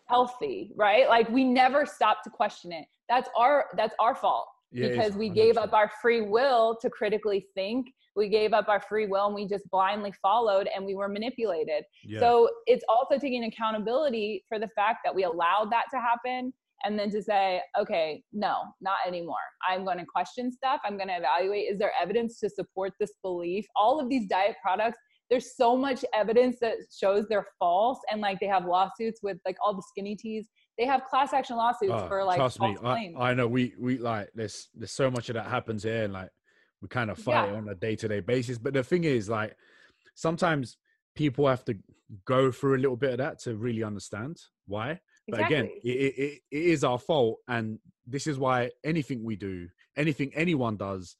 healthy 0.08 0.72
right? 0.76 1.08
Like 1.08 1.28
we 1.30 1.44
never 1.44 1.86
stopped 1.86 2.24
to 2.24 2.30
question 2.30 2.72
it. 2.72 2.84
That's 3.08 3.28
our 3.36 3.66
that's 3.76 3.94
our 3.98 4.14
fault 4.14 4.46
Yeah, 4.70 4.88
because 4.88 5.14
we 5.14 5.28
gave 5.28 5.56
up 5.56 5.72
our 5.72 5.90
free 6.00 6.22
will 6.22 6.76
to 6.82 6.90
critically 6.90 7.46
think. 7.54 7.86
We 8.14 8.28
gave 8.28 8.52
up 8.52 8.68
our 8.68 8.80
free 8.80 9.06
will 9.06 9.26
and 9.26 9.34
we 9.34 9.46
just 9.46 9.68
blindly 9.70 10.12
followed 10.20 10.68
and 10.74 10.84
we 10.84 10.94
were 10.94 11.08
manipulated. 11.08 11.84
Yeah. 12.04 12.20
so 12.20 12.48
it's 12.66 12.84
also 12.88 13.18
taking 13.18 13.44
accountability 13.44 14.44
for 14.48 14.58
the 14.58 14.68
fact 14.68 14.98
that 15.04 15.14
we 15.14 15.24
allowed 15.24 15.70
that 15.72 15.84
to 15.92 15.98
happen 15.98 16.52
and 16.84 16.98
then 16.98 17.10
to 17.10 17.22
say 17.22 17.60
okay 17.78 18.22
no 18.32 18.62
not 18.80 18.96
anymore 19.06 19.36
i'm 19.68 19.84
going 19.84 19.98
to 19.98 20.04
question 20.04 20.50
stuff 20.52 20.80
i'm 20.84 20.96
going 20.96 21.08
to 21.08 21.16
evaluate 21.16 21.70
is 21.70 21.78
there 21.78 21.92
evidence 22.00 22.38
to 22.40 22.48
support 22.48 22.92
this 23.00 23.12
belief 23.22 23.64
all 23.76 24.00
of 24.00 24.08
these 24.08 24.26
diet 24.28 24.56
products 24.62 24.98
there's 25.30 25.56
so 25.56 25.76
much 25.76 26.04
evidence 26.12 26.56
that 26.60 26.74
shows 26.94 27.26
they're 27.28 27.46
false 27.58 27.98
and 28.10 28.20
like 28.20 28.38
they 28.40 28.46
have 28.46 28.66
lawsuits 28.66 29.20
with 29.22 29.38
like 29.46 29.56
all 29.64 29.74
the 29.74 29.82
skinny 29.88 30.14
teas 30.14 30.48
they 30.78 30.86
have 30.86 31.04
class 31.04 31.32
action 31.32 31.56
lawsuits 31.56 31.92
Oh, 31.94 32.08
for 32.08 32.24
like 32.24 32.36
trust 32.38 32.60
me, 32.60 32.76
I, 32.82 32.92
claims. 32.92 33.16
I 33.18 33.34
know 33.34 33.46
we 33.46 33.74
we 33.78 33.98
like 33.98 34.30
there's 34.34 34.68
there's 34.74 34.90
so 34.92 35.10
much 35.10 35.28
of 35.28 35.34
that 35.34 35.46
happens 35.46 35.82
here, 35.82 36.04
and 36.04 36.12
like 36.14 36.30
we 36.80 36.88
kind 36.88 37.10
of 37.10 37.18
fight 37.18 37.50
Yeah. 37.50 37.56
on 37.56 37.68
a 37.68 37.74
day 37.74 37.94
to 37.96 38.08
day 38.08 38.20
basis. 38.20 38.56
But 38.56 38.72
the 38.72 38.82
thing 38.82 39.04
is, 39.04 39.28
like 39.28 39.54
sometimes 40.14 40.78
people 41.14 41.46
have 41.46 41.64
to 41.66 41.76
go 42.24 42.50
through 42.50 42.76
a 42.76 42.80
little 42.80 42.96
bit 42.96 43.12
of 43.12 43.18
that 43.18 43.38
to 43.40 43.54
really 43.56 43.82
understand 43.82 44.38
why. 44.66 44.98
But 45.28 45.40
again, 45.40 45.70
it, 45.84 45.88
it, 45.88 46.40
it 46.50 46.62
is 46.64 46.84
our 46.84 46.98
fault, 46.98 47.38
and 47.48 47.78
this 48.06 48.26
is 48.26 48.38
why 48.38 48.70
anything 48.84 49.22
we 49.24 49.36
do, 49.36 49.68
anything 49.96 50.32
anyone 50.34 50.76
does, 50.76 51.16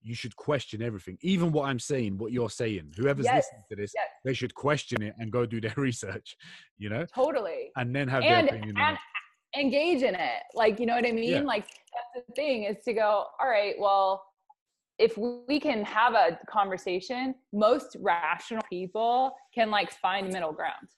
you 0.00 0.14
should 0.14 0.34
question 0.36 0.82
everything, 0.82 1.16
even 1.20 1.52
what 1.52 1.68
I'm 1.68 1.78
saying, 1.78 2.18
what 2.18 2.32
you're 2.32 2.50
saying. 2.50 2.92
Whoever's 2.96 3.26
Yes, 3.26 3.36
listening 3.36 3.62
to 3.70 3.76
this, 3.76 3.92
yes. 3.94 4.08
they 4.24 4.34
should 4.34 4.54
question 4.54 5.02
it 5.02 5.14
and 5.18 5.30
go 5.30 5.46
do 5.46 5.60
their 5.60 5.74
research, 5.76 6.36
you 6.78 6.88
know, 6.88 7.06
totally 7.14 7.70
and 7.76 7.94
then 7.94 8.08
have 8.08 8.22
and 8.24 8.48
their 8.48 8.56
opinion. 8.56 8.76
and 8.78 8.98
engage 9.56 10.02
in 10.02 10.14
it 10.14 10.42
like 10.54 10.80
you 10.80 10.86
know 10.86 10.94
what 10.94 11.06
i 11.06 11.12
mean 11.12 11.28
Yeah. 11.28 11.40
like 11.42 11.66
that's 11.66 12.26
the 12.26 12.32
thing 12.34 12.64
is 12.64 12.78
to 12.86 12.94
go 12.94 13.26
all 13.38 13.46
right 13.46 13.74
well 13.78 14.24
if 14.98 15.18
we 15.18 15.60
can 15.60 15.84
have 15.84 16.14
a 16.14 16.38
conversation 16.48 17.34
most 17.52 17.94
rational 18.00 18.62
people 18.70 19.34
can 19.54 19.70
like 19.70 19.92
find 19.92 20.32
middle 20.32 20.52
ground 20.54 20.88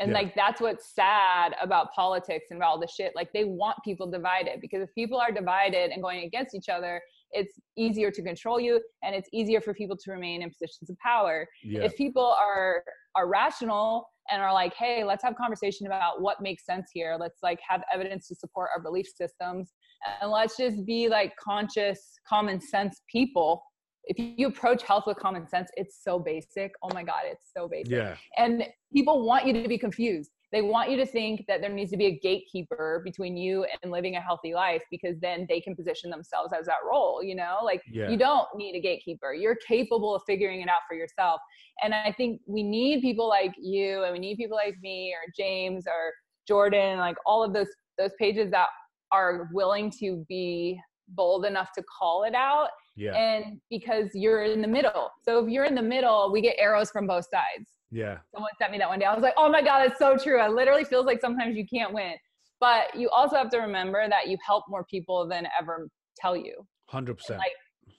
and 0.00 0.10
Yeah. 0.10 0.18
like 0.18 0.34
that's 0.34 0.60
what's 0.60 0.94
sad 0.94 1.54
about 1.60 1.92
politics 1.94 2.46
and 2.50 2.58
about 2.58 2.68
all 2.70 2.80
this 2.80 2.92
shit. 2.94 3.12
Like 3.16 3.32
they 3.32 3.44
want 3.44 3.78
people 3.84 4.10
divided 4.10 4.60
because 4.60 4.82
if 4.82 4.94
people 4.94 5.18
are 5.18 5.32
divided 5.32 5.90
and 5.90 6.02
going 6.02 6.24
against 6.24 6.54
each 6.54 6.68
other 6.68 7.00
it's 7.32 7.58
easier 7.76 8.10
to 8.10 8.22
control 8.22 8.58
you 8.58 8.80
and 9.02 9.14
it's 9.14 9.28
easier 9.34 9.60
for 9.60 9.74
people 9.74 9.96
to 9.96 10.10
remain 10.10 10.40
in 10.42 10.48
positions 10.50 10.88
of 10.88 10.96
power. 10.98 11.46
Yeah, 11.62 11.82
if 11.82 11.96
people 11.96 12.24
are 12.24 12.82
are 13.14 13.28
rational 13.28 14.08
and 14.30 14.40
are 14.40 14.52
like 14.52 14.74
hey 14.74 15.04
let's 15.04 15.22
have 15.22 15.34
conversation 15.36 15.86
about 15.86 16.22
what 16.22 16.40
makes 16.40 16.64
sense 16.64 16.90
here. 16.92 17.16
Let's 17.18 17.40
like 17.42 17.58
have 17.68 17.82
evidence 17.92 18.28
to 18.28 18.34
support 18.34 18.70
our 18.74 18.82
belief 18.82 19.06
systems. 19.14 19.72
And 20.20 20.30
let's 20.30 20.56
just 20.56 20.86
be 20.86 21.08
like 21.08 21.34
conscious 21.36 22.18
common 22.26 22.60
sense 22.60 23.02
people 23.10 23.62
if 24.08 24.18
you 24.18 24.48
approach 24.48 24.82
health 24.82 25.04
with 25.06 25.18
common 25.18 25.46
sense 25.46 25.70
it's 25.76 26.02
so 26.02 26.18
basic. 26.18 26.72
Oh 26.82 26.90
my 26.92 27.04
god 27.04 27.22
it's 27.24 27.50
so 27.56 27.68
basic. 27.68 27.92
Yeah, 27.92 28.16
and 28.36 28.64
people 28.92 29.24
want 29.24 29.46
you 29.46 29.52
to 29.52 29.68
be 29.68 29.78
confused. 29.78 30.30
They 30.50 30.62
want 30.62 30.90
you 30.90 30.96
to 30.96 31.04
think 31.04 31.44
that 31.46 31.60
there 31.60 31.70
needs 31.70 31.90
to 31.90 31.98
be 31.98 32.06
a 32.06 32.18
gatekeeper 32.18 33.02
between 33.04 33.36
you 33.36 33.66
and 33.82 33.92
living 33.92 34.16
a 34.16 34.20
healthy 34.20 34.54
life 34.54 34.82
because 34.90 35.20
then 35.20 35.44
they 35.46 35.60
can 35.60 35.76
position 35.76 36.08
themselves 36.10 36.54
as 36.58 36.64
that 36.64 36.78
role 36.90 37.22
you 37.22 37.34
know? 37.34 37.58
Like 37.62 37.82
yeah. 37.86 38.08
you 38.08 38.16
don't 38.16 38.48
need 38.56 38.74
a 38.74 38.80
gatekeeper. 38.80 39.34
You're 39.34 39.56
capable 39.66 40.14
of 40.14 40.22
figuring 40.26 40.62
it 40.62 40.68
out 40.68 40.80
for 40.88 40.96
yourself. 40.96 41.40
And 41.82 41.94
i 41.94 42.12
think 42.16 42.40
we 42.46 42.62
need 42.62 43.02
people 43.02 43.28
like 43.28 43.54
you 43.58 44.04
and 44.04 44.12
we 44.12 44.18
need 44.18 44.36
people 44.36 44.56
like 44.56 44.76
me 44.82 45.14
or 45.14 45.32
james 45.36 45.86
or 45.86 46.12
jordan 46.46 46.98
like 46.98 47.16
all 47.26 47.44
of 47.44 47.52
those 47.52 47.68
those 47.98 48.12
pages 48.18 48.50
that 48.50 48.68
are 49.12 49.48
willing 49.52 49.90
to 50.00 50.24
be 50.28 50.80
bold 51.08 51.44
enough 51.44 51.70
to 51.72 51.82
call 51.98 52.24
it 52.24 52.34
out 52.34 52.68
Yeah. 52.98 53.14
and 53.14 53.60
because 53.70 54.08
you're 54.12 54.42
in 54.42 54.60
the 54.60 54.68
middle 54.68 55.10
so 55.22 55.44
if 55.44 55.48
you're 55.48 55.64
in 55.64 55.74
the 55.74 55.82
middle 55.82 56.32
we 56.32 56.40
get 56.40 56.56
arrows 56.58 56.90
from 56.90 57.06
both 57.06 57.26
sides 57.30 57.68
yeah. 57.90 58.18
someone 58.34 58.50
sent 58.58 58.72
me 58.72 58.78
that 58.78 58.88
one 58.88 58.98
day 58.98 59.06
i 59.06 59.14
was 59.14 59.22
like 59.22 59.34
oh 59.36 59.48
my 59.48 59.62
god 59.62 59.86
it's 59.86 59.98
so 59.98 60.16
true 60.16 60.42
it 60.42 60.50
literally 60.50 60.84
feels 60.84 61.06
like 61.06 61.20
sometimes 61.20 61.56
you 61.56 61.64
can't 61.66 61.94
win 61.94 62.14
but 62.60 62.94
you 62.96 63.08
also 63.10 63.36
have 63.36 63.50
to 63.50 63.58
remember 63.58 64.08
that 64.08 64.28
you 64.28 64.36
help 64.44 64.64
more 64.68 64.84
people 64.84 65.28
than 65.28 65.46
ever 65.60 65.88
tell 66.16 66.36
you 66.36 66.54
Hundred 66.88 67.18
percent. 67.18 67.38
like 67.38 67.52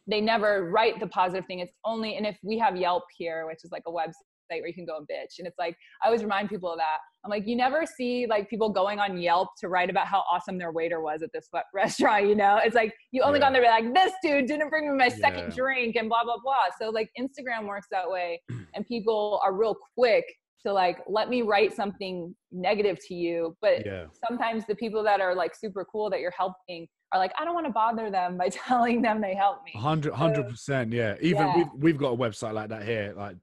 they 0.09 0.21
never 0.21 0.69
write 0.69 0.99
the 0.99 1.07
positive 1.07 1.45
thing. 1.45 1.59
It's 1.59 1.73
only, 1.85 2.15
and 2.15 2.25
if 2.25 2.37
we 2.43 2.57
have 2.57 2.75
Yelp 2.75 3.03
here, 3.15 3.45
which 3.45 3.63
is 3.63 3.71
like 3.71 3.83
a 3.87 3.91
website 3.91 4.13
where 4.57 4.67
you 4.67 4.73
can 4.73 4.85
go 4.85 4.97
and 4.97 5.07
bitch, 5.07 5.37
and 5.37 5.47
it's 5.47 5.57
like, 5.59 5.75
I 6.03 6.07
always 6.07 6.23
remind 6.23 6.49
people 6.49 6.71
of 6.71 6.77
that. 6.77 6.97
I'm 7.23 7.29
like, 7.29 7.45
you 7.47 7.55
never 7.55 7.85
see 7.85 8.25
like 8.27 8.49
people 8.49 8.69
going 8.69 8.99
on 8.99 9.17
Yelp 9.17 9.49
to 9.59 9.67
write 9.67 9.89
about 9.89 10.07
how 10.07 10.23
awesome 10.31 10.57
their 10.57 10.71
waiter 10.71 11.01
was 11.01 11.21
at 11.21 11.29
this 11.33 11.49
restaurant, 11.73 12.27
you 12.27 12.35
know? 12.35 12.59
It's 12.63 12.75
like, 12.75 12.93
you 13.11 13.21
only 13.21 13.39
Yeah. 13.39 13.41
go 13.41 13.47
on 13.47 13.53
there 13.53 13.63
and 13.65 13.93
be 13.93 13.99
like, 13.99 14.05
this 14.05 14.13
dude 14.23 14.47
didn't 14.47 14.69
bring 14.69 14.89
me 14.89 14.97
my 14.97 15.09
second 15.09 15.49
Yeah. 15.49 15.55
drink 15.55 15.95
and 15.97 16.07
blah, 16.09 16.23
blah, 16.23 16.37
blah. 16.41 16.55
So 16.79 16.89
like 16.89 17.09
Instagram 17.19 17.67
works 17.67 17.87
that 17.91 18.09
way. 18.09 18.41
And 18.75 18.85
people 18.87 19.39
are 19.43 19.53
real 19.53 19.75
quick 19.97 20.23
to 20.65 20.71
like, 20.71 20.99
let 21.07 21.27
me 21.29 21.41
write 21.41 21.73
something 21.75 22.33
negative 22.51 22.97
to 23.07 23.13
you. 23.13 23.57
But 23.61 23.85
Yeah. 23.85 24.05
sometimes 24.27 24.65
the 24.67 24.75
people 24.75 25.03
that 25.03 25.19
are 25.19 25.35
like 25.35 25.53
super 25.55 25.85
cool 25.91 26.09
that 26.11 26.19
you're 26.21 26.33
helping 26.37 26.87
are 27.11 27.19
like, 27.19 27.31
I 27.39 27.43
don't 27.43 27.55
want 27.55 27.65
to 27.65 27.73
bother 27.73 28.09
them 28.11 28.37
by 28.37 28.47
telling 28.67 29.01
them 29.01 29.19
they 29.19 29.33
helped 29.35 29.65
me. 29.65 29.73
Hundred 29.77 30.13
hundred 30.13 30.47
percent. 30.47 30.93
Yeah. 30.93 31.15
Even 31.21 31.47
yeah. 31.47 31.55
we've 31.57 31.67
we've 31.83 31.97
got 31.97 32.13
a 32.13 32.17
website 32.17 32.53
like 32.53 32.69
that 32.69 32.83
here. 32.83 33.13
Like 33.17 33.35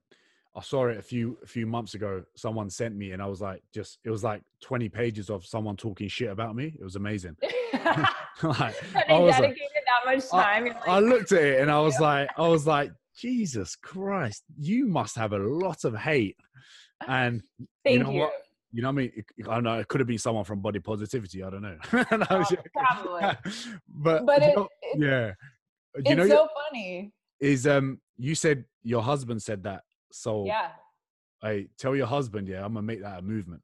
I 0.57 0.61
saw 0.61 0.87
it 0.87 0.97
a 0.97 1.01
few 1.01 1.37
a 1.43 1.45
few 1.45 1.67
months 1.67 1.93
ago. 1.93 2.23
Someone 2.35 2.69
sent 2.69 2.95
me, 2.95 3.11
and 3.11 3.21
I 3.21 3.27
was 3.27 3.41
like, 3.41 3.61
just 3.73 3.99
it 4.03 4.09
was 4.09 4.23
like 4.23 4.41
twenty 4.61 4.89
pages 4.89 5.29
of 5.29 5.45
someone 5.45 5.77
talking 5.77 6.07
shit 6.07 6.29
about 6.31 6.55
me. 6.55 6.75
It 6.79 6.83
was 6.83 6.95
amazing. 6.95 7.37
like, 7.83 8.75
I 9.09 9.19
was 9.19 9.37
like- 9.39 9.55
that 9.57 10.15
much 10.15 10.27
time? 10.29 10.65
You're 10.65 10.75
like, 10.75 10.87
I 10.87 10.99
looked 10.99 11.31
at 11.31 11.43
it 11.43 11.61
and 11.61 11.71
I 11.71 11.79
was 11.87 11.99
like, 11.99 12.29
I 12.37 12.47
was 12.47 12.65
like, 12.67 12.91
Jesus 13.17 13.75
Christ, 13.75 14.43
you 14.59 14.87
must 14.87 15.15
have 15.15 15.33
a 15.33 15.37
lot 15.37 15.83
of 15.85 15.95
hate. 15.95 16.37
And 17.07 17.41
you 17.85 17.99
know 17.99 18.11
you. 18.11 18.19
what? 18.21 18.33
You 18.73 18.81
know 18.81 18.89
what 18.89 18.93
I 18.93 18.95
mean? 18.95 19.11
It- 19.15 19.47
I 19.47 19.53
don't 19.55 19.63
know. 19.63 19.79
It 19.79 19.87
could 19.87 19.99
have 20.01 20.07
been 20.07 20.17
someone 20.17 20.43
from 20.43 20.59
Body 20.61 20.79
Positivity. 20.79 21.43
I 21.43 21.49
don't 21.51 21.61
know. 21.61 21.77
Oh, 21.93 22.45
probably. 22.73 23.37
but 23.87 24.25
But 24.25 24.41
you 24.41 24.47
it, 24.49 24.55
know- 24.55 24.67
it- 24.81 24.99
yeah. 24.99 25.27
You 25.97 26.03
it's 26.05 26.15
know, 26.15 26.27
so 26.27 26.47
funny. 26.69 27.11
is 27.39 27.65
um, 27.65 27.99
you 28.17 28.35
said 28.35 28.65
your 28.83 29.01
husband 29.01 29.41
said 29.41 29.63
that. 29.63 29.83
So 30.11 30.45
Yeah. 30.45 30.71
I 31.43 31.67
tell 31.77 31.95
your 31.95 32.07
husband, 32.07 32.47
yeah, 32.47 32.65
I'm 32.65 32.73
gonna 32.73 32.81
make 32.81 33.01
that 33.01 33.19
a 33.19 33.21
movement. 33.21 33.61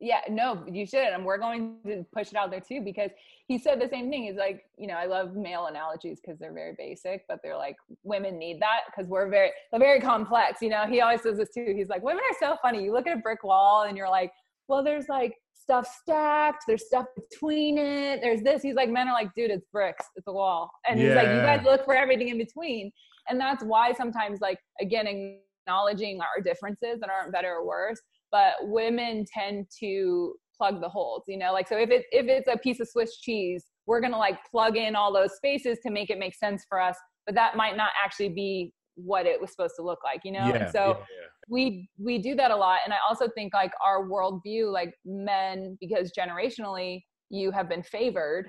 Yeah, 0.00 0.20
no, 0.28 0.64
you 0.70 0.86
shouldn't. 0.86 1.14
And 1.14 1.24
we're 1.24 1.38
going 1.38 1.78
to 1.84 2.06
push 2.14 2.28
it 2.28 2.36
out 2.36 2.52
there 2.52 2.60
too 2.60 2.82
because 2.82 3.10
he 3.48 3.58
said 3.58 3.80
the 3.80 3.88
same 3.88 4.10
thing. 4.10 4.22
He's 4.24 4.36
like, 4.36 4.64
you 4.76 4.86
know, 4.86 4.94
I 4.94 5.06
love 5.06 5.34
male 5.34 5.66
analogies 5.66 6.20
because 6.20 6.38
they're 6.38 6.52
very 6.52 6.74
basic, 6.78 7.24
but 7.26 7.40
they're 7.42 7.56
like, 7.56 7.74
women 8.04 8.38
need 8.38 8.60
that 8.60 8.82
because 8.86 9.08
we're 9.08 9.28
very, 9.28 9.50
they're 9.72 9.80
very 9.80 10.00
complex. 10.00 10.62
You 10.62 10.68
know, 10.68 10.84
he 10.86 11.00
always 11.00 11.22
says 11.22 11.36
this 11.36 11.48
too. 11.52 11.74
He's 11.76 11.88
like, 11.88 12.04
women 12.04 12.22
are 12.30 12.36
so 12.38 12.56
funny. 12.62 12.84
You 12.84 12.92
look 12.92 13.08
at 13.08 13.16
a 13.16 13.20
brick 13.20 13.42
wall 13.42 13.86
and 13.88 13.96
you're 13.96 14.08
like, 14.08 14.30
well, 14.68 14.84
there's 14.84 15.08
like 15.08 15.34
stuff 15.52 15.92
stacked, 16.00 16.62
there's 16.68 16.86
stuff 16.86 17.06
between 17.16 17.76
it, 17.76 18.20
there's 18.22 18.42
this. 18.42 18.62
He's 18.62 18.76
like, 18.76 18.90
men 18.90 19.08
are 19.08 19.14
like, 19.14 19.34
dude, 19.34 19.50
it's 19.50 19.66
bricks, 19.72 20.06
it's 20.14 20.28
a 20.28 20.32
wall. 20.32 20.70
And 20.88 21.00
he's 21.00 21.14
like, 21.14 21.26
you 21.26 21.40
guys 21.40 21.64
look 21.64 21.84
for 21.84 21.96
everything 21.96 22.28
in 22.28 22.38
between. 22.38 22.92
And 23.28 23.40
that's 23.40 23.64
why 23.64 23.92
sometimes, 23.92 24.40
like, 24.40 24.58
again, 24.80 25.40
acknowledging 25.68 26.20
our 26.20 26.42
differences 26.42 27.00
that 27.00 27.10
aren't 27.10 27.32
better 27.32 27.56
or 27.56 27.66
worse 27.66 28.00
but 28.32 28.54
women 28.62 29.24
tend 29.32 29.66
to 29.78 30.34
plug 30.56 30.80
the 30.80 30.88
holes 30.88 31.22
you 31.28 31.38
know 31.38 31.52
like 31.52 31.68
so 31.68 31.76
if 31.76 31.90
it 31.90 32.04
if 32.10 32.26
it's 32.26 32.48
a 32.48 32.56
piece 32.58 32.80
of 32.80 32.88
swiss 32.88 33.18
cheese 33.20 33.66
we're 33.86 34.00
going 34.00 34.12
to 34.12 34.18
like 34.18 34.38
plug 34.50 34.76
in 34.76 34.96
all 34.96 35.12
those 35.12 35.36
spaces 35.36 35.78
to 35.84 35.90
make 35.90 36.10
it 36.10 36.18
make 36.18 36.34
sense 36.34 36.64
for 36.68 36.80
us 36.80 36.96
but 37.26 37.34
that 37.34 37.56
might 37.56 37.76
not 37.76 37.90
actually 38.02 38.28
be 38.28 38.72
what 38.96 39.26
it 39.26 39.40
was 39.40 39.50
supposed 39.50 39.74
to 39.76 39.82
look 39.82 40.00
like 40.02 40.20
you 40.24 40.32
know 40.32 40.46
yeah. 40.48 40.64
and 40.64 40.72
so 40.72 40.96
yeah, 40.98 41.26
we 41.48 41.88
we 41.98 42.18
do 42.18 42.34
that 42.34 42.50
a 42.50 42.56
lot 42.56 42.80
and 42.84 42.92
i 42.92 42.96
also 43.08 43.28
think 43.34 43.54
like 43.54 43.72
our 43.84 44.08
worldview 44.08 44.72
like 44.72 44.92
men 45.04 45.76
because 45.80 46.10
generationally 46.18 47.00
you 47.30 47.50
have 47.52 47.68
been 47.68 47.82
favored 47.82 48.46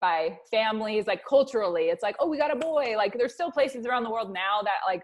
by 0.00 0.36
families 0.50 1.06
like 1.06 1.20
culturally 1.28 1.84
it's 1.84 2.02
like 2.02 2.16
oh 2.20 2.28
we 2.28 2.36
got 2.36 2.52
a 2.52 2.56
boy 2.56 2.94
like 2.96 3.16
there's 3.16 3.34
still 3.34 3.50
places 3.50 3.86
around 3.86 4.02
the 4.02 4.10
world 4.10 4.32
now 4.32 4.60
that 4.62 4.78
like 4.86 5.02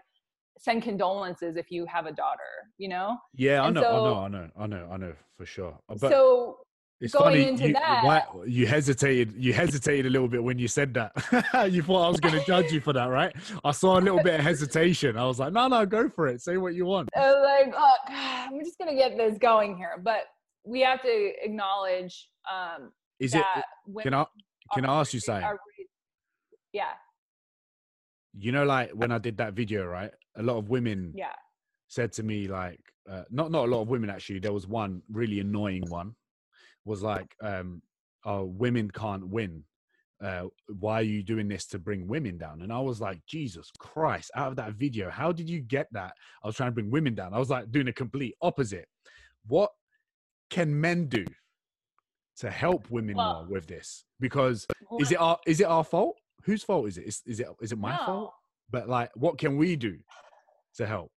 send 0.57 0.81
condolences 0.83 1.57
if 1.57 1.69
you 1.69 1.85
have 1.85 2.05
a 2.05 2.11
daughter 2.11 2.71
you 2.77 2.87
know 2.87 3.17
yeah. 3.35 3.61
I 3.61 3.69
know, 3.69 3.81
so- 3.81 3.89
I 3.89 3.99
know, 3.99 4.19
I 4.19 4.27
know, 4.27 4.49
I 4.57 4.67
know, 4.67 4.89
I 4.93 4.97
know 4.97 5.13
for 5.37 5.45
sure. 5.45 5.77
Uh, 5.89 5.95
But 5.99 6.11
so 6.11 6.59
It's 7.01 7.13
going 7.13 7.25
funny 7.25 7.47
into 7.49 7.67
you, 7.67 7.73
that- 7.73 8.03
why, 8.05 8.45
you 8.47 8.65
hesitated. 8.65 9.33
You 9.35 9.51
hesitated 9.51 10.05
a 10.05 10.09
little 10.09 10.29
bit 10.29 10.41
when 10.41 10.57
you 10.57 10.69
said 10.69 10.93
that. 10.93 11.11
you 11.71 11.83
thought 11.83 12.05
I 12.05 12.09
was 12.09 12.21
going 12.21 12.35
to 12.39 12.45
judge 12.45 12.71
you 12.71 12.79
for 12.79 12.93
that, 12.93 13.07
right? 13.07 13.35
I 13.65 13.71
saw 13.71 13.99
a 13.99 14.01
little 14.01 14.23
bit 14.23 14.35
of 14.39 14.45
hesitation. 14.45 15.17
I 15.17 15.25
was 15.25 15.37
like, 15.39 15.51
no, 15.51 15.67
no, 15.67 15.85
go 15.85 16.07
for 16.09 16.27
it. 16.27 16.41
Say 16.41 16.55
what 16.55 16.73
you 16.73 16.85
want. 16.85 17.09
I 17.15 17.31
was 17.31 17.43
like 17.43 17.73
oh, 17.77 17.95
God, 18.07 18.47
i'm 18.53 18.59
just 18.63 18.77
gonna 18.77 18.95
get 18.95 19.17
this 19.17 19.37
going 19.37 19.75
here 19.75 19.99
but 20.01 20.21
we 20.63 20.79
have 20.81 21.01
to 21.01 21.31
acknowledge 21.43 22.29
um 22.51 22.91
Is 23.19 23.35
it? 23.35 23.39
that 23.39 23.65
Can 24.01 24.13
I? 24.13 24.25
Can 24.73 24.85
I 24.85 24.99
ask 25.01 25.13
you 25.13 25.19
something? 25.19 25.43
are, 25.43 25.59
yeah 26.73 26.93
You 28.33 28.51
know, 28.51 28.63
like 28.65 28.91
when 28.91 29.11
I 29.11 29.17
did 29.17 29.37
that 29.37 29.53
video, 29.53 29.85
right? 29.85 30.11
A 30.37 30.43
lot 30.43 30.57
of 30.57 30.69
women 30.69 31.13
yeah 31.15 31.33
said 31.87 32.11
to 32.13 32.23
me, 32.23 32.47
like, 32.47 32.79
uh, 33.09 33.23
not 33.29 33.51
not 33.51 33.67
a 33.67 33.71
lot 33.71 33.81
of 33.81 33.89
women 33.89 34.09
actually. 34.09 34.39
There 34.39 34.53
was 34.53 34.67
one 34.67 35.01
really 35.11 35.39
annoying 35.39 35.83
one. 35.89 36.15
Was 36.83 37.01
like, 37.01 37.33
um, 37.41 37.81
oh, 38.25 38.43
women 38.43 38.91
can't 38.91 39.27
win. 39.27 39.63
Uh, 40.23 40.45
why 40.79 40.95
are 40.99 41.03
you 41.03 41.21
doing 41.23 41.47
this 41.47 41.65
to 41.67 41.79
bring 41.79 42.07
women 42.07 42.37
down? 42.37 42.61
And 42.61 42.71
I 42.71 42.79
was 42.79 43.01
like, 43.01 43.19
Jesus 43.27 43.69
Christ! 43.79 44.31
Out 44.35 44.49
of 44.49 44.55
that 44.57 44.73
video, 44.73 45.09
how 45.09 45.31
did 45.31 45.49
you 45.49 45.61
get 45.61 45.87
that? 45.91 46.13
I 46.43 46.47
was 46.47 46.55
trying 46.55 46.69
to 46.69 46.73
bring 46.73 46.91
women 46.91 47.15
down. 47.15 47.33
I 47.33 47.39
was 47.39 47.49
like 47.49 47.71
doing 47.71 47.85
the 47.87 47.93
complete 47.93 48.35
opposite. 48.41 48.87
What 49.47 49.71
can 50.49 50.79
men 50.79 51.07
do 51.07 51.25
to 52.37 52.49
help 52.49 52.89
women 52.89 53.15
Well- 53.17 53.43
more 53.45 53.51
with 53.53 53.67
this? 53.67 54.05
Because 54.19 54.65
is 54.99 55.11
it 55.11 55.19
our 55.19 55.37
is 55.45 55.59
it 55.59 55.65
our 55.67 55.83
fault? 55.83 56.17
Whose 56.43 56.63
fault 56.63 56.87
is 56.87 56.97
it? 56.97 57.05
Is, 57.07 57.21
is 57.25 57.39
it 57.39 57.47
is 57.61 57.71
it 57.71 57.77
my 57.77 57.95
No. 57.97 58.05
fault? 58.05 58.33
But 58.71 58.89
like, 58.89 59.11
what 59.15 59.37
can 59.37 59.57
we 59.57 59.75
do 59.75 59.97
to 60.75 60.85
help? 60.85 61.11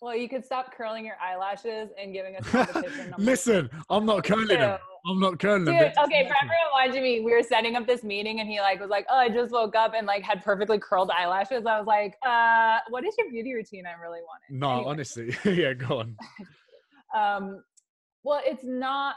Well, 0.00 0.14
you 0.14 0.28
could 0.28 0.44
stop 0.44 0.74
curling 0.76 1.06
your 1.06 1.16
eyelashes 1.22 1.88
and 2.00 2.12
giving 2.12 2.36
us 2.36 2.46
competition. 2.46 2.98
numbers. 3.10 3.26
Listen, 3.26 3.70
I'm 3.88 4.04
not 4.04 4.22
curling 4.24 4.48
them. 4.48 4.78
I'm 5.06 5.18
not 5.20 5.38
curling 5.38 5.64
them. 5.64 5.74
Dude, 5.74 5.82
They're 5.82 6.04
okay, 6.04 6.22
natural. 6.22 6.28
Bradford 6.28 6.56
reminded 6.74 7.02
me 7.02 7.20
we 7.20 7.32
were 7.32 7.42
setting 7.42 7.74
up 7.76 7.86
this 7.86 8.02
meeting 8.04 8.40
and 8.40 8.48
he 8.48 8.60
like 8.60 8.80
was 8.80 8.90
like, 8.90 9.06
Oh, 9.08 9.16
I 9.16 9.30
just 9.30 9.50
woke 9.52 9.74
up 9.74 9.92
and 9.96 10.06
like 10.06 10.22
had 10.22 10.44
perfectly 10.44 10.78
curled 10.78 11.10
eyelashes. 11.10 11.64
I 11.64 11.78
was 11.78 11.86
like, 11.86 12.14
uh, 12.26 12.78
what 12.90 13.04
is 13.06 13.14
your 13.16 13.30
beauty 13.30 13.54
routine? 13.54 13.84
I 13.86 13.98
really 13.98 14.20
wanted. 14.20 14.58
No, 14.60 14.72
Anyway. 14.72 14.90
honestly, 14.90 15.36
yeah, 15.44 15.72
go 15.72 16.00
on. 16.00 16.16
um 17.16 17.62
well 18.24 18.40
it's 18.44 18.64
not 18.64 19.14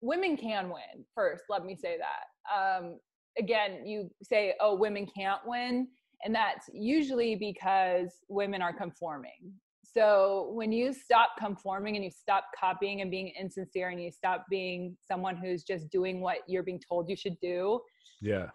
women 0.00 0.36
can 0.36 0.68
win 0.68 1.04
first 1.14 1.44
let 1.48 1.64
me 1.64 1.76
say 1.76 1.96
that 1.96 2.82
um 2.82 2.98
again 3.38 3.86
you 3.86 4.10
say 4.20 4.54
oh 4.60 4.74
women 4.74 5.06
can't 5.16 5.40
win 5.46 5.86
and 6.24 6.34
that's 6.34 6.68
usually 6.72 7.36
because 7.36 8.10
women 8.28 8.62
are 8.62 8.72
conforming 8.72 9.52
so 9.84 10.50
when 10.52 10.72
you 10.72 10.92
stop 10.92 11.30
conforming 11.38 11.96
and 11.96 12.04
you 12.04 12.10
stop 12.10 12.44
copying 12.58 13.00
and 13.00 13.10
being 13.10 13.32
insincere 13.38 13.88
and 13.88 14.02
you 14.02 14.10
stop 14.10 14.44
being 14.50 14.96
someone 15.06 15.36
who's 15.36 15.62
just 15.62 15.88
doing 15.90 16.20
what 16.20 16.38
you're 16.46 16.62
being 16.62 16.80
told 16.86 17.08
you 17.08 17.16
should 17.16 17.38
do 17.40 17.80
Yeah, 18.20 18.46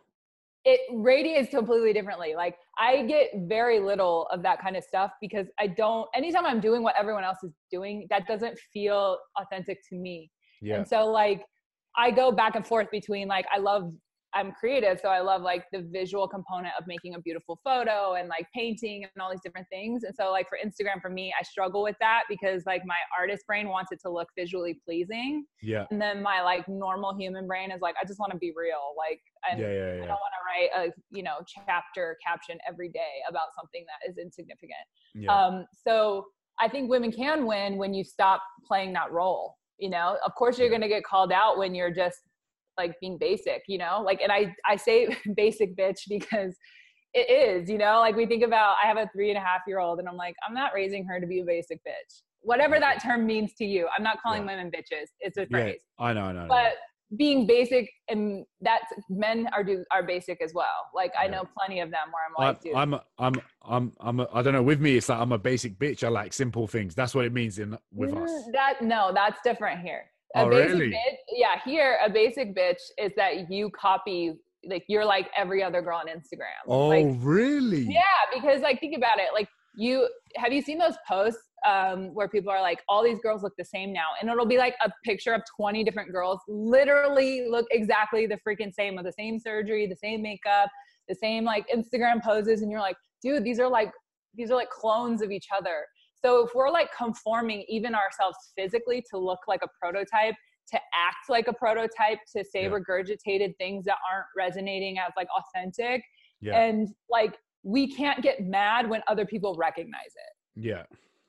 it 0.64 0.82
radiates 0.94 1.50
completely 1.50 1.94
differently. 1.94 2.36
Like 2.36 2.56
I 2.78 3.04
get 3.04 3.30
very 3.48 3.80
little 3.80 4.28
of 4.32 4.44
that 4.44 4.62
kind 4.62 4.78
of 4.78 4.84
stuff 4.84 5.12
because 5.20 5.48
I 5.60 5.68
don't 5.68 6.08
anytime 6.14 6.46
I'm 6.46 6.60
doing 6.60 6.84
what 6.84 6.96
everyone 7.00 7.24
else 7.24 7.40
is 7.44 7.52
doing, 7.72 8.06
that 8.10 8.28
doesn't 8.28 8.60
feel 8.72 9.18
authentic 9.40 9.80
to 9.90 9.96
me. 9.96 10.30
yeah, 10.62 10.76
And 10.78 10.88
so 10.88 11.06
like 11.08 11.44
I 11.98 12.12
go 12.12 12.32
back 12.32 12.56
and 12.56 12.66
forth 12.66 12.90
between 12.92 13.28
like 13.28 13.46
I 13.54 13.60
love 13.60 13.92
I'm 14.34 14.52
creative, 14.54 15.00
so 15.02 15.10
I 15.10 15.20
love 15.20 15.42
like 15.42 15.66
the 15.74 15.82
visual 15.82 16.28
component 16.28 16.74
of 16.80 16.88
making 16.88 17.16
a 17.16 17.20
beautiful 17.20 17.60
photo 17.64 18.14
and 18.14 18.30
like 18.30 18.48
painting 18.56 19.04
and 19.04 19.22
all 19.22 19.30
these 19.30 19.42
different 19.42 19.68
things. 19.70 20.04
And 20.04 20.16
so 20.16 20.32
like 20.32 20.48
for 20.48 20.58
Instagram 20.64 21.02
for 21.02 21.10
me, 21.10 21.34
I 21.38 21.44
struggle 21.44 21.84
with 21.84 21.98
that 22.00 22.24
because 22.30 22.66
like 22.66 22.84
my 22.86 22.96
artist 23.20 23.46
brain 23.46 23.68
wants 23.68 23.92
it 23.92 24.00
to 24.04 24.10
look 24.10 24.30
visually 24.38 24.80
pleasing. 24.86 25.46
yeah, 25.62 25.86
And 25.92 26.02
then 26.02 26.22
my 26.22 26.42
like 26.42 26.68
normal 26.70 27.14
human 27.18 27.46
brain 27.46 27.72
is 27.72 27.82
like, 27.82 27.96
I 28.02 28.06
just 28.06 28.20
want 28.20 28.32
to 28.32 28.38
be 28.38 28.54
real. 28.56 28.94
Like 28.98 29.20
and 29.52 29.60
yeah, 29.60 29.68
yeah, 29.68 29.94
I 30.04 30.08
don't 30.08 30.10
want 30.10 30.34
to 30.38 30.78
write 30.78 30.88
a 30.88 30.94
you 31.10 31.24
know 31.24 31.40
chapter 31.66 32.18
caption 32.26 32.58
every 32.68 32.90
day 32.90 33.22
about 33.30 33.48
something 33.60 33.84
that 33.88 34.10
is 34.10 34.18
insignificant. 34.18 34.72
yeah. 35.14 35.32
Um, 35.36 35.66
so 35.86 36.26
I 36.60 36.68
think 36.70 36.90
women 36.90 37.12
can 37.12 37.46
win 37.46 37.78
when 37.78 37.94
you 37.94 38.04
stop 38.04 38.42
playing 38.66 38.94
that 38.94 39.12
role. 39.12 39.58
You 39.78 39.90
know, 39.90 40.18
of 40.26 40.36
course 40.36 40.58
you're 40.58 40.68
Yeah. 40.68 40.78
going 40.78 40.82
to 40.82 40.88
get 40.88 41.04
called 41.04 41.32
out 41.32 41.58
when 41.58 41.74
you're 41.74 41.94
just 41.94 42.20
like 42.78 42.94
being 43.00 43.18
basic. 43.18 43.64
You 43.68 43.78
know, 43.80 44.02
like 44.06 44.22
and 44.22 44.32
I 44.32 44.54
I 44.68 44.76
say 44.76 45.16
basic 45.36 45.76
bitch 45.78 46.00
because 46.08 46.56
it 47.14 47.30
is. 47.30 47.70
You 47.70 47.78
know, 47.78 48.00
like 48.00 48.16
we 48.16 48.26
think 48.26 48.44
about 48.44 48.76
I 48.84 48.88
have 48.88 48.98
a 48.98 49.10
three 49.14 49.30
and 49.30 49.38
a 49.38 49.42
half 49.42 49.62
year 49.68 49.80
old 49.80 50.00
and 50.00 50.08
I'm 50.08 50.18
like 50.18 50.36
I'm 50.48 50.54
not 50.54 50.72
raising 50.74 51.06
her 51.06 51.20
to 51.20 51.28
be 51.28 51.40
a 51.42 51.46
basic 51.46 51.80
bitch. 51.80 52.22
Whatever 52.44 52.80
that 52.80 53.02
term 53.04 53.26
means 53.28 53.54
to 53.60 53.66
you, 53.66 53.88
I'm 53.96 54.04
not 54.04 54.22
calling 54.22 54.46
women 54.46 54.72
bitches. 54.72 55.08
It's 55.20 55.38
a 55.38 55.42
yeah, 55.42 55.48
phrase 55.50 55.82
I 56.00 56.14
know, 56.14 56.24
I 56.26 56.32
know. 56.32 56.40
I 56.40 56.44
know. 56.44 56.48
but 56.50 56.74
being 57.18 57.46
basic 57.46 57.90
and 58.08 58.46
that's 58.62 58.86
men 59.10 59.50
are 59.54 59.64
do 59.66 59.84
are 59.92 60.02
basic 60.02 60.42
as 60.42 60.54
well. 60.54 60.66
Like 60.96 61.12
I 61.20 61.26
Yeah. 61.26 61.32
know 61.32 61.44
plenty 61.58 61.82
of 61.82 61.92
them 61.92 62.08
where 62.12 62.24
I'm 62.26 62.48
like, 62.54 62.62
dude, 62.62 62.74
I'm, 62.74 62.94
I'm, 63.20 63.42
I'm, 63.64 63.92
I'm, 64.00 64.20
a, 64.22 64.30
I 64.34 64.42
don't 64.42 64.54
know. 64.54 64.64
With 64.64 64.80
me, 64.80 64.96
it's 64.96 65.10
like 65.10 65.20
I'm 65.20 65.34
a 65.34 65.38
basic 65.38 65.78
bitch. 65.78 66.04
I 66.06 66.08
like 66.08 66.32
simple 66.32 66.68
things. 66.68 66.96
That's 66.96 67.14
what 67.14 67.26
it 67.26 67.34
means 67.34 67.60
in 67.60 67.78
with 67.94 68.14
us. 68.14 68.30
Mm, 68.32 68.52
That 68.54 68.82
no, 68.82 69.12
that's 69.14 69.40
different 69.44 69.82
here. 69.82 70.06
A 70.36 70.42
Oh, 70.42 70.50
basic 70.50 70.72
really? 70.80 70.90
bitch, 70.92 71.18
yeah, 71.30 71.60
here 71.66 71.98
a 72.04 72.10
basic 72.10 72.56
bitch 72.56 72.80
is 72.98 73.12
that 73.18 73.52
you 73.52 73.70
copy 73.72 74.34
like 74.64 74.84
you're 74.88 75.06
like 75.06 75.28
every 75.36 75.64
other 75.64 75.82
girl 75.82 75.98
on 75.98 76.08
Instagram. 76.08 76.62
Oh, 76.68 76.88
Like 76.88 77.08
really? 77.20 77.82
yeah, 77.84 78.02
because 78.34 78.62
like 78.62 78.80
think 78.80 78.96
about 78.96 79.18
it. 79.20 79.30
Like 79.34 79.50
you 79.76 80.08
have 80.38 80.52
you 80.54 80.62
seen 80.62 80.78
those 80.78 80.96
posts 81.08 81.42
um 81.68 82.14
where 82.14 82.28
people 82.28 82.52
are 82.52 82.62
like 82.62 82.80
all 82.90 83.04
these 83.04 83.20
girls 83.22 83.42
look 83.44 83.54
the 83.58 83.66
same 83.66 83.92
now 83.94 84.08
and 84.20 84.30
it'll 84.30 84.46
be 84.46 84.58
like 84.58 84.76
a 84.84 84.92
picture 85.06 85.34
of 85.34 85.42
20 85.56 85.84
different 85.84 86.12
girls 86.12 86.40
literally 86.48 87.48
look 87.50 87.66
exactly 87.72 88.26
the 88.26 88.38
freaking 88.48 88.74
same 88.74 88.96
with 88.96 89.06
the 89.06 89.14
same 89.14 89.38
surgery, 89.40 89.88
the 89.88 89.96
same 89.96 90.22
makeup, 90.22 90.70
the 91.08 91.16
same 91.16 91.44
like 91.44 91.66
Instagram 91.70 92.22
poses 92.24 92.62
and 92.62 92.72
you're 92.72 92.82
like, 92.82 92.98
dude, 93.22 93.44
these 93.44 93.60
are 93.60 93.70
like 93.70 93.92
these 94.36 94.50
are 94.52 94.56
like 94.56 94.70
clones 94.70 95.22
of 95.22 95.32
each 95.32 95.48
other. 95.58 95.86
So 96.24 96.46
if 96.46 96.54
we're 96.54 96.70
like 96.70 96.90
conforming 96.96 97.66
even 97.68 97.96
ourselves 97.96 98.38
physically 98.56 99.04
to 99.12 99.18
look 99.18 99.40
like 99.48 99.62
a 99.64 99.68
prototype, 99.80 100.36
to 100.70 100.78
act 100.94 101.30
like 101.30 101.48
a 101.48 101.54
prototype, 101.54 102.20
to 102.36 102.44
say 102.44 102.64
Yeah. 102.64 102.70
regurgitated 102.70 103.58
things 103.58 103.86
that 103.86 103.98
aren't 104.12 104.28
resonating 104.38 105.00
as 105.00 105.12
like 105.18 105.28
authentic, 105.38 106.04
Yeah. 106.40 106.62
and 106.62 106.90
like 107.10 107.38
we 107.64 107.94
can't 107.94 108.22
get 108.22 108.42
mad 108.42 108.90
when 108.90 109.04
other 109.08 109.26
people 109.26 109.56
recognize 109.56 110.14
it, 110.16 110.64
yeah. 110.64 110.84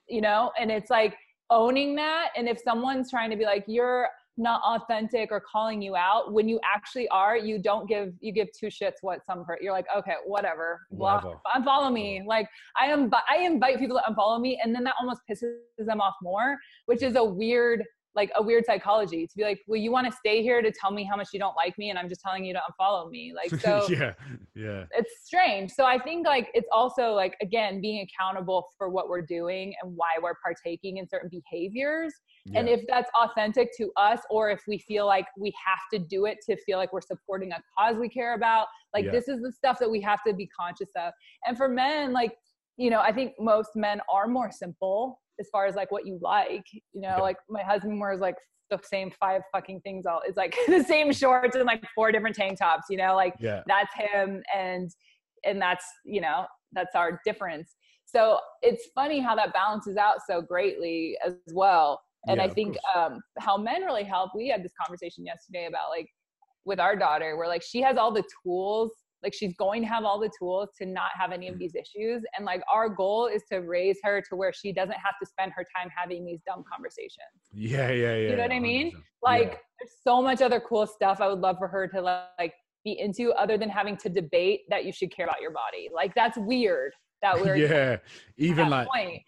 you 0.08 0.20
know? 0.20 0.52
And 0.58 0.70
it's 0.70 0.90
like 0.90 1.16
owning 1.50 1.94
that. 1.96 2.30
And 2.36 2.48
if 2.48 2.58
someone's 2.60 3.10
trying 3.10 3.30
to 3.30 3.36
be 3.36 3.44
like, 3.44 3.64
you're 3.66 4.08
not 4.36 4.62
authentic 4.62 5.30
or 5.30 5.40
calling 5.40 5.82
you 5.82 5.94
out, 5.96 6.32
when 6.32 6.48
you 6.48 6.58
actually 6.64 7.08
are, 7.08 7.36
you 7.36 7.58
don't 7.58 7.88
give, 7.88 8.12
you 8.20 8.32
give 8.32 8.48
two 8.58 8.66
shits 8.66 8.94
what 9.02 9.24
some, 9.24 9.44
per- 9.44 9.58
you're 9.60 9.72
like, 9.72 9.86
okay, 9.96 10.14
whatever, 10.24 10.80
block, 10.92 11.24
unfollow 11.54 11.92
me. 11.92 12.22
Like 12.26 12.48
I 12.80 12.86
am, 12.86 13.10
I 13.28 13.38
invite 13.38 13.78
people 13.78 13.98
to 13.98 14.12
unfollow 14.12 14.40
me 14.40 14.60
and 14.62 14.74
then 14.74 14.84
that 14.84 14.94
almost 15.00 15.20
pisses 15.30 15.54
them 15.78 16.00
off 16.00 16.14
more, 16.22 16.56
which 16.86 17.02
is 17.02 17.16
a 17.16 17.24
weird, 17.24 17.84
like 18.14 18.30
a 18.36 18.42
weird 18.42 18.64
psychology 18.66 19.26
to 19.26 19.32
be 19.36 19.42
like, 19.42 19.60
well, 19.66 19.80
you 19.80 19.90
want 19.90 20.06
to 20.06 20.12
stay 20.12 20.42
here 20.42 20.60
to 20.60 20.70
tell 20.70 20.90
me 20.90 21.04
how 21.04 21.16
much 21.16 21.28
you 21.32 21.38
don't 21.38 21.56
like 21.56 21.76
me. 21.78 21.90
And 21.90 21.98
I'm 21.98 22.08
just 22.08 22.20
telling 22.20 22.44
you 22.44 22.52
to 22.52 22.60
unfollow 22.60 23.10
me. 23.10 23.32
Like, 23.42 23.60
so 23.60 23.86
yeah. 23.88 24.12
Yeah. 24.54 24.84
it's 24.92 25.24
strange. 25.24 25.72
So 25.72 25.84
I 25.84 25.98
think 25.98 26.26
like 26.26 26.48
it's 26.54 26.68
also 26.70 27.12
like 27.12 27.34
again 27.40 27.80
being 27.80 28.06
accountable 28.06 28.68
for 28.78 28.88
what 28.88 29.08
we're 29.08 29.22
doing 29.22 29.74
and 29.82 29.96
why 29.96 30.10
we're 30.22 30.34
partaking 30.44 30.98
in 30.98 31.08
certain 31.08 31.30
behaviors. 31.30 32.12
And 32.54 32.68
if 32.68 32.82
that's 32.88 33.10
authentic 33.20 33.68
to 33.78 33.90
us 33.96 34.20
or 34.30 34.50
if 34.50 34.60
we 34.68 34.78
feel 34.78 35.06
like 35.06 35.26
we 35.38 35.52
have 35.66 35.78
to 35.92 35.98
do 35.98 36.26
it 36.26 36.38
to 36.48 36.56
feel 36.64 36.78
like 36.78 36.92
we're 36.92 37.00
supporting 37.00 37.52
a 37.52 37.62
cause 37.78 37.96
we 37.96 38.08
care 38.08 38.34
about, 38.34 38.66
like 38.94 39.06
Yeah. 39.06 39.12
this 39.12 39.28
is 39.28 39.40
the 39.40 39.50
stuff 39.50 39.78
that 39.80 39.90
we 39.90 40.00
have 40.02 40.22
to 40.26 40.34
be 40.34 40.46
conscious 40.48 40.90
of. 40.96 41.12
And 41.46 41.56
for 41.56 41.68
men 41.68 42.12
like 42.12 42.36
you 42.78 42.88
know, 42.90 43.00
I 43.00 43.12
think 43.12 43.32
most 43.38 43.70
men 43.76 44.00
are 44.12 44.26
more 44.26 44.50
simple 44.50 45.20
as 45.40 45.48
far 45.50 45.66
as 45.66 45.74
like 45.74 45.90
what 45.90 46.06
you 46.06 46.18
like. 46.22 46.64
You 46.92 47.00
know, 47.02 47.16
Yeah. 47.16 47.20
like 47.20 47.36
my 47.48 47.62
husband 47.62 48.00
wears 48.00 48.20
like 48.20 48.36
the 48.70 48.78
same 48.84 49.10
five 49.20 49.42
fucking 49.52 49.80
things 49.82 50.06
all 50.06 50.22
it's 50.26 50.36
like 50.38 50.56
the 50.66 50.82
same 50.82 51.12
shorts 51.12 51.54
and 51.56 51.66
like 51.66 51.84
four 51.94 52.10
different 52.12 52.34
tank 52.36 52.58
tops, 52.58 52.86
you 52.88 52.96
know, 52.96 53.14
like 53.14 53.34
yeah. 53.38 53.62
that's 53.66 53.92
him 53.94 54.42
and 54.56 54.90
and 55.44 55.60
that's 55.60 55.84
you 56.04 56.20
know 56.20 56.46
that's 56.72 56.94
our 56.94 57.20
difference 57.24 57.74
so 58.04 58.38
it's 58.62 58.88
funny 58.94 59.20
how 59.20 59.34
that 59.34 59.52
balances 59.52 59.96
out 59.96 60.16
so 60.26 60.40
greatly 60.40 61.16
as 61.26 61.34
well 61.52 62.00
and 62.28 62.36
Yeah, 62.38 62.44
i 62.44 62.48
think 62.48 62.76
um 62.94 63.20
how 63.38 63.56
men 63.56 63.82
really 63.82 64.04
help 64.04 64.30
we 64.34 64.48
had 64.48 64.62
this 64.62 64.72
conversation 64.80 65.24
yesterday 65.26 65.66
about 65.66 65.90
like 65.90 66.08
with 66.64 66.78
our 66.78 66.94
daughter 66.96 67.36
where 67.36 67.48
like 67.48 67.62
she 67.62 67.80
has 67.82 67.96
all 67.96 68.12
the 68.12 68.24
tools 68.44 68.92
like 69.22 69.34
she's 69.34 69.54
going 69.54 69.82
to 69.82 69.88
have 69.88 70.04
all 70.04 70.18
the 70.18 70.30
tools 70.38 70.68
to 70.78 70.86
not 70.86 71.10
have 71.18 71.32
any 71.32 71.48
of 71.48 71.54
mm-hmm. 71.54 71.60
these 71.60 71.74
issues 71.74 72.22
and 72.36 72.44
like 72.44 72.62
our 72.72 72.88
goal 72.88 73.26
is 73.26 73.42
to 73.50 73.58
raise 73.58 73.98
her 74.02 74.22
to 74.28 74.36
where 74.36 74.52
she 74.52 74.72
doesn't 74.72 74.92
have 74.92 75.14
to 75.20 75.26
spend 75.26 75.52
her 75.54 75.64
time 75.76 75.88
having 75.96 76.24
these 76.24 76.40
dumb 76.46 76.64
conversations 76.70 77.18
Yeah. 77.52 77.90
Yeah. 77.90 78.14
Yeah. 78.14 78.30
You 78.30 78.36
know 78.36 78.42
what 78.42 78.52
I 78.52 78.60
mean? 78.60 78.92
100%. 78.92 79.00
like 79.22 79.42
Yeah. 79.42 79.56
there's 79.80 79.96
so 80.02 80.22
much 80.22 80.40
other 80.42 80.60
cool 80.60 80.86
stuff 80.86 81.20
i 81.20 81.28
would 81.28 81.40
love 81.40 81.56
for 81.58 81.68
her 81.68 81.86
to 81.88 82.00
like 82.00 82.54
be 82.84 82.98
into 82.98 83.32
other 83.34 83.56
than 83.56 83.68
having 83.68 83.96
to 83.96 84.08
debate 84.08 84.62
that 84.68 84.84
you 84.84 84.92
should 84.92 85.14
care 85.14 85.26
about 85.26 85.40
your 85.40 85.52
body 85.52 85.88
like 85.94 86.14
that's 86.14 86.36
weird 86.36 86.92
that 87.22 87.40
we're 87.40 87.56
yeah. 87.56 87.96
Even 88.36 88.68
like 88.68 88.88
point. 88.88 89.22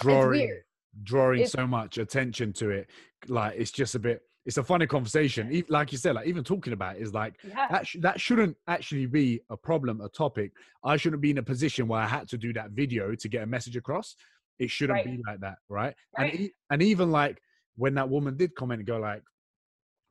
drawing, 0.00 0.60
drawing 1.02 1.40
It's- 1.40 1.52
so 1.52 1.66
much 1.66 1.98
attention 1.98 2.52
to 2.54 2.70
it. 2.70 2.88
Like 3.26 3.54
it's 3.58 3.72
just 3.72 3.94
a 3.94 3.98
bit. 3.98 4.22
It's 4.48 4.56
a 4.56 4.64
funny 4.64 4.86
conversation. 4.86 5.62
Like 5.68 5.92
you 5.92 5.98
said, 5.98 6.14
like 6.14 6.26
even 6.26 6.42
talking 6.42 6.72
about 6.72 6.96
it 6.96 7.02
is 7.02 7.12
like 7.12 7.34
yeah 7.46 7.68
that. 7.70 7.86
Sh- 7.86 7.98
that 8.00 8.18
shouldn't 8.18 8.56
actually 8.66 9.04
be 9.04 9.42
a 9.50 9.58
problem, 9.58 10.00
a 10.00 10.08
topic. 10.08 10.52
I 10.82 10.96
shouldn't 10.96 11.20
be 11.20 11.30
in 11.30 11.36
a 11.36 11.42
position 11.42 11.86
where 11.86 12.00
I 12.00 12.06
had 12.06 12.26
to 12.30 12.38
do 12.38 12.54
that 12.54 12.70
video 12.70 13.14
to 13.14 13.28
get 13.28 13.42
a 13.42 13.46
message 13.46 13.76
across. 13.76 14.16
It 14.58 14.70
shouldn't 14.70 15.04
Right. 15.04 15.04
be 15.04 15.22
like 15.26 15.40
that, 15.40 15.58
right? 15.68 15.94
Right. 16.18 16.32
And 16.32 16.40
e- 16.40 16.52
and 16.70 16.82
even 16.82 17.10
like 17.10 17.42
when 17.76 17.94
that 17.96 18.08
woman 18.08 18.38
did 18.38 18.54
comment 18.54 18.78
and 18.80 18.86
go 18.86 18.96
like, 18.98 19.22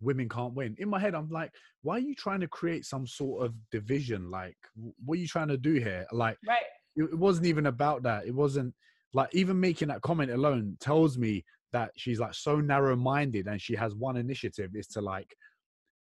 "Women 0.01 0.29
can't 0.29 0.53
win." 0.53 0.75
In 0.77 0.87
my 0.87 0.99
head, 0.99 1.15
I'm 1.15 1.29
like, 1.31 1.51
"Why 1.81 1.95
are 1.95 1.99
you 2.09 2.13
trying 2.13 2.41
to 2.41 2.47
create 2.47 2.85
some 2.85 3.07
sort 3.07 3.43
of 3.43 3.55
division? 3.71 4.29
Like, 4.29 4.57
what 5.03 5.15
are 5.17 5.21
you 5.21 5.27
trying 5.27 5.47
to 5.47 5.57
do 5.57 5.73
here? 5.73 6.05
Like, 6.11 6.37
right 6.47 6.61
it, 6.95 7.05
it 7.05 7.17
wasn't 7.17 7.47
even 7.47 7.65
about 7.65 8.03
that. 8.03 8.27
It 8.27 8.35
wasn't 8.35 8.75
like 9.13 9.33
even 9.33 9.59
making 9.59 9.87
that 9.87 10.01
comment 10.03 10.29
alone 10.29 10.77
tells 10.79 11.17
me 11.17 11.43
that 11.77 11.91
she's 11.95 12.19
like 12.19 12.33
so 12.33 12.53
narrow-minded 12.59 13.47
and 13.47 13.61
she 13.61 13.75
has 13.75 13.93
one 13.95 14.17
initiative 14.17 14.71
is 14.75 14.87
to 14.87 15.01
like 15.01 15.35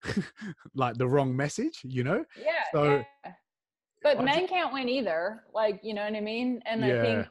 like 0.76 0.96
the 0.98 1.08
wrong 1.08 1.36
message, 1.36 1.80
you 1.84 2.04
know? 2.04 2.24
yeah, 2.38 2.64
So- 2.74 3.04
yeah. 3.26 3.32
but 4.04 4.20
I 4.20 4.24
men 4.24 4.48
can't 4.48 4.74
win 4.74 4.90
either 4.90 5.44
like 5.54 5.80
you 5.88 5.94
know 5.94 6.04
what 6.04 6.14
i 6.14 6.20
mean 6.20 6.62
and 6.66 6.84
i 6.84 6.90
think 7.06 7.28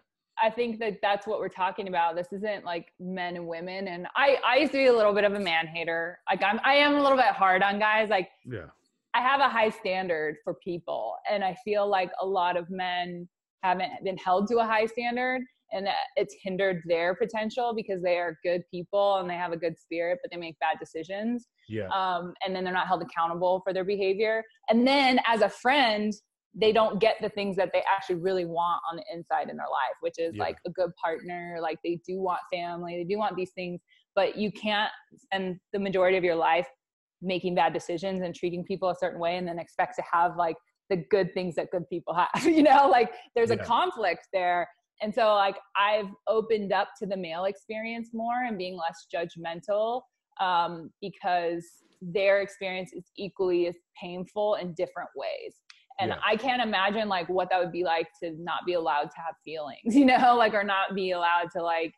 i 0.46 0.48
think 0.58 0.78
that 0.82 0.94
that's 1.02 1.26
what 1.26 1.38
we're 1.42 1.56
talking 1.64 1.86
about 1.92 2.16
this 2.16 2.30
isn't 2.32 2.64
like 2.64 2.86
men 2.98 3.36
and 3.36 3.46
women 3.46 3.88
and 3.88 4.06
i 4.16 4.38
i 4.50 4.56
used 4.56 4.72
to 4.72 4.78
be 4.78 4.86
a 4.86 4.96
little 5.00 5.12
bit 5.18 5.24
of 5.24 5.34
a 5.34 5.38
man 5.50 5.66
hater 5.66 6.18
like 6.30 6.42
i'm 6.42 6.58
i 6.64 6.72
am 6.86 6.94
a 6.94 7.02
little 7.02 7.18
bit 7.24 7.26
hard 7.42 7.62
on 7.62 7.78
guys 7.78 8.08
like 8.16 8.28
Yeah. 8.46 8.68
I 9.14 9.20
have 9.20 9.40
a 9.40 9.48
high 9.58 9.68
standard 9.68 10.36
for 10.42 10.54
people, 10.54 11.16
and 11.30 11.44
I 11.44 11.54
feel 11.66 11.86
like 11.86 12.10
a 12.22 12.26
lot 12.26 12.56
of 12.56 12.70
men 12.70 13.28
haven't 13.62 13.92
been 14.04 14.16
held 14.16 14.48
to 14.48 14.56
a 14.56 14.64
high 14.64 14.86
standard, 14.86 15.42
and 15.72 15.88
it's 16.16 16.34
hindered 16.42 16.82
their 16.86 17.14
potential 17.14 17.74
because 17.74 18.02
they 18.02 18.18
are 18.18 18.38
good 18.44 18.62
people 18.70 19.16
and 19.16 19.28
they 19.28 19.34
have 19.34 19.52
a 19.52 19.56
good 19.56 19.78
spirit, 19.78 20.18
but 20.22 20.30
they 20.30 20.36
make 20.36 20.58
bad 20.58 20.78
decisions, 20.78 21.48
Yeah. 21.68 21.88
um, 21.88 22.34
and 22.44 22.54
then 22.54 22.64
they're 22.64 22.72
not 22.72 22.86
held 22.86 23.02
accountable 23.02 23.60
for 23.64 23.72
their 23.72 23.84
behavior. 23.84 24.42
And 24.68 24.86
then, 24.86 25.20
as 25.26 25.42
a 25.42 25.48
friend, 25.48 26.12
they 26.54 26.72
don't 26.72 27.00
get 27.00 27.16
the 27.22 27.30
things 27.30 27.56
that 27.56 27.70
they 27.72 27.82
actually 27.90 28.16
really 28.16 28.44
want 28.44 28.82
on 28.90 28.96
the 28.96 29.04
inside 29.12 29.48
in 29.48 29.56
their 29.56 29.66
life, 29.66 29.96
which 30.00 30.18
is 30.18 30.34
Yeah. 30.34 30.42
like 30.44 30.58
a 30.66 30.70
good 30.70 30.90
partner. 31.02 31.58
Like 31.60 31.78
they 31.82 31.98
do 32.06 32.20
want 32.20 32.40
family, 32.52 32.96
they 32.96 33.04
do 33.04 33.18
want 33.18 33.36
these 33.36 33.52
things, 33.52 33.80
but 34.14 34.36
you 34.36 34.52
can't 34.52 34.92
spend 35.16 35.58
the 35.72 35.78
majority 35.78 36.18
of 36.18 36.24
your 36.24 36.36
life 36.36 36.68
making 37.22 37.54
bad 37.54 37.72
decisions 37.72 38.20
and 38.20 38.34
treating 38.34 38.64
people 38.64 38.90
a 38.90 38.96
certain 38.96 39.20
way 39.20 39.36
and 39.36 39.46
then 39.46 39.58
expect 39.58 39.94
to 39.96 40.02
have 40.12 40.36
like 40.36 40.56
the 40.90 40.96
good 41.10 41.32
things 41.32 41.54
that 41.54 41.70
good 41.70 41.88
people 41.88 42.12
have 42.34 42.44
you 42.44 42.62
know 42.62 42.88
like 42.90 43.12
there's 43.34 43.50
a 43.50 43.56
conflict 43.56 44.26
there 44.32 44.68
and 45.02 45.14
so 45.14 45.34
like 45.34 45.56
i've 45.76 46.10
opened 46.28 46.72
up 46.72 46.88
to 46.98 47.06
the 47.06 47.16
male 47.16 47.44
experience 47.44 48.10
more 48.12 48.44
and 48.46 48.56
being 48.58 48.76
less 48.76 49.06
judgmental 49.14 50.02
um, 50.40 50.90
because 51.00 51.64
their 52.00 52.40
experience 52.40 52.92
is 52.92 53.04
equally 53.16 53.68
as 53.68 53.76
painful 54.02 54.54
in 54.56 54.72
different 54.74 55.10
ways. 55.14 55.54
And 56.00 56.08
Yeah. 56.10 56.16
i 56.26 56.36
can't 56.36 56.62
imagine 56.62 57.08
like 57.08 57.28
what 57.28 57.48
that 57.50 57.60
would 57.60 57.70
be 57.72 57.84
like 57.84 58.08
to 58.22 58.32
not 58.38 58.60
be 58.66 58.72
allowed 58.74 59.10
to 59.10 59.18
have 59.24 59.34
feelings 59.44 59.94
you 59.94 60.06
know 60.06 60.34
like 60.36 60.54
or 60.54 60.64
not 60.64 60.94
be 60.94 61.10
allowed 61.12 61.50
to 61.54 61.62
like 61.62 61.92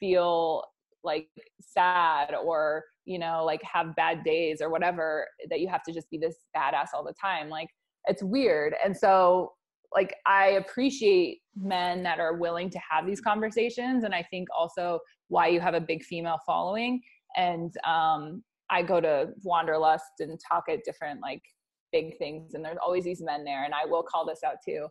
feel 0.00 0.64
like 1.04 1.28
sad 1.60 2.34
or 2.34 2.84
you 3.04 3.18
know 3.18 3.44
like 3.44 3.62
have 3.62 3.94
bad 3.96 4.24
days 4.24 4.60
or 4.60 4.68
whatever 4.70 5.26
that 5.50 5.60
you 5.60 5.68
have 5.68 5.82
to 5.84 5.92
just 5.92 6.10
be 6.10 6.18
this 6.18 6.36
badass 6.56 6.88
all 6.94 7.04
the 7.04 7.14
time. 7.20 7.48
Like 7.48 7.68
it's 8.06 8.22
weird. 8.22 8.74
And 8.84 8.96
so 8.96 9.52
like 9.94 10.14
i 10.26 10.48
appreciate 10.50 11.40
men 11.56 12.02
that 12.02 12.20
are 12.20 12.36
willing 12.36 12.70
to 12.70 12.78
have 12.90 13.06
these 13.06 13.20
conversations 13.20 14.04
and 14.04 14.14
i 14.14 14.22
think 14.30 14.48
also 14.56 14.98
why 15.28 15.46
you 15.46 15.60
have 15.60 15.74
a 15.74 15.80
big 15.80 16.02
female 16.04 16.38
following 16.46 17.00
and 17.36 17.74
um 17.86 18.42
i 18.70 18.82
go 18.82 19.00
to 19.00 19.28
wanderlust 19.42 20.04
and 20.20 20.38
talk 20.46 20.64
at 20.68 20.84
different 20.84 21.20
like 21.22 21.42
big 21.92 22.16
things 22.18 22.54
and 22.54 22.64
there's 22.64 22.76
always 22.84 23.04
these 23.04 23.22
men 23.22 23.44
there 23.44 23.64
and 23.64 23.72
i 23.74 23.84
will 23.84 24.02
call 24.02 24.26
this 24.26 24.40
out 24.44 24.56
too 24.64 24.86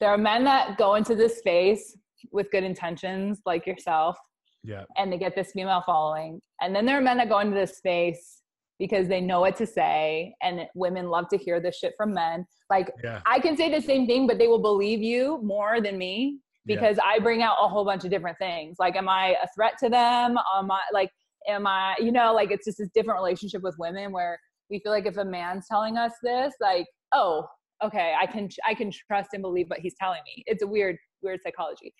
there 0.00 0.08
are 0.10 0.18
men 0.18 0.44
that 0.44 0.78
go 0.78 0.94
into 0.94 1.14
this 1.14 1.38
space 1.38 1.96
with 2.32 2.50
good 2.50 2.64
intentions 2.64 3.40
like 3.46 3.66
yourself 3.66 4.16
Yeah. 4.64 4.84
and 4.96 5.12
they 5.12 5.18
get 5.18 5.34
this 5.34 5.52
female 5.52 5.82
following. 5.84 6.40
And 6.60 6.74
then 6.74 6.84
there 6.86 6.98
are 6.98 7.02
men 7.02 7.16
that 7.18 7.28
go 7.28 7.38
into 7.40 7.54
this 7.54 7.76
space 7.78 8.39
because 8.80 9.06
they 9.06 9.20
know 9.20 9.40
what 9.40 9.54
to 9.56 9.66
say, 9.66 10.34
and 10.42 10.62
women 10.74 11.08
love 11.08 11.28
to 11.28 11.36
hear 11.38 11.60
this 11.60 11.76
shit 11.76 11.92
from 11.96 12.12
men. 12.12 12.44
Like 12.68 12.90
Yeah. 13.04 13.20
I 13.26 13.38
can 13.38 13.56
say 13.56 13.70
the 13.70 13.80
same 13.80 14.08
thing, 14.08 14.26
but 14.26 14.38
they 14.38 14.48
will 14.48 14.62
believe 14.62 15.00
you 15.00 15.38
more 15.42 15.80
than 15.80 15.96
me 15.96 16.40
Yeah. 16.64 16.74
because 16.74 16.98
I 17.04 17.20
bring 17.20 17.42
out 17.42 17.56
a 17.60 17.68
whole 17.68 17.84
bunch 17.84 18.04
of 18.04 18.10
different 18.10 18.38
things. 18.38 18.76
Like, 18.80 18.96
am 18.96 19.08
I 19.08 19.36
a 19.40 19.46
threat 19.54 19.74
to 19.84 19.88
them? 19.88 20.36
Am 20.56 20.70
I 20.72 20.80
like 20.92 21.10
am 21.48 21.66
i 21.66 21.96
you 21.98 22.12
know 22.12 22.32
like 22.34 22.50
it's 22.50 22.66
just 22.66 22.78
this 22.78 22.88
different 22.94 23.18
relationship 23.18 23.62
with 23.62 23.74
women 23.78 24.12
where 24.12 24.38
we 24.70 24.78
feel 24.80 24.92
like 24.92 25.06
if 25.06 25.16
a 25.16 25.24
man's 25.24 25.66
telling 25.68 25.96
us 25.96 26.12
this 26.22 26.52
like 26.60 26.86
oh 27.14 27.46
okay 27.82 28.14
i 28.20 28.26
can 28.26 28.48
i 28.66 28.74
can 28.74 28.90
trust 28.90 29.30
and 29.32 29.42
believe 29.42 29.66
what 29.68 29.78
he's 29.78 29.94
telling 29.98 30.20
me 30.24 30.42
it's 30.46 30.62
a 30.62 30.66
weird 30.66 30.96
weird 31.22 31.40
psychology 31.42 31.92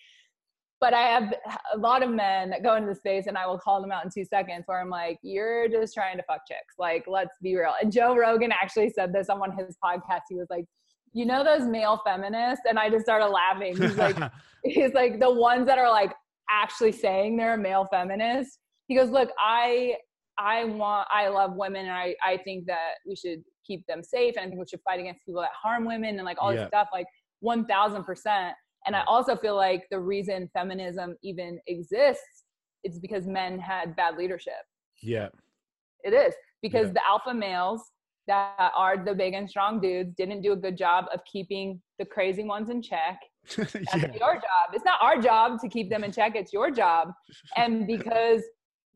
but 0.81 0.95
I 0.95 1.03
have 1.03 1.35
a 1.75 1.79
lot 1.79 2.03
of 2.03 2.11
men 2.11 2.51
that 2.51 2.63
go 2.63 2.75
into 2.75 2.89
the 2.89 2.95
space 2.95 3.27
and 3.27 3.37
I 3.37 3.47
will 3.47 3.59
call 3.59 3.83
them 3.83 3.93
out 3.93 4.05
in 4.05 4.11
two 4.11 4.25
seconds 4.25 4.63
where 4.67 4.81
I'm 4.81 4.89
like, 4.89 5.19
you're 5.23 5.69
just 5.69 5.93
trying 5.93 6.17
to 6.17 6.23
fuck 6.23 6.41
chicks. 6.49 6.75
Like, 6.79 7.05
let's 7.07 7.37
be 7.43 7.55
real. 7.55 7.75
And 7.83 7.93
Joe 7.93 8.17
Rogan 8.17 8.51
actually 8.51 8.89
said 8.89 9.13
this 9.13 9.29
on 9.29 9.39
one 9.39 9.51
of 9.51 9.59
his 9.59 9.77
podcasts. 9.85 10.23
He 10.31 10.37
was 10.37 10.47
like, 10.49 10.65
you 11.13 11.27
know 11.27 11.45
those 11.45 11.69
male 11.69 12.01
feminists? 12.05 12.65
And 12.69 12.79
I 12.79 12.89
just 12.89 13.05
started 13.05 13.27
laughing. 13.27 13.77
He's 13.77 13.97
like, 13.97 14.17
he's 14.65 14.95
like 14.95 15.21
the 15.21 15.31
ones 15.31 15.67
that 15.67 15.79
are 15.79 15.91
like 15.91 16.15
actually 16.49 16.93
saying 16.93 17.37
they're 17.37 17.55
a 17.55 17.59
male 17.59 17.87
feminist. 17.91 18.59
He 18.87 18.97
goes, 18.97 19.11
look, 19.11 19.31
I 19.39 19.97
I 20.39 20.65
want 20.65 21.09
I 21.13 21.29
love 21.29 21.55
women 21.55 21.87
and 21.87 21.95
I, 21.95 22.15
I 22.25 22.39
think 22.39 22.67
that 22.67 22.95
we 23.07 23.15
should 23.15 23.43
keep 23.67 23.87
them 23.87 24.03
safe 24.03 24.35
and 24.37 24.47
I 24.47 24.49
think 24.49 24.59
we 24.59 24.67
should 24.67 24.81
fight 24.83 25.01
against 25.01 25.27
people 25.27 25.43
that 25.43 25.51
harm 25.61 25.85
women 25.85 26.17
and 26.17 26.25
like 26.25 26.39
all 26.41 26.53
yeah. 26.53 26.61
this 26.61 26.69
stuff, 26.69 26.89
like 26.93 27.07
one 27.41 27.67
thousand 27.67 28.05
percent. 28.05 28.55
And 28.87 28.97
I 28.97 29.03
also 29.07 29.37
feel 29.37 29.57
like 29.57 29.85
the 29.91 30.01
reason 30.01 30.51
feminism 30.53 31.17
even 31.23 31.61
exists 31.67 32.45
is 32.85 32.99
because 32.99 33.27
men 33.27 33.59
had 33.59 33.95
bad 33.97 34.17
leadership. 34.17 34.55
Yeah. 35.03 35.29
It 36.03 36.15
is 36.15 36.35
because 36.63 36.89
yeah. 36.89 36.95
the 36.95 37.01
alpha 37.09 37.35
males 37.35 37.83
that 38.27 38.73
are 38.77 39.03
the 39.03 39.15
big 39.15 39.35
and 39.35 39.49
strong 39.49 39.81
dudes 39.81 40.15
didn't 40.17 40.43
do 40.43 40.53
a 40.53 40.57
good 40.57 40.77
job 40.77 41.07
of 41.13 41.21
keeping 41.31 41.81
the 41.99 42.05
crazy 42.05 42.45
ones 42.45 42.71
in 42.71 42.81
check. 42.81 43.19
That's 43.57 43.75
yeah. 43.75 44.13
your 44.19 44.35
job. 44.35 44.73
It's 44.73 44.85
not 44.85 44.99
our 45.03 45.21
job 45.21 45.61
to 45.61 45.69
keep 45.69 45.91
them 45.91 46.05
in 46.05 46.13
check. 46.13 46.37
It's 46.37 46.53
your 46.53 46.71
job. 46.71 47.13
And 47.57 47.87
because 47.87 48.43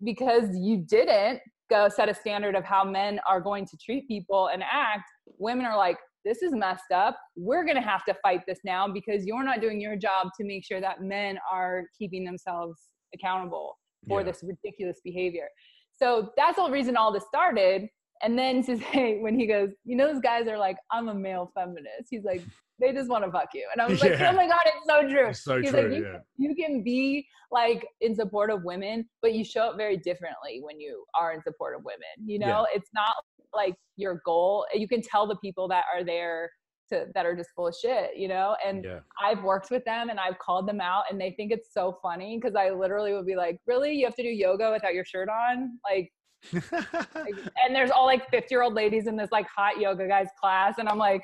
because 0.03 0.49
you 0.57 0.79
didn't 0.79 1.41
go 1.71 1.89
set 1.89 2.09
a 2.09 2.15
standard 2.15 2.55
of 2.55 2.65
how 2.65 2.85
men 2.85 3.21
are 3.29 3.41
going 3.41 3.67
to 3.67 3.77
treat 3.77 4.07
people 4.07 4.49
and 4.53 4.63
act, 4.63 5.09
women 5.39 5.65
are 5.67 5.77
like, 5.77 5.97
this 6.25 6.43
is 6.43 6.53
messed 6.53 6.91
up. 6.95 7.19
We're 7.37 7.65
going 7.65 7.77
to 7.77 7.83
have 7.83 8.05
to 8.07 8.15
fight 8.23 8.41
this 8.47 8.61
now 8.65 8.89
because 8.89 9.25
you're 9.25 9.45
not 9.45 9.61
doing 9.61 9.81
your 9.81 9.97
job 9.97 10.29
to 10.39 10.45
make 10.45 10.65
sure 10.65 10.81
that 10.81 11.03
men 11.03 11.39
are 11.53 11.85
keeping 11.99 12.25
themselves 12.25 12.79
accountable 13.15 13.79
for 14.09 14.21
yeah. 14.21 14.27
this 14.27 14.43
ridiculous 14.43 14.99
behavior. 15.05 15.49
So 15.97 16.31
that's 16.37 16.57
the 16.57 16.71
reason 16.71 16.97
all 16.97 17.13
this 17.13 17.25
started. 17.29 17.89
And 18.23 18.39
then 18.39 18.63
to 18.67 18.79
say, 18.93 19.21
when 19.21 19.39
he 19.39 19.47
goes, 19.47 19.71
you 19.85 19.97
know, 19.97 20.13
those 20.13 20.23
guys 20.23 20.47
are 20.49 20.59
like, 20.59 20.77
I'm 20.91 21.09
a 21.09 21.15
male 21.15 21.51
feminist. 21.55 22.09
He's 22.11 22.25
like, 22.25 22.43
they 22.81 22.93
just 22.93 23.09
want 23.09 23.25
to 23.25 23.31
fuck 23.31 23.49
you. 23.55 23.67
And 23.73 23.81
I 23.81 23.87
was 23.87 24.01
like, 24.01 24.21
oh 24.21 24.33
my 24.33 24.49
God, 24.49 24.61
it's 24.67 24.87
so 24.89 25.09
true. 25.09 25.29
It's 25.29 25.45
so 25.45 25.61
He's 25.61 25.71
true. 25.71 25.83
Like, 25.83 25.93
you, 25.93 26.05
yeah. 26.05 26.19
you 26.37 26.55
can 26.57 26.83
be 26.83 27.27
like 27.53 27.87
in 28.01 28.17
support 28.17 28.51
of 28.51 28.65
women, 28.65 29.09
but 29.23 29.33
you 29.33 29.45
show 29.45 29.69
up 29.69 29.77
very 29.77 29.97
differently 29.97 30.61
when 30.61 30.81
you 30.81 31.05
are 31.19 31.33
in 31.33 31.43
support 31.43 31.77
of 31.77 31.85
women. 31.85 32.01
You 32.27 32.41
know, 32.41 32.67
yeah. 32.69 32.77
it's 32.77 32.91
not 32.93 33.15
like 33.55 33.75
your 33.97 34.21
goal. 34.25 34.67
You 34.75 34.89
can 34.89 35.03
tell 35.03 35.27
the 35.27 35.37
people 35.37 35.69
that 35.69 35.85
are 35.95 36.05
there 36.05 36.51
to, 36.91 37.07
that 37.15 37.27
are 37.27 37.35
just 37.35 37.51
full 37.57 37.69
of 37.69 37.75
shit, 37.75 38.17
you 38.17 38.29
know? 38.29 38.57
And 38.67 38.85
yeah. 38.85 39.01
I've 39.23 39.43
worked 39.43 39.71
with 39.71 39.85
them 39.85 40.11
and 40.11 40.21
I've 40.21 40.39
called 40.39 40.69
them 40.69 40.81
out 40.81 41.05
and 41.11 41.21
they 41.21 41.33
think 41.33 41.53
it's 41.53 41.73
so 41.73 41.99
funny 42.03 42.39
because 42.41 42.55
I 42.57 42.71
literally 42.71 43.13
would 43.13 43.27
be 43.27 43.37
like, 43.37 43.59
really? 43.67 43.95
You 43.95 44.07
have 44.07 44.17
to 44.17 44.23
do 44.23 44.29
yoga 44.29 44.71
without 44.73 44.95
your 44.95 45.05
shirt 45.05 45.29
on? 45.29 45.79
Like, 45.89 46.11
and 46.53 47.75
there's 47.75 47.91
all 47.91 48.05
like 48.05 48.29
50 48.31 48.49
year 48.51 48.63
old 48.63 48.75
ladies 48.75 49.07
in 49.07 49.17
this 49.17 49.31
like 49.33 49.47
hot 49.55 49.81
yoga 49.81 50.07
guys 50.07 50.29
class. 50.41 50.75
And 50.79 50.89
I'm 50.89 50.99
like, 50.99 51.23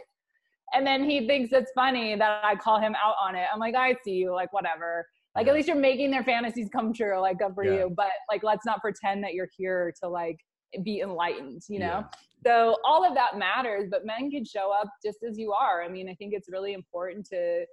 and 0.72 0.86
then 0.86 1.08
he 1.08 1.26
thinks 1.26 1.52
it's 1.52 1.72
funny 1.74 2.16
that 2.16 2.44
I 2.44 2.54
call 2.54 2.80
him 2.80 2.94
out 2.94 3.14
on 3.20 3.34
it. 3.34 3.46
I'm 3.52 3.58
like, 3.58 3.74
I 3.74 3.96
see 4.04 4.12
you, 4.12 4.32
like, 4.32 4.52
whatever. 4.52 5.04
Like, 5.34 5.46
yeah. 5.46 5.52
at 5.52 5.56
least 5.56 5.68
you're 5.68 5.76
making 5.76 6.10
their 6.10 6.22
fantasies 6.22 6.68
come 6.72 6.92
true. 6.92 7.20
Like, 7.20 7.38
good 7.38 7.54
for 7.54 7.64
yeah. 7.64 7.72
you. 7.72 7.94
But, 7.96 8.10
like, 8.30 8.42
let's 8.42 8.64
not 8.64 8.80
pretend 8.80 9.22
that 9.24 9.34
you're 9.34 9.48
here 9.56 9.92
to, 10.02 10.08
like, 10.08 10.36
be 10.82 11.00
enlightened, 11.00 11.62
you 11.68 11.78
know? 11.78 12.04
Yeah. 12.04 12.18
So, 12.46 12.76
all 12.84 13.06
of 13.06 13.14
that 13.14 13.38
matters, 13.38 13.88
but 13.90 14.06
men 14.06 14.30
can 14.30 14.44
show 14.44 14.72
up 14.72 14.88
just 15.04 15.18
as 15.28 15.38
you 15.38 15.52
are. 15.52 15.82
I 15.82 15.88
mean, 15.88 16.08
I 16.08 16.14
think 16.14 16.32
it's 16.34 16.48
really 16.50 16.72
important 16.72 17.26
to 17.30 17.64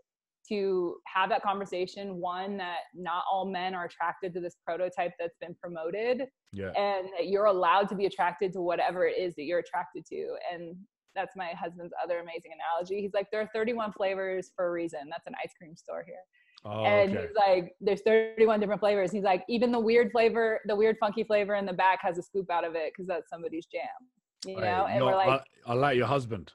to 0.49 0.95
have 1.13 1.29
that 1.29 1.43
conversation 1.43 2.21
one 2.21 2.55
that 2.55 2.77
not 2.95 3.23
all 3.29 3.45
men 3.45 3.75
are 3.75 3.83
attracted 3.83 4.33
to 4.33 4.39
this 4.39 4.55
prototype 4.65 5.11
that's 5.19 5.35
been 5.41 5.53
promoted 5.61 6.23
yeah. 6.53 6.67
and 6.67 7.09
that 7.17 7.27
you're 7.27 7.47
allowed 7.47 7.89
to 7.89 7.95
be 7.95 8.05
attracted 8.05 8.53
to 8.53 8.61
whatever 8.61 9.05
it 9.05 9.17
is 9.17 9.35
that 9.35 9.43
you're 9.43 9.59
attracted 9.59 10.05
to 10.05 10.37
and 10.53 10.73
that's 11.17 11.35
my 11.35 11.51
husband's 11.59 11.93
other 12.01 12.19
amazing 12.19 12.51
analogy. 12.53 13.01
He's 13.01 13.13
like, 13.13 13.27
there 13.31 13.41
are 13.41 13.49
31 13.53 13.91
flavors 13.91 14.51
for 14.55 14.67
a 14.67 14.71
reason. 14.71 14.99
That's 15.09 15.25
an 15.27 15.33
ice 15.43 15.51
cream 15.57 15.75
store 15.75 16.03
here. 16.05 16.21
Oh, 16.65 16.83
and 16.83 17.11
okay. 17.11 17.27
he's 17.27 17.35
like, 17.35 17.75
there's 17.79 18.01
31 18.01 18.59
different 18.59 18.81
flavors. 18.81 19.11
He's 19.11 19.23
like, 19.23 19.43
even 19.47 19.71
the 19.71 19.79
weird 19.79 20.11
flavor, 20.11 20.59
the 20.65 20.75
weird 20.75 20.97
funky 20.99 21.23
flavor 21.23 21.55
in 21.55 21.65
the 21.65 21.73
back 21.73 21.99
has 22.01 22.17
a 22.17 22.21
scoop 22.21 22.49
out 22.51 22.65
of 22.65 22.75
it 22.75 22.91
because 22.91 23.07
that's 23.07 23.29
somebody's 23.29 23.65
jam. 23.67 23.83
You 24.45 24.59
know, 24.59 24.85
hey, 24.87 24.93
and 24.93 24.99
no, 24.99 25.05
we're 25.05 25.15
like, 25.15 25.41
I, 25.65 25.71
I 25.71 25.73
like 25.73 25.97
your 25.97 26.07
husband. 26.07 26.51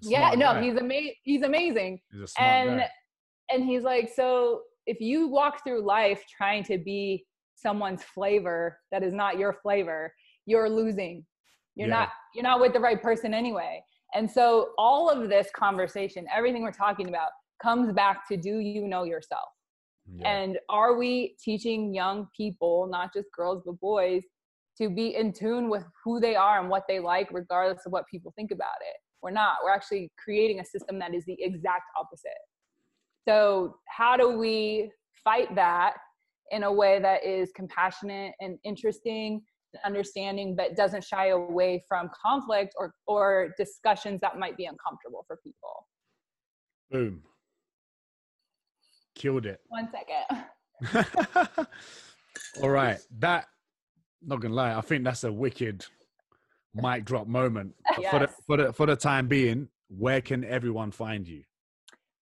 Yeah, 0.00 0.30
no, 0.30 0.54
guy. 0.54 0.62
he's 0.62 0.76
amazing. 0.76 1.14
He's 1.22 1.42
amazing. 1.42 2.00
He's 2.10 2.22
a 2.22 2.26
smart 2.26 2.50
and 2.50 2.80
guy. 2.80 2.88
and 3.50 3.64
he's 3.64 3.82
like, 3.82 4.10
so 4.14 4.62
if 4.86 5.00
you 5.00 5.28
walk 5.28 5.62
through 5.64 5.84
life 5.84 6.22
trying 6.34 6.64
to 6.64 6.78
be 6.78 7.24
someone's 7.54 8.02
flavor 8.02 8.78
that 8.90 9.02
is 9.02 9.12
not 9.12 9.38
your 9.38 9.52
flavor, 9.62 10.12
you're 10.46 10.68
losing. 10.68 11.24
You're 11.74 11.88
yeah. 11.88 11.94
not 11.94 12.08
you're 12.34 12.42
not 12.42 12.60
with 12.60 12.72
the 12.72 12.80
right 12.80 13.00
person 13.00 13.34
anyway. 13.34 13.82
And 14.14 14.30
so 14.30 14.70
all 14.76 15.08
of 15.08 15.28
this 15.28 15.48
conversation, 15.54 16.26
everything 16.34 16.62
we're 16.62 16.72
talking 16.72 17.08
about, 17.08 17.30
comes 17.62 17.92
back 17.92 18.28
to 18.28 18.36
do 18.36 18.58
you 18.58 18.86
know 18.86 19.04
yourself? 19.04 19.48
Yeah. 20.06 20.28
And 20.28 20.58
are 20.68 20.96
we 20.96 21.36
teaching 21.42 21.94
young 21.94 22.28
people, 22.36 22.88
not 22.90 23.12
just 23.14 23.28
girls, 23.36 23.62
but 23.64 23.78
boys, 23.80 24.22
to 24.80 24.90
be 24.90 25.14
in 25.14 25.32
tune 25.32 25.70
with 25.70 25.84
who 26.04 26.18
they 26.18 26.34
are 26.34 26.60
and 26.60 26.68
what 26.68 26.84
they 26.88 26.98
like, 26.98 27.28
regardless 27.30 27.86
of 27.86 27.92
what 27.92 28.04
people 28.10 28.32
think 28.36 28.50
about 28.50 28.80
it? 28.80 28.96
We're 29.22 29.30
not. 29.30 29.58
We're 29.62 29.70
actually 29.70 30.10
creating 30.22 30.58
a 30.60 30.64
system 30.64 30.98
that 30.98 31.14
is 31.14 31.24
the 31.26 31.36
exact 31.38 31.84
opposite. 31.98 32.32
So, 33.28 33.76
how 33.86 34.16
do 34.16 34.36
we 34.36 34.90
fight 35.22 35.54
that 35.54 35.94
in 36.50 36.64
a 36.64 36.72
way 36.72 36.98
that 37.00 37.24
is 37.24 37.50
compassionate 37.54 38.34
and 38.40 38.58
interesting 38.64 39.40
and 39.72 39.82
understanding 39.84 40.54
but 40.56 40.76
doesn't 40.76 41.04
shy 41.04 41.28
away 41.28 41.82
from 41.88 42.10
conflict 42.20 42.74
or 42.76 42.94
or 43.06 43.54
discussions 43.56 44.20
that 44.20 44.38
might 44.38 44.56
be 44.56 44.66
uncomfortable 44.66 45.24
for 45.26 45.38
people 45.42 45.86
boom 46.90 47.22
killed 49.14 49.46
it 49.46 49.60
one 49.68 49.88
second 49.90 51.06
all 52.62 52.70
right 52.70 52.98
that 53.18 53.46
not 54.22 54.40
gonna 54.40 54.54
lie 54.54 54.76
i 54.76 54.80
think 54.80 55.04
that's 55.04 55.24
a 55.24 55.32
wicked 55.32 55.84
mic 56.74 57.04
drop 57.04 57.26
moment 57.26 57.74
yes. 57.98 58.10
for 58.10 58.18
the 58.20 58.28
for 58.46 58.56
the 58.56 58.72
for 58.72 58.86
the 58.86 58.96
time 58.96 59.28
being 59.28 59.68
where 59.88 60.20
can 60.20 60.44
everyone 60.44 60.90
find 60.90 61.28
you 61.28 61.42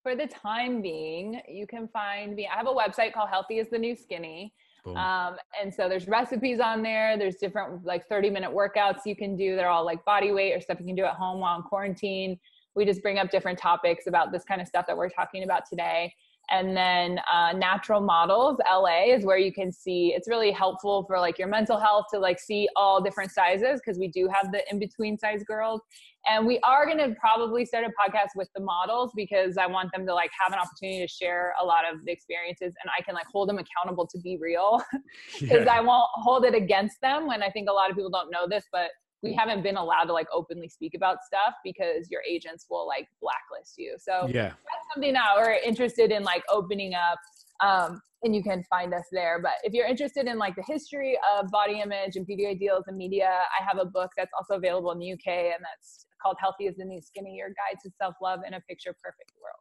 for 0.03 0.17
the 0.17 0.27
time 0.27 0.83
being 0.83 1.41
you 1.49 1.67
can 1.67 1.87
find 1.89 2.35
me 2.35 2.49
i 2.53 2.57
have 2.57 2.67
a 2.67 2.71
website 2.71 3.13
called 3.13 3.29
healthy 3.29 3.59
is 3.59 3.69
the 3.71 3.79
new 3.79 3.95
skinny 3.95 4.53
um, 4.87 5.37
and 5.61 5.73
so 5.73 5.89
there's 5.89 6.09
recipes 6.09 6.61
on 6.61 6.83
there. 6.83 7.19
There's 7.19 7.37
different 7.37 7.85
like 7.85 8.09
30 8.09 8.31
minute 8.31 8.51
workouts 8.51 9.01
you 9.05 9.15
can 9.15 9.37
do. 9.37 9.57
They're 9.57 9.69
all 9.69 9.85
like 9.85 10.05
body 10.05 10.33
weight 10.33 10.55
or 10.55 10.61
stuff 10.61 10.79
you 10.81 10.87
can 10.87 10.95
do 10.95 11.05
at 11.05 11.15
home 11.15 11.41
while 11.41 11.57
in 11.57 11.63
quarantine. 11.63 12.39
We 12.75 12.85
just 12.85 13.03
bring 13.03 13.19
up 13.19 13.31
different 13.31 13.59
topics 13.59 14.07
about 14.07 14.33
this 14.33 14.45
kind 14.45 14.61
of 14.61 14.67
stuff 14.67 14.87
that 14.87 14.97
we're 14.97 15.11
talking 15.11 15.43
about 15.43 15.65
today. 15.69 16.15
And 16.51 16.77
then 16.77 17.21
uh, 17.33 17.53
Natural 17.53 18.01
Models 18.01 18.59
LA 18.71 19.15
is 19.15 19.25
where 19.25 19.39
you 19.39 19.53
can 19.53 19.71
see. 19.71 20.13
It's 20.17 20.29
really 20.29 20.51
helpful 20.51 21.05
for 21.07 21.19
like 21.21 21.39
your 21.39 21.49
mental 21.49 21.79
health 21.79 22.07
to 22.13 22.19
like 22.19 22.41
see 22.41 22.69
all 22.77 23.01
different 23.01 23.31
sizes 23.31 23.81
because 23.85 23.99
we 23.99 24.09
do 24.09 24.29
have 24.33 24.51
the 24.51 24.63
in 24.71 24.79
between 24.79 25.17
size 25.19 25.45
girls. 25.45 25.81
And 26.29 26.47
we 26.47 26.59
are 26.61 26.85
going 26.85 26.99
to 26.99 27.15
probably 27.19 27.65
start 27.65 27.85
a 27.85 27.89
podcast 27.89 28.31
with 28.37 28.49
the 28.55 28.63
models 28.63 29.11
because 29.17 29.57
I 29.57 29.67
want 29.67 29.91
them 29.93 30.05
to 30.07 30.13
like 30.13 30.31
have 30.43 30.53
an 30.53 30.59
opportunity 30.59 31.01
to 31.01 31.09
share 31.09 31.55
a 31.61 31.65
lot 31.65 31.85
of 31.91 32.05
the 32.05 32.13
experiences 32.13 32.75
and 32.83 32.91
I 32.99 33.03
can 33.03 33.15
like 33.15 33.27
hold 33.33 33.49
them 33.49 33.59
accountable 33.59 34.07
to 34.09 34.19
be 34.19 34.37
real 34.39 34.83
because 35.41 35.65
yeah. 35.65 35.77
I 35.77 35.81
won't 35.81 36.09
hold 36.15 36.45
it 36.45 36.55
against 36.55 37.01
them 37.01 37.27
when 37.27 37.43
I 37.43 37.51
think 37.51 37.71
a 37.71 37.73
lot 37.73 37.91
of 37.91 37.97
people 37.97 38.11
don't 38.11 38.31
know 38.31 38.47
this, 38.49 38.65
but 38.71 38.91
we 39.23 39.35
haven't 39.35 39.63
been 39.63 39.77
allowed 39.77 40.05
to 40.05 40.13
like 40.13 40.29
openly 40.33 40.69
speak 40.69 40.95
about 40.95 41.19
stuff 41.25 41.55
because 41.65 42.11
your 42.11 42.23
agents 42.29 42.67
will 42.71 42.87
like 42.87 43.09
blacklist 43.21 43.75
you. 43.77 43.97
So 43.99 44.27
yeah, 44.29 44.49
that's 44.49 44.87
something 44.95 45.13
that 45.13 45.27
we're 45.37 45.53
interested 45.53 46.11
in 46.11 46.23
like 46.23 46.43
opening 46.49 46.95
up. 46.95 47.19
Um, 47.63 48.01
and 48.23 48.35
you 48.35 48.43
can 48.43 48.63
find 48.69 48.93
us 48.93 49.07
there. 49.13 49.41
But 49.41 49.53
if 49.65 49.73
you're 49.73 49.87
interested 49.87 50.27
in 50.27 50.39
like 50.39 50.55
the 50.55 50.65
history 50.67 51.19
of 51.35 51.51
body 51.51 51.81
image 51.81 52.17
and 52.17 52.27
beauty 52.27 52.47
ideals 52.47 52.85
and 52.87 52.97
media, 52.97 53.31
I 53.31 53.65
have 53.65 53.79
a 53.79 53.87
book 53.87 54.11
that's 54.17 54.31
also 54.39 54.55
available 54.55 54.93
in 54.93 54.99
the 54.99 55.13
UK 55.13 55.27
and 55.27 55.61
that's 55.61 56.07
called 56.23 56.37
Healthy 56.39 56.67
is 56.67 56.77
the 56.77 56.85
New 56.85 57.01
Skinny, 57.01 57.35
Your 57.35 57.49
Guide 57.49 57.79
to 57.83 57.91
Self-Love 57.99 58.41
in 58.47 58.55
a 58.55 58.61
Picture 58.63 58.95
Perfect 59.03 59.33
World. 59.43 59.57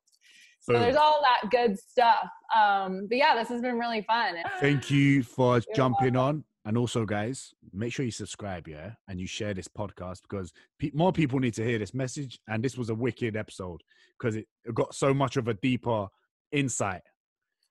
So 0.62 0.74
Boom. 0.74 0.82
there's 0.82 0.96
all 0.98 1.22
that 1.22 1.50
good 1.50 1.80
stuff. 1.80 2.30
Um, 2.56 3.08
but 3.08 3.18
yeah, 3.18 3.36
this 3.36 3.48
has 3.48 3.62
been 3.62 3.80
really 3.80 4.02
fun. 4.02 4.36
Thank 4.60 4.92
you 4.92 5.24
for 5.24 5.56
You're 5.56 5.76
jumping 5.76 6.16
welcome. 6.16 6.38
on. 6.38 6.44
And 6.66 6.78
also, 6.78 7.06
guys, 7.06 7.54
make 7.74 7.94
sure 7.94 8.06
you 8.06 8.12
subscribe, 8.12 8.68
yeah, 8.68 8.92
and 9.08 9.20
you 9.20 9.28
share 9.28 9.54
this 9.54 9.68
podcast 9.68 10.22
because 10.24 10.52
pe- 10.78 10.92
more 10.94 11.14
people 11.14 11.40
need 11.40 11.54
to 11.54 11.64
hear 11.64 11.80
this 11.80 11.94
message. 11.94 12.40
And 12.48 12.64
this 12.64 12.78
was 12.78 12.90
a 12.90 12.96
wicked 12.96 13.38
episode 13.38 13.82
because 14.20 14.36
it 14.36 14.46
got 14.74 14.94
so 14.94 15.14
much 15.14 15.38
of 15.38 15.48
a 15.48 15.54
deeper 15.54 16.08
insight 16.52 17.02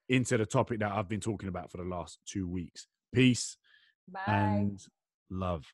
into 0.09 0.39
the 0.39 0.47
topic 0.47 0.81
that 0.81 0.93
I've 0.93 1.09
been 1.09 1.20
talking 1.20 1.48
about 1.48 1.70
for 1.70 1.77
the 1.77 1.85
last 1.85 2.19
two 2.27 2.48
weeks. 2.48 2.86
Peace. 3.12 3.56
Bye. 4.10 4.20
and 4.27 4.81
love. 5.31 5.65